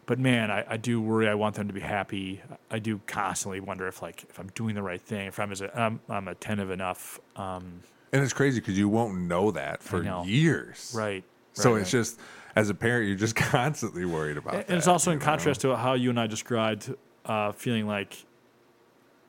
but 0.06 0.18
man, 0.18 0.50
I, 0.50 0.64
I 0.68 0.76
do 0.76 1.00
worry. 1.00 1.28
I 1.28 1.34
want 1.34 1.54
them 1.54 1.66
to 1.68 1.72
be 1.72 1.80
happy. 1.80 2.42
I 2.70 2.78
do 2.78 3.00
constantly 3.06 3.60
wonder 3.60 3.86
if 3.88 4.02
like 4.02 4.24
if 4.28 4.38
I'm 4.38 4.48
doing 4.54 4.74
the 4.74 4.82
right 4.82 5.00
thing, 5.00 5.26
if 5.28 5.40
I'm 5.40 5.50
as 5.52 5.60
a, 5.62 5.78
I'm, 5.78 6.00
I'm 6.08 6.28
attentive 6.28 6.70
enough. 6.70 7.20
Um, 7.36 7.80
And 8.12 8.22
it's 8.22 8.32
crazy 8.32 8.60
because 8.60 8.76
you 8.76 8.88
won't 8.88 9.18
know 9.22 9.50
that 9.52 9.82
for 9.82 10.02
know. 10.02 10.24
years. 10.24 10.92
right. 10.94 11.24
So 11.54 11.72
right, 11.72 11.82
it's 11.82 11.94
right. 11.94 12.00
just, 12.00 12.20
as 12.56 12.70
a 12.70 12.74
parent, 12.74 13.08
you're 13.08 13.16
just 13.16 13.36
constantly 13.52 14.04
worried 14.04 14.36
about 14.36 14.54
And 14.54 14.64
that. 14.66 14.76
it's 14.76 14.86
also 14.88 15.10
in 15.10 15.18
know? 15.18 15.24
contrast 15.24 15.60
to 15.62 15.76
how 15.76 15.94
you 15.94 16.10
and 16.10 16.20
I 16.20 16.26
described 16.26 16.94
uh, 17.24 17.52
feeling 17.52 17.86
like 17.86 18.16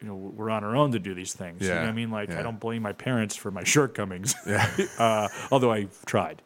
you 0.02 0.08
know 0.10 0.16
we're 0.16 0.50
on 0.50 0.64
our 0.64 0.76
own 0.76 0.92
to 0.92 1.00
do 1.00 1.14
these 1.14 1.34
things. 1.34 1.62
You 1.62 1.70
know 1.70 1.82
Yeah, 1.84 1.88
I 1.90 1.92
mean? 1.94 2.12
Like 2.12 2.30
yeah. 2.30 2.40
I 2.40 2.44
don't 2.44 2.60
blame 2.60 2.82
my 2.82 2.92
parents 2.94 3.36
for 3.36 3.50
my 3.52 3.64
shortcomings. 3.74 4.36
Yeah. 4.46 4.70
uh, 5.00 5.28
although 5.52 5.72
I 5.72 5.88
tried. 6.06 6.42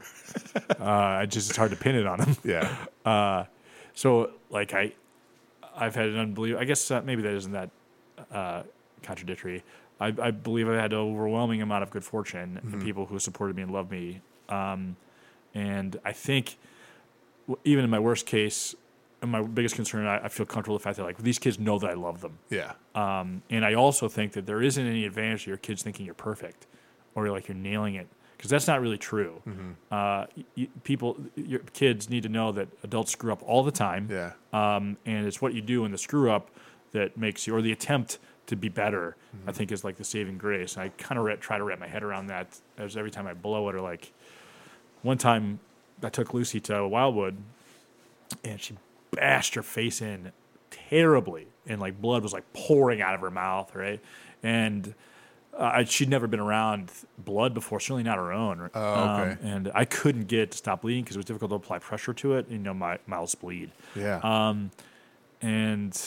uh, 0.80 0.84
I 0.84 1.26
just 1.26 1.50
it's 1.50 1.58
hard 1.58 1.72
to 1.72 1.78
pin 1.78 1.96
it 1.96 2.06
on 2.06 2.20
them. 2.20 2.38
Yeah. 2.44 3.46
So 3.94 4.32
like 4.50 4.74
I, 4.74 4.94
I've 5.76 5.96
had 5.96 6.08
an 6.10 6.18
unbelievable. 6.18 6.62
I 6.62 6.66
guess 6.66 6.90
uh, 6.92 7.02
maybe 7.02 7.22
that 7.24 7.34
isn't 7.34 7.52
that 7.52 7.70
uh, 8.32 8.64
contradictory. 9.04 9.64
I, 10.00 10.14
I 10.22 10.32
believe 10.32 10.70
I've 10.70 10.80
had 10.80 10.94
an 10.94 11.00
overwhelming 11.00 11.62
amount 11.62 11.84
of 11.84 11.90
good 11.90 12.06
fortune 12.06 12.60
and 12.64 12.82
people 12.82 13.06
who 13.06 13.20
supported 13.20 13.56
me 13.58 13.64
and 13.64 13.72
loved 13.72 13.92
me. 13.92 14.22
Um, 14.48 14.96
and 15.54 16.00
I 16.06 16.12
think 16.12 16.58
even 17.64 17.84
in 17.84 17.90
my 17.90 18.00
worst 18.00 18.26
case, 18.26 18.76
and 19.22 19.32
my 19.32 19.42
biggest 19.42 19.76
concern, 19.76 20.06
I, 20.06 20.26
I 20.26 20.28
feel 20.30 20.46
comfortable 20.46 20.76
with 20.76 20.84
the 20.84 20.88
fact 20.88 20.98
that 20.98 21.04
like 21.04 21.18
these 21.18 21.40
kids 21.40 21.60
know 21.60 21.78
that 21.80 21.90
I 21.90 21.94
love 21.94 22.22
them. 22.22 22.38
Yeah. 22.50 22.74
Um, 22.96 23.42
and 23.50 23.66
I 23.66 23.74
also 23.74 24.08
think 24.08 24.34
that 24.34 24.46
there 24.46 24.62
isn't 24.62 24.86
any 24.86 25.06
advantage 25.06 25.44
to 25.44 25.50
your 25.50 25.58
kids 25.58 25.84
thinking 25.84 26.06
you're 26.06 26.16
perfect 26.16 26.68
or 27.16 27.30
like 27.30 27.48
you're 27.48 27.58
nailing 27.58 27.96
it 27.96 28.08
because 28.38 28.50
that's 28.50 28.68
not 28.68 28.80
really 28.80 28.98
true. 28.98 29.42
Uh, 29.92 30.26
y- 30.38 30.46
y- 30.56 30.68
people, 30.84 31.18
your 31.36 31.60
kids 31.74 32.10
need 32.10 32.24
to 32.24 32.30
know 32.30 32.54
that 32.54 32.70
adults 32.84 33.12
screw 33.12 33.34
up 33.34 33.42
all 33.46 33.64
the 33.64 33.72
time. 33.72 34.08
Yeah. 34.10 34.32
Um, 34.54 34.96
and 35.06 35.26
it's 35.28 35.42
what 35.42 35.54
you 35.54 35.62
do 35.62 35.84
in 35.84 35.92
the 35.92 35.98
screw 35.98 36.32
up 36.32 36.50
that 36.94 37.18
makes 37.18 37.46
you, 37.46 37.54
or 37.56 37.62
the 37.62 37.74
attempt 37.74 38.20
to 38.48 38.56
be 38.56 38.70
better, 38.70 39.16
I 39.46 39.52
think 39.52 39.72
is 39.74 39.84
like 39.84 39.98
the 39.98 40.04
saving 40.06 40.38
grace. 40.38 40.76
And 40.76 40.84
I 40.84 40.90
kind 40.98 41.20
of 41.20 41.40
try 41.42 41.58
to 41.58 41.64
wrap 41.64 41.80
my 41.80 41.88
head 41.88 42.04
around 42.04 42.28
that 42.28 42.58
as 42.78 42.96
every 42.96 43.12
time 43.12 43.28
I 43.28 43.34
blow 43.34 43.68
it 43.70 43.76
or 43.76 43.82
like 43.82 44.14
one 45.02 45.18
time 45.18 45.60
I 46.04 46.10
took 46.10 46.34
Lucy 46.34 46.60
to 46.62 46.88
Wildwood 46.88 47.38
and 48.44 48.60
she 48.62 48.76
bashed 49.12 49.56
her 49.56 49.64
face 49.64 50.02
in 50.02 50.32
terribly 50.72 51.48
and 51.68 51.82
like 51.82 52.00
blood 52.02 52.22
was 52.24 52.32
like 52.34 52.52
pouring 52.54 53.02
out 53.02 53.16
of 53.16 53.22
her 53.22 53.32
mouth 53.32 53.74
right 53.76 54.00
and 54.44 54.94
uh, 55.58 55.84
she'd 55.84 56.10
never 56.10 56.28
been 56.28 56.40
around 56.40 56.92
blood 57.18 57.54
before 57.56 57.80
certainly 57.80 58.04
not 58.04 58.18
her 58.18 58.32
own 58.32 58.70
Oh, 58.74 58.94
okay. 58.94 59.32
Um, 59.32 59.38
and 59.42 59.72
i 59.74 59.84
couldn't 59.84 60.28
get 60.28 60.40
it 60.42 60.52
to 60.52 60.58
stop 60.60 60.84
bleeding 60.84 61.04
because 61.04 61.16
it 61.16 61.20
was 61.20 61.26
difficult 61.26 61.50
to 61.52 61.56
apply 61.56 61.80
pressure 61.80 62.14
to 62.14 62.36
it 62.36 62.48
you 62.50 62.60
know 62.60 62.74
my 62.74 63.00
mouths 63.08 63.34
bleed 63.36 63.72
Yeah. 63.96 64.20
um, 64.24 64.70
and 65.42 66.00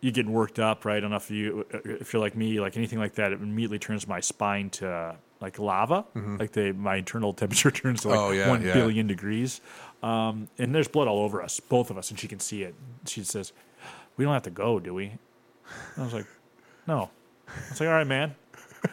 you 0.00 0.10
getting 0.12 0.32
worked 0.32 0.58
up, 0.58 0.84
right? 0.84 0.98
I 0.98 1.00
don't 1.00 1.10
know 1.10 1.16
if 1.16 1.30
you 1.30 1.64
if 1.72 2.12
you're 2.12 2.20
like 2.20 2.36
me, 2.36 2.60
like 2.60 2.76
anything 2.76 2.98
like 2.98 3.14
that, 3.14 3.32
it 3.32 3.40
immediately 3.40 3.78
turns 3.78 4.06
my 4.06 4.20
spine 4.20 4.68
to 4.70 5.16
like 5.40 5.58
lava. 5.58 6.04
Like 6.14 6.52
the 6.52 6.72
my 6.72 6.96
internal 6.96 7.32
temperature 7.40 7.70
turns 7.70 8.02
to 8.02 8.08
like 8.08 8.18
Mm-hmm. 8.18 8.28
Oh, 8.28 8.32
yeah, 8.32 8.48
one 8.48 8.62
yeah. 8.62 8.72
billion 8.74 9.06
degrees. 9.06 9.60
Um, 10.02 10.48
and 10.58 10.74
there's 10.74 10.88
blood 10.88 11.08
all 11.08 11.20
over 11.20 11.42
us, 11.42 11.60
both 11.60 11.90
of 11.90 11.96
us, 11.98 12.10
and 12.10 12.18
she 12.20 12.28
can 12.28 12.38
see 12.40 12.62
it. 12.62 12.74
She 13.06 13.24
says, 13.24 13.52
"We 14.16 14.24
don't 14.24 14.34
have 14.34 14.42
to 14.42 14.50
go, 14.50 14.78
do 14.78 14.92
we?" 14.94 15.12
I 15.96 16.02
was 16.02 16.12
like, 16.12 16.26
"No." 16.86 17.10
I 17.48 17.52
was 17.70 17.80
like, 17.80 17.88
"All 17.88 17.94
right, 17.94 18.06
man." 18.06 18.34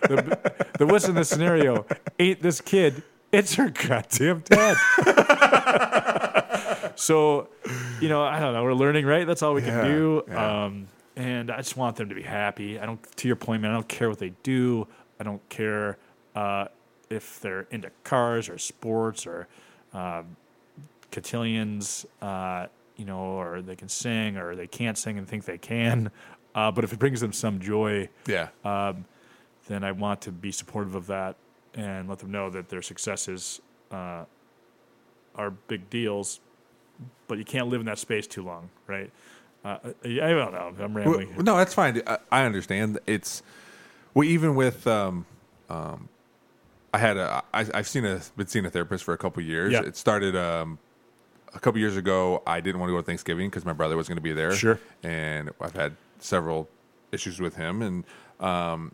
The, 0.04 0.40
the 0.80 0.88
what's 0.88 1.08
in 1.10 1.16
this 1.16 1.28
scenario 1.28 1.86
ain't 2.18 2.42
this 2.42 2.62
kid. 2.62 3.04
It's 3.34 3.56
her 3.56 3.70
goddamn 3.70 4.40
dad. 4.46 4.78
so, 6.96 7.50
you 8.00 8.10
know, 8.10 8.24
I 8.24 8.40
don't 8.40 8.54
know. 8.54 8.64
We're 8.64 8.74
learning, 8.74 9.06
right? 9.06 9.26
That's 9.28 9.42
all 9.42 9.54
we 9.54 9.62
Yeah, 9.64 9.82
can 9.82 9.86
do. 9.92 10.24
Um, 10.36 10.88
and 11.16 11.52
I 11.52 11.58
just 11.58 11.76
want 11.78 11.98
them 11.98 12.10
to 12.10 12.16
be 12.16 12.22
happy. 12.24 12.80
I 12.80 12.86
don't, 12.86 13.02
to 13.18 13.28
your 13.28 13.36
point, 13.36 13.62
man, 13.62 13.72
I 13.72 13.74
don't 13.74 13.88
care 13.88 14.10
what 14.10 14.20
they 14.20 14.34
do. 14.44 14.88
I 15.20 15.24
don't 15.24 15.48
care 15.50 15.98
uh, 16.36 16.66
if 17.10 17.40
they're 17.42 17.68
into 17.72 17.90
cars 18.04 18.50
or 18.50 18.58
sports 18.58 19.26
or 19.28 19.48
um, 19.94 20.36
cotillions, 21.12 22.06
uh, 22.22 22.68
you 22.98 23.06
know, 23.06 23.20
or 23.20 23.62
they 23.62 23.76
can 23.76 23.90
sing 23.90 24.38
or 24.38 24.56
they 24.56 24.68
can't 24.68 24.98
sing 24.98 25.18
and 25.18 25.28
think 25.28 25.46
they 25.46 25.58
can. 25.58 26.12
Uh, 26.54 26.70
but 26.70 26.84
if 26.84 26.92
it 26.92 27.00
brings 27.00 27.22
them 27.22 27.32
some 27.32 27.62
joy, 27.62 28.10
yeah. 28.28 28.50
um, 28.66 29.06
then 29.70 29.86
I 29.86 29.94
want 29.94 30.20
to 30.24 30.34
be 30.34 30.52
supportive 30.52 30.96
of 30.96 31.08
that 31.08 31.38
and 31.76 32.10
let 32.10 32.20
them 32.20 32.30
know 32.30 32.50
that 32.50 32.68
their 32.68 32.82
successes 32.82 33.62
uh, 33.90 34.26
are 35.34 35.52
big 35.70 35.90
deals. 35.90 36.42
But 37.30 37.38
you 37.38 37.46
can't 37.46 37.70
live 37.70 37.80
in 37.80 37.86
that 37.86 38.00
space 38.00 38.28
too 38.28 38.44
long, 38.44 38.70
right? 38.86 39.10
Uh, 39.64 39.78
I 40.04 40.10
don't 40.10 40.52
know. 40.52 40.74
I'm 40.78 40.94
Well, 40.94 41.06
rambling. 41.06 41.36
no, 41.46 41.56
that's 41.56 41.74
fine. 41.74 42.02
I, 42.06 42.18
I 42.30 42.44
understand. 42.44 43.00
It's 43.08 43.42
well, 44.14 44.26
even 44.28 44.54
with 44.54 44.86
um, 44.88 45.26
um, 45.70 46.10
I 46.94 46.98
had 46.98 47.18
a 47.18 47.44
I, 47.54 47.66
I've 47.74 47.88
seen 47.88 48.06
a 48.06 48.22
been 48.36 48.48
seeing 48.48 48.66
a 48.66 48.70
therapist 48.70 49.04
for 49.04 49.14
a 49.14 49.18
couple 49.18 49.42
years. 49.44 49.74
Yeah. 49.74 49.84
It 49.84 49.96
started 49.96 50.36
um, 50.36 50.78
a 51.54 51.60
couple 51.60 51.80
years 51.80 51.98
ago. 51.98 52.44
I 52.46 52.60
didn't 52.62 52.80
want 52.80 52.90
to 52.90 52.94
go 52.94 53.00
to 53.00 53.06
Thanksgiving 53.06 53.50
because 53.50 53.66
my 53.66 53.74
brother 53.74 53.98
was 53.98 54.08
going 54.08 54.18
to 54.18 54.22
be 54.22 54.34
there. 54.34 54.54
Sure. 54.54 54.80
and 55.04 55.52
I've 55.60 55.76
had 55.76 55.96
several 56.20 56.70
issues 57.12 57.40
with 57.40 57.56
him, 57.56 57.82
and 57.82 58.04
um, 58.40 58.94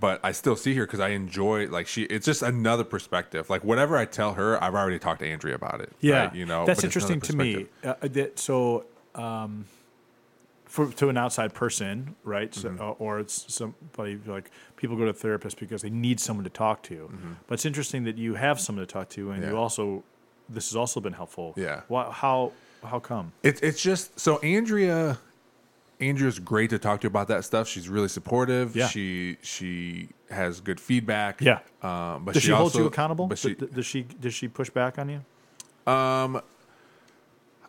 but 0.00 0.20
I 0.22 0.32
still 0.32 0.56
see 0.56 0.74
her 0.74 0.84
because 0.84 1.00
I 1.00 1.10
enjoy 1.10 1.68
like 1.68 1.86
she. 1.86 2.02
It's 2.04 2.26
just 2.26 2.42
another 2.42 2.84
perspective. 2.84 3.48
Like 3.48 3.64
whatever 3.64 3.96
I 3.96 4.04
tell 4.04 4.34
her, 4.34 4.62
I've 4.62 4.74
already 4.74 4.98
talked 4.98 5.20
to 5.20 5.26
Andrea 5.26 5.54
about 5.54 5.80
it. 5.80 5.92
Yeah, 6.00 6.26
right? 6.26 6.34
you 6.34 6.46
know 6.46 6.66
that's 6.66 6.82
but 6.82 6.86
it's 6.86 6.96
another 6.96 7.14
interesting 7.14 7.38
to 7.38 7.60
me. 7.60 7.66
Uh, 7.84 7.94
that, 8.02 8.38
so, 8.38 8.84
um, 9.14 9.66
for 10.86 10.92
to 10.94 11.08
an 11.08 11.16
outside 11.16 11.54
person, 11.54 12.14
right? 12.24 12.54
So, 12.54 12.68
Mm-hmm. 12.68 12.80
uh, 12.82 12.90
or 13.04 13.18
it's 13.20 13.52
somebody 13.52 14.20
like 14.26 14.50
people 14.76 14.96
go 14.96 15.04
to 15.06 15.12
therapists 15.12 15.58
because 15.58 15.82
they 15.82 15.90
need 15.90 16.20
someone 16.20 16.44
to 16.44 16.50
talk 16.50 16.82
to. 16.84 17.10
But 17.46 17.54
it's 17.54 17.66
interesting 17.66 18.04
that 18.04 18.16
you 18.16 18.34
have 18.34 18.60
someone 18.60 18.86
to 18.86 18.92
talk 18.92 19.08
to, 19.10 19.30
and 19.30 19.38
Mm-hmm. 19.40 19.42
Yeah. 19.44 19.50
you 19.50 19.56
also 19.56 20.04
this 20.48 20.70
has 20.70 20.76
also 20.76 21.00
been 21.00 21.12
helpful. 21.12 21.52
Yeah. 21.56 21.80
Why, 21.88 22.10
how 22.10 22.52
how 22.84 23.00
come? 23.00 23.32
It's 23.42 23.60
it's 23.60 23.82
just 23.82 24.18
so 24.20 24.38
Andrea. 24.38 25.18
Andrea's 26.00 26.38
great 26.38 26.70
to 26.70 26.78
talk 26.78 27.00
to 27.00 27.08
about 27.08 27.26
that 27.26 27.44
stuff. 27.44 27.66
She's 27.66 27.88
really 27.88 28.06
supportive. 28.08 28.76
Yeah. 28.76 28.86
She 28.86 29.36
she 29.42 30.10
has 30.30 30.60
good 30.60 30.78
feedback. 30.80 31.40
Yeah. 31.40 31.58
Um, 31.82 32.24
but 32.24 32.34
Does 32.34 32.44
she, 32.44 32.52
hold 32.52 32.66
also, 32.66 32.78
you 32.82 32.86
accountable? 32.86 33.26
But 33.26 33.38
she, 33.38 33.54
Th- 33.56 33.72
does 33.72 33.84
she 33.84 34.02
does 34.04 34.32
she 34.32 34.46
push 34.46 34.70
back 34.70 34.96
on 34.96 35.08
you? 35.08 35.20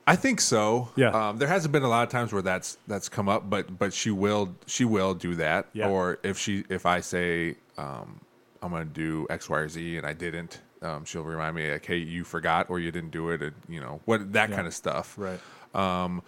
I 0.09 0.15
think 0.15 0.41
so. 0.41 0.89
Yeah. 0.95 1.09
Um, 1.09 1.37
there 1.37 1.47
hasn't 1.47 1.71
been 1.71 1.83
a 1.83 1.87
lot 1.89 2.03
of 2.03 2.09
times 2.09 2.33
where 2.33 2.41
that's 2.41 2.77
that's 2.87 3.07
come 3.09 3.29
up, 3.29 3.49
but 3.49 3.77
but 3.77 3.93
she 3.93 4.09
will 4.11 4.55
she 4.65 4.83
will 4.85 5.13
do 5.13 5.35
that. 5.35 5.67
Yeah. 5.73 5.87
Or 5.89 6.17
if 6.23 6.37
she 6.37 6.63
if 6.69 6.85
I 6.85 6.99
say 7.01 7.55
um, 7.77 8.19
I'm 8.63 8.71
going 8.71 8.87
to 8.87 8.93
do 8.93 9.27
X 9.29 9.49
Y 9.49 9.57
or 9.57 9.69
Z 9.69 9.97
and 9.97 10.05
I 10.07 10.13
didn't, 10.13 10.61
um, 10.81 11.05
she'll 11.05 11.23
remind 11.23 11.55
me 11.55 11.71
like, 11.71 11.85
hey, 11.85 11.97
you 11.97 12.23
forgot 12.23 12.69
or 12.69 12.79
you 12.79 12.91
didn't 12.91 13.11
do 13.11 13.29
it, 13.29 13.41
and, 13.41 13.53
you 13.69 13.79
know 13.79 14.01
what 14.05 14.33
that 14.33 14.49
Yeah. 14.49 14.55
kind 14.55 14.67
of 14.67 14.73
stuff. 14.73 15.15
Right. 15.17 15.39
Um, 15.75 16.23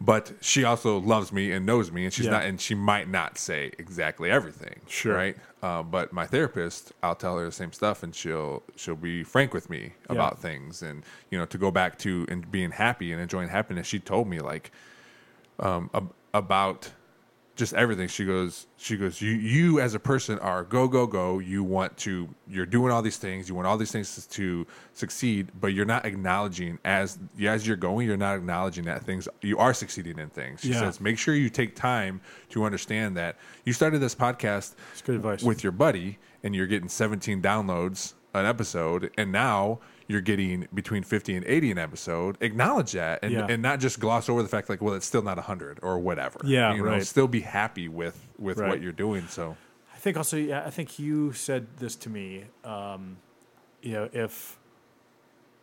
but 0.00 0.32
she 0.40 0.62
also 0.64 0.98
loves 0.98 1.32
me 1.32 1.50
and 1.52 1.66
knows 1.66 1.90
me, 1.90 2.04
and 2.04 2.12
she's 2.12 2.26
Yeah. 2.26 2.32
not, 2.32 2.44
and 2.44 2.60
she 2.60 2.74
might 2.74 3.08
not 3.08 3.36
say 3.38 3.72
exactly 3.78 4.30
everything. 4.30 4.80
Sure. 4.86 5.14
Right. 5.16 5.36
Uh, 5.62 5.82
but 5.82 6.12
my 6.12 6.24
therapist, 6.26 6.92
I'll 7.02 7.16
tell 7.16 7.36
her 7.38 7.44
the 7.46 7.52
same 7.52 7.72
stuff, 7.72 8.02
and 8.04 8.14
she'll 8.14 8.62
she'll 8.76 8.94
be 8.94 9.24
frank 9.24 9.52
with 9.52 9.68
me 9.68 9.94
about 10.08 10.38
things, 10.40 10.82
and 10.82 11.02
you 11.30 11.38
know, 11.38 11.46
to 11.46 11.58
go 11.58 11.70
back 11.72 11.98
to 11.98 12.26
and 12.28 12.48
being 12.50 12.70
happy 12.70 13.10
and 13.12 13.20
enjoying 13.20 13.48
happiness. 13.48 13.86
She 13.86 13.98
told 13.98 14.28
me 14.28 14.38
like 14.38 14.70
um, 15.58 15.90
ab- 15.92 16.12
about 16.32 16.90
just 17.58 17.74
everything. 17.74 18.08
She 18.08 18.24
goes, 18.24 18.66
she 18.78 18.96
goes, 18.96 19.20
you 19.20 19.32
you 19.32 19.80
as 19.80 19.94
a 19.94 19.98
person 19.98 20.38
are 20.38 20.62
go 20.64 20.88
go 20.88 21.06
go. 21.06 21.40
You 21.40 21.62
want 21.64 21.96
to, 21.98 22.28
you're 22.48 22.64
doing 22.64 22.90
all 22.92 23.02
these 23.02 23.18
things. 23.18 23.48
You 23.48 23.54
want 23.54 23.66
all 23.66 23.76
these 23.76 23.92
things 23.92 24.26
to 24.28 24.66
succeed, 24.94 25.50
but 25.60 25.74
you're 25.74 25.84
not 25.84 26.06
acknowledging 26.06 26.78
as 26.84 27.18
as 27.44 27.66
you're 27.66 27.76
going. 27.76 28.06
You're 28.06 28.16
not 28.16 28.36
acknowledging 28.36 28.84
that 28.84 29.02
things 29.04 29.28
you 29.42 29.58
are 29.58 29.74
succeeding 29.74 30.18
in 30.18 30.30
things. 30.30 30.60
She 30.62 30.68
Yeah. 30.70 30.80
says, 30.80 31.00
make 31.00 31.18
sure 31.18 31.34
you 31.34 31.50
take 31.50 31.74
time 31.76 32.20
to 32.50 32.64
understand 32.64 33.16
that 33.16 33.36
you 33.64 33.72
started 33.72 33.98
this 33.98 34.14
podcast 34.14 34.74
It's 34.92 35.02
good 35.02 35.16
advice. 35.16 35.42
with 35.42 35.62
your 35.62 35.72
buddy, 35.72 36.18
and 36.42 36.54
you're 36.54 36.66
getting 36.68 36.88
17 36.88 37.42
downloads 37.42 38.14
an 38.34 38.46
episode, 38.46 39.10
and 39.18 39.32
now 39.32 39.80
you're 40.08 40.20
getting 40.22 40.66
between 40.72 41.02
50 41.02 41.36
and 41.36 41.44
80 41.44 41.70
an 41.72 41.78
episode. 41.78 42.38
Acknowledge 42.40 42.92
that, 42.92 43.20
and, 43.22 43.30
Yeah. 43.32 43.46
and 43.48 43.62
not 43.62 43.78
just 43.78 44.00
gloss 44.00 44.28
over 44.28 44.42
the 44.42 44.48
fact 44.48 44.68
like, 44.70 44.80
well, 44.80 44.94
it's 44.94 45.06
still 45.06 45.22
not 45.22 45.36
100 45.36 45.78
or 45.82 45.98
whatever. 45.98 46.40
Yeah, 46.44 46.72
you 46.74 46.82
know, 46.82 46.90
right. 46.92 47.06
still 47.06 47.28
be 47.28 47.40
happy 47.42 47.88
with 47.88 48.26
with 48.38 48.58
Right. 48.58 48.68
what 48.70 48.80
you're 48.82 48.92
doing. 48.92 49.26
So 49.28 49.56
I 49.94 49.98
think 49.98 50.16
also, 50.16 50.36
yeah, 50.36 50.64
I 50.64 50.70
think 50.70 50.98
you 50.98 51.32
said 51.32 51.66
this 51.78 51.94
to 51.96 52.08
me. 52.10 52.44
Um, 52.64 53.18
you 53.82 53.92
know, 53.92 54.08
if 54.12 54.58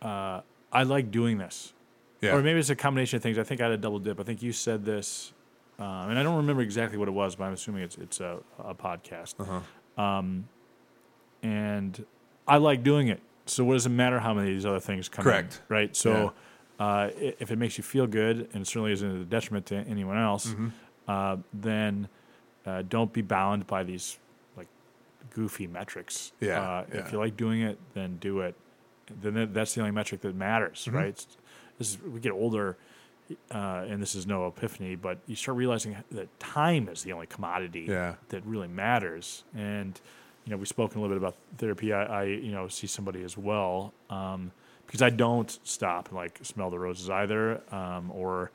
uh, 0.00 0.42
I 0.72 0.82
like 0.84 1.10
doing 1.10 1.38
this, 1.38 1.72
yeah, 2.20 2.34
or 2.34 2.42
maybe 2.42 2.60
it's 2.60 2.70
a 2.70 2.76
combination 2.76 3.16
of 3.16 3.22
things. 3.22 3.38
I 3.38 3.42
think 3.42 3.60
I 3.60 3.64
had 3.64 3.72
a 3.72 3.76
double 3.78 3.98
dip. 3.98 4.20
I 4.20 4.22
think 4.22 4.42
you 4.42 4.52
said 4.52 4.84
this, 4.84 5.32
um, 5.78 6.10
and 6.10 6.18
I 6.18 6.22
don't 6.22 6.36
remember 6.36 6.62
exactly 6.62 6.98
what 6.98 7.08
it 7.08 7.12
was, 7.12 7.34
but 7.34 7.44
I'm 7.44 7.52
assuming 7.52 7.82
it's 7.82 7.96
it's 7.96 8.20
a, 8.20 8.38
a 8.58 8.74
podcast. 8.74 9.34
Uh-huh. 9.40 10.02
Um, 10.02 10.48
and 11.42 12.04
I 12.46 12.58
like 12.58 12.82
doing 12.82 13.08
it. 13.08 13.20
So 13.46 13.64
what 13.64 13.74
does 13.74 13.86
it 13.86 13.90
matter 13.90 14.18
how 14.20 14.34
many 14.34 14.48
of 14.50 14.54
these 14.56 14.66
other 14.66 14.80
things 14.80 15.08
come? 15.08 15.24
in, 15.26 15.30
Correct. 15.32 15.62
right? 15.68 15.94
So 15.96 16.32
uh, 16.80 17.10
if 17.16 17.50
it 17.50 17.56
makes 17.58 17.78
you 17.78 17.84
feel 17.84 18.06
good, 18.06 18.48
and 18.52 18.66
certainly 18.66 18.92
isn't 18.92 19.10
a 19.22 19.24
detriment 19.24 19.66
to 19.66 19.76
anyone 19.76 20.18
else, 20.18 20.48
Mm-hmm. 20.48 20.68
uh, 21.08 21.36
then 21.54 22.08
uh, 22.66 22.82
don't 22.88 23.12
be 23.12 23.22
bound 23.22 23.66
by 23.66 23.82
these 23.84 24.18
like 24.56 24.66
goofy 25.34 25.66
metrics. 25.66 26.32
Yeah, 26.40 26.60
Uh, 26.60 26.84
yeah. 26.92 27.00
If 27.00 27.12
you 27.12 27.18
like 27.18 27.36
doing 27.36 27.62
it, 27.62 27.78
then 27.94 28.16
do 28.18 28.40
it. 28.40 28.54
Then 29.22 29.52
that's 29.52 29.74
the 29.74 29.80
only 29.82 29.92
metric 29.92 30.20
that 30.22 30.34
matters, 30.34 30.84
Mm-hmm. 30.86 30.96
right? 30.96 31.26
As 31.78 31.98
we 32.02 32.20
get 32.20 32.32
older, 32.32 32.76
uh, 33.52 33.84
and 33.88 34.00
this 34.02 34.14
is 34.14 34.26
no 34.26 34.46
epiphany, 34.48 34.96
but 34.96 35.18
you 35.26 35.36
start 35.36 35.56
realizing 35.56 35.96
that 36.12 36.40
time 36.40 36.88
is 36.88 37.02
the 37.02 37.12
only 37.12 37.26
commodity 37.26 37.86
Yeah. 37.88 38.14
that 38.30 38.44
really 38.46 38.68
matters. 38.68 39.44
And 39.54 40.00
you 40.46 40.52
know, 40.52 40.56
we've 40.56 40.68
spoken 40.68 40.98
a 40.98 41.02
little 41.02 41.16
bit 41.16 41.22
about 41.22 41.36
therapy. 41.58 41.92
I, 41.92 42.04
I 42.04 42.22
you 42.24 42.52
know 42.52 42.68
see 42.68 42.86
somebody 42.86 43.22
as 43.24 43.36
well 43.36 43.92
um, 44.10 44.52
because 44.86 45.02
I 45.02 45.10
don't 45.10 45.50
stop 45.64 46.08
and 46.08 46.16
like 46.16 46.38
smell 46.42 46.70
the 46.70 46.78
roses 46.78 47.10
either, 47.10 47.60
um, 47.74 48.10
or 48.12 48.50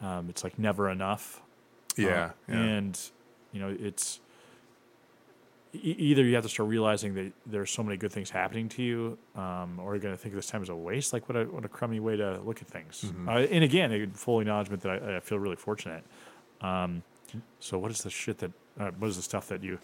um, 0.00 0.28
it's 0.30 0.42
like 0.42 0.58
never 0.58 0.90
enough. 0.90 1.40
Yeah, 1.96 2.08
Uh, 2.08 2.30
yeah. 2.48 2.54
and 2.54 3.00
you 3.52 3.60
know 3.60 3.76
it's 3.78 4.20
e- 5.74 5.78
either 5.98 6.22
you 6.24 6.34
have 6.34 6.44
to 6.44 6.48
start 6.48 6.68
realizing 6.68 7.14
that 7.14 7.32
there's 7.46 7.70
so 7.70 7.82
many 7.82 7.96
good 7.96 8.10
things 8.12 8.30
happening 8.30 8.68
to 8.70 8.82
you, 8.82 9.18
um, 9.36 9.78
or 9.78 9.94
you're 9.94 10.00
going 10.02 10.14
to 10.14 10.18
think 10.18 10.34
this 10.34 10.46
time 10.46 10.62
is 10.62 10.70
a 10.70 10.74
waste. 10.74 11.12
Like 11.12 11.28
what 11.28 11.36
a 11.36 11.44
what 11.44 11.64
a 11.64 11.68
crummy 11.68 12.00
way 12.00 12.16
to 12.16 12.40
look 12.40 12.62
at 12.62 12.68
things. 12.68 13.02
Mm-hmm. 13.06 13.28
Uh, 13.28 13.32
and 13.40 13.62
again, 13.64 13.92
a 13.92 14.06
full 14.16 14.40
acknowledgement 14.40 14.82
that 14.82 15.02
I, 15.02 15.16
I 15.16 15.20
feel 15.20 15.38
really 15.38 15.56
fortunate. 15.56 16.04
Um, 16.60 17.02
so 17.60 17.78
what 17.78 17.90
is 17.90 18.02
the 18.02 18.10
shit 18.10 18.38
that 18.38 18.52
uh, 18.80 18.90
what 18.98 19.08
is 19.08 19.16
the 19.16 19.22
stuff 19.22 19.48
that 19.48 19.62
you 19.62 19.78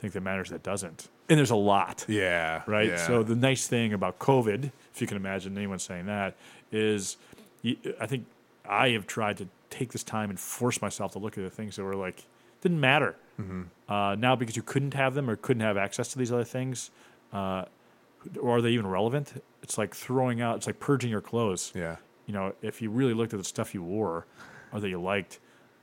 think 0.00 0.14
that 0.14 0.22
matters 0.22 0.50
that 0.50 0.62
doesn't? 0.62 1.08
And 1.28 1.38
there's 1.38 1.50
a 1.50 1.56
lot 1.56 2.04
yeah, 2.08 2.62
right? 2.66 2.88
yeah. 2.88 3.06
So 3.06 3.22
the 3.22 3.36
nice 3.36 3.68
thing 3.68 3.92
about 3.92 4.18
COVID, 4.18 4.72
if 4.92 5.00
you 5.00 5.06
can 5.06 5.16
imagine 5.16 5.56
anyone 5.56 5.78
saying 5.78 6.06
that, 6.06 6.36
is 6.72 7.16
I 8.00 8.06
think 8.06 8.26
I 8.68 8.90
have 8.90 9.06
tried 9.06 9.36
to 9.38 9.48
take 9.68 9.92
this 9.92 10.02
time 10.02 10.30
and 10.30 10.40
force 10.40 10.82
myself 10.82 11.12
to 11.12 11.18
look 11.18 11.38
at 11.38 11.44
the 11.44 11.50
things 11.50 11.76
that 11.76 11.84
were 11.84 11.94
like 11.94 12.24
didn't 12.60 12.80
matter. 12.80 13.16
Mm-hmm. 13.40 13.62
Uh, 13.92 14.14
now 14.16 14.36
because 14.36 14.56
you 14.56 14.62
couldn't 14.62 14.94
have 14.94 15.14
them 15.14 15.30
or 15.30 15.36
couldn't 15.36 15.62
have 15.62 15.76
access 15.76 16.08
to 16.08 16.18
these 16.18 16.32
other 16.32 16.44
things, 16.44 16.90
uh, 17.32 17.64
or 18.40 18.58
are 18.58 18.62
they 18.62 18.70
even 18.70 18.86
relevant? 18.86 19.42
It's 19.62 19.78
like 19.78 19.94
throwing 19.94 20.40
out. 20.40 20.56
It's 20.56 20.66
like 20.66 20.80
purging 20.80 21.10
your 21.10 21.22
clothes. 21.22 21.72
yeah, 21.74 21.96
You 22.26 22.34
know, 22.34 22.54
if 22.60 22.82
you 22.82 22.90
really 22.90 23.14
looked 23.14 23.32
at 23.32 23.38
the 23.38 23.44
stuff 23.44 23.72
you 23.72 23.82
wore 23.82 24.26
or 24.72 24.80
that 24.80 24.88
you 24.88 25.00
liked, 25.00 25.38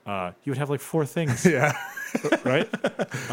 uh, 0.06 0.32
you 0.44 0.52
would 0.52 0.58
have 0.58 0.70
like 0.70 0.80
four 0.80 1.06
things 1.06 1.46
yeah, 1.58 1.74
right? 2.44 2.70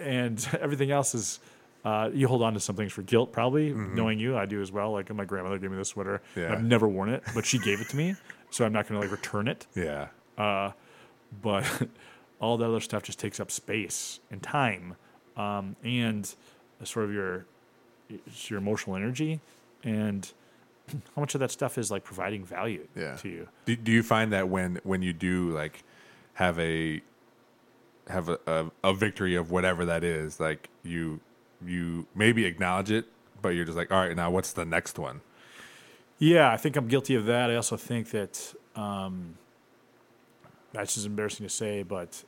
and 0.00 0.46
everything 0.60 0.90
else 0.90 1.14
is 1.14 1.40
uh, 1.84 2.10
you 2.12 2.26
hold 2.26 2.42
on 2.42 2.52
to 2.52 2.60
some 2.60 2.74
things 2.74 2.92
for 2.92 3.02
guilt, 3.02 3.32
probably. 3.32 3.72
Knowing 3.72 4.18
you, 4.18 4.36
I 4.36 4.44
do 4.44 4.60
as 4.60 4.72
well. 4.72 4.90
Like 4.90 5.12
my 5.14 5.24
grandmother 5.24 5.56
gave 5.58 5.70
me 5.70 5.76
this 5.76 5.90
sweater. 5.90 6.20
Yeah. 6.34 6.52
I've 6.52 6.64
never 6.64 6.88
worn 6.88 7.10
it, 7.10 7.22
but 7.32 7.46
she 7.46 7.58
gave 7.58 7.80
it 7.80 7.88
to 7.90 7.96
me, 7.96 8.16
so 8.50 8.64
I'm 8.64 8.72
not 8.72 8.88
going 8.88 9.00
to 9.00 9.06
like 9.06 9.16
return 9.16 9.46
it. 9.46 9.66
yeah, 9.76 10.08
Uh, 10.36 10.72
But 11.42 11.64
all 12.40 12.56
the 12.56 12.66
other 12.66 12.80
stuff 12.80 13.04
just 13.04 13.20
takes 13.20 13.38
up 13.38 13.52
space 13.52 14.18
and 14.32 14.42
time, 14.42 14.96
um, 15.36 15.76
and 15.84 16.32
sort 16.82 17.04
of 17.04 17.12
your 17.12 17.46
it's 18.08 18.50
your 18.50 18.58
emotional 18.58 18.96
energy, 18.96 19.40
and 19.84 20.32
how 21.14 21.20
much 21.20 21.34
of 21.34 21.40
that 21.40 21.52
stuff 21.52 21.78
is 21.78 21.90
like 21.90 22.02
providing 22.02 22.44
value 22.44 22.86
yeah. 22.96 23.14
to 23.16 23.28
you. 23.28 23.48
Do, 23.64 23.76
do 23.76 23.92
you 23.92 24.02
find 24.02 24.32
that 24.32 24.48
when 24.48 24.80
when 24.82 25.02
you 25.02 25.12
do 25.12 25.50
like 25.50 25.84
have 26.34 26.58
a 26.58 27.00
have 28.08 28.28
a, 28.28 28.38
a, 28.46 28.70
a 28.84 28.94
victory 28.94 29.34
of 29.34 29.50
whatever 29.50 29.84
that 29.84 30.04
is, 30.04 30.38
like 30.40 30.68
you 30.82 31.20
you 31.64 32.06
maybe 32.14 32.44
acknowledge 32.44 32.90
it, 32.90 33.06
but 33.42 33.50
you're 33.50 33.64
just 33.64 33.76
like, 33.76 33.90
all 33.90 33.98
right, 34.06 34.14
now 34.16 34.30
what's 34.30 34.52
the 34.52 34.64
next 34.64 34.98
one? 34.98 35.20
Yeah, 36.18 36.50
I 36.52 36.56
think 36.56 36.76
I'm 36.76 36.86
guilty 36.88 37.14
of 37.14 37.26
that. 37.26 37.50
I 37.50 37.56
also 37.56 37.76
think 37.76 38.10
that 38.10 38.54
um, 38.74 39.36
that's 40.72 40.94
just 40.94 41.06
embarrassing 41.06 41.46
to 41.46 41.52
say, 41.52 41.82
but 41.82 42.22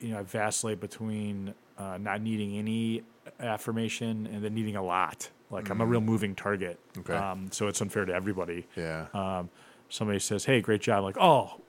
you 0.00 0.10
know, 0.10 0.20
I 0.20 0.22
vacillate 0.22 0.80
between 0.80 1.54
uh, 1.76 1.98
not 1.98 2.20
needing 2.22 2.56
any 2.56 3.02
affirmation 3.40 4.26
and 4.32 4.42
then 4.44 4.54
needing 4.54 4.76
a 4.76 4.82
lot. 4.82 5.28
Like 5.50 5.70
I'm 5.70 5.80
a 5.80 5.86
real 5.86 6.00
moving 6.02 6.34
target, 6.34 6.78
Okay. 6.98 7.14
um, 7.14 7.48
so 7.50 7.68
it's 7.68 7.80
unfair 7.80 8.04
to 8.04 8.12
everybody. 8.12 8.66
Yeah, 8.76 9.06
Um, 9.14 9.48
somebody 9.88 10.18
says, 10.18 10.44
"Hey, 10.44 10.60
great 10.60 10.82
job!" 10.82 11.02
like, 11.04 11.16
"Oh, 11.18 11.60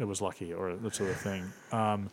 it 0.00 0.06
was 0.06 0.20
lucky," 0.20 0.52
or 0.52 0.74
that 0.74 0.94
sort 0.94 1.10
of 1.10 1.16
thing. 1.16 1.44
Um, 1.72 2.10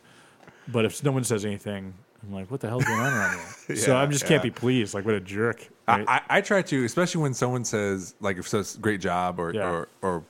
but 0.68 0.84
if 0.84 1.02
no 1.04 1.12
one 1.12 1.24
says 1.24 1.44
anything, 1.44 1.94
I'm 2.22 2.32
like, 2.34 2.50
"What 2.50 2.60
the 2.60 2.68
hell's 2.68 2.84
going 2.84 2.98
on 3.00 3.12
around 3.12 3.38
here?" 3.66 3.76
so 3.76 3.96
I 3.96 4.06
just 4.06 4.26
can't 4.26 4.42
be 4.42 4.50
pleased. 4.50 4.94
Like, 4.94 5.04
what 5.04 5.14
a 5.14 5.20
jerk! 5.20 5.68
I. 5.88 6.04
I, 6.08 6.20
I 6.38 6.40
try 6.40 6.62
to, 6.62 6.84
especially 6.84 7.22
when 7.22 7.34
someone 7.34 7.64
says 7.64 8.14
like 8.20 8.36
if 8.38 8.48
says 8.48 8.76
great 8.80 9.00
job 9.00 9.38
or 9.38 9.52
Yeah. 9.54 9.68
or 9.68 9.88
or 10.02 10.24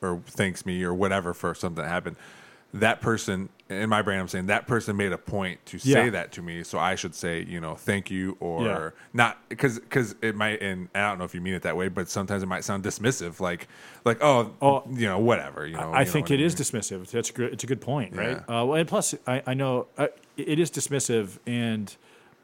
or 0.00 0.20
thanks 0.26 0.66
me 0.66 0.82
or 0.82 0.92
whatever 0.92 1.32
for 1.34 1.54
something 1.54 1.82
that 1.82 1.88
happened. 1.88 2.16
That 2.74 3.00
person 3.02 3.48
in 3.68 3.88
my 3.88 4.02
brain, 4.02 4.18
I'm 4.20 4.28
saying 4.28 4.46
that 4.46 4.66
person 4.66 4.96
made 4.96 5.12
a 5.12 5.18
point 5.18 5.64
to 5.66 5.78
say 5.78 6.04
Yeah. 6.04 6.10
that 6.10 6.32
to 6.32 6.42
me, 6.42 6.62
so 6.62 6.78
I 6.78 6.94
should 6.94 7.14
say, 7.14 7.42
you 7.42 7.60
know, 7.60 7.74
thank 7.74 8.10
you 8.10 8.36
or 8.40 8.64
Yeah. 8.66 8.90
not 9.12 9.38
because 9.48 9.78
because 9.78 10.14
it 10.22 10.34
might, 10.34 10.60
and 10.62 10.88
I 10.94 11.08
don't 11.08 11.18
know 11.18 11.24
if 11.24 11.34
you 11.34 11.40
mean 11.40 11.54
it 11.54 11.62
that 11.62 11.76
way, 11.76 11.88
but 11.88 12.08
sometimes 12.08 12.42
it 12.42 12.46
might 12.46 12.64
sound 12.64 12.82
dismissive, 12.84 13.40
like 13.40 13.68
like 14.04 14.18
oh, 14.22 14.52
Oh, 14.62 14.82
you 14.90 15.06
know, 15.06 15.18
whatever, 15.18 15.66
you 15.66 15.76
know. 15.76 15.90
I 15.92 16.00
you 16.00 16.04
know 16.06 16.10
think 16.12 16.24
what 16.26 16.32
it 16.32 16.40
is 16.40 16.54
mean. 16.72 16.82
dismissive. 16.82 17.10
That's 17.10 17.30
a 17.30 17.32
good, 17.32 17.52
it's 17.52 17.64
a 17.64 17.66
good 17.66 17.80
point, 17.80 18.14
right? 18.16 18.40
Yeah. 18.48 18.60
Uh, 18.62 18.64
well, 18.64 18.74
and 18.74 18.88
plus, 18.88 19.14
I, 19.26 19.42
I 19.46 19.54
know 19.54 19.86
uh, 19.98 20.08
it 20.36 20.58
is 20.58 20.70
dismissive, 20.70 21.38
and 21.46 21.94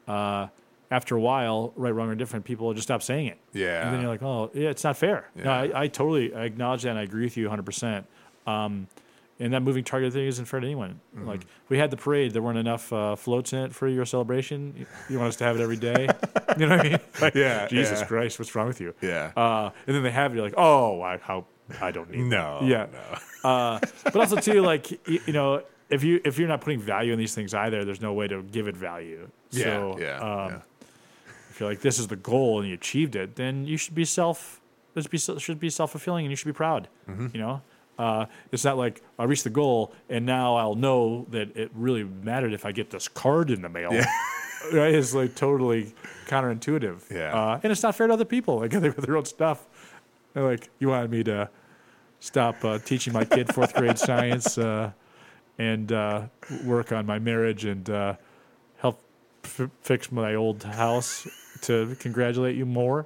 uh, 0.07 0.47
after 0.91 1.15
a 1.15 1.19
while, 1.21 1.73
right, 1.75 1.91
wrong, 1.91 2.09
or 2.09 2.15
different, 2.15 2.45
people 2.45 2.65
will 2.67 2.73
just 2.73 2.87
stop 2.87 3.03
saying 3.03 3.27
it. 3.27 3.37
Yeah. 3.53 3.83
and 3.85 3.93
then 3.93 4.01
you're 4.01 4.09
like, 4.09 4.23
oh, 4.23 4.49
yeah, 4.53 4.69
it's 4.69 4.83
not 4.83 4.97
fair. 4.97 5.29
No, 5.35 5.51
I, 5.51 5.81
I 5.83 5.87
totally 5.87 6.33
I 6.33 6.45
acknowledge 6.45 6.83
that, 6.83 6.89
and 6.89 6.99
I 6.99 7.03
agree 7.03 7.23
with 7.25 7.37
you 7.37 7.45
100. 7.45 7.63
percent 7.65 8.05
um, 8.47 8.87
and 9.39 9.53
that 9.53 9.61
moving 9.61 9.83
target 9.83 10.11
thing 10.13 10.27
isn't 10.27 10.45
fair 10.45 10.59
to 10.59 10.65
anyone. 10.65 10.99
Mm-hmm. 11.15 11.27
Like 11.27 11.45
we 11.69 11.77
had 11.77 11.91
the 11.91 11.97
parade, 11.97 12.33
there 12.33 12.41
weren't 12.41 12.57
enough 12.57 12.91
uh, 12.91 13.15
floats 13.15 13.53
in 13.53 13.59
it 13.59 13.73
for 13.73 13.87
your 13.87 14.05
celebration. 14.05 14.85
You, 15.09 15.17
want 15.17 15.29
us 15.29 15.35
to 15.37 15.45
have 15.45 15.59
it 15.59 15.63
every 15.63 15.77
day? 15.77 16.07
you 16.57 16.65
know 16.65 16.75
what 16.77 16.85
I 16.85 16.89
mean? 16.89 16.99
Like, 17.21 17.35
Yeah, 17.35 17.67
Jesus 17.67 18.01
yeah. 18.01 18.05
Christ, 18.05 18.37
what's 18.37 18.53
wrong 18.53 18.67
with 18.67 18.81
you? 18.81 18.93
Yeah. 19.01 19.31
Uh, 19.35 19.71
and 19.87 19.95
then 19.95 20.03
they 20.03 20.11
have 20.11 20.31
it. 20.31 20.35
You're 20.35 20.43
like, 20.43 20.55
oh, 20.57 21.01
I, 21.01 21.17
how 21.17 21.45
I 21.79 21.91
don't 21.91 22.09
need. 22.09 22.25
no, 22.25 22.59
Yeah. 22.63 22.87
no. 22.91 23.17
Uh, 23.41 23.79
but 24.03 24.17
also 24.17 24.35
too, 24.35 24.59
like 24.61 24.91
you, 25.07 25.21
you 25.25 25.31
know, 25.31 25.63
if 25.89 26.03
you 26.03 26.19
if 26.25 26.37
you're 26.37 26.49
not 26.49 26.59
putting 26.59 26.77
value 26.77 27.13
in 27.13 27.17
these 27.17 27.33
things 27.33 27.53
either, 27.53 27.85
there's 27.85 28.01
no 28.01 28.11
way 28.11 28.27
to 28.27 28.43
give 28.43 28.67
it 28.67 28.75
value. 28.75 29.29
Yeah, 29.51 29.63
so, 29.63 29.97
yeah, 29.97 30.17
um, 30.17 30.51
yeah. 30.51 30.59
If 31.49 31.59
you're 31.61 31.69
like 31.69 31.79
this 31.79 31.99
is 31.99 32.07
the 32.07 32.17
goal 32.17 32.59
and 32.59 32.67
you 32.67 32.73
achieved 32.75 33.15
it, 33.15 33.37
then 33.37 33.65
you 33.65 33.77
should 33.77 33.95
be 33.95 34.03
self. 34.03 34.59
This 34.93 35.07
be 35.07 35.17
should 35.17 35.57
be 35.57 35.69
self 35.69 35.91
fulfilling, 35.91 36.25
and 36.25 36.31
you 36.31 36.35
should 36.35 36.47
be 36.47 36.53
proud. 36.53 36.89
Mm-hmm. 37.09 37.27
You 37.33 37.39
know, 37.39 37.61
uh, 37.99 38.25
it's 38.51 38.63
not 38.63 38.77
like 38.77 39.03
I 39.19 39.25
reached 39.25 39.43
the 39.43 39.49
goal 39.49 39.93
and 40.09 40.25
now 40.25 40.55
I'll 40.55 40.75
know 40.75 41.27
that 41.31 41.55
it 41.55 41.69
really 41.75 42.05
mattered 42.05 42.53
if 42.53 42.65
I 42.65 42.71
get 42.71 42.89
this 42.89 43.09
card 43.09 43.51
in 43.51 43.61
the 43.61 43.69
mail. 43.69 43.91
right? 44.73 44.95
It's 44.95 45.13
like 45.13 45.35
totally 45.35 45.93
counterintuitive. 46.25 47.11
Yeah. 47.11 47.35
uh, 47.35 47.59
and 47.61 47.71
it's 47.71 47.83
not 47.83 47.95
fair 47.95 48.07
to 48.07 48.13
other 48.13 48.25
people. 48.25 48.59
Like 48.59 48.71
they 48.71 48.79
have 48.87 48.95
their 49.05 49.17
own 49.17 49.25
stuff. 49.25 49.67
They're 50.33 50.43
like 50.43 50.69
you 50.79 50.87
wanted 50.87 51.11
me 51.11 51.23
to 51.25 51.49
stop 52.21 52.63
uh, 52.63 52.79
teaching 52.79 53.11
my 53.11 53.25
kid 53.25 53.53
fourth 53.53 53.73
grade 53.73 53.99
science 54.09 54.57
uh, 54.57 54.91
and 55.57 55.91
uh, 55.91 56.23
work 56.63 56.93
on 56.93 57.05
my 57.05 57.19
marriage 57.19 57.65
and 57.65 57.89
uh, 57.89 58.15
help 58.77 59.01
f- 59.43 59.69
fix 59.81 60.09
my 60.09 60.35
old 60.35 60.63
house 60.63 61.27
to 61.63 61.97
congratulate 61.99 62.55
you 62.55 62.65
more 62.65 63.05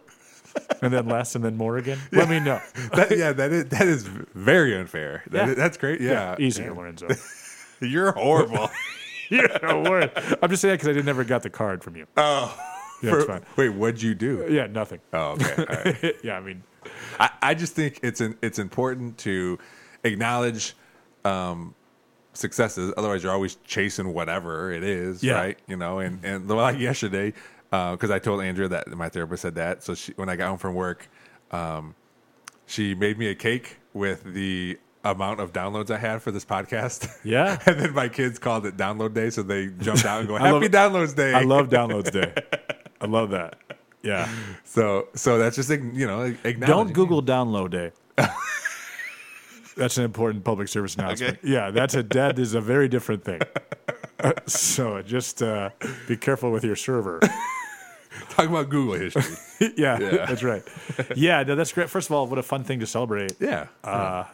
and 0.83 0.93
then 0.93 1.07
less 1.07 1.35
and 1.35 1.43
then 1.43 1.57
more 1.57 1.77
again. 1.77 1.97
Let 2.11 2.29
me 2.29 2.39
know. 2.39 2.61
That, 2.93 3.17
yeah, 3.17 3.31
that 3.33 3.51
is 3.51 3.65
that 3.65 3.87
is 3.87 4.03
very 4.03 4.75
unfair. 4.77 5.23
That 5.31 5.45
Yeah. 5.45 5.51
is- 5.51 5.57
that's 5.57 5.77
great. 5.77 6.01
Yeah, 6.01 6.35
easy, 6.39 6.69
Lorenzo. 6.69 7.07
You're 7.81 8.11
horrible. 8.11 8.69
yeah, 9.29 9.73
worries. 9.83 10.09
I'm 10.41 10.49
just 10.49 10.61
saying 10.61 10.75
because 10.75 10.87
I 10.89 10.93
didn't 10.93 11.05
never 11.05 11.23
got 11.23 11.43
the 11.43 11.49
card 11.49 11.83
from 11.83 11.95
you. 11.95 12.05
oh, 12.17 12.55
Yeah, 13.01 13.09
for- 13.11 13.17
it's 13.19 13.27
fine. 13.27 13.41
wait, 13.55 13.69
what'd 13.69 14.01
you 14.01 14.13
do? 14.15 14.45
Yeah, 14.49 14.67
nothing. 14.67 14.99
Oh, 15.11 15.31
okay. 15.31 15.55
All 15.57 15.65
right. 15.83 16.15
yeah, 16.23 16.37
I 16.37 16.41
mean, 16.41 16.63
I, 17.19 17.29
I 17.41 17.53
just 17.53 17.73
think 17.75 17.99
it's 18.03 18.21
an, 18.21 18.37
it's 18.41 18.59
important 18.59 19.17
to 19.19 19.57
acknowledge 20.03 20.75
um, 21.25 21.73
successes. 22.33 22.93
Otherwise, 22.97 23.23
you're 23.23 23.31
always 23.31 23.55
chasing 23.65 24.13
whatever 24.13 24.71
it 24.71 24.83
is, 24.83 25.23
Yeah. 25.23 25.33
right? 25.33 25.59
You 25.67 25.77
know, 25.77 25.99
and 25.99 26.23
and 26.23 26.47
like 26.49 26.77
yesterday, 26.79 27.33
because 27.73 28.11
I 28.11 28.19
told 28.19 28.41
Andrea 28.41 28.67
that 28.67 28.87
my 28.89 29.09
therapist 29.09 29.41
said 29.41 29.55
that. 29.55 29.83
So 29.83 29.95
she, 29.95 30.11
when 30.13 30.29
I 30.29 30.35
got 30.35 30.49
home 30.49 30.59
from 30.59 30.75
work, 30.75 31.09
um, 31.51 31.95
she 32.67 32.93
made 32.93 33.17
me 33.17 33.27
a 33.27 33.35
cake 33.35 33.77
with 33.93 34.23
the 34.23 34.77
amount 35.03 35.39
of 35.39 35.53
downloads 35.53 35.89
I 35.89 35.97
had 35.97 36.21
for 36.21 36.31
this 36.31 36.45
podcast. 36.45 37.09
Yeah. 37.23 37.59
and 37.65 37.79
then 37.79 37.93
my 37.93 38.09
kids 38.09 38.37
called 38.37 38.67
it 38.67 38.77
Download 38.77 39.13
Day, 39.13 39.31
so 39.31 39.41
they 39.41 39.67
jumped 39.67 40.05
out 40.05 40.19
and 40.19 40.27
go, 40.27 40.35
I 40.37 40.51
love 40.51 40.61
"Happy. 40.61 40.73
Downloads 40.73 41.15
Day!" 41.15 41.33
I 41.33 41.41
love 41.41 41.69
downloads 41.69 42.11
day. 42.11 42.33
I 43.01 43.07
love 43.07 43.31
that. 43.31 43.57
Yeah. 44.03 44.29
so 44.63 45.07
so 45.15 45.39
that's 45.39 45.55
just 45.55 45.69
you 45.69 46.05
know. 46.05 46.31
Don't 46.59 46.93
Google 46.93 47.23
download 47.23 47.71
day. 47.71 47.91
That's 49.75 49.97
an 49.97 50.03
important 50.03 50.43
public 50.43 50.67
service 50.67 50.93
announcement. 50.93 51.39
Okay. 51.39 51.51
Yeah, 51.51 51.71
that's 51.71 51.95
a 51.95 52.03
that 52.03 52.37
is 52.37 52.53
a 52.53 52.61
very 52.61 52.87
different 52.87 53.23
thing. 53.23 53.41
so 54.45 55.01
just 55.01 55.41
uh, 55.41 55.71
be 56.07 56.15
careful 56.15 56.51
with 56.51 56.63
your 56.63 56.75
server. 56.75 57.19
talk 58.29 58.47
about 58.47 58.69
Google 58.69 58.93
history. 58.95 59.23
yeah, 59.77 59.99
Yeah. 59.99 60.25
that's 60.25 60.43
right. 60.43 60.63
Yeah, 61.15 61.43
no, 61.43 61.55
that's 61.55 61.71
great. 61.73 61.89
First 61.89 62.09
of 62.09 62.15
all, 62.15 62.27
what 62.27 62.39
a 62.39 62.43
fun 62.43 62.63
thing 62.63 62.79
to 62.79 62.85
celebrate. 62.87 63.33
yeah. 63.39 63.67
Uh, 63.83 64.25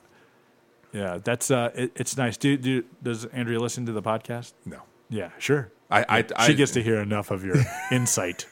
yeah, 0.91 1.19
that's 1.23 1.51
uh, 1.51 1.69
it, 1.75 1.91
it's 1.95 2.17
nice. 2.17 2.35
Do, 2.37 2.57
do 2.57 2.83
does 3.03 3.25
Andrea 3.25 3.59
listen 3.59 3.85
to 3.85 3.91
the 3.91 4.01
podcast? 4.01 4.53
no. 4.65 4.81
Yeah, 5.11 5.29
sure. 5.39 5.71
I, 5.89 6.05
I, 6.19 6.25
I 6.35 6.47
she 6.47 6.53
gets 6.53 6.71
to 6.73 6.83
hear 6.83 6.99
enough 6.99 7.31
of 7.31 7.43
your 7.43 7.55
insight. 7.91 8.45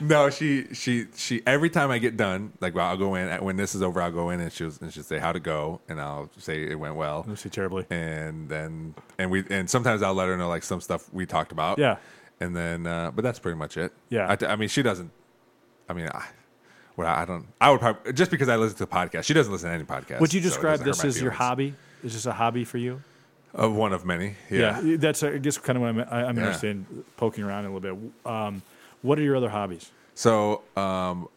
no, 0.00 0.30
she 0.30 0.72
she 0.74 1.06
she. 1.16 1.42
Every 1.46 1.70
time 1.70 1.90
I 1.90 1.98
get 1.98 2.16
done, 2.16 2.52
like 2.60 2.74
well, 2.74 2.86
I'll 2.86 2.96
go 2.96 3.14
in 3.16 3.42
when 3.44 3.56
this 3.56 3.74
is 3.74 3.82
over. 3.82 4.00
I'll 4.00 4.10
go 4.12 4.30
in 4.30 4.40
and 4.40 4.52
she'll 4.52 4.72
and 4.80 4.92
she'll 4.92 5.02
say 5.02 5.18
how 5.18 5.32
to 5.32 5.40
go, 5.40 5.80
and 5.88 6.00
I'll 6.00 6.30
say 6.38 6.62
it 6.70 6.78
went 6.78 6.94
well. 6.96 7.24
Lucy 7.26 7.50
terribly. 7.50 7.84
and 7.90 8.48
then 8.48 8.94
and 9.18 9.30
we 9.30 9.44
and 9.50 9.68
sometimes 9.68 10.02
I'll 10.02 10.14
let 10.14 10.28
her 10.28 10.36
know 10.36 10.48
like 10.48 10.62
some 10.62 10.80
stuff 10.80 11.12
we 11.12 11.26
talked 11.26 11.52
about. 11.52 11.78
Yeah. 11.78 11.96
And 12.42 12.56
then 12.56 12.86
uh, 12.86 13.10
but 13.14 13.22
that's 13.22 13.38
pretty 13.38 13.56
much 13.58 13.76
it. 13.76 13.92
Yeah. 14.08 14.36
I, 14.40 14.46
I 14.46 14.56
mean 14.56 14.68
she 14.68 14.82
doesn't. 14.82 15.10
I 15.88 15.94
mean, 15.94 16.08
I, 16.12 16.26
well, 16.96 17.08
I 17.08 17.24
don't. 17.24 17.46
I 17.60 17.70
would 17.70 17.80
probably 17.80 18.12
just 18.12 18.30
because 18.30 18.48
I 18.48 18.56
listen 18.56 18.78
to 18.78 18.86
podcasts. 18.86 19.24
She 19.24 19.34
doesn't 19.34 19.52
listen 19.52 19.68
to 19.68 19.74
any 19.74 19.84
podcasts. 19.84 20.20
Would 20.20 20.32
you 20.34 20.40
describe 20.40 20.78
doesn't 20.78 20.86
this 20.86 21.16
as 21.16 21.20
your 21.22 21.30
hobby? 21.32 21.74
Is 22.04 22.14
this 22.14 22.26
a 22.26 22.32
hobby 22.32 22.64
for 22.64 22.78
you? 22.78 23.02
Uh, 23.58 23.70
one 23.70 23.92
of 23.92 24.04
many. 24.04 24.34
Yeah. 24.50 24.80
that's 24.96 25.22
I 25.22 25.38
guess 25.38 25.58
kind 25.58 25.76
of 25.76 25.82
what 25.82 25.88
I'm, 25.90 26.00
I- 26.00 26.24
I'm 26.28 26.36
Yeah. 26.36 26.42
interested 26.44 26.70
in 26.70 27.04
poking 27.16 27.44
around 27.44 27.66
a 27.66 27.72
little 27.72 27.96
bit. 27.96 28.30
Um, 28.30 28.62
what 29.02 29.18
are 29.18 29.22
your 29.22 29.36
other 29.36 29.50
hobbies? 29.50 29.90
So 30.14 30.62
um, 30.76 31.28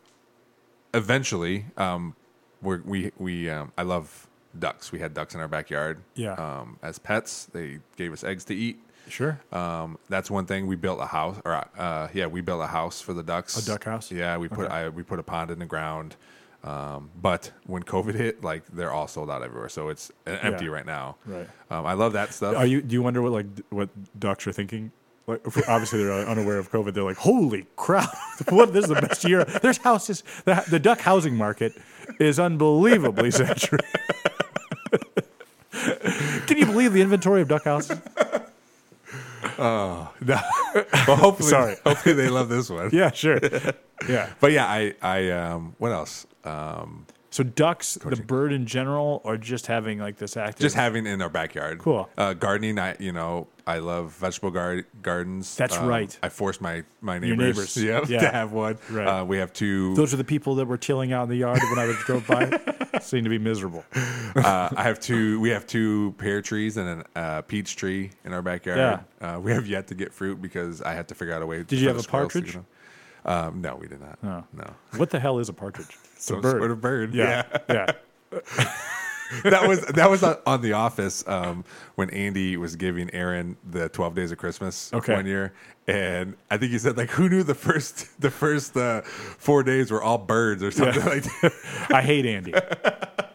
eventually, 0.94 1.66
um, 1.78 2.16
we're, 2.62 2.82
we 2.84 3.12
we 3.18 3.50
um, 3.50 3.72
I 3.78 3.84
love 3.84 4.28
ducks. 4.58 4.92
We 4.92 5.00
had 5.00 5.14
ducks 5.14 5.36
in 5.36 5.42
our 5.42 5.48
backyard. 5.48 6.00
Yeah. 6.16 6.34
Um, 6.34 6.80
as 6.82 7.00
pets, 7.00 7.46
they 7.52 7.80
gave 7.98 8.14
us 8.14 8.24
eggs 8.24 8.46
to 8.46 8.56
eat. 8.56 8.80
Sure. 9.08 9.40
Um, 9.52 9.98
that's 10.10 10.30
one 10.32 10.46
thing. 10.46 10.68
We 10.68 10.76
built 10.76 11.00
a 11.00 11.06
house, 11.06 11.38
or 11.46 11.54
uh, 11.78 12.08
yeah, 12.14 12.28
we 12.28 12.42
built 12.42 12.62
a 12.64 12.68
house 12.68 13.02
for 13.02 13.14
the 13.14 13.24
ducks. 13.24 13.56
A 13.58 13.66
duck 13.66 13.84
house? 13.86 14.12
Yeah, 14.12 14.38
we 14.38 14.48
put 14.48 14.70
I, 14.72 14.90
we 14.90 15.04
put 15.04 15.20
a 15.20 15.24
pond 15.24 15.52
in 15.52 15.60
the 15.60 15.66
ground. 15.66 16.16
Um, 16.64 17.12
but 17.22 17.52
when 17.68 17.84
COVID 17.84 18.16
hit, 18.16 18.44
like 18.44 18.64
they're 18.74 18.92
all 18.92 19.08
sold 19.08 19.30
out 19.30 19.44
everywhere, 19.44 19.70
so 19.70 19.90
it's 19.90 20.12
uh, 20.26 20.32
empty 20.42 20.66
Yeah. 20.66 20.72
right 20.72 20.86
now. 20.86 21.18
Right. 21.26 21.48
Um, 21.70 21.86
I 21.86 21.94
love 21.94 22.14
that 22.14 22.34
stuff. 22.34 22.56
Are 22.56 22.66
you? 22.66 22.82
Do 22.82 22.94
you 22.94 23.04
wonder 23.04 23.22
what 23.22 23.32
like 23.32 23.46
what 23.70 23.90
ducks 24.20 24.48
are 24.48 24.52
thinking? 24.52 24.92
Like, 25.28 25.42
obviously, 25.68 26.04
they're 26.04 26.12
unaware 26.28 26.58
of 26.58 26.72
COVID. 26.72 26.94
They're 26.96 27.04
like, 27.04 27.18
"Holy 27.18 27.68
crap! 27.76 28.10
What? 28.50 28.74
This 28.74 28.86
is 28.86 28.90
the 28.90 29.02
best 29.02 29.24
year." 29.24 29.44
There's 29.44 29.78
houses. 29.78 30.24
The, 30.46 30.64
the 30.70 30.80
duck 30.80 31.00
housing 31.02 31.36
market 31.36 31.74
is 32.20 32.40
unbelievably 32.40 33.30
saturated. 33.32 33.86
Can 36.48 36.58
you 36.58 36.66
believe 36.66 36.94
the 36.94 37.02
inventory 37.02 37.42
of 37.42 37.48
duck 37.48 37.64
houses? 37.66 38.00
Oh, 39.60 40.12
no. 40.22 40.40
but 40.74 41.16
hopefully, 41.18 41.50
Sorry. 41.50 41.76
hopefully 41.86 42.16
they 42.16 42.30
love 42.30 42.50
this 42.50 42.70
one. 42.70 42.90
Yeah, 42.94 43.12
sure. 43.12 43.40
Yeah. 44.08 44.30
But 44.40 44.52
yeah, 44.52 44.66
I 44.68 44.94
I 45.02 45.30
um, 45.32 45.76
what 45.78 45.92
else? 45.92 46.28
Um, 46.44 47.06
So 47.36 47.44
ducks, 47.44 47.96
the 47.96 48.16
bird 48.16 48.54
in 48.54 48.66
general, 48.66 49.20
or 49.26 49.36
just 49.36 49.68
having 49.68 50.00
like 50.00 50.16
this 50.16 50.38
active. 50.38 50.62
just 50.62 50.74
having 50.74 51.06
in 51.06 51.22
our 51.22 51.28
backyard. 51.28 51.80
Cool. 51.80 52.08
Uh, 52.18 52.34
gardening, 52.34 52.80
I 52.80 52.96
you 52.98 53.12
know 53.12 53.48
I 53.68 53.80
love 53.80 54.14
vegetable 54.14 54.52
gar- 54.52 54.86
gardens. 55.02 55.54
That's 55.58 55.76
Um, 55.76 55.86
right. 55.86 56.18
I 56.24 56.30
forced 56.30 56.62
my 56.62 56.84
my 57.02 57.20
neighbors, 57.20 57.38
neighbors. 57.38 57.76
yep, 57.84 58.08
Yeah. 58.08 58.20
to 58.22 58.30
have 58.30 58.54
one. 58.54 58.78
Right. 58.90 59.06
Uh, 59.06 59.26
we 59.26 59.36
have 59.40 59.52
two. 59.52 59.94
Those 59.96 60.14
are 60.14 60.18
the 60.18 60.24
people 60.24 60.56
that 60.56 60.66
were 60.68 60.78
tilling 60.78 61.12
out 61.12 61.24
in 61.24 61.30
the 61.30 61.36
yard 61.36 61.60
when 61.72 61.78
I 61.78 61.88
was 61.88 61.98
drove 62.06 62.26
by. 62.26 62.58
Seemed 63.02 63.26
to 63.26 63.30
be 63.30 63.38
miserable. 63.38 63.84
uh, 64.38 64.70
I 64.74 64.84
have 64.84 65.02
two. 65.02 65.38
We 65.42 65.50
have 65.50 65.68
two 65.68 66.16
pear 66.18 66.42
trees 66.42 66.78
and 66.78 67.04
a 67.18 67.20
uh, 67.20 67.42
peach 67.42 67.76
tree 67.76 68.12
in 68.24 68.32
our 68.32 68.42
backyard. 68.44 69.02
Uh, 69.20 69.42
we 69.42 69.52
have 69.52 69.68
yet 69.68 69.88
to 69.88 69.94
get 69.94 70.14
fruit 70.14 70.42
because 70.42 70.82
I 70.82 70.94
had 70.94 71.10
to 71.10 71.16
figure 71.16 71.34
out 71.34 71.42
a 71.42 71.46
way. 71.46 71.64
Did 71.64 71.80
you 71.82 71.90
have 71.90 71.98
a 71.98 72.02
to 72.02 72.08
partridge? 72.08 72.58
Um, 73.26 73.62
no, 73.62 73.76
we 73.76 73.88
did 73.88 74.00
not. 74.02 74.20
Oh. 74.24 74.44
No. 74.54 74.74
What 74.98 75.10
the 75.10 75.20
hell 75.20 75.40
is 75.40 75.50
a 75.50 75.54
partridge? 75.54 75.98
It's 76.16 76.26
Some 76.28 76.42
sort 76.42 76.72
of 76.72 76.80
bird. 76.80 77.14
Yeah. 77.14 77.44
Yeah. 77.70 77.92
that 79.44 79.68
was 79.68 79.82
that 79.82 80.10
was 80.10 80.24
on, 80.24 80.62
The 80.62 80.74
Office 80.74 81.28
um, 81.28 81.66
when 81.96 82.10
Andy 82.12 82.58
was 82.58 82.76
giving 82.76 83.14
Erin 83.14 83.58
the 83.70 83.90
Twelve 83.90 84.16
Days 84.16 84.32
of 84.32 84.38
Christmas 84.38 84.94
Okay. 84.94 85.14
one 85.14 85.26
year, 85.26 85.54
and 85.88 86.36
I 86.50 86.58
think 86.58 86.72
he 86.72 86.78
said 86.80 86.96
like, 86.98 87.10
"Who 87.12 87.28
knew 87.30 87.44
the 87.44 87.56
first 87.56 88.08
the 88.22 88.32
first 88.32 88.78
uh, 88.78 89.02
four 89.02 89.64
days 89.64 89.92
were 89.92 90.02
all 90.02 90.18
birds 90.18 90.64
or 90.64 90.72
something 90.72 91.02
Yeah. 91.04 91.10
like 91.10 91.24
that?" 91.42 91.54
I 91.92 92.02
hate 92.02 92.26
Andy. 92.26 92.54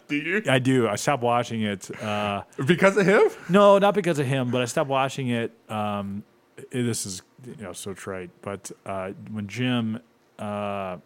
Do 0.08 0.16
you? 0.16 0.42
I 0.48 0.58
do. 0.58 0.88
I 0.88 0.96
stopped 0.96 1.22
watching 1.22 1.62
it. 1.62 1.90
Uh, 2.02 2.42
Because 2.66 2.96
of 2.96 3.06
him? 3.06 3.28
no, 3.48 3.78
not 3.78 3.94
because 3.94 4.18
of 4.18 4.26
him, 4.26 4.50
but 4.50 4.62
I 4.62 4.64
stopped 4.64 4.90
watching 4.90 5.28
it. 5.28 5.52
Um, 5.68 6.24
it- 6.56 6.82
this 6.84 7.04
is 7.06 7.22
you 7.46 7.62
know 7.62 7.72
so 7.72 7.94
trite, 7.94 8.30
but 8.42 8.70
uh, 8.86 9.12
when 9.30 9.46
Jim 9.46 10.00
uh, 10.38 10.96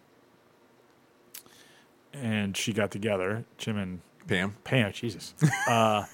and 2.13 2.55
she 2.55 2.73
got 2.73 2.91
together, 2.91 3.45
Jim 3.57 3.77
and 3.77 4.01
Pam. 4.27 4.55
Pam, 4.63 4.91
Jesus. 4.91 5.33
Uh, 5.67 6.05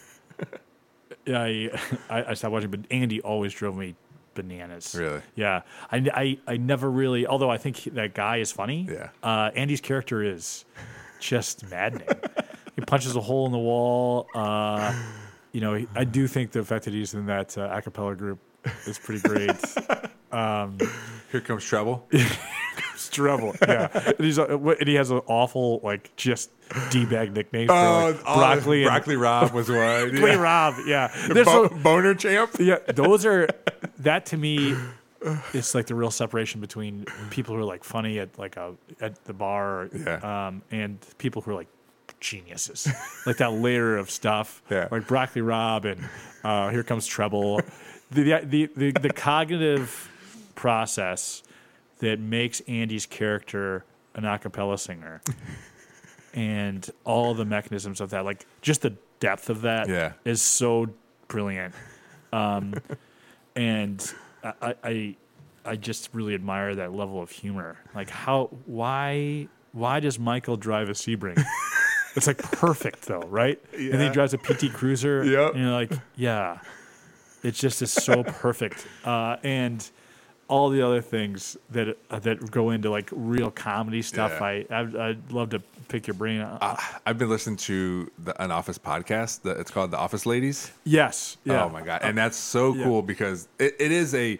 I, 1.28 1.70
I 2.10 2.24
I 2.30 2.34
stopped 2.34 2.54
watching, 2.54 2.72
but 2.72 2.80
Andy 2.90 3.22
always 3.22 3.54
drove 3.54 3.78
me 3.78 3.96
bananas. 4.34 4.96
Really? 4.98 5.22
Yeah. 5.36 5.62
I, 5.92 6.10
I, 6.14 6.40
I 6.48 6.58
never 6.58 6.90
really, 6.90 7.28
although 7.28 7.50
I 7.52 7.58
think 7.58 7.84
that 7.94 8.14
guy 8.14 8.38
is 8.38 8.52
funny. 8.52 8.88
Yeah. 8.90 9.10
Uh, 9.22 9.52
Andy's 9.56 9.82
character 9.82 10.24
is 10.24 10.66
just 11.20 11.70
maddening. 11.70 12.08
he 12.76 12.82
punches 12.82 13.16
a 13.16 13.22
hole 13.22 13.46
in 13.46 13.52
the 13.52 13.60
wall. 13.60 14.28
Uh, 14.34 14.94
you 15.52 15.62
know, 15.62 15.86
I 15.96 16.04
do 16.06 16.28
think 16.28 16.52
the 16.52 16.64
fact 16.64 16.86
that 16.86 16.94
he's 16.94 17.14
in 17.14 17.26
that 17.28 17.58
uh, 17.58 17.70
a 17.72 17.82
cappella 17.82 18.16
group 18.16 18.40
is 18.86 19.00
pretty 19.00 19.22
great. 19.22 19.52
Here 21.32 21.42
comes 21.42 21.64
trouble. 21.66 22.08
it's 22.12 23.10
trouble. 23.10 23.56
Yeah. 23.62 23.88
and, 24.18 24.20
he's, 24.20 24.38
uh, 24.40 24.58
and 24.58 24.88
he 24.88 24.96
has 24.96 25.12
an 25.12 25.22
awful, 25.28 25.80
like, 25.84 26.14
just 26.16 26.52
D 26.90 27.06
bag 27.06 27.34
nickname 27.34 27.68
for 27.68 27.74
Oh, 27.74 28.06
like, 28.12 28.20
oh, 28.26 28.36
broccoli. 28.38 28.84
and, 28.84 28.90
broccoli 28.90 29.16
Rob 29.16 29.52
was 29.52 29.70
one. 29.70 29.78
Broccoli 29.78 30.20
Yeah. 30.32 30.36
Rob. 30.36 30.76
Yeah. 30.86 31.28
There's 31.30 31.46
Bo- 31.48 31.70
boner 31.70 32.16
champ. 32.16 32.52
yeah, 32.60 32.78
those 32.88 33.26
are 33.26 33.48
that 34.00 34.26
to 34.28 34.38
me. 34.38 34.76
It's 35.54 35.76
like 35.76 35.86
the 35.86 35.94
real 35.94 36.10
separation 36.10 36.62
between 36.62 37.06
people 37.30 37.54
who 37.54 37.62
are 37.62 37.64
like 37.64 37.84
funny 37.84 38.18
at 38.18 38.40
like 38.40 38.58
a 38.58 38.74
at 39.02 39.24
the 39.26 39.34
bar, 39.34 39.88
Yeah. 39.94 40.48
um, 40.48 40.64
and 40.72 40.98
people 41.20 41.44
who 41.44 41.52
are 41.52 41.54
like 41.54 41.68
geniuses, 42.20 42.88
like 43.28 43.38
that 43.38 43.54
layer 43.54 43.98
of 43.98 44.10
stuff, 44.10 44.64
Yeah. 44.72 44.88
like 44.90 45.06
broccoli 45.06 45.44
Rob 45.44 45.86
and 45.86 46.10
uh, 46.44 46.70
here 46.70 46.82
comes 46.82 47.06
treble, 47.06 47.62
the, 48.12 48.42
the 48.44 48.70
the 48.76 48.92
the 48.92 49.10
cognitive 49.14 50.10
process 50.56 51.44
that 52.00 52.20
makes 52.20 52.60
Andy's 52.62 53.06
character 53.06 53.84
an 54.16 54.26
a 54.26 54.38
cappella 54.40 54.78
singer, 54.78 55.22
and 56.34 56.90
all 57.06 57.34
the 57.34 57.46
mechanisms 57.46 58.02
of 58.02 58.10
that, 58.12 58.26
like 58.26 58.46
just 58.62 58.82
the 58.82 58.94
depth 59.20 59.50
of 59.50 59.62
that, 59.62 59.88
Yeah. 59.90 60.14
is 60.26 60.42
so 60.42 60.88
brilliant. 61.28 61.74
Um, 62.34 62.74
and 63.56 64.14
I, 64.44 64.76
I, 64.84 65.16
I 65.66 65.76
just 65.76 66.10
really 66.14 66.34
admire 66.34 66.76
that 66.76 66.94
level 66.94 67.22
of 67.22 67.30
humor. 67.30 67.78
Like 67.94 68.10
how, 68.10 68.50
why, 68.66 69.48
why 69.74 70.00
does 70.00 70.18
Michael 70.18 70.58
drive 70.58 70.90
a 70.90 70.94
Sebring? 70.94 71.42
it's 72.16 72.28
like 72.28 72.40
perfect 72.40 73.04
though, 73.04 73.22
right? 73.22 73.62
And 73.74 73.94
then 73.94 74.02
he 74.08 74.10
drives 74.10 74.34
a 74.34 74.38
PT 74.38 74.74
Cruiser. 74.74 75.24
Yep. 75.24 75.54
And 75.54 75.64
you're 75.64 75.72
like, 75.72 75.92
yeah, 76.16 76.60
it 77.44 77.54
just 77.56 77.82
is 77.82 77.92
so 77.92 78.24
perfect. 78.24 78.86
Uh, 79.04 79.38
and 79.44 79.90
all 80.48 80.70
the 80.70 80.82
other 80.82 81.02
things 81.02 81.56
that 81.70 81.98
uh, 82.10 82.20
that 82.20 82.52
go 82.52 82.72
into 82.72 82.90
like 82.90 83.10
real 83.12 83.50
comedy 83.52 84.02
stuff, 84.02 84.34
Yeah. 84.40 84.46
I, 84.46 84.66
I'd, 84.70 84.96
I'd 84.96 85.32
love 85.32 85.50
to 85.52 85.62
pick 85.88 86.08
your 86.08 86.14
brain. 86.14 86.42
Uh, 86.42 86.76
I've 87.06 87.18
been 87.18 87.30
listening 87.30 87.56
to 87.58 88.12
the, 88.20 88.42
an 88.44 88.52
Office 88.52 88.78
podcast. 88.78 89.42
The, 89.44 89.52
it's 89.52 89.72
called 89.72 89.92
The 89.92 89.98
Office 89.98 90.26
Ladies. 90.26 90.72
yes. 90.84 91.38
Yeah. 91.46 91.64
Oh 91.64 91.70
my 91.70 91.82
god! 91.82 92.02
And 92.04 92.18
that's 92.18 92.38
so 92.38 92.74
yeah. 92.76 92.84
cool 92.84 93.02
because 93.02 93.48
it, 93.60 93.76
it 93.80 93.92
is 93.92 94.14
a. 94.14 94.38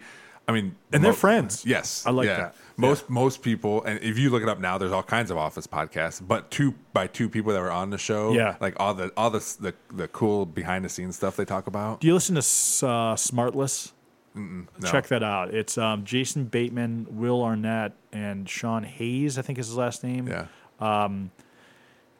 I 0.48 0.52
mean, 0.52 0.74
And 0.92 1.04
they're 1.04 1.12
friends. 1.12 1.64
Yes, 1.64 2.04
I 2.04 2.10
like 2.10 2.26
yeah. 2.26 2.36
that. 2.36 2.56
Most 2.76 3.10
most 3.10 3.42
people, 3.42 3.82
and 3.84 4.00
if 4.02 4.18
you 4.18 4.30
look 4.30 4.42
it 4.42 4.48
up 4.48 4.58
now, 4.58 4.78
there's 4.78 4.92
all 4.92 5.02
kinds 5.02 5.30
of 5.30 5.36
Office 5.36 5.66
podcasts. 5.66 6.26
But 6.26 6.50
two 6.50 6.74
by 6.92 7.06
two 7.06 7.28
people 7.28 7.52
that 7.52 7.60
were 7.60 7.70
on 7.70 7.90
the 7.90 7.98
show. 7.98 8.32
Yeah. 8.32 8.56
like 8.60 8.74
all 8.78 8.94
the 8.94 9.12
all 9.16 9.30
the 9.30 9.38
the, 9.60 9.74
the 9.94 10.08
cool 10.08 10.46
behind 10.46 10.84
the 10.84 10.88
scenes 10.88 11.16
stuff 11.16 11.36
they 11.36 11.44
talk 11.44 11.66
about. 11.66 12.00
Do 12.00 12.06
you 12.06 12.14
listen 12.14 12.34
to 12.34 12.40
uh, 12.40 13.14
Smartless? 13.16 13.92
No. 14.34 14.64
Check 14.84 15.08
that 15.08 15.22
out. 15.22 15.52
It's 15.52 15.76
um, 15.76 16.04
Jason 16.04 16.44
Bateman, 16.46 17.06
Will 17.10 17.42
Arnett, 17.42 17.92
and 18.12 18.48
Sean 18.48 18.82
Hayes. 18.82 19.38
I 19.38 19.42
think 19.42 19.58
is 19.58 19.66
his 19.66 19.76
last 19.76 20.02
name. 20.02 20.26
Yeah, 20.26 20.46
Um, 20.80 21.30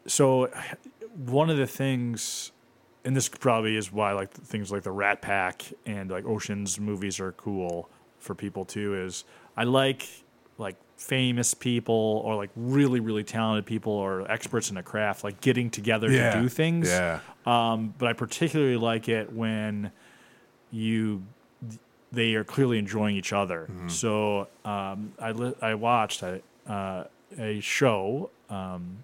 So 0.07 0.51
one 1.17 1.49
of 1.49 1.57
the 1.57 1.67
things, 1.67 2.53
and 3.05 3.17
this 3.17 3.29
probably 3.31 3.77
is 3.77 3.91
why 3.91 4.13
like 4.13 4.31
things 4.31 4.71
like 4.71 4.83
the 4.83 4.91
Rat 4.93 5.23
Pack 5.23 5.63
and 5.87 6.11
like 6.11 6.27
Ocean's 6.27 6.79
movies 6.79 7.19
are 7.19 7.33
cool 7.33 7.89
for 8.19 8.35
people 8.35 8.67
too. 8.67 8.95
Is 8.95 9.25
I 9.57 9.65
like 9.65 10.07
like 10.63 10.77
famous 10.97 11.53
people 11.53 12.23
or 12.25 12.37
like 12.37 12.51
really 12.55 13.01
really 13.01 13.25
talented 13.25 13.67
people 13.67 13.93
or 13.93 14.31
experts 14.31 14.71
in 14.71 14.77
a 14.77 14.83
craft 14.83 15.25
like 15.25 15.41
getting 15.41 15.69
together 15.69 16.11
yeah. 16.11 16.35
to 16.35 16.43
do 16.43 16.49
things. 16.49 16.89
Yeah, 16.89 17.21
Um, 17.45 17.95
but 17.99 18.09
I 18.09 18.13
particularly 18.13 18.77
like 18.77 19.09
it 19.09 19.33
when 19.33 19.93
you 20.71 21.23
they 22.13 22.35
are 22.35 22.45
clearly 22.45 22.79
enjoying 22.79 23.17
each 23.17 23.33
other. 23.33 23.69
So 23.89 24.49
um, 24.65 25.13
I 25.19 25.33
li- 25.33 25.55
I 25.61 25.75
watched 25.75 26.23
a 26.23 26.41
uh, 26.67 27.05
a 27.39 27.61
show 27.61 28.31
um, 28.51 29.03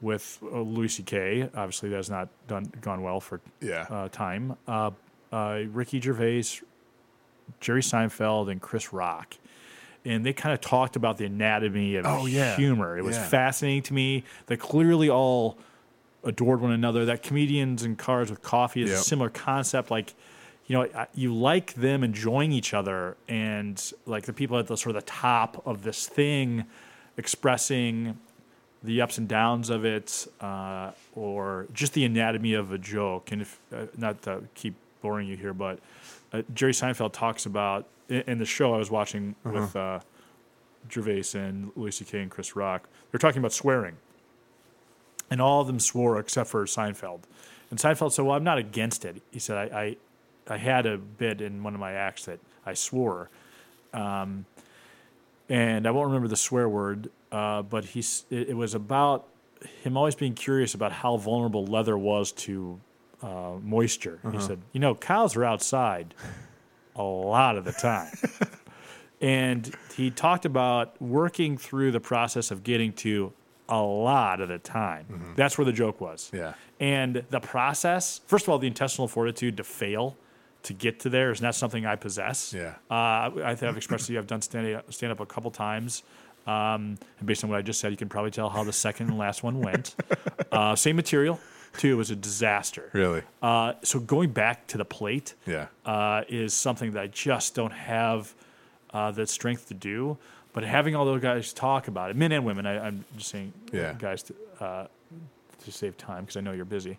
with 0.00 0.38
uh, 0.42 0.60
Louis 0.60 0.88
C.K. 0.88 1.50
Obviously, 1.54 1.88
that's 1.88 2.08
not 2.08 2.28
done 2.46 2.72
gone 2.80 3.02
well 3.02 3.20
for 3.20 3.40
yeah. 3.60 3.86
uh, 3.90 4.08
time. 4.08 4.56
Uh, 4.66 4.90
uh, 5.32 5.60
Ricky 5.72 6.00
Gervais, 6.00 6.60
Jerry 7.60 7.82
Seinfeld 7.82 8.50
and 8.50 8.60
Chris 8.60 8.92
Rock. 8.92 9.36
And 10.06 10.24
they 10.24 10.32
kind 10.32 10.52
of 10.54 10.60
talked 10.60 10.94
about 10.94 11.18
the 11.18 11.24
anatomy 11.26 11.96
of 11.96 12.06
Oh, 12.06 12.26
yeah. 12.26 12.54
humor. 12.56 12.96
It 12.96 13.02
was 13.04 13.16
Yeah. 13.16 13.26
fascinating 13.28 13.82
to 13.82 13.94
me. 13.94 14.22
They 14.46 14.56
clearly 14.56 15.10
all 15.10 15.58
adored 16.22 16.60
one 16.60 16.70
another. 16.70 17.04
That 17.04 17.22
comedians 17.24 17.82
and 17.82 17.98
cars 17.98 18.30
with 18.30 18.40
coffee 18.42 18.82
is 18.82 18.90
a 18.92 18.96
similar 19.02 19.30
concept. 19.30 19.90
Like, 19.90 20.14
you 20.68 20.76
know, 20.76 21.06
you 21.14 21.34
like 21.34 21.74
them 21.74 22.04
enjoying 22.04 22.52
each 22.52 22.72
other, 22.72 23.16
and 23.28 23.80
like 24.06 24.24
the 24.26 24.32
people 24.32 24.58
at 24.58 24.66
the 24.68 24.76
sort 24.76 24.94
of 24.96 25.02
the 25.04 25.10
top 25.10 25.60
of 25.66 25.82
this 25.82 26.06
thing, 26.06 26.64
expressing 27.16 28.16
the 28.82 29.00
ups 29.00 29.18
and 29.18 29.26
downs 29.26 29.70
of 29.70 29.84
it, 29.84 30.26
uh, 30.40 30.90
or 31.14 31.66
just 31.72 31.94
the 31.94 32.04
anatomy 32.04 32.52
of 32.54 32.70
a 32.72 32.78
joke. 32.78 33.32
And 33.32 33.42
if 33.42 33.58
uh, 33.74 33.86
not 33.96 34.22
to 34.22 34.42
keep 34.54 34.74
boring 35.02 35.26
you 35.26 35.36
here, 35.36 35.52
but 35.54 35.78
uh, 36.32 36.42
Jerry 36.54 36.72
Seinfeld 36.72 37.12
talks 37.12 37.46
about 37.46 37.86
in, 38.08 38.22
in 38.26 38.38
the 38.38 38.44
show 38.44 38.74
I 38.74 38.78
was 38.78 38.90
watching 38.90 39.34
with 39.44 39.74
uh, 39.76 40.00
Gervais 40.90 41.38
and 41.38 41.70
Louis 41.76 41.92
C.K. 41.96 42.20
and 42.22 42.30
Chris 42.30 42.56
Rock. 42.56 42.88
They're 43.10 43.18
talking 43.18 43.38
about 43.38 43.52
swearing, 43.52 43.96
and 45.30 45.40
all 45.40 45.60
of 45.60 45.66
them 45.66 45.80
swore 45.80 46.18
except 46.18 46.50
for 46.50 46.64
Seinfeld. 46.64 47.20
And 47.70 47.78
Seinfeld 47.78 48.12
said, 48.12 48.24
"Well, 48.24 48.36
I'm 48.36 48.44
not 48.44 48.58
against 48.58 49.04
it." 49.04 49.22
He 49.30 49.38
said, 49.38 49.72
"I, 49.72 49.96
I, 50.48 50.54
I 50.54 50.56
had 50.56 50.86
a 50.86 50.98
bit 50.98 51.40
in 51.40 51.62
one 51.62 51.74
of 51.74 51.80
my 51.80 51.92
acts 51.92 52.26
that 52.26 52.38
I 52.64 52.74
swore." 52.74 53.30
Um, 53.92 54.44
and 55.48 55.86
I 55.86 55.90
won't 55.90 56.08
remember 56.08 56.28
the 56.28 56.36
swear 56.36 56.68
word, 56.68 57.10
uh, 57.30 57.62
but 57.62 57.84
he's 57.84 58.24
it, 58.30 58.50
it 58.50 58.54
was 58.54 58.74
about 58.74 59.26
him 59.82 59.96
always 59.96 60.14
being 60.14 60.34
curious 60.34 60.74
about 60.74 60.92
how 60.92 61.16
vulnerable 61.16 61.64
leather 61.66 61.96
was 61.96 62.32
to 62.32 62.80
uh, 63.22 63.52
moisture. 63.62 64.20
He 64.32 64.40
said, 64.40 64.60
"You 64.72 64.80
know, 64.80 64.94
cows 64.94 65.36
are 65.36 65.44
outside 65.44 66.14
a 66.94 67.02
lot 67.02 67.56
of 67.56 67.64
the 67.64 67.72
time." 67.72 68.12
and 69.20 69.74
he 69.94 70.10
talked 70.10 70.44
about 70.44 71.00
working 71.00 71.56
through 71.56 71.92
the 71.92 72.00
process 72.00 72.50
of 72.50 72.62
getting 72.62 72.92
to 72.94 73.32
a 73.68 73.80
lot 73.80 74.40
of 74.40 74.48
the 74.48 74.58
time. 74.58 75.34
That's 75.36 75.58
where 75.58 75.64
the 75.64 75.72
joke 75.72 76.00
was. 76.00 76.30
Yeah. 76.32 76.54
And 76.78 77.24
the 77.30 77.40
process, 77.40 78.20
first 78.26 78.44
of 78.44 78.50
all, 78.50 78.58
the 78.58 78.66
intestinal 78.66 79.08
fortitude 79.08 79.56
to 79.56 79.64
fail 79.64 80.16
to 80.64 80.72
get 80.72 81.00
to 81.00 81.08
there 81.08 81.30
is 81.30 81.40
not 81.40 81.54
something 81.54 81.86
I 81.86 81.96
possess. 81.96 82.52
Yeah. 82.52 82.74
Uh, 82.90 83.30
I 83.44 83.54
think 83.56 83.70
I've 83.70 83.76
expressed 83.76 84.06
to 84.08 84.12
you, 84.12 84.18
I've 84.18 84.26
done 84.26 84.42
stand, 84.42 84.82
stand 84.90 85.12
up 85.12 85.20
a 85.20 85.26
couple 85.26 85.50
times. 85.50 86.02
Um, 86.46 86.98
and 87.18 87.26
based 87.26 87.42
on 87.44 87.50
what 87.50 87.58
I 87.58 87.62
just 87.62 87.80
said, 87.80 87.90
you 87.90 87.96
can 87.96 88.08
probably 88.08 88.30
tell 88.30 88.48
how 88.48 88.62
the 88.62 88.72
second 88.72 89.08
and 89.08 89.18
last 89.18 89.42
one 89.42 89.60
went. 89.60 89.94
Uh, 90.52 90.74
same 90.74 90.96
material, 90.96 91.38
too. 91.78 91.96
Was 91.96 92.10
a 92.10 92.16
disaster. 92.16 92.90
Really? 92.92 93.22
Uh, 93.42 93.74
so 93.82 93.98
going 94.00 94.30
back 94.30 94.66
to 94.68 94.78
the 94.78 94.84
plate 94.84 95.34
Yeah. 95.46 95.66
uh, 95.84 96.22
is 96.28 96.54
something 96.54 96.92
that 96.92 97.02
I 97.02 97.06
just 97.08 97.54
don't 97.54 97.72
have 97.72 98.34
uh, 98.92 99.10
the 99.10 99.26
strength 99.26 99.68
to 99.68 99.74
do. 99.74 100.16
But 100.52 100.64
having 100.64 100.96
all 100.96 101.04
those 101.04 101.20
guys 101.20 101.52
talk 101.52 101.86
about 101.88 102.10
it, 102.10 102.16
men 102.16 102.32
and 102.32 102.44
women, 102.44 102.64
I, 102.66 102.86
I'm 102.86 103.04
just 103.18 103.28
saying, 103.30 103.52
Yeah. 103.72 103.94
guys, 103.98 104.22
to, 104.24 104.34
uh, 104.60 104.86
to 105.64 105.72
save 105.72 105.98
time 105.98 106.22
because 106.24 106.36
I 106.38 106.40
know 106.40 106.52
you're 106.52 106.64
busy. 106.64 106.98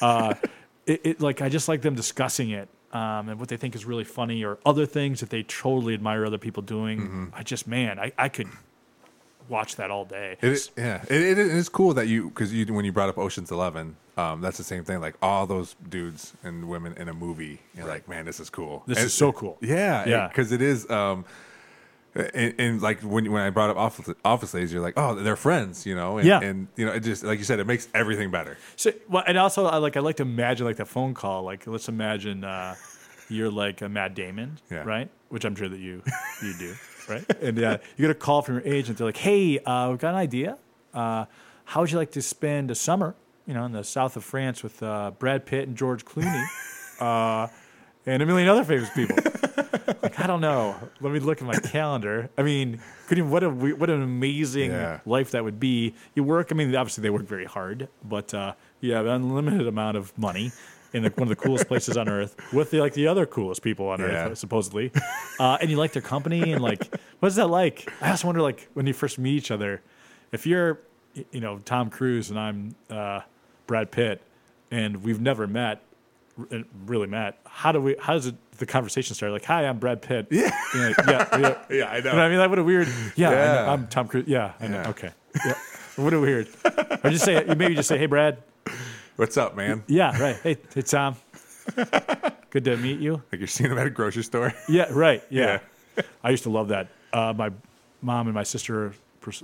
Uh, 0.00 0.34
it, 0.86 1.00
it 1.04 1.20
like 1.20 1.40
I 1.40 1.48
just 1.48 1.68
like 1.68 1.82
them 1.82 1.94
discussing 1.94 2.50
it 2.50 2.68
um, 2.92 3.28
and 3.28 3.38
what 3.38 3.48
they 3.50 3.56
think 3.56 3.74
is 3.76 3.84
really 3.84 4.02
funny, 4.04 4.42
or 4.44 4.58
other 4.64 4.86
things 4.86 5.20
that 5.20 5.30
they 5.30 5.42
totally 5.44 5.94
admire 5.94 6.24
other 6.24 6.38
people 6.38 6.62
doing. 6.62 7.00
Mm-hmm. 7.00 7.24
I 7.34 7.42
just, 7.42 7.66
man, 7.68 7.98
I, 7.98 8.12
I 8.18 8.28
could 8.30 8.48
watch 9.48 9.76
that 9.76 9.90
all 9.90 10.04
day. 10.04 10.36
It 10.40 10.52
is, 10.52 10.70
yeah, 10.76 11.02
it, 11.08 11.20
it 11.22 11.38
is 11.38 11.68
cool 11.68 11.94
that 11.94 12.06
you 12.08 12.28
because 12.28 12.52
you 12.52 12.72
when 12.72 12.84
you 12.84 12.92
brought 12.92 13.08
up 13.08 13.18
Ocean's 13.18 13.50
Eleven, 13.50 13.96
um, 14.16 14.40
that's 14.40 14.58
the 14.58 14.64
same 14.64 14.84
thing. 14.84 15.00
Like 15.00 15.16
all 15.22 15.46
those 15.46 15.74
dudes 15.88 16.34
and 16.42 16.68
women 16.68 16.94
in 16.96 17.08
a 17.08 17.14
movie, 17.14 17.60
you're 17.76 17.86
like, 17.86 18.08
man, 18.08 18.24
this 18.24 18.40
is 18.40 18.50
cool. 18.50 18.82
This 18.86 18.98
And- 18.98 19.06
is 19.06 19.14
so 19.14 19.32
cool. 19.32 19.58
Yeah, 19.60 20.06
Yeah. 20.06 20.28
because 20.28 20.52
it 20.52 20.62
is. 20.62 20.88
Um, 20.90 21.24
and, 22.14 22.54
and 22.58 22.82
like 22.82 23.00
when 23.02 23.30
when 23.30 23.42
I 23.42 23.50
brought 23.50 23.70
up 23.70 23.76
office 23.76 24.12
office 24.24 24.52
ladies, 24.54 24.72
you're 24.72 24.82
like, 24.82 24.94
oh, 24.96 25.14
they're 25.14 25.36
friends, 25.36 25.86
you 25.86 25.94
know. 25.94 26.18
And, 26.18 26.26
Yeah. 26.26 26.40
and 26.40 26.66
you 26.76 26.84
know, 26.86 26.92
it 26.92 27.00
just 27.00 27.22
like 27.22 27.38
you 27.38 27.44
said, 27.44 27.60
it 27.60 27.66
makes 27.66 27.86
everything 27.94 28.30
better. 28.30 28.56
So, 28.76 28.92
well, 29.08 29.22
and 29.26 29.38
also, 29.38 29.66
I 29.66 29.76
like 29.76 29.96
I 29.96 30.00
like 30.00 30.16
to 30.16 30.22
imagine 30.24 30.66
like 30.66 30.76
the 30.76 30.86
phone 30.86 31.14
call. 31.14 31.42
Like, 31.44 31.66
let's 31.66 31.88
imagine 31.88 32.42
uh, 32.44 32.74
you're 33.28 33.50
like 33.50 33.82
a 33.82 33.88
Matt 33.88 34.14
Damon, 34.14 34.58
Yeah. 34.70 34.78
right? 34.84 35.10
Which 35.28 35.44
I'm 35.44 35.54
sure 35.54 35.68
that 35.68 35.78
you 35.78 36.02
you 36.42 36.54
do, 36.58 36.74
right? 37.08 37.24
And 37.42 37.62
uh, 37.62 37.78
you 37.96 38.02
get 38.02 38.10
a 38.10 38.14
call 38.14 38.42
from 38.42 38.56
your 38.56 38.64
agent. 38.66 38.98
They're 38.98 39.06
like, 39.06 39.16
"Hey, 39.16 39.58
uh, 39.60 39.90
we've 39.90 39.98
got 39.98 40.10
an 40.10 40.20
idea. 40.20 40.58
Uh, 40.94 41.24
how 41.64 41.80
would 41.80 41.90
you 41.90 41.98
like 41.98 42.12
to 42.12 42.22
spend 42.22 42.70
a 42.70 42.74
summer, 42.74 43.14
you 43.46 43.54
know, 43.54 43.64
in 43.64 43.72
the 43.72 43.84
south 43.84 44.16
of 44.16 44.24
France 44.24 44.62
with 44.62 44.82
uh, 44.82 45.10
Brad 45.18 45.44
Pitt 45.46 45.68
and 45.68 45.76
George 45.76 46.04
Clooney, 46.04 46.44
uh, 47.00 47.48
and 48.06 48.22
a 48.22 48.26
million 48.26 48.48
other 48.48 48.64
famous 48.64 48.90
people?" 48.90 49.16
like, 50.02 50.18
I 50.20 50.26
don't 50.26 50.40
know. 50.40 50.76
Let 51.00 51.12
me 51.12 51.20
look 51.20 51.38
at 51.40 51.46
my 51.46 51.58
calendar. 51.58 52.30
I 52.38 52.42
mean, 52.42 52.80
could 53.06 53.18
you, 53.18 53.24
what 53.26 53.42
a 53.42 53.50
what 53.50 53.90
an 53.90 54.02
amazing 54.02 54.70
Yeah. 54.70 55.00
life 55.06 55.30
that 55.32 55.44
would 55.44 55.58
be. 55.60 55.94
You 56.14 56.24
work. 56.24 56.48
I 56.50 56.54
mean, 56.54 56.74
obviously 56.74 57.02
they 57.02 57.10
work 57.10 57.26
very 57.26 57.44
hard, 57.46 57.88
but 58.04 58.32
uh, 58.34 58.54
you 58.80 58.92
have 58.92 59.06
an 59.06 59.12
unlimited 59.12 59.66
amount 59.66 59.96
of 59.96 60.16
money 60.18 60.52
in 60.92 61.02
the, 61.02 61.10
one 61.10 61.22
of 61.24 61.28
the 61.28 61.36
coolest 61.36 61.68
places 61.68 61.96
on 61.96 62.08
earth 62.08 62.34
with 62.52 62.70
the, 62.70 62.80
like 62.80 62.94
the 62.94 63.06
other 63.06 63.26
coolest 63.26 63.62
people 63.62 63.88
on 63.88 64.00
Yeah. 64.00 64.28
earth, 64.30 64.38
supposedly. 64.38 64.90
Uh, 65.38 65.58
and 65.60 65.70
you 65.70 65.76
like 65.76 65.92
their 65.92 66.02
company 66.02 66.52
and 66.52 66.62
like, 66.62 66.82
what 67.20 67.28
is 67.28 67.36
that 67.36 67.48
like? 67.48 67.90
I 68.00 68.08
just 68.10 68.24
wonder 68.24 68.40
like 68.42 68.68
when 68.74 68.86
you 68.86 68.92
first 68.94 69.18
meet 69.18 69.34
each 69.36 69.50
other, 69.50 69.82
if 70.32 70.46
you're, 70.46 70.80
y- 71.16 71.24
you 71.32 71.40
know, 71.40 71.58
Tom 71.58 71.90
Cruise 71.90 72.30
and 72.30 72.38
I'm 72.38 72.74
uh, 72.90 73.20
Brad 73.66 73.90
Pitt, 73.90 74.22
and 74.70 75.02
we've 75.02 75.20
never 75.20 75.46
met, 75.46 75.82
r- 76.38 76.62
really 76.86 77.06
met. 77.06 77.38
How 77.46 77.72
do 77.72 77.80
we? 77.80 77.96
How 78.00 78.12
does 78.14 78.26
it, 78.26 78.34
the 78.58 78.66
conversation 78.66 79.14
start? 79.14 79.32
Like, 79.32 79.44
hi, 79.44 79.66
I'm 79.66 79.78
Brad 79.78 80.02
Pitt. 80.02 80.26
Yeah, 80.30 80.50
yeah, 80.74 80.92
yeah. 81.06 81.54
Yeah, 81.70 81.84
I 81.90 81.92
know. 81.92 81.96
You 81.96 82.02
know 82.02 82.10
what 82.10 82.18
I 82.18 82.28
mean, 82.28 82.38
like, 82.38 82.50
what 82.50 82.58
a 82.58 82.64
weird. 82.64 82.88
Yeah, 83.16 83.30
I 83.30 83.32
Yeah. 83.32 83.54
know, 83.54 83.66
I'm 83.72 83.86
Tom 83.88 84.08
Cruise. 84.08 84.26
Yeah, 84.26 84.52
I 84.60 84.66
know. 84.68 84.80
Yeah. 84.82 84.88
Okay. 84.90 85.10
Yeah. 85.46 85.54
What 85.96 86.12
a 86.14 86.20
weird. 86.20 86.48
Or 87.02 87.10
just 87.10 87.24
say, 87.24 87.44
you 87.46 87.54
maybe 87.56 87.74
just 87.74 87.88
say, 87.88 87.98
hey, 87.98 88.06
Brad. 88.06 88.38
What's 89.18 89.36
up, 89.36 89.56
man? 89.56 89.82
Yeah, 89.88 90.16
right. 90.22 90.36
Hey, 90.36 90.58
hey, 90.72 90.82
Tom. 90.82 91.16
Good 92.50 92.64
to 92.66 92.76
meet 92.76 93.00
you. 93.00 93.20
Like 93.32 93.40
you're 93.40 93.48
seeing 93.48 93.68
them 93.68 93.76
at 93.78 93.86
a 93.88 93.90
grocery 93.90 94.22
store. 94.22 94.54
Yeah, 94.68 94.86
right. 94.92 95.24
Yeah. 95.28 95.58
I 96.22 96.30
used 96.30 96.44
to 96.44 96.50
love 96.50 96.68
that. 96.68 96.86
Uh, 97.12 97.32
my 97.36 97.50
mom 98.00 98.28
and 98.28 98.34
my 98.34 98.44
sister 98.44 98.92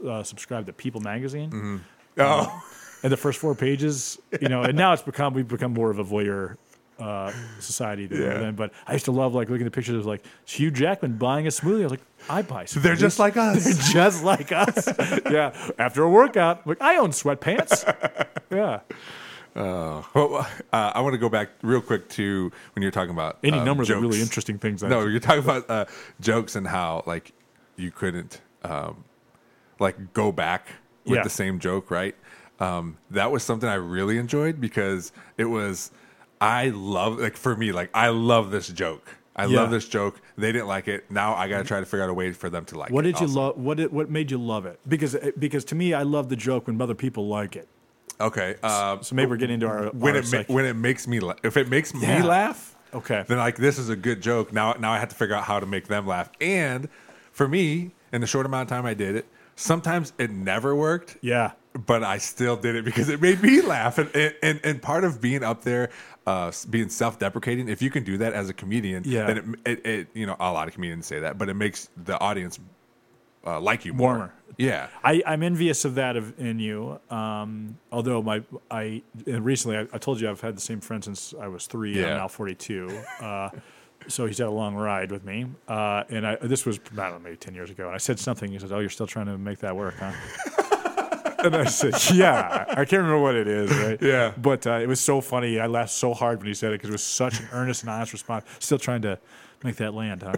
uh, 0.07 0.23
subscribed 0.23 0.69
to 0.69 0.73
People 0.73 1.01
magazine. 1.01 1.83
Oh, 2.19 2.63
And 3.03 3.13
the 3.13 3.17
first 3.17 3.41
four 3.41 3.57
pages, 3.57 4.17
you 4.41 4.49
know, 4.49 4.63
and 4.63 4.79
now 4.79 4.93
it's 4.93 5.03
become, 5.03 5.35
we've 5.35 5.49
become 5.49 5.75
more 5.75 5.91
of 5.91 5.99
a 5.99 6.05
voyeur 6.05 6.57
uh, 7.01 7.33
society 7.59 8.07
than 8.07 8.23
Yeah. 8.23 8.39
then. 8.39 8.55
But 8.55 8.71
I 8.87 8.93
used 8.93 9.07
to 9.07 9.13
love 9.13 9.35
like 9.35 9.51
looking 9.51 9.67
at 9.67 9.73
pictures 9.73 9.97
of 9.97 10.07
like 10.07 10.25
Hugh 10.45 10.71
Jackman 10.71 11.17
buying 11.19 11.49
a 11.49 11.51
smoothie. 11.51 11.81
I 11.81 11.83
was 11.83 11.91
like, 11.91 12.01
I 12.31 12.43
buy 12.43 12.65
smoothies. 12.67 12.83
they're 12.83 12.95
just 12.95 13.19
like 13.19 13.37
us. 13.37 13.65
They're 13.65 13.93
just 13.93 14.23
like 14.23 14.53
us. 14.53 14.87
yeah. 15.29 15.53
After 15.81 16.05
a 16.05 16.09
workout, 16.09 16.65
like 16.65 16.81
I 16.81 16.97
own 16.99 17.11
sweatpants. 17.11 17.83
Yeah. 18.53 18.81
Well, 19.55 20.47
uh, 20.73 20.93
I 20.95 21.01
want 21.01 21.15
to 21.15 21.19
go 21.19 21.29
back 21.29 21.51
real 21.63 21.81
quick 21.81 22.09
to 22.11 22.51
when 22.75 22.83
you're 22.83 22.91
talking 22.91 23.13
about 23.13 23.39
Any 23.45 23.59
um, 23.59 23.65
numbers 23.65 23.91
are 23.91 24.01
really 24.01 24.21
interesting 24.21 24.59
things. 24.59 24.83
I 24.83 24.89
No, 24.89 25.01
think. 25.01 25.11
you're 25.13 25.21
talking 25.21 25.45
about 25.45 25.71
uh, 25.71 25.85
jokes 26.21 26.57
and 26.57 26.67
how 26.67 27.03
like 27.07 27.33
you 27.77 27.91
couldn't 27.91 28.41
um, 28.63 29.05
like 29.79 30.13
go 30.13 30.33
back 30.33 30.69
with 31.05 31.17
Yeah. 31.19 31.23
the 31.23 31.31
same 31.31 31.59
joke, 31.59 31.91
right? 31.91 32.15
Um, 32.61 32.99
that 33.11 33.31
was 33.33 33.43
something 33.43 33.69
I 33.69 33.75
really 33.75 34.19
enjoyed 34.19 34.61
because 34.61 35.13
it 35.37 35.45
was 35.47 35.91
I 36.41 36.69
love 36.69 37.19
like 37.19 37.37
for 37.37 37.57
me 37.57 37.73
like 37.73 37.91
I 37.95 38.09
love 38.09 38.51
this 38.51 38.69
joke. 38.69 39.17
I 39.37 39.47
Yeah. 39.47 39.61
love 39.63 39.71
this 39.71 39.89
joke. 39.89 40.21
They 40.37 40.53
didn't 40.53 40.69
like 40.69 40.87
it. 40.87 41.11
Now 41.11 41.35
I 41.35 41.49
got 41.49 41.59
to 41.59 41.65
try 41.65 41.81
to 41.81 41.87
figure 41.87 42.05
out 42.05 42.11
a 42.11 42.15
way 42.15 42.33
for 42.33 42.49
them 42.49 42.65
to 42.67 42.79
like 42.79 42.91
What 42.91 43.05
it. 43.05 43.13
did 43.13 43.21
you 43.21 43.27
love? 43.27 43.57
What 43.59 43.77
did, 43.79 43.93
what 43.93 44.09
made 44.11 44.31
you 44.31 44.39
love 44.39 44.67
it? 44.67 44.79
Because 44.89 45.17
because 45.39 45.65
to 45.67 45.75
me, 45.75 45.93
I 45.95 46.03
love 46.03 46.29
the 46.29 46.37
joke 46.37 46.67
when 46.69 46.81
other 46.81 46.95
people 46.95 47.27
like 47.27 47.57
it. 47.57 47.69
Okay. 48.21 48.57
Um, 48.63 49.03
So 49.03 49.15
maybe 49.15 49.31
we're 49.31 49.37
getting 49.37 49.55
into 49.55 49.67
our 49.67 49.87
when 49.89 50.15
our 50.15 50.21
it 50.23 50.33
ma- 50.49 50.55
when 50.55 50.65
it 50.65 50.75
makes 50.75 51.07
me 51.07 51.21
la- 51.21 51.35
if 51.43 51.57
it 51.57 51.69
makes 51.69 51.93
Yeah. 51.95 52.19
me 52.21 52.27
laugh, 52.27 52.75
Okay. 52.95 53.25
then 53.27 53.39
like 53.39 53.57
this 53.57 53.79
is 53.79 53.89
a 53.89 53.97
good 53.97 54.21
joke. 54.23 54.53
Now 54.53 54.75
now 54.79 54.93
I 54.93 54.99
have 54.99 55.09
to 55.09 55.15
figure 55.17 55.35
out 55.35 55.45
how 55.45 55.59
to 55.61 55.67
make 55.67 55.89
them 55.89 56.07
laugh. 56.07 56.31
And 56.41 56.89
for 57.33 57.49
me, 57.49 57.93
in 58.13 58.21
the 58.21 58.27
short 58.27 58.47
amount 58.47 58.71
of 58.71 58.77
time 58.77 58.87
I 58.87 58.95
did 58.95 59.17
it, 59.17 59.27
sometimes 59.57 60.13
it 60.19 60.31
never 60.31 60.75
worked. 60.75 61.17
yeah. 61.21 61.53
But 61.87 62.05
I 62.05 62.19
still 62.19 62.55
did 62.57 62.77
it 62.77 62.85
because 62.85 63.09
it 63.09 63.21
made 63.21 63.43
me 63.43 63.61
laugh, 63.75 63.99
and 63.99 64.09
and, 64.45 64.61
and 64.63 64.81
part 64.81 65.03
of 65.03 65.21
being 65.21 65.43
up 65.43 65.65
there, 65.65 65.91
uh, 66.25 66.53
being 66.71 66.89
self-deprecating. 66.89 67.69
If 67.69 67.83
you 67.83 67.91
can 67.91 68.05
do 68.05 68.17
that 68.19 68.33
as 68.33 68.49
a 68.49 68.53
comedian, 68.55 69.03
Yeah. 69.05 69.27
then 69.27 69.57
it, 69.67 69.71
it, 69.81 69.87
it 69.87 70.09
you 70.15 70.25
know 70.25 70.37
a 70.39 70.53
lot 70.53 70.69
of 70.69 70.75
comedians 70.75 71.07
say 71.07 71.19
that, 71.19 71.37
but 71.37 71.49
it 71.49 71.55
makes 71.55 71.89
the 71.97 72.17
audience 72.21 72.61
uh, 73.47 73.61
like 73.61 73.85
you 73.85 73.93
more. 73.93 74.11
Warmer. 74.11 74.35
Yeah, 74.57 74.87
I, 75.03 75.21
I'm 75.27 75.43
envious 75.43 75.85
of 75.85 75.97
that 75.97 76.17
of, 76.17 76.39
in 76.39 76.61
you. 76.61 77.01
Um, 77.11 77.77
although 77.91 78.23
my 78.23 78.43
I 78.71 79.03
recently 79.27 79.79
I, 79.79 79.87
I 79.93 79.99
told 79.99 80.21
you 80.21 80.31
I've 80.31 80.41
had 80.41 80.57
the 80.57 80.61
same 80.61 80.81
friend 80.81 81.03
since 81.03 81.35
I 81.41 81.49
was 81.49 81.67
three. 81.67 81.99
Yeah. 81.99 82.13
I'm 82.13 82.17
now 82.19 82.29
42. 82.29 83.03
Uh, 83.21 83.51
so 84.07 84.27
he's 84.27 84.39
had 84.39 84.47
a 84.47 84.51
long 84.51 84.77
ride 84.77 85.11
with 85.11 85.25
me. 85.25 85.47
Uh, 85.67 86.05
and 86.09 86.25
I 86.25 86.37
this 86.37 86.65
was 86.65 86.79
I 86.93 86.95
don't 86.95 87.13
know 87.13 87.19
maybe 87.19 87.37
10 87.37 87.55
years 87.55 87.71
ago. 87.71 87.87
And 87.87 87.95
I 87.95 87.99
said 87.99 88.21
something. 88.21 88.53
He 88.53 88.59
said, 88.61 88.71
"Oh, 88.71 88.79
you're 88.79 88.91
still 88.91 89.09
trying 89.09 89.27
to 89.27 89.37
make 89.37 89.59
that 89.59 89.75
work, 89.75 89.95
huh?" 89.99 90.13
and 91.45 91.57
I 91.57 91.65
said, 91.65 91.95
"Yeah." 92.15 92.65
I 92.69 92.85
can't 92.85 93.03
remember 93.03 93.19
what 93.19 93.35
it 93.35 93.49
is, 93.49 93.71
right? 93.73 94.01
Yeah. 94.01 94.35
But 94.37 94.69
uh, 94.69 94.75
it 94.75 94.87
was 94.87 95.01
so 95.01 95.21
funny. 95.21 95.59
I 95.59 95.67
laughed 95.67 95.93
so 95.93 96.15
hard 96.15 96.39
when 96.39 96.47
he 96.47 96.55
said 96.55 96.71
it 96.71 96.75
because 96.75 96.91
it 96.91 96.93
was 96.93 97.03
such 97.03 97.41
an 97.41 97.49
earnest 97.51 97.83
and 97.83 97.91
honest 97.91 98.13
response. 98.13 98.45
Still 98.61 98.79
trying 98.79 99.03
to 99.03 99.19
Make 99.65 99.77
that 99.77 99.95
land, 99.95 100.23
huh? 100.23 100.35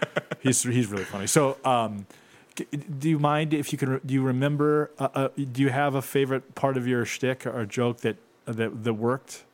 he's 0.40 0.64
he's 0.64 0.88
really 0.88 1.04
funny. 1.04 1.28
So, 1.28 1.58
um, 1.64 2.06
do 2.54 3.08
you 3.08 3.18
mind 3.18 3.52
if 3.52 3.72
you 3.72 3.78
can? 3.78 4.00
Do 4.04 4.14
you 4.14 4.22
remember? 4.22 4.90
Uh, 4.98 5.08
uh, 5.14 5.28
do 5.52 5.62
you 5.62 5.70
have 5.70 5.94
a 5.94 6.02
favorite 6.02 6.54
part 6.54 6.76
of 6.76 6.86
your 6.86 7.04
shtick 7.04 7.46
or 7.46 7.64
joke 7.66 8.00
that 8.00 8.16
that 8.46 8.84
that 8.84 8.94
worked? 8.94 9.44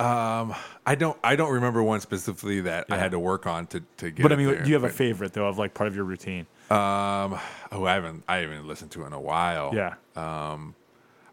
I 0.00 0.94
don't. 0.96 1.18
I 1.24 1.36
don't 1.36 1.52
remember 1.52 1.82
one 1.82 2.00
specifically 2.00 2.60
that 2.62 2.86
I 2.90 2.96
had 2.96 3.10
to 3.10 3.18
work 3.18 3.46
on 3.46 3.66
to 3.68 3.82
to 3.98 4.10
get. 4.10 4.22
But 4.22 4.32
I 4.32 4.36
mean, 4.36 4.46
there, 4.46 4.62
do 4.62 4.68
you 4.68 4.74
have 4.74 4.84
a 4.84 4.90
favorite 4.90 5.32
though 5.32 5.48
of 5.48 5.58
like 5.58 5.74
part 5.74 5.88
of 5.88 5.96
your 5.96 6.04
routine? 6.04 6.46
Um. 6.70 7.38
Oh, 7.72 7.84
I 7.84 7.94
haven't. 7.94 8.24
I 8.28 8.36
haven't 8.38 8.66
listened 8.66 8.90
to 8.92 9.04
in 9.04 9.12
a 9.12 9.20
while. 9.20 9.72
Yeah. 9.74 9.94
Um, 10.16 10.74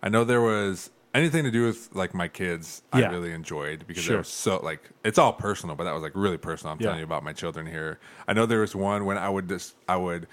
I 0.01 0.09
know 0.09 0.23
there 0.23 0.41
was 0.41 0.89
anything 1.13 1.43
to 1.43 1.51
do 1.51 1.65
with 1.65 1.89
like 1.93 2.13
my 2.13 2.27
kids. 2.27 2.81
Yeah. 2.93 3.09
I 3.09 3.11
really 3.11 3.31
enjoyed 3.31 3.85
because 3.87 4.03
Sure. 4.03 4.15
it 4.15 4.19
was 4.19 4.27
so 4.29 4.59
like 4.63 4.89
it's 5.03 5.19
all 5.19 5.33
personal, 5.33 5.75
but 5.75 5.83
that 5.83 5.93
was 5.93 6.01
like 6.03 6.13
really 6.15 6.37
personal. 6.37 6.73
I'm 6.73 6.79
Yeah. 6.79 6.85
telling 6.87 6.99
you 6.99 7.05
about 7.05 7.23
my 7.23 7.33
children 7.33 7.65
here. 7.67 7.99
I 8.27 8.33
know 8.33 8.45
there 8.45 8.61
was 8.61 8.75
one 8.75 9.05
when 9.05 9.17
I 9.17 9.29
would 9.29 9.47
just 9.47 9.75
I 9.87 9.97
would 9.97 10.27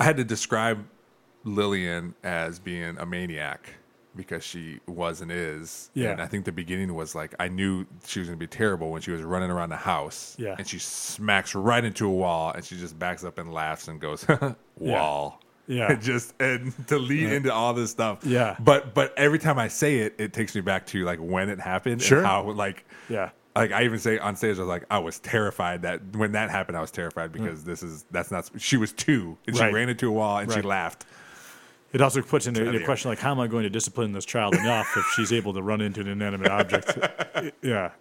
I 0.00 0.04
had 0.04 0.16
to 0.18 0.24
describe 0.24 0.84
Lillian 1.44 2.14
as 2.22 2.58
being 2.58 2.96
a 2.98 3.06
maniac 3.06 3.70
because 4.14 4.42
she 4.42 4.80
was 4.86 5.20
and 5.20 5.30
is. 5.30 5.90
Yeah. 5.94 6.10
And 6.12 6.22
I 6.22 6.26
think 6.26 6.44
the 6.46 6.52
beginning 6.52 6.94
was 6.94 7.14
like 7.14 7.34
I 7.38 7.48
knew 7.48 7.86
she 8.06 8.18
was 8.18 8.28
gonna 8.28 8.36
be 8.38 8.46
terrible 8.46 8.90
when 8.90 9.02
she 9.02 9.10
was 9.10 9.22
running 9.22 9.50
around 9.50 9.68
the 9.68 9.76
house. 9.76 10.34
Yeah. 10.38 10.54
And 10.58 10.66
she 10.66 10.78
smacks 10.78 11.54
right 11.54 11.84
into 11.84 12.06
a 12.06 12.10
wall 12.12 12.52
and 12.52 12.64
she 12.64 12.76
just 12.78 12.98
backs 12.98 13.24
up 13.24 13.38
and 13.38 13.52
laughs 13.52 13.88
and 13.88 14.00
goes, 14.00 14.26
Wall. 14.78 15.40
Yeah. 15.66 15.92
And 15.92 16.00
just 16.02 16.34
and 16.40 16.72
to 16.88 16.98
lead 16.98 17.30
into 17.32 17.52
all 17.52 17.74
this 17.74 17.90
stuff. 17.90 18.24
Yeah. 18.24 18.56
But 18.58 18.94
but 18.94 19.12
every 19.18 19.38
time 19.38 19.58
I 19.58 19.68
say 19.68 19.98
it, 19.98 20.14
it 20.18 20.32
takes 20.32 20.54
me 20.54 20.62
back 20.62 20.86
to 20.88 21.04
like 21.04 21.18
when 21.18 21.48
it 21.50 21.60
happened 21.60 22.00
Sure. 22.02 22.18
and 22.18 22.26
how 22.26 22.50
like 22.52 22.84
Yeah. 23.08 23.30
Like 23.56 23.72
I 23.72 23.84
even 23.84 23.98
say 23.98 24.18
on 24.18 24.36
stage 24.36 24.56
I 24.58 24.60
was 24.60 24.68
like 24.68 24.84
I 24.90 24.98
was 24.98 25.18
terrified 25.18 25.82
that 25.82 26.00
when 26.14 26.32
that 26.32 26.50
happened 26.50 26.76
I 26.76 26.80
was 26.80 26.90
terrified 26.90 27.32
because 27.32 27.64
this 27.64 27.82
is 27.82 28.04
that's 28.10 28.30
not 28.30 28.48
she 28.58 28.76
was 28.76 28.92
two 28.92 29.36
and 29.46 29.56
Mm. 29.56 29.60
Right. 29.60 29.68
she 29.70 29.74
ran 29.74 29.88
into 29.88 30.08
a 30.08 30.12
wall 30.12 30.38
and 30.38 30.52
she 30.52 30.62
laughed. 30.62 31.06
It 31.92 32.00
also 32.02 32.20
puts 32.20 32.46
into 32.46 32.62
the 32.70 32.84
question 32.84 33.08
like, 33.10 33.18
how 33.20 33.30
am 33.30 33.40
I 33.40 33.46
going 33.46 33.62
to 33.62 33.70
discipline 33.70 34.12
this 34.12 34.26
child 34.26 34.54
enough 34.54 34.86
if 34.96 35.06
she's 35.16 35.32
able 35.32 35.54
to 35.54 35.62
run 35.62 35.80
into 35.80 36.00
an 36.02 36.08
inanimate 36.08 36.50
object? 36.50 36.98
yeah. 37.62 37.92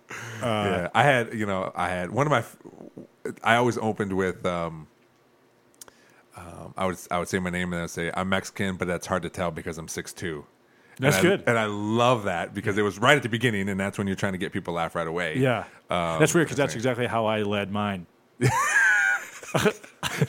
yeah, 0.41 0.89
I 0.93 1.03
had 1.03 1.33
you 1.33 1.45
know 1.45 1.71
I 1.75 1.89
had 1.89 2.11
one 2.11 2.27
of 2.27 2.31
my 2.31 2.43
I 3.43 3.55
always 3.55 3.77
opened 3.77 4.13
with 4.13 4.45
um, 4.45 4.87
um 6.35 6.73
I 6.75 6.85
would 6.85 6.97
I 7.09 7.19
would 7.19 7.29
say 7.29 7.39
my 7.39 7.49
name 7.49 7.71
and 7.71 7.79
I 7.79 7.83
would 7.83 7.91
say 7.91 8.11
I'm 8.13 8.27
Mexican 8.29 8.75
but 8.75 8.87
that's 8.87 9.07
hard 9.07 9.21
to 9.23 9.29
tell 9.29 9.51
because 9.51 9.77
I'm 9.77 9.87
six 9.87 10.11
two. 10.11 10.45
That's 10.99 11.17
and 11.17 11.27
I, 11.27 11.29
good. 11.29 11.43
and 11.47 11.57
I 11.59 11.65
love 11.65 12.23
that 12.23 12.53
because 12.53 12.77
it 12.77 12.81
was 12.81 12.97
right 12.99 13.17
at 13.17 13.23
the 13.23 13.29
beginning, 13.29 13.67
and 13.69 13.79
that's 13.79 13.97
when 13.97 14.07
you're 14.07 14.15
trying 14.15 14.31
to 14.33 14.37
get 14.37 14.51
people 14.53 14.73
to 14.73 14.75
laugh 14.77 14.95
right 14.95 15.07
away. 15.07 15.37
Yeah. 15.37 15.65
Um, 15.89 16.19
that's 16.19 16.33
weird 16.33 16.47
because 16.47 16.57
that's 16.57 16.75
exactly 16.75 17.05
how 17.07 17.25
I 17.25 17.41
led 17.43 17.71
mine. 17.71 18.07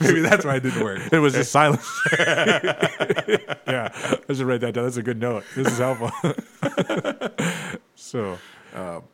Maybe 0.01 0.21
that's 0.21 0.45
why 0.45 0.55
it 0.55 0.63
didn't 0.63 0.83
work. 0.83 0.99
It 1.11 1.19
was 1.19 1.33
just 1.33 1.51
silence. 1.51 1.87
yeah. 2.19 3.89
I 4.29 4.33
should 4.33 4.41
write 4.41 4.61
that 4.61 4.73
down. 4.73 4.85
That's 4.85 4.97
a 4.97 5.03
good 5.03 5.19
note. 5.19 5.43
This 5.55 5.67
is 5.67 5.77
helpful. 5.77 6.11
so, 7.95 8.37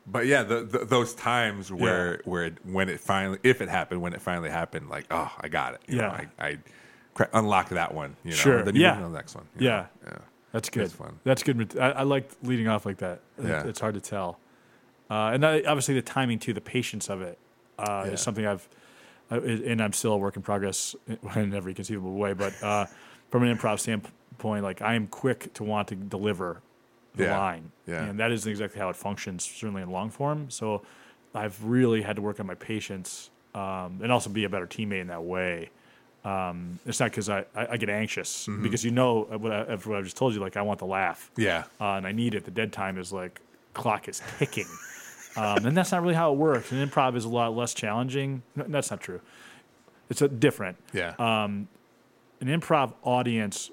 But 0.07 0.25
yeah, 0.27 0.43
the, 0.43 0.63
the, 0.63 0.85
those 0.85 1.13
times 1.15 1.71
where 1.71 2.21
where 2.25 2.45
it, 2.45 2.57
when 2.65 2.89
it 2.89 2.99
finally, 2.99 3.39
if 3.43 3.61
it 3.61 3.69
happened, 3.69 4.01
when 4.01 4.13
it 4.13 4.21
finally 4.21 4.49
happened, 4.49 4.89
like 4.89 5.05
oh, 5.11 5.31
I 5.39 5.47
got 5.49 5.75
it. 5.75 5.81
You 5.88 5.97
know, 5.97 6.03
Yeah. 6.03 6.25
I, 6.39 6.47
I 6.47 6.57
cra- 7.13 7.30
unlocked 7.34 7.69
that 7.71 7.93
one. 7.93 8.15
You 8.23 8.31
know, 8.31 8.35
Sure. 8.38 8.63
Then 8.63 8.75
you 8.75 8.81
Yeah. 8.81 8.95
move 8.95 9.03
to 9.05 9.09
the 9.09 9.15
next 9.17 9.35
one. 9.35 9.45
yeah. 9.59 9.69
know? 10.05 10.11
yeah. 10.11 10.17
That's 10.53 10.69
good. 10.69 10.84
It's 10.84 10.93
fun. 10.93 11.19
That's 11.25 11.43
good. 11.43 11.77
I, 11.77 11.89
I 11.89 12.03
like 12.03 12.30
leading 12.43 12.67
off 12.69 12.85
like 12.85 12.97
that. 12.99 13.19
Yeah. 13.43 13.65
It's 13.65 13.80
hard 13.81 13.95
to 13.95 13.99
tell. 14.01 14.39
Uh, 15.09 15.31
and 15.34 15.45
I, 15.45 15.57
obviously 15.63 15.95
the 15.95 16.01
timing 16.01 16.39
too, 16.39 16.53
the 16.53 16.61
patience 16.61 17.09
of 17.09 17.21
it 17.21 17.38
uh, 17.77 18.03
Yeah. 18.05 18.13
is 18.13 18.21
something 18.21 18.45
I've, 18.45 18.69
I, 19.31 19.38
and 19.38 19.81
I'm 19.81 19.93
still 19.93 20.13
a 20.13 20.17
work 20.17 20.35
in 20.38 20.41
progress 20.43 20.95
in 21.35 21.53
every 21.53 21.73
conceivable 21.73 22.13
way. 22.13 22.34
But 22.34 22.53
uh, 22.63 22.85
from 23.30 23.43
an 23.43 23.55
improv 23.57 23.80
standpoint, 23.80 24.63
like 24.63 24.81
I 24.81 24.93
am 24.93 25.07
quick 25.07 25.51
to 25.55 25.63
want 25.63 25.88
to 25.89 25.95
deliver 25.95 26.61
the 27.15 27.23
Yeah. 27.25 27.38
line, 27.39 27.71
Yeah. 27.88 28.05
and 28.05 28.19
that 28.19 28.31
isn't 28.31 28.49
exactly 28.49 28.80
how 28.80 28.89
it 28.89 28.95
functions, 28.95 29.43
certainly 29.43 29.81
in 29.81 29.89
long 29.91 30.09
form. 30.11 30.49
So 30.51 30.84
I've 31.34 31.63
really 31.63 32.03
had 32.03 32.15
to 32.17 32.21
work 32.21 32.39
on 32.39 32.45
my 32.45 32.55
patience 32.55 33.31
um, 33.55 33.99
and 34.03 34.11
also 34.11 34.30
be 34.30 34.43
a 34.45 34.49
better 34.49 34.67
teammate 34.67 35.01
in 35.01 35.07
that 35.07 35.23
way. 35.23 35.69
Um, 36.25 36.79
it's 36.85 36.99
not 36.99 37.09
because 37.11 37.29
I, 37.29 37.39
I, 37.55 37.67
I 37.71 37.77
get 37.77 37.89
anxious 37.89 38.47
Mm-hmm. 38.47 38.63
because 38.63 38.85
you 38.85 38.91
know 38.91 39.27
uh, 39.31 39.37
what 39.37 39.51
I, 39.51 39.75
what 39.75 39.97
I 39.97 40.01
just 40.01 40.15
told 40.17 40.33
you. 40.33 40.39
Like 40.39 40.55
I 40.57 40.61
want 40.61 40.79
the 40.79 40.85
laugh, 40.85 41.29
Yeah. 41.37 41.63
uh, 41.81 41.93
and 41.93 42.07
I 42.07 42.11
need 42.13 42.33
it. 42.33 42.45
The 42.45 42.51
dead 42.51 42.71
time 42.71 42.97
is 42.97 43.11
like 43.11 43.41
clock 43.73 44.07
is 44.07 44.21
ticking, 44.39 44.67
um, 45.35 45.65
and 45.65 45.75
that's 45.75 45.91
not 45.91 46.01
really 46.01 46.13
how 46.15 46.31
it 46.31 46.37
works. 46.37 46.71
And 46.71 46.89
improv 46.89 47.15
is 47.17 47.25
a 47.25 47.29
lot 47.29 47.55
less 47.55 47.73
challenging. 47.73 48.41
No, 48.55 48.65
that's 48.69 48.89
not 48.89 49.01
true. 49.01 49.19
It's 50.09 50.21
a 50.21 50.27
different. 50.29 50.77
Yeah. 50.93 51.13
Um, 51.19 51.67
An 52.41 52.47
improv 52.47 52.93
audience 53.03 53.71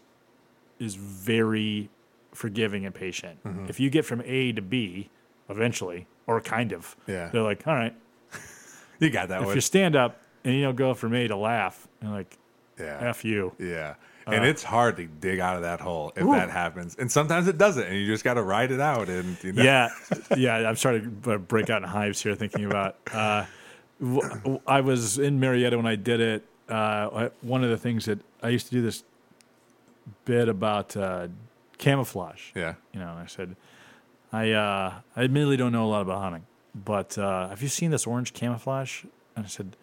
is 0.79 0.95
very 0.95 1.89
forgiving 2.33 2.87
and 2.87 2.95
patient. 2.95 3.43
Mm-hmm. 3.45 3.67
If 3.69 3.79
you 3.81 3.91
get 3.91 4.05
from 4.05 4.23
A 4.25 4.53
to 4.53 4.63
B, 4.63 5.11
eventually, 5.49 6.07
or 6.27 6.41
kind 6.41 6.73
of, 6.73 6.97
Yeah. 7.07 7.29
they're 7.29 7.43
like, 7.43 7.67
all 7.67 7.75
right. 7.75 7.95
you 8.99 9.11
got 9.11 9.29
that 9.29 9.41
If 9.41 9.47
one. 9.49 9.55
you 9.57 9.61
stand 9.61 9.95
up 9.97 10.21
and 10.45 10.55
you 10.55 10.63
don't 10.63 10.77
go 10.77 10.95
from 10.95 11.15
A 11.15 11.27
to 11.29 11.37
laugh, 11.37 11.87
and 12.01 12.13
like, 12.13 12.39
yeah. 12.81 12.99
f 13.11 13.25
you. 13.25 13.53
Yeah. 13.59 13.95
And 14.27 14.45
it's 14.45 14.63
hard 14.63 14.97
to 14.99 15.07
dig 15.07 15.41
out 15.41 15.57
of 15.57 15.63
that 15.63 15.81
hole 15.81 16.13
if 16.15 16.25
that 16.25 16.51
happens. 16.51 16.95
And 16.97 17.11
sometimes 17.11 17.49
it 17.49 17.59
doesn't, 17.59 17.83
and 17.85 17.97
you 17.97 18.07
just 18.07 18.23
got 18.23 18.35
to 18.35 18.43
ride 18.43 18.71
it 18.71 18.81
out. 18.81 19.09
And 19.09 19.37
you 19.43 19.53
know, 19.53 19.63
yeah, 19.65 19.89
yeah. 20.37 20.69
I'm 20.69 20.77
starting 20.77 21.21
to 21.23 21.39
break 21.39 21.69
out 21.69 21.83
in 21.83 21.89
hives 21.89 22.23
here, 22.23 22.37
thinking 22.37 22.65
about. 22.65 22.97
Uh, 23.13 23.45
w- 24.01 24.29
w- 24.29 24.61
I 24.69 24.83
was 24.83 25.19
in 25.19 25.41
Marietta 25.41 25.77
when 25.77 25.87
I 25.87 25.97
did 25.97 26.21
it. 26.21 26.45
Uh, 26.69 27.31
one 27.41 27.65
of 27.65 27.71
the 27.71 27.77
things 27.77 28.05
that 28.05 28.21
I 28.41 28.51
used 28.51 28.67
to 28.67 28.73
do 28.73 28.83
this 28.83 29.03
bit 30.25 30.49
about 30.49 30.97
uh, 30.97 31.27
camouflage. 31.79 32.51
yeah, 32.55 32.75
You 32.93 33.01
know, 33.01 33.09
I 33.21 33.27
said, 33.27 33.57
I 34.33 34.53
uh, 34.53 34.95
I 35.17 35.23
admittedly 35.25 35.57
don't 35.57 35.73
know 35.73 35.87
a 35.87 35.91
lot 35.91 36.03
about 36.03 36.21
hunting, 36.21 36.47
but 36.75 37.19
uh, 37.19 37.49
have 37.49 37.63
you 37.63 37.69
seen 37.69 37.91
this 37.91 38.07
orange 38.07 38.33
camouflage? 38.33 39.03
And 39.35 39.45
I 39.45 39.49
said, 39.49 39.77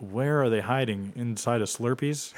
where 0.00 0.42
are 0.42 0.50
they 0.50 0.60
hiding? 0.60 1.12
Inside 1.14 1.60
of 1.60 1.68
Slurpees? 1.68 2.32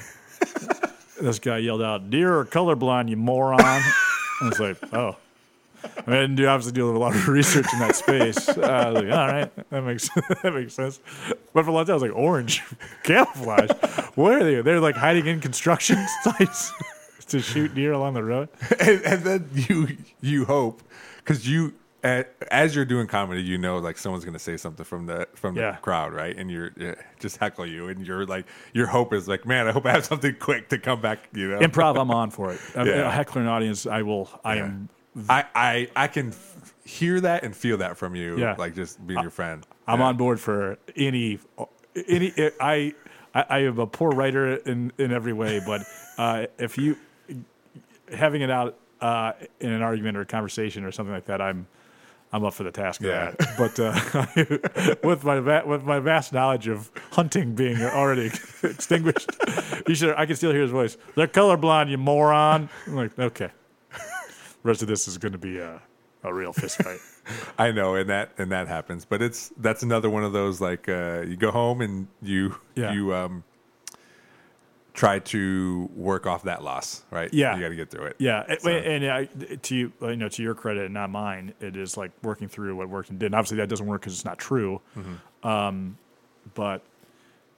this 1.21 1.39
guy 1.39 1.59
yelled 1.59 1.83
out, 1.83 2.11
"Deer 2.11 2.39
are 2.39 2.45
colorblind, 2.45 3.09
you 3.09 3.17
moron!" 3.17 3.61
I 3.61 3.93
was 4.43 4.61
like, 4.61 4.77
"Oh." 4.93 5.17
I, 5.85 6.11
mean, 6.11 6.19
I 6.19 6.21
didn't 6.23 6.37
do 6.37 6.47
obviously 6.47 6.73
do 6.73 6.97
a 6.97 6.99
lot 6.99 7.15
of 7.15 7.27
research 7.29 7.67
in 7.73 7.79
that 7.81 7.97
space. 7.97 8.49
Uh, 8.49 8.61
I 8.61 8.91
was 8.91 9.03
like, 9.03 9.13
"All 9.13 9.27
right, 9.27 9.71
that 9.71 9.83
makes 9.83 10.09
that 10.43 10.53
makes 10.55 10.75
sense." 10.75 11.01
But 11.53 11.65
for 11.65 11.71
a 11.71 11.73
long 11.73 11.85
time, 11.85 11.93
I 11.93 11.95
was 11.95 12.03
like, 12.03 12.15
"Orange 12.15 12.63
camouflage? 13.03 13.71
Where 14.15 14.39
are 14.39 14.45
they? 14.45 14.61
They're 14.63 14.81
like 14.81 14.97
hiding 14.97 15.27
in 15.27 15.41
construction 15.41 16.05
sites 16.23 16.73
to 17.29 17.41
shoot 17.41 17.75
deer 17.75 17.93
along 17.93 18.15
the 18.15 18.25
road." 18.25 18.49
and, 18.81 19.03
and 19.03 19.23
then 19.25 19.51
you 19.53 19.89
you 20.21 20.45
hope 20.45 20.83
because 21.19 21.49
you 21.49 21.75
as 22.05 22.75
you're 22.75 22.85
doing 22.85 23.07
comedy, 23.07 23.43
you 23.43 23.59
know, 23.59 23.79
like 23.79 23.97
someone's 23.97 24.25
gonna 24.25 24.39
say 24.39 24.57
something 24.57 24.85
from 24.85 25.07
the 25.07 25.29
from 25.35 25.57
Yeah. 25.57 25.73
the 25.73 25.77
crowd, 25.79 26.13
right? 26.13 26.37
And 26.37 26.51
you're 26.51 26.71
yeah, 26.77 26.95
just 27.21 27.37
heckle 27.37 27.67
you, 27.67 27.89
and 27.89 28.07
you're 28.07 28.27
like, 28.27 28.47
your 28.73 28.87
hope 28.89 29.13
is 29.13 29.29
like, 29.29 29.47
man, 29.47 29.69
I 29.69 29.73
hope 29.73 29.87
I 29.87 29.93
have 29.93 30.05
something 30.05 30.35
quick 30.41 30.69
to 30.71 30.79
come 30.79 31.01
back. 31.01 31.29
You 31.33 31.51
know, 31.51 31.59
Improv, 31.61 32.01
I'm 32.01 32.11
on 32.11 32.31
for 32.39 32.53
it. 32.53 32.61
I 32.77 32.85
Yeah. 32.85 33.09
A 33.09 33.11
heckler 33.11 33.41
and 33.43 33.51
audience, 33.51 33.87
I 33.87 34.03
will. 34.03 34.29
I 34.45 34.55
Yeah. 34.57 34.65
am. 34.65 34.89
I 35.29 35.45
I 35.55 35.89
I 35.95 36.07
can 36.09 36.29
f- 36.29 36.75
hear 36.85 37.21
that 37.21 37.45
and 37.45 37.55
feel 37.55 37.77
that 37.79 37.97
from 37.97 38.17
you, 38.17 38.39
Yeah. 38.39 38.57
like 38.59 38.75
just 38.75 39.05
being 39.07 39.21
your 39.21 39.31
friend. 39.31 39.65
I'm 39.87 40.01
on 40.03 40.17
board 40.17 40.41
for 40.41 40.79
any 40.97 41.39
any. 42.09 42.33
I 42.61 42.95
I, 43.35 43.45
I 43.49 43.59
am 43.61 43.79
a 43.79 43.87
poor 43.87 44.11
writer 44.11 44.57
in 44.57 44.93
in 44.99 45.13
every 45.13 45.33
way, 45.33 45.61
but 45.65 45.83
uh, 46.19 46.47
if 46.59 46.79
you 46.79 46.97
having 48.13 48.43
it 48.43 48.51
out 48.51 48.77
uh, 49.01 49.33
in 49.61 49.71
an 49.71 49.83
argument 49.83 50.17
or 50.17 50.23
a 50.23 50.27
conversation 50.27 50.85
or 50.85 50.91
something 50.93 51.15
like 51.15 51.27
that, 51.27 51.41
I'm. 51.41 51.67
I'm 52.33 52.45
up 52.45 52.55
for 52.55 52.63
the 52.63 52.71
task 52.71 53.01
of 53.03 53.07
Yeah. 53.09 53.33
that, 53.39 53.57
but 53.59 53.79
uh, 53.79 54.97
with 55.09 55.23
my 55.25 55.39
va- 55.41 55.65
with 55.67 55.83
my 55.85 55.99
vast 56.01 56.33
knowledge 56.33 56.67
of 56.67 56.91
hunting 57.11 57.55
being 57.55 57.81
already 57.83 58.27
extinguished, 58.63 59.31
you 59.87 59.95
should. 59.95 60.15
I 60.17 60.25
can 60.27 60.37
still 60.37 60.51
hear 60.53 60.63
his 60.63 60.71
voice. 60.71 60.97
They're 61.15 61.27
colorblind, 61.29 61.91
you 61.91 61.99
moron. 61.99 62.69
I'm 62.87 62.95
like, 62.97 63.19
okay. 63.19 63.51
The 63.91 64.69
rest 64.69 64.81
of 64.83 64.89
this 64.89 65.09
is 65.09 65.19
going 65.19 65.33
to 65.33 65.39
be 65.39 65.59
a, 65.59 65.83
a 66.23 66.33
real 66.33 66.53
fist 66.53 66.83
fight. 66.83 67.01
I 67.59 67.71
know, 67.73 67.97
and 67.97 68.09
that 68.09 68.31
and 68.39 68.51
that 68.53 68.67
happens, 68.69 69.05
but 69.05 69.21
it's 69.21 69.53
that's 69.59 69.83
another 69.83 70.09
one 70.09 70.25
of 70.25 70.33
those 70.33 70.61
like 70.61 70.89
uh, 70.89 71.23
you 71.27 71.37
go 71.37 71.51
home 71.51 71.81
and 71.83 72.07
you 72.23 72.57
Yeah. 72.75 72.93
you 72.93 73.15
um 73.15 73.45
try 74.95 75.19
to 75.19 75.89
work 75.95 76.27
off 76.27 76.43
that 76.43 76.63
loss, 76.63 77.03
right? 77.11 77.33
Yeah. 77.33 77.55
you 77.57 77.63
got 77.63 77.71
to 77.71 77.77
get 77.77 77.91
through 77.91 78.05
it. 78.07 78.17
Yeah, 78.19 78.45
and- 78.47 78.61
So- 78.61 78.71
and 78.71 79.05
I, 79.07 79.25
to 79.57 79.75
you, 79.75 79.93
you 80.03 80.17
know, 80.17 80.29
to 80.29 80.43
your 80.43 80.55
credit, 80.55 80.85
and 80.85 80.95
not 80.95 81.11
mine, 81.11 81.55
it 81.61 81.77
is 81.77 81.97
like 81.97 82.11
working 82.23 82.49
through 82.49 82.77
what 82.77 82.89
worked 82.89 83.11
and 83.11 83.19
didn't. 83.19 83.35
Obviously, 83.35 83.57
that 83.59 83.69
doesn't 83.69 83.87
work 83.87 84.03
because 84.03 84.13
it's 84.13 84.25
not 84.25 84.39
true. 84.39 84.81
Mm-hmm. 84.97 85.49
Um, 85.49 85.99
but 86.55 86.83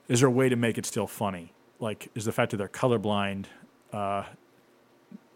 is 0.09 0.20
there 0.20 0.28
a 0.28 0.32
way 0.32 0.48
to 0.48 0.56
make 0.56 0.78
it 0.78 0.86
still 0.86 1.06
funny? 1.06 1.52
Like, 1.81 2.09
is 2.15 2.24
the 2.24 2.32
fact 2.32 2.52
that 2.52 2.59
they're 2.59 2.69
colorblind? 2.69 3.47
Uh, 3.93 4.24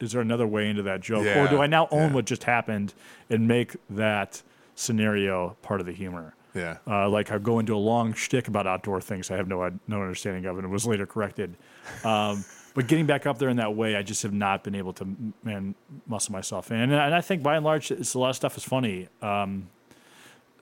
is 0.01 0.13
there 0.13 0.21
another 0.21 0.47
way 0.47 0.71
into 0.71 0.83
that 0.85 1.01
joke, 1.01 1.27
or 1.27 1.49
do 1.49 1.61
I 1.61 1.67
now 1.67 1.89
own 1.91 2.11
yeah. 2.11 2.15
what 2.15 2.25
just 2.25 2.45
happened 2.45 2.95
and 3.29 3.49
make 3.49 3.75
that 3.91 4.43
scenario 4.77 5.57
part 5.63 5.81
of 5.81 5.87
the 5.87 5.93
humor? 5.93 6.35
Yeah. 6.55 6.79
Uh, 6.87 7.09
like 7.09 7.31
I 7.31 7.39
go 7.39 7.59
into 7.59 7.75
a 7.75 7.79
long 7.79 8.15
shtick 8.15 8.49
about 8.49 8.67
outdoor 8.67 9.01
things 9.01 9.31
I 9.31 9.37
have 9.37 9.49
no 9.49 9.71
no 9.87 10.01
understanding 10.01 10.47
of, 10.47 10.57
and 10.57 10.65
it 10.65 10.71
was 10.71 10.87
later 10.87 11.07
corrected. 11.07 11.57
Um, 12.05 12.45
but 12.75 12.87
getting 12.87 13.07
back 13.07 13.27
up 13.27 13.39
there 13.39 13.49
in 13.49 13.57
that 13.59 13.75
way, 13.75 13.97
I 13.97 14.03
just 14.03 14.23
have 14.23 14.33
not 14.33 14.65
been 14.65 14.75
able 14.75 14.93
to 14.95 15.07
man 15.43 15.75
muscle 16.07 16.33
myself 16.33 16.71
in. 16.71 16.79
And, 16.79 16.93
and 16.93 17.15
I 17.15 17.21
think 17.21 17.43
by 17.43 17.57
and 17.57 17.65
large, 17.65 17.91
it's 17.91 18.15
a 18.15 18.19
lot 18.19 18.31
of 18.31 18.37
stuff 18.37 18.57
is 18.57 18.65
funny. 18.65 19.09
Um, 19.23 19.69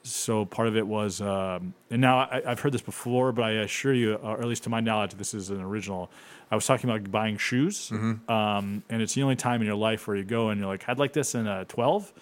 so 0.06 0.44
part 0.44 0.68
of 0.68 0.76
it 0.76 0.86
was, 0.86 1.20
um, 1.20 1.74
and 1.90 2.00
now 2.00 2.18
I, 2.18 2.40
I've 2.46 2.60
heard 2.60 2.72
this 2.72 2.82
before, 2.82 3.32
but 3.32 3.44
I 3.44 3.50
assure 3.50 3.92
you, 3.92 4.14
uh, 4.22 4.28
or 4.28 4.40
at 4.40 4.46
least 4.46 4.62
to 4.64 4.70
my 4.70 4.80
knowledge, 4.80 5.14
this 5.14 5.34
is 5.34 5.50
an 5.50 5.60
original. 5.60 6.10
I 6.50 6.54
was 6.54 6.64
talking 6.64 6.88
about 6.88 7.10
buying 7.10 7.36
shoes, 7.38 7.90
um, 8.28 8.84
and 8.88 9.02
it's 9.02 9.14
the 9.14 9.22
only 9.24 9.34
time 9.34 9.60
in 9.60 9.66
your 9.66 9.76
life 9.76 10.06
where 10.06 10.16
you 10.16 10.22
go 10.24 10.50
and 10.50 10.60
you're 10.60 10.68
like, 10.68 10.88
I'd 10.88 11.00
like 11.00 11.12
this 11.12 11.34
in 11.34 11.48
a 11.48 11.64
12, 11.64 12.12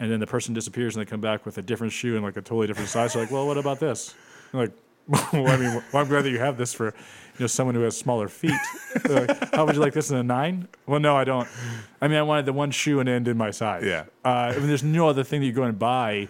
and 0.00 0.10
then 0.10 0.20
the 0.20 0.26
person 0.26 0.54
disappears 0.54 0.96
and 0.96 1.04
they 1.04 1.10
come 1.10 1.20
back 1.20 1.46
with 1.46 1.58
a 1.58 1.62
different 1.62 1.92
shoe 1.92 2.14
and 2.14 2.24
like 2.24 2.36
a 2.36 2.42
totally 2.42 2.66
different 2.66 2.88
size. 2.88 3.14
You're 3.14 3.24
like, 3.24 3.32
well, 3.32 3.46
what 3.46 3.58
about 3.58 3.80
this? 3.80 4.14
You're 4.52 4.62
like, 4.62 4.72
well, 5.32 5.48
I 5.48 5.56
mean, 5.56 5.74
well, 5.74 6.02
I'm 6.02 6.08
glad 6.08 6.22
that 6.22 6.30
you 6.30 6.38
have 6.38 6.56
this 6.56 6.72
for, 6.72 6.86
you 6.86 6.92
know, 7.40 7.46
someone 7.46 7.74
who 7.74 7.82
has 7.82 7.96
smaller 7.96 8.28
feet. 8.28 8.52
Like, 9.08 9.54
How 9.54 9.66
would 9.66 9.74
you 9.74 9.80
like 9.80 9.92
this 9.92 10.10
in 10.10 10.16
a 10.16 10.22
nine? 10.22 10.66
Well, 10.86 11.00
no, 11.00 11.16
I 11.16 11.24
don't. 11.24 11.46
I 12.00 12.08
mean, 12.08 12.16
I 12.16 12.22
wanted 12.22 12.46
the 12.46 12.54
one 12.54 12.70
shoe 12.70 13.00
and 13.00 13.08
end 13.08 13.28
in 13.28 13.36
my 13.36 13.50
size. 13.50 13.84
Yeah. 13.84 14.04
Uh, 14.24 14.52
I 14.54 14.58
mean, 14.58 14.68
there's 14.68 14.82
no 14.82 15.08
other 15.08 15.22
thing 15.22 15.40
that 15.40 15.46
you 15.46 15.52
go 15.52 15.64
and 15.64 15.78
buy. 15.78 16.28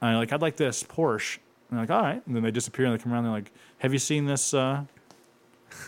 And 0.00 0.10
I'm 0.10 0.16
like, 0.16 0.32
I'd 0.32 0.40
like 0.42 0.56
this 0.56 0.82
Porsche. 0.82 1.38
And 1.70 1.78
I'm 1.78 1.86
like, 1.86 1.90
all 1.90 2.02
right. 2.02 2.26
And 2.26 2.34
then 2.34 2.42
they 2.42 2.50
disappear 2.50 2.86
and 2.86 2.98
they 2.98 3.02
come 3.02 3.12
around. 3.12 3.26
And 3.26 3.34
they're 3.34 3.40
like, 3.40 3.52
have 3.78 3.92
you 3.92 3.98
seen 3.98 4.24
this 4.24 4.54
uh, 4.54 4.84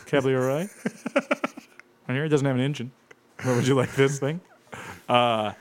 Cabriolet? 0.04 0.68
I 2.08 2.12
here, 2.12 2.24
it 2.24 2.28
doesn't 2.28 2.46
have 2.46 2.56
an 2.56 2.62
engine. 2.62 2.92
Where 3.42 3.56
would 3.56 3.66
you 3.66 3.74
like 3.74 3.94
this 3.94 4.18
thing? 4.18 4.40
Uh, 5.08 5.52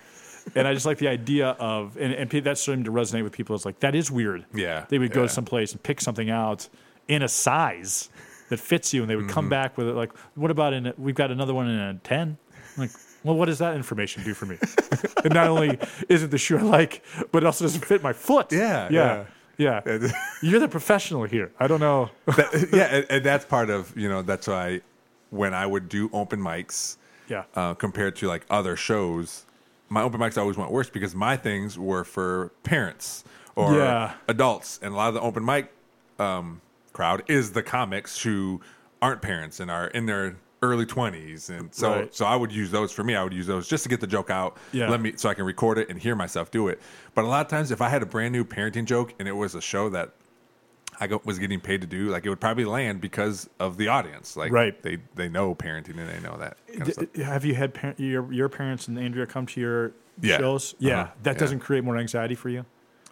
and 0.55 0.67
I 0.67 0.73
just 0.73 0.85
like 0.85 0.97
the 0.99 1.07
idea 1.07 1.49
of, 1.59 1.97
and, 1.97 2.13
and 2.13 2.30
that's 2.30 2.61
starting 2.61 2.84
to 2.85 2.91
resonate 2.91 3.23
with 3.23 3.34
people. 3.34 3.55
It's 3.55 3.65
like, 3.65 3.80
that 3.80 3.95
is 3.95 4.11
weird. 4.11 4.45
Yeah, 4.53 4.85
They 4.89 4.99
would 4.99 5.11
go 5.11 5.22
yeah. 5.23 5.27
someplace 5.27 5.72
and 5.72 5.81
pick 5.81 6.01
something 6.01 6.30
out 6.30 6.67
in 7.07 7.22
a 7.23 7.27
size 7.27 8.09
that 8.49 8.59
fits 8.59 8.93
you, 8.93 9.01
and 9.01 9.09
they 9.09 9.15
would 9.15 9.26
Mm-hmm. 9.26 9.34
come 9.34 9.49
back 9.49 9.77
with 9.77 9.88
it 9.88 9.93
like, 9.93 10.11
what 10.35 10.51
about 10.51 10.73
in, 10.73 10.88
a, 10.88 10.93
we've 10.97 11.15
got 11.15 11.31
another 11.31 11.53
one 11.53 11.67
in 11.69 11.80
a 11.80 11.93
10? 12.03 12.38
Like, 12.77 12.91
well, 13.23 13.35
what 13.35 13.45
does 13.45 13.57
that 13.59 13.76
information 13.76 14.23
do 14.23 14.34
for 14.35 14.45
me? 14.45 14.57
and 15.23 15.34
not 15.34 15.47
only 15.47 15.80
is 16.09 16.22
it 16.22 16.30
the 16.30 16.38
shoe 16.38 16.57
I 16.59 16.61
like, 16.61 17.03
but 17.31 17.41
it 17.41 17.45
also 17.47 17.65
doesn't 17.65 17.84
fit 17.85 18.03
my 18.03 18.13
foot. 18.13 18.51
Yeah, 18.51 18.88
Yeah. 18.91 19.26
Yeah. 19.57 19.81
You're 20.43 20.59
the 20.59 20.67
professional 20.67 21.23
here. 21.23 21.49
I 21.59 21.67
don't 21.67 21.80
know. 21.80 22.09
That- 22.26 22.69
yeah, 22.73 22.84
and, 22.97 23.05
and 23.09 23.26
that's 23.26 23.45
part 23.45 23.69
of 23.69 23.97
you 23.97 24.09
know 24.09 24.22
that's 24.22 24.47
why 24.47 24.81
when 25.30 25.53
I 25.53 25.65
would 25.65 25.88
do 25.88 26.09
open 26.11 26.41
mics, 26.41 26.97
Yeah. 27.30 27.45
uh, 27.55 27.73
compared 27.73 28.17
to 28.17 28.27
like 28.27 28.45
other 28.49 28.76
shows, 28.76 29.44
my 29.90 30.02
open 30.02 30.20
mics 30.20 30.38
always 30.38 30.57
went 30.57 30.72
worse 30.72 30.90
because 30.90 31.14
my 31.16 31.38
things 31.38 31.78
were 31.78 32.03
for 32.03 32.52
parents 32.64 33.24
or 33.56 33.74
Yeah. 33.76 34.14
adults, 34.28 34.80
and 34.82 34.94
a 34.94 34.98
lot 34.98 35.07
of 35.10 35.14
the 35.14 35.22
open 35.22 35.45
mic 35.45 35.72
um, 36.20 36.62
crowd 36.94 37.24
is 37.28 37.52
the 37.52 37.62
comics 37.64 38.22
who 38.24 38.62
aren't 39.02 39.22
parents 39.22 39.60
and 39.60 39.70
are 39.70 39.88
in 39.88 40.06
their 40.06 40.38
early 40.64 40.86
20s 40.86 41.49
and 41.49 41.76
so 41.76 41.91
Right. 41.91 42.16
so 42.16 42.26
I 42.26 42.36
would 42.36 42.52
use 42.52 42.72
those 42.72 42.91
for 42.91 43.03
me 43.03 43.14
I 43.16 43.24
would 43.24 43.34
use 43.34 43.45
those 43.45 43.68
just 43.68 43.84
to 43.84 43.90
get 43.90 43.99
the 43.99 44.07
joke 44.07 44.30
out 44.32 44.57
Yeah. 44.72 44.90
let 44.90 44.99
me 45.02 45.14
so 45.16 45.30
I 45.30 45.34
can 45.36 45.45
record 45.45 45.78
it 45.78 45.90
and 45.90 45.99
hear 45.99 46.16
myself 46.16 46.49
do 46.49 46.70
it 46.70 46.82
but 47.14 47.24
a 47.24 47.28
lot 47.28 47.45
of 47.45 47.49
times 47.52 47.70
if 47.70 47.82
I 47.82 47.90
had 47.90 48.02
a 48.02 48.06
brand 48.06 48.32
new 48.32 48.44
parenting 48.45 48.86
joke 48.86 49.14
and 49.20 49.28
it 49.28 49.34
was 49.34 49.53
a 49.53 49.62
show 49.62 49.90
that 49.90 50.12
I 50.99 51.07
was 51.23 51.39
getting 51.39 51.59
paid 51.59 51.81
to 51.81 51.88
do 51.88 52.09
like 52.09 52.26
it 52.26 52.30
would 52.30 52.39
probably 52.39 52.65
land 52.65 53.01
because 53.01 53.49
of 53.59 53.77
the 53.77 53.88
audience 53.89 54.35
like 54.38 54.51
Right. 54.51 54.81
they 54.81 54.97
they 55.15 55.27
know 55.30 55.53
parenting 55.55 55.97
and 55.99 56.09
they 56.09 56.19
know 56.19 56.38
that 56.38 56.57
kind 56.77 56.89
of 56.89 57.15
have 57.26 57.43
you 57.45 57.55
had 57.55 57.73
par- 57.73 57.95
your 57.97 58.31
your 58.31 58.49
parents 58.49 58.88
and 58.88 58.97
Andrea 58.97 59.26
come 59.26 59.45
to 59.47 59.59
your 59.61 59.91
Yeah. 60.22 60.38
shows? 60.38 60.76
Yeah, 60.80 61.01
Uh-huh. 61.01 61.11
that 61.23 61.35
Yeah. 61.35 61.39
doesn't 61.39 61.59
create 61.59 61.84
more 61.84 61.97
anxiety 61.97 62.35
for 62.35 62.49
you. 62.49 62.65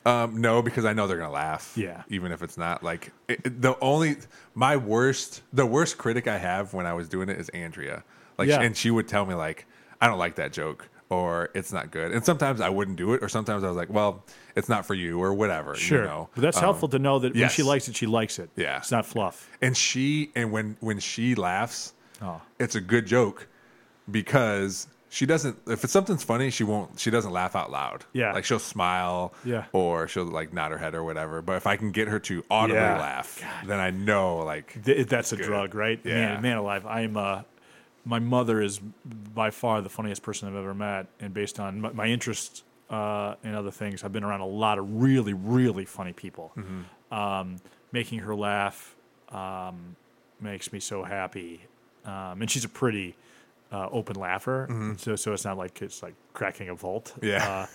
Um, 0.06 0.42
no, 0.42 0.62
because 0.62 0.84
I 0.86 0.92
know 0.94 1.08
they're 1.08 1.18
gonna 1.18 1.32
laugh. 1.32 1.74
Yeah. 1.76 2.04
even 2.10 2.32
if 2.32 2.42
it's 2.44 2.58
not 2.58 2.84
like 2.84 3.12
it, 3.28 3.62
the 3.62 3.78
only 3.82 4.18
my 4.56 4.76
worst 4.78 5.42
the 5.54 5.66
worst 5.66 5.98
critic 5.98 6.28
I 6.28 6.38
have 6.38 6.74
when 6.74 6.86
I 6.86 6.94
was 6.94 7.08
doing 7.10 7.30
it 7.30 7.40
is 7.40 7.50
Andrea. 7.50 8.04
Like, 8.38 8.50
Yeah. 8.50 8.62
and 8.62 8.76
she 8.76 8.92
would 8.92 9.08
tell 9.08 9.26
me 9.26 9.34
like, 9.36 9.66
I 10.02 10.08
don't 10.08 10.18
like 10.20 10.36
that 10.36 10.52
joke 10.54 10.90
or 11.10 11.50
it's 11.54 11.72
not 11.72 11.92
good. 11.92 12.12
And 12.12 12.24
sometimes 12.26 12.62
I 12.62 12.70
wouldn't 12.70 12.98
do 12.98 13.14
it, 13.14 13.24
or 13.24 13.30
sometimes 13.30 13.64
I 13.64 13.68
was 13.68 13.78
like, 13.78 13.90
well, 13.92 14.24
it's 14.56 14.70
not 14.70 14.86
for 14.86 14.94
you 14.94 15.22
or 15.22 15.34
whatever. 15.34 15.76
Sure, 15.76 16.00
you 16.02 16.06
know. 16.08 16.30
but 16.34 16.42
that's 16.42 16.58
Um, 16.58 16.64
helpful 16.64 16.90
to 16.90 17.00
know 17.00 17.20
that 17.20 17.36
when 17.36 17.50
she 17.50 17.64
likes 17.64 17.88
it, 17.88 17.96
she 17.96 18.06
likes 18.08 18.40
it. 18.40 18.50
Yeah. 18.56 18.78
it's 18.78 18.92
not 18.92 19.06
fluff. 19.06 19.50
And 19.62 19.76
she 19.78 20.32
and 20.36 20.52
when 20.52 20.78
when 20.80 21.00
she 21.00 21.36
laughs, 21.36 21.94
Oh. 22.22 22.42
it's 22.60 22.76
a 22.76 22.82
good 22.82 23.06
joke 23.06 23.48
because 24.10 24.88
she 25.10 25.26
doesn't 25.26 25.58
if 25.68 25.84
it's 25.84 25.94
something's 25.94 26.24
funny 26.24 26.50
she 26.50 26.64
won't 26.64 27.00
she 27.00 27.12
doesn't 27.12 27.32
laugh 27.32 27.56
out 27.56 27.70
loud 27.72 28.04
Yeah. 28.14 28.32
like 28.34 28.46
she'll 28.46 28.60
smile 28.60 29.34
Yeah. 29.46 29.66
or 29.72 30.08
she'll 30.08 30.26
like 30.26 30.54
nod 30.54 30.72
her 30.72 30.78
head 30.78 30.96
or 30.96 31.04
whatever 31.04 31.42
but 31.42 31.56
if 31.58 31.68
i 31.68 31.76
can 31.78 31.92
get 31.92 32.08
her 32.08 32.20
to 32.22 32.44
audibly 32.50 32.82
Yeah. 32.82 33.00
laugh 33.00 33.42
then 33.66 33.80
i 33.80 33.92
know 33.92 34.38
like 34.40 34.84
Th- 34.84 35.08
that's 35.08 35.32
a 35.32 35.36
good. 35.38 35.46
drug, 35.46 35.76
right? 35.76 36.00
Yeah. 36.04 36.14
Man, 36.34 36.42
man 36.42 36.58
alive. 36.58 36.86
I'm 36.86 37.16
uh, 37.18 37.42
my 38.06 38.20
mother 38.20 38.62
is 38.62 38.80
by 39.34 39.50
far 39.50 39.82
the 39.82 39.90
funniest 39.90 40.24
person 40.24 40.48
I've 40.48 40.56
ever 40.56 40.74
met, 40.74 41.08
and 41.20 41.34
based 41.34 41.60
on 41.60 41.82
my, 41.82 41.92
my 41.92 42.08
interests 42.08 42.64
uh, 42.90 43.36
and 43.44 43.56
other 43.56 43.72
things, 43.72 44.04
I've 44.04 44.14
been 44.14 44.24
around 44.24 44.42
a 44.42 44.46
lot 44.46 44.78
of 44.78 45.02
really, 45.02 45.34
really 45.34 45.86
funny 45.86 46.14
people. 46.14 46.52
Mm-hmm. 46.58 47.14
Um, 47.14 47.58
making 47.92 48.20
her 48.20 48.36
laugh 48.36 48.96
um, 49.30 49.96
makes 50.42 50.74
me 50.74 50.80
so 50.80 51.04
happy, 51.04 51.62
um, 52.06 52.42
and 52.42 52.50
she's 52.50 52.66
a 52.66 52.70
pretty 52.70 53.16
uh, 53.72 53.88
open 53.92 54.16
laugher. 54.16 54.68
So, 54.98 55.16
so 55.16 55.34
it's 55.34 55.46
not 55.46 55.58
like 55.58 55.82
it's 55.82 56.04
like 56.04 56.16
cracking 56.34 56.70
a 56.70 56.76
vault. 56.76 57.14
Mm-hmm. 57.18 57.28
Yeah. 57.28 57.50
Uh, 57.50 57.66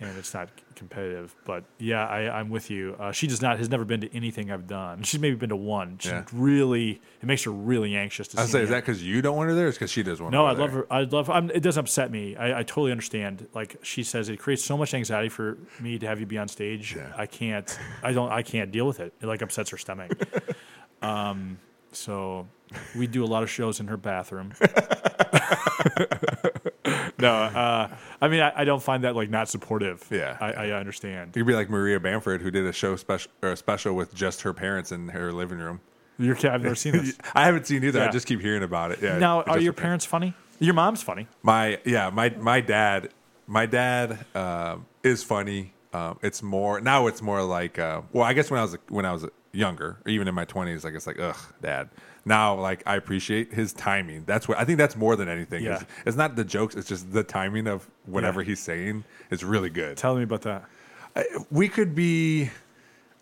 and 0.00 0.16
it's 0.18 0.32
not 0.32 0.48
competitive. 0.74 1.34
But 1.44 1.64
yeah, 1.78 2.06
I, 2.06 2.40
I'm 2.40 2.48
with 2.48 2.70
you. 2.70 2.96
Uh, 2.98 3.12
she 3.12 3.26
does 3.26 3.42
not 3.42 3.58
has 3.58 3.68
never 3.68 3.84
been 3.84 4.00
to 4.00 4.14
anything 4.16 4.50
I've 4.50 4.66
done. 4.66 5.02
She's 5.02 5.20
maybe 5.20 5.36
been 5.36 5.50
to 5.50 5.56
one. 5.56 5.98
She 5.98 6.08
Yeah. 6.08 6.24
really 6.32 7.00
it 7.22 7.26
makes 7.26 7.44
her 7.44 7.50
really 7.50 7.94
anxious 7.94 8.28
to 8.28 8.40
i 8.40 8.46
say 8.46 8.62
is 8.62 8.70
that 8.70 8.80
because 8.80 9.02
you 9.02 9.20
don't 9.20 9.36
want 9.36 9.50
her 9.50 9.54
there 9.54 9.68
or 9.68 9.72
because 9.72 9.90
she 9.90 10.02
does 10.02 10.20
want 10.20 10.34
her. 10.34 10.40
no, 10.40 10.46
there? 10.48 10.56
love 10.66 10.72
her. 10.72 10.86
I'd 10.92 11.12
love. 11.12 11.28
I'm, 11.28 11.50
it 11.50 11.60
doesn't 11.62 11.80
upset 11.80 12.10
me. 12.10 12.34
I, 12.36 12.60
I 12.60 12.62
totally 12.62 12.92
understand. 12.92 13.46
Like 13.54 13.76
she 13.82 14.02
says, 14.02 14.28
it 14.30 14.38
creates 14.38 14.64
so 14.64 14.76
much 14.78 14.94
anxiety 14.94 15.28
for 15.28 15.58
me 15.78 15.98
to 15.98 16.06
have 16.06 16.18
you 16.18 16.26
be 16.26 16.38
on 16.38 16.48
stage. 16.48 16.96
Yeah. 16.96 17.12
I 17.16 17.26
can't. 17.26 17.78
I 18.02 18.12
don't. 18.12 18.32
I 18.32 18.42
can't 18.42 18.72
deal 18.72 18.86
with 18.86 19.00
it. 19.00 19.12
It 19.20 19.26
like 19.26 19.42
upsets 19.42 19.70
her 19.70 19.78
stomach. 19.78 20.12
um. 21.02 21.58
So 21.92 22.46
we 22.96 23.06
do 23.08 23.24
a 23.24 23.26
lot 23.26 23.42
of 23.42 23.50
shows 23.50 23.80
in 23.80 23.88
her 23.88 23.96
bathroom. 23.96 24.52
no, 27.20 27.32
uh, 27.32 27.88
I 28.20 28.28
mean 28.28 28.40
I, 28.40 28.52
I 28.56 28.64
don't 28.64 28.82
find 28.82 29.04
that 29.04 29.14
like 29.16 29.30
not 29.30 29.48
supportive. 29.48 30.06
Yeah, 30.10 30.36
I, 30.40 30.52
I 30.52 30.70
understand. 30.72 31.36
you 31.36 31.42
could 31.42 31.48
be 31.48 31.54
like 31.54 31.70
maria 31.70 32.00
bamford 32.00 32.42
who 32.42 32.50
did 32.50 32.66
a 32.66 32.72
show 32.72 32.96
special 32.96 33.30
or 33.42 33.52
a 33.52 33.56
special 33.56 33.94
with 33.94 34.14
just 34.14 34.42
her 34.42 34.52
parents 34.52 34.92
in 34.92 35.08
her 35.08 35.32
living 35.32 35.58
room 35.58 35.80
Your 36.18 36.34
kid, 36.34 36.50
I've 36.50 36.62
never 36.62 36.74
seen 36.74 36.92
this. 36.92 37.16
i 37.34 37.44
haven't 37.44 37.66
seen 37.66 37.82
either 37.84 38.02
i 38.02 38.10
just 38.10 38.26
keep 38.26 38.40
hearing 38.40 38.62
about 38.62 38.90
it 38.92 38.98
yeah 39.02 39.18
now, 39.18 39.42
are 39.42 39.58
your 39.58 39.72
parents. 39.72 39.80
parents 39.80 40.06
funny? 40.06 40.34
Your 40.62 40.74
mom's 40.74 41.02
funny. 41.02 41.26
My 41.42 41.78
yeah, 41.86 42.10
my 42.10 42.28
my 42.38 42.60
dad, 42.60 43.08
my 43.46 43.64
dad 43.64 44.24
um, 44.34 44.84
is 45.02 45.22
funny. 45.22 45.72
Um, 45.94 46.18
it's 46.22 46.42
more 46.42 46.82
now. 46.82 47.06
It's 47.06 47.22
more 47.22 47.42
like 47.42 47.78
uh, 47.78 48.02
well, 48.12 48.24
I 48.24 48.34
guess 48.34 48.50
when 48.50 48.60
I 48.60 48.64
was 48.64 48.76
when 48.88 49.06
I 49.06 49.12
was 49.12 49.24
younger, 49.52 49.96
or 50.04 50.10
even 50.10 50.28
in 50.28 50.34
my 50.34 50.44
twenties, 50.44 50.84
like 50.84 50.92
it's 50.92 51.06
like 51.06 51.18
ugh, 51.18 51.38
dad. 51.62 51.88
Now, 52.24 52.54
like 52.54 52.82
I 52.86 52.96
appreciate 52.96 53.52
his 53.52 53.72
timing. 53.72 54.24
That's 54.26 54.46
what 54.48 54.58
I 54.58 54.64
think. 54.64 54.78
That's 54.78 54.96
more 54.96 55.16
than 55.16 55.28
anything. 55.28 55.64
Yeah. 55.64 55.76
It's, 55.76 55.84
it's 56.06 56.16
not 56.16 56.36
the 56.36 56.44
jokes. 56.44 56.74
It's 56.74 56.88
just 56.88 57.12
the 57.12 57.22
timing 57.22 57.66
of 57.66 57.88
whatever 58.06 58.42
Yeah. 58.42 58.48
he's 58.48 58.60
saying 58.60 59.04
is 59.30 59.42
really 59.44 59.70
good. 59.70 59.96
Tell 59.96 60.14
me 60.16 60.22
about 60.24 60.42
that. 60.42 60.64
we 61.50 61.68
could 61.68 61.94
be. 61.94 62.50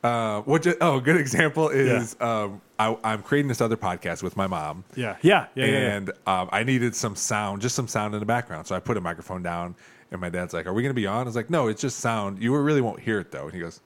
Uh, 0.05 0.43
what? 0.43 0.63
Ju- 0.63 0.77
oh, 0.81 0.99
a 0.99 1.01
good 1.01 1.17
example 1.17 1.71
is 1.71 2.17
um, 2.21 2.61
I, 2.79 2.97
I'm 3.03 3.21
creating 3.23 3.49
this 3.49 3.61
other 3.61 3.77
podcast 3.77 4.23
with 4.23 4.37
my 4.37 4.47
mom 4.47 4.85
Yeah, 4.95 5.17
yeah, 5.23 5.47
yeah, 5.57 5.65
yeah. 5.65 5.73
yeah. 5.73 5.79
and 5.97 6.11
um, 6.27 6.49
I 6.53 6.63
needed 6.63 6.95
some 6.95 7.17
sound, 7.17 7.63
just 7.63 7.75
some 7.75 7.89
sound 7.89 8.15
in 8.15 8.21
the 8.21 8.27
background. 8.27 8.69
So 8.69 8.77
I 8.77 8.79
put 8.81 8.97
a 8.97 9.01
microphone 9.01 9.43
down, 9.43 9.75
and 10.13 10.21
my 10.21 10.29
dad's 10.31 10.55
like, 10.55 10.67
"Are 10.67 10.73
we 10.73 10.83
going 10.83 10.91
to 10.95 11.01
be 11.01 11.07
on?" 11.09 11.23
I 11.23 11.25
was 11.25 11.35
like, 11.35 11.51
"No, 11.51 11.67
it's 11.67 11.81
just 11.83 11.99
sound. 11.99 12.41
You 12.41 12.57
really 12.57 12.81
won't 12.81 13.01
hear 13.01 13.19
it 13.19 13.33
though." 13.33 13.47
And 13.47 13.55
he 13.55 13.59
goes, 13.61 13.81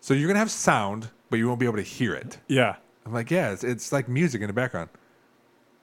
"So 0.00 0.14
you're 0.14 0.28
going 0.28 0.36
to 0.36 0.40
have 0.40 0.50
sound, 0.50 1.08
but 1.28 1.40
you 1.40 1.48
won't 1.48 1.58
be 1.58 1.66
able 1.66 1.76
to 1.78 1.82
hear 1.82 2.14
it." 2.14 2.38
yeah. 2.46 2.76
I'm 3.06 3.12
like, 3.14 3.30
"Yeah, 3.30 3.52
it's, 3.52 3.64
it's 3.64 3.92
like 3.92 4.08
music 4.08 4.40
in 4.42 4.48
the 4.48 4.52
background." 4.52 4.90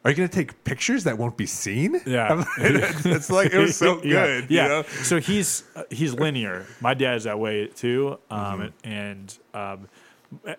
Are 0.05 0.09
you 0.11 0.17
going 0.17 0.27
to 0.27 0.35
take 0.35 0.65
pictures 0.65 1.05
that 1.05 1.17
won't 1.17 1.37
be 1.37 1.45
seen? 1.45 2.01
Yeah. 2.05 2.33
Like, 2.33 2.45
it's 2.57 3.29
like 3.29 3.53
it 3.53 3.57
was 3.57 3.77
so 3.77 3.95
good. 4.01 4.51
yeah, 4.51 4.63
you 4.63 4.69
know? 4.69 4.83
So 5.03 5.19
he's 5.21 5.63
uh, 5.77 5.83
he's 5.89 6.13
linear. 6.13 6.65
My 6.81 6.93
dad's 6.93 7.23
that 7.23 7.39
way 7.39 7.67
too, 7.67 8.19
um, 8.29 8.59
Mm-hmm. 8.83 8.89
and 8.91 9.37
um, 9.53 9.87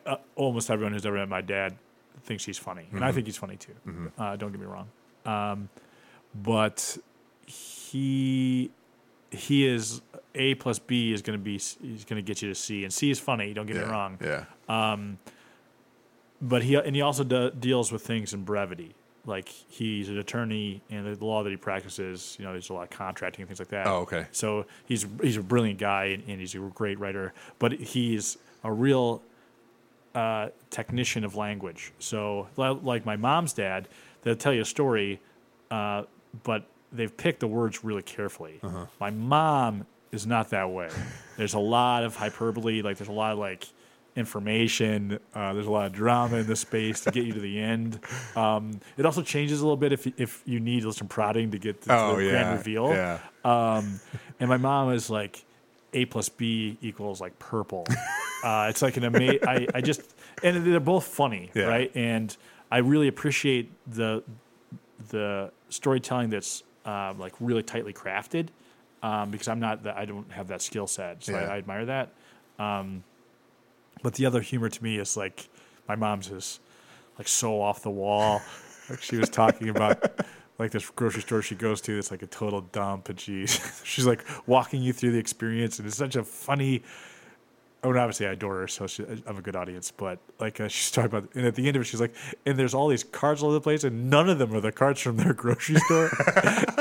uh, 0.07 0.16
almost 0.35 0.70
everyone 0.70 0.95
who's 0.95 1.05
ever 1.05 1.16
met 1.19 1.28
my 1.28 1.43
dad 1.43 1.77
thinks 2.23 2.43
he's 2.47 2.57
funny, 2.57 2.86
and 2.93 3.05
I 3.05 3.09
Mm-hmm. 3.09 3.15
think 3.16 3.27
he's 3.27 3.36
funny 3.36 3.57
too. 3.57 3.74
Uh, 4.16 4.36
don't 4.36 4.51
get 4.51 4.61
me 4.61 4.66
wrong, 4.66 4.89
um, 5.27 5.69
but 6.35 6.97
he 7.47 8.70
he 9.31 9.66
is 9.66 10.01
A 10.35 10.55
plus 10.55 10.78
B 10.78 11.12
is 11.12 11.20
going 11.23 11.39
to 11.39 11.43
be 11.45 11.53
he's 11.59 12.05
going 12.07 12.16
to 12.16 12.23
get 12.23 12.41
you 12.41 12.49
to 12.49 12.55
C, 12.55 12.85
and 12.85 12.93
C 12.93 13.11
is 13.11 13.19
funny. 13.20 13.53
Don't 13.53 13.66
get 13.66 13.77
yeah. 13.77 13.82
me 13.85 13.89
wrong, 13.91 14.19
Yeah. 14.23 14.45
But 16.45 16.62
he 16.62 16.77
and 16.77 16.95
he 16.95 17.03
also 17.03 17.25
do, 17.25 17.51
deals 17.51 17.91
with 17.91 18.03
things 18.03 18.35
in 18.35 18.45
brevity. 18.45 18.95
Like 19.27 19.49
he's 19.49 20.11
an 20.11 20.19
attorney, 20.19 20.83
and 20.91 21.16
the 21.16 21.25
law 21.25 21.43
that 21.43 21.51
he 21.51 21.57
practices, 21.57 22.37
you 22.39 22.45
know, 22.45 22.53
there's 22.53 22.69
a 22.69 22.75
lot 22.75 22.83
of 22.83 22.91
contracting 22.91 23.43
and 23.43 23.49
things 23.49 23.59
like 23.59 23.69
that. 23.69 23.87
Oh, 23.87 24.01
okay. 24.01 24.27
So 24.33 24.66
he's 24.85 25.07
he's 25.23 25.39
a 25.39 25.43
brilliant 25.43 25.79
guy, 25.79 26.07
and, 26.07 26.23
and 26.29 26.41
he's 26.41 26.55
a 26.55 26.59
great 26.59 26.99
writer. 26.99 27.33
But 27.59 27.73
he's 27.73 28.37
a 28.62 28.71
real 28.71 29.23
uh, 30.15 30.51
technician 30.69 31.25
of 31.25 31.37
language. 31.37 31.93
So, 31.99 32.49
like 32.57 33.07
my 33.07 33.16
mom's 33.16 33.55
dad, 33.55 33.89
they'll 34.23 34.37
tell 34.37 34.53
you 34.53 34.61
a 34.61 34.66
story, 34.66 35.21
uh, 35.71 36.03
but 36.43 36.66
they've 36.93 37.16
picked 37.16 37.41
the 37.41 37.49
words 37.49 37.83
really 37.83 38.03
carefully. 38.03 38.61
My 39.01 39.11
mom 39.11 39.87
is 40.12 40.27
not 40.27 40.51
that 40.51 40.71
way. 40.71 40.91
There's 41.39 41.55
a 41.55 41.59
lot 41.59 42.05
of 42.05 42.15
hyperbole. 42.15 42.83
Like 42.83 42.99
there's 42.99 43.09
a 43.09 43.12
lot 43.12 43.33
of 43.33 43.39
like 43.39 43.66
information. 44.16 45.19
Uh, 45.35 45.53
there's 45.53 45.66
a 45.66 45.70
lot 45.70 45.86
of 45.86 45.93
drama 45.93 46.36
in 46.39 46.47
the 46.47 46.57
space 46.57 47.01
to 47.01 47.11
get 47.11 47.24
you 47.24 47.32
to 47.32 47.41
the 47.41 47.59
end. 47.61 47.99
Um, 48.36 48.81
it 48.97 49.05
also 49.07 49.23
changes 49.23 49.61
a 49.61 49.65
little 49.65 49.77
bit 49.77 49.93
if 49.93 50.07
if 50.19 50.43
you 50.47 50.61
need 50.61 50.82
some 50.93 51.09
prodding 51.09 51.51
to 51.51 51.59
get 51.59 51.82
to, 51.82 51.93
Oh 51.95 52.16
the 52.16 52.24
yeah. 52.24 52.31
grand 52.31 52.59
reveal. 52.59 52.89
Yeah. 52.91 53.19
Um, 53.45 54.01
and 54.41 54.49
my 54.49 54.57
mom 54.57 54.93
is 54.93 55.11
like 55.11 55.45
A 55.93 56.05
plus 56.07 56.28
B 56.28 56.78
equals 56.81 57.20
like 57.20 57.39
purple. 57.39 57.86
Uh, 58.45 58.66
it's 58.69 58.82
like 58.82 58.99
an 58.99 59.05
amazing. 59.05 59.39
I, 59.49 59.66
I 59.74 59.81
just 59.81 60.03
and 60.43 60.66
they're 60.66 60.78
both 60.78 61.05
funny, 61.07 61.51
Yeah. 61.55 61.65
right? 61.65 61.91
And 61.95 62.36
I 62.70 62.78
really 62.78 63.09
appreciate 63.09 63.73
the 63.86 64.23
the 65.09 65.51
storytelling 65.70 66.28
that's 66.28 66.62
um, 66.85 67.19
like 67.19 67.32
really 67.41 67.62
tightly 67.62 67.95
crafted 67.95 68.49
um, 69.03 69.31
because 69.31 69.49
I'm 69.49 69.61
not 69.61 69.85
that 69.85 69.97
I 69.97 70.05
don't 70.05 70.31
have 70.31 70.49
that 70.49 70.61
skill 70.61 70.86
set, 70.86 71.24
so. 71.24 71.35
I, 71.35 71.55
I 71.55 71.57
admire 71.57 71.86
that. 71.86 72.11
But 74.05 74.13
the 74.13 74.27
other 74.27 74.43
humor 74.43 74.69
to 74.69 74.85
me 74.85 74.99
is 74.99 75.17
like 75.17 75.49
my 75.89 75.97
mom's 75.97 76.31
is 76.31 76.61
like 77.19 77.27
so 77.27 77.63
off 77.63 77.83
the 77.83 77.91
wall. 77.91 78.43
like 78.91 79.01
she 79.01 79.17
was 79.17 79.31
talking 79.31 79.71
about 79.71 80.21
like 80.59 80.73
this 80.73 80.89
grocery 80.91 81.23
store 81.23 81.41
she 81.41 81.55
goes 81.55 81.81
to 81.81 81.95
that's 81.95 82.11
like 82.11 82.23
a 82.23 82.27
total 82.27 82.61
dump, 82.61 83.09
and 83.09 83.19
she's 83.19 83.81
she's 83.85 84.07
like 84.07 84.23
walking 84.47 84.83
you 84.83 84.93
through 84.93 85.13
the 85.13 85.19
experience, 85.19 85.79
and 85.79 85.89
it's 85.89 85.97
such 85.97 86.17
a 86.17 86.23
funny. 86.23 86.83
I 87.83 87.87
mean, 87.87 87.97
obviously, 87.97 88.27
I 88.27 88.33
adore 88.33 88.61
her, 88.61 88.69
so 88.69 88.87
she, 88.87 89.05
I'm 89.27 89.39
a 89.39 89.43
good 89.43 89.57
audience. 89.57 89.91
But 89.91 90.19
like, 90.39 90.61
uh, 90.61 90.69
she's 90.69 90.91
talking 90.91 91.07
about, 91.07 91.35
and 91.35 91.47
at 91.47 91.55
the 91.55 91.67
end 91.67 91.77
of 91.77 91.83
it, 91.83 91.87
she's 91.87 92.01
like, 92.03 92.15
"And 92.45 92.59
there's 92.59 92.75
all 92.75 92.89
these 92.89 93.05
cards 93.05 93.43
all 93.43 93.49
over 93.49 93.55
the 93.55 93.63
place, 93.63 93.85
and 93.85 94.11
none 94.11 94.29
of 94.29 94.39
them 94.39 94.55
are 94.55 94.61
the 94.61 94.71
cards 94.71 95.01
from 95.01 95.17
their 95.17 95.33
grocery 95.33 95.77
store." 95.77 96.11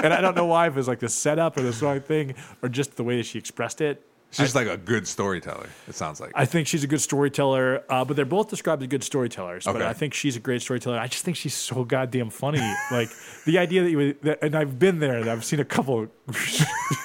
and 0.04 0.14
I 0.14 0.20
don't 0.20 0.36
know 0.36 0.46
why, 0.46 0.68
if 0.68 0.76
it's 0.76 0.90
like 0.90 1.00
the 1.00 1.08
setup 1.08 1.56
or 1.56 1.62
the 1.62 1.86
wrong 1.86 2.02
thing, 2.02 2.36
or 2.62 2.68
just 2.68 2.98
the 2.98 3.04
way 3.06 3.16
that 3.16 3.26
she 3.26 3.40
expressed 3.40 3.80
it. 3.80 4.06
She's 4.34 4.56
like 4.56 4.68
a 4.68 4.78
good 4.78 5.08
storyteller. 5.08 5.68
It 5.88 5.96
sounds 5.96 6.20
like. 6.20 6.32
I 6.36 6.46
think 6.46 6.68
she's 6.68 6.84
a 6.84 6.88
good 6.88 7.02
storyteller, 7.02 7.84
uh, 7.90 8.04
but 8.04 8.16
they're 8.16 8.26
both 8.26 8.50
described 8.50 8.82
as 8.82 8.88
good 8.88 9.04
storytellers. 9.04 9.66
But 9.66 9.82
I 9.82 9.94
think 9.94 10.14
she's 10.14 10.36
a 10.36 10.40
great 10.40 10.62
storyteller. 10.62 10.98
I 10.98 11.08
just 11.08 11.24
think 11.24 11.38
she's 11.38 11.54
so 11.54 11.84
goddamn 11.84 12.30
funny. 12.30 12.60
like 12.92 13.10
the 13.46 13.60
idea 13.60 13.84
that 13.84 13.92
you 13.92 13.98
would, 13.98 14.22
that, 14.24 14.40
and 14.42 14.56
I've 14.56 14.80
been 14.80 15.00
there. 15.00 15.18
and 15.20 15.30
I've 15.30 15.46
seen 15.46 15.60
a 15.60 15.66
couple, 15.66 16.08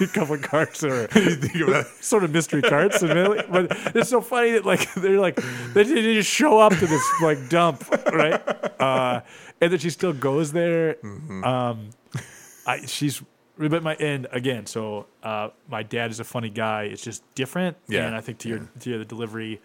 a 0.00 0.06
couple 0.06 0.36
of 0.36 0.42
cards 0.42 0.80
that 0.80 0.90
are 0.90 1.84
sort 2.02 2.24
of 2.24 2.30
mystery 2.30 2.62
cards, 2.62 3.02
admittedly. 3.02 3.42
but 3.50 3.66
it's 3.94 4.08
so 4.08 4.20
funny 4.20 4.52
that 4.52 4.64
like 4.64 4.92
they're 4.94 5.20
like 5.20 5.36
they, 5.74 5.82
they 5.82 6.14
just 6.14 6.30
show 6.30 6.58
up 6.58 6.72
to 6.72 6.86
this 6.86 7.04
like 7.22 7.48
dump, 7.48 7.88
right? 8.12 8.40
Uh, 8.80 9.20
and 9.60 9.72
then 9.72 9.78
she 9.78 9.90
still 9.90 10.12
goes 10.12 10.52
there. 10.52 10.94
Mm-hmm. 10.94 11.44
Um, 11.44 11.90
I 12.66 12.86
she's 12.86 13.22
but 13.58 13.82
my 13.82 13.94
and 13.96 14.26
again, 14.30 14.66
so 14.66 15.06
uh, 15.22 15.48
my 15.68 15.82
dad 15.82 16.10
is 16.10 16.20
a 16.20 16.24
funny 16.24 16.50
guy. 16.50 16.84
It's 16.84 17.02
just 17.02 17.22
different, 17.34 17.76
Yeah. 17.88 18.06
and 18.06 18.14
I 18.14 18.20
think 18.20 18.38
to 18.38 18.48
your 18.48 18.70
to 18.80 18.90
your 18.90 18.98
the 19.00 19.04
delivery, 19.04 19.60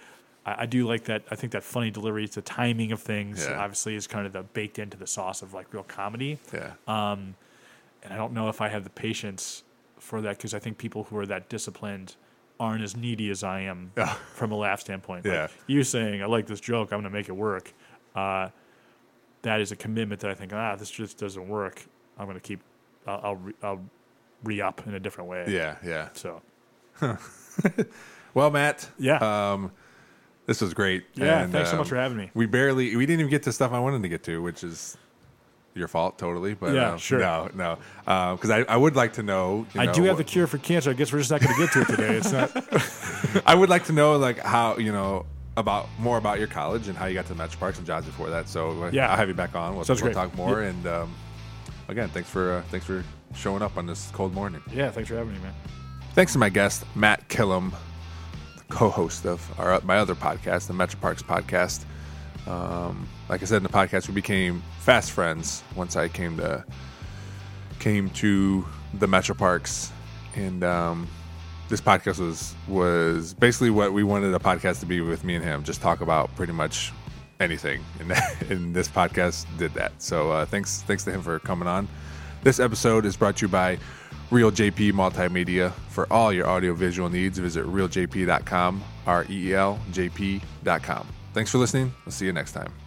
I, 0.45 0.63
I 0.63 0.65
do 0.65 0.87
like 0.87 1.03
that. 1.05 1.23
I 1.29 1.35
think 1.35 1.53
that 1.53 1.63
funny 1.63 1.91
delivery, 1.91 2.23
it's 2.23 2.35
the 2.35 2.41
timing 2.41 2.91
of 2.91 3.01
things, 3.01 3.45
Yeah. 3.45 3.59
obviously, 3.59 3.95
is 3.95 4.07
kind 4.07 4.25
of 4.25 4.33
the 4.33 4.41
baked 4.43 4.79
into 4.79 4.97
the 4.97 5.07
sauce 5.07 5.41
of 5.43 5.53
like 5.53 5.71
real 5.73 5.83
comedy. 5.83 6.39
yeah. 6.51 6.71
Um, 6.87 7.35
and 8.03 8.11
I 8.13 8.17
don't 8.17 8.33
know 8.33 8.49
if 8.49 8.59
I 8.61 8.67
have 8.69 8.83
the 8.83 8.89
patience 8.89 9.63
for 9.99 10.19
that 10.21 10.37
because 10.37 10.53
I 10.53 10.59
think 10.59 10.77
people 10.77 11.03
who 11.05 11.17
are 11.17 11.25
that 11.27 11.47
disciplined 11.47 12.15
aren't 12.59 12.83
as 12.83 12.95
needy 12.97 13.29
as 13.29 13.43
I 13.43 13.61
am 13.61 13.91
from 14.33 14.51
a 14.51 14.55
laugh 14.55 14.81
standpoint. 14.81 15.25
Like, 15.25 15.33
Yeah. 15.33 15.47
you 15.67 15.83
saying 15.83 16.21
I 16.21 16.25
like 16.25 16.45
this 16.47 16.59
joke, 16.59 16.91
I'm 16.91 16.97
going 17.01 17.03
to 17.05 17.09
make 17.09 17.29
it 17.29 17.35
work. 17.35 17.73
Uh, 18.15 18.49
that 19.43 19.59
is 19.61 19.71
a 19.71 19.75
commitment 19.75 20.21
that 20.21 20.31
I 20.31 20.33
think 20.33 20.51
ah 20.53 20.75
this 20.75 20.89
just 20.89 21.17
doesn't 21.17 21.47
work. 21.47 21.85
I'm 22.17 22.25
going 22.25 22.35
to 22.37 22.41
keep. 22.41 22.61
I'll 23.07 23.19
I'll, 23.23 23.35
re, 23.35 23.53
I'll 23.63 23.81
re 24.43 24.61
up 24.61 24.85
in 24.87 24.93
a 24.95 24.99
different 24.99 25.29
way. 25.29 25.45
yeah. 25.47 25.75
Yeah. 25.83 26.09
So 26.13 26.41
Well, 28.33 28.49
Matt. 28.49 28.89
yeah, 28.97 29.51
Um, 29.53 29.71
this 30.47 30.59
was 30.61 30.73
great. 30.73 31.05
yeah. 31.13 31.43
and, 31.43 31.51
thanks 31.51 31.69
so 31.69 31.75
um, 31.75 31.79
much 31.79 31.89
for 31.89 31.95
having 31.95 32.17
me. 32.17 32.31
We 32.33 32.45
barely, 32.47 32.95
we 32.95 33.05
didn't 33.05 33.19
even 33.21 33.29
get 33.29 33.43
to 33.43 33.51
stuff 33.51 33.71
I 33.71 33.79
wanted 33.79 34.01
to 34.01 34.09
get 34.09 34.23
to, 34.23 34.41
which 34.41 34.63
is 34.63 34.97
your 35.75 35.87
fault, 35.87 36.17
totally. 36.17 36.53
But 36.55 36.73
Yeah, 36.73 36.93
um, 36.93 36.97
sure. 36.97 37.19
no, 37.19 37.49
no, 37.53 37.77
because 38.35 38.49
I, 38.49 38.61
I 38.63 38.75
would 38.75 38.95
like 38.95 39.13
to 39.13 39.23
know. 39.23 39.67
you 39.73 39.81
I 39.81 39.85
know, 39.85 39.93
do 39.93 40.03
have 40.03 40.17
the 40.17 40.23
cure 40.23 40.47
for 40.47 40.57
cancer. 40.57 40.89
I 40.89 40.93
guess 40.93 41.13
we're 41.13 41.19
just 41.19 41.29
not 41.31 41.41
going 41.41 41.53
to 41.55 41.59
get 41.61 41.71
to 41.73 41.81
it 41.81 41.87
today. 41.87 42.15
It's 42.15 42.31
not. 42.31 43.43
I 43.47 43.53
would 43.55 43.69
like 43.69 43.85
to 43.85 43.93
know 43.93 44.17
like 44.17 44.39
how 44.39 44.77
you 44.77 44.91
know 44.91 45.25
about 45.55 45.87
more 45.99 46.17
about 46.17 46.39
your 46.39 46.47
college 46.47 46.87
and 46.87 46.97
how 46.97 47.05
you 47.05 47.13
got 47.13 47.25
to 47.27 47.33
the 47.33 47.37
Metro 47.37 47.59
Parks 47.59 47.77
and 47.77 47.85
jobs 47.85 48.07
before 48.07 48.31
that. 48.31 48.49
So 48.49 48.83
uh, 48.83 48.89
Yeah. 48.91 49.09
I'll 49.11 49.17
have 49.17 49.27
you 49.27 49.35
back 49.35 49.55
on. 49.55 49.75
We'll, 49.75 49.85
we'll 49.87 50.11
talk 50.13 50.35
more. 50.35 50.61
And 50.61 50.87
um, 50.87 51.13
again, 51.93 52.09
thanks 52.09 52.29
for 52.29 52.53
uh, 52.53 52.61
thanks 52.63 52.85
for 52.85 53.03
showing 53.35 53.61
up 53.61 53.77
on 53.77 53.85
this 53.85 54.09
cold 54.11 54.33
morning. 54.33 54.61
yeah, 54.73 54.89
thanks 54.89 55.09
for 55.09 55.15
having 55.15 55.33
me, 55.33 55.39
man. 55.39 55.53
Thanks 56.13 56.33
to 56.33 56.39
my 56.39 56.49
guest 56.49 56.83
Matt 56.95 57.29
Killam, 57.29 57.71
co-host 58.69 59.25
of 59.25 59.59
our 59.59 59.79
my 59.81 59.97
other 59.97 60.15
podcast, 60.15 60.67
the 60.67 60.73
Metro 60.73 60.99
Parks 60.99 61.21
podcast. 61.21 61.85
Um, 62.47 63.07
like 63.29 63.41
I 63.41 63.45
said 63.45 63.57
in 63.57 63.63
the 63.63 63.69
podcast, 63.69 64.07
we 64.07 64.13
became 64.15 64.63
fast 64.79 65.11
friends 65.11 65.63
once 65.75 65.95
I 65.95 66.07
came 66.07 66.37
to 66.37 66.65
came 67.79 68.09
to 68.09 68.65
the 68.95 69.07
Metro 69.07 69.35
Parks, 69.35 69.91
and 70.35 70.63
um, 70.63 71.07
this 71.69 71.79
podcast 71.79 72.19
was 72.19 72.55
was 72.67 73.35
basically 73.35 73.69
what 73.69 73.93
we 73.93 74.03
wanted 74.03 74.33
a 74.33 74.39
podcast 74.39 74.79
to 74.79 74.87
be 74.87 74.99
with 74.99 75.23
me 75.23 75.35
and 75.35 75.45
him. 75.45 75.63
Just 75.63 75.79
talk 75.79 76.01
about 76.01 76.35
pretty 76.35 76.53
much 76.53 76.91
anything, 77.43 77.83
and, 77.99 78.11
and 78.49 78.75
this 78.75 78.87
podcast 78.87 79.45
did 79.57 79.73
that. 79.75 79.91
So 79.99 80.31
uh, 80.31 80.45
thanks 80.45 80.81
thanks 80.83 81.03
to 81.03 81.11
him 81.11 81.21
for 81.21 81.39
coming 81.39 81.67
on. 81.67 81.87
This 82.41 82.59
episode 82.59 83.05
is 83.05 83.15
brought 83.15 83.37
to 83.37 83.45
you 83.45 83.49
by 83.49 83.77
Reel 84.31 84.51
JP 84.51 84.93
Multimedia. 84.93 85.71
For 85.89 86.11
all 86.11 86.33
your 86.33 86.47
audiovisual 86.47 87.09
needs, 87.09 87.37
visit 87.37 87.65
reeljp.com, 87.65 88.83
R 89.05 89.25
E 89.29 89.49
E 89.49 89.53
L 89.53 89.79
J 89.91 90.09
P.com. 90.09 91.07
Thanks 91.33 91.51
for 91.51 91.57
listening. 91.57 91.93
We'll 92.05 92.11
see 92.11 92.25
you 92.25 92.33
next 92.33 92.51
time. 92.53 92.82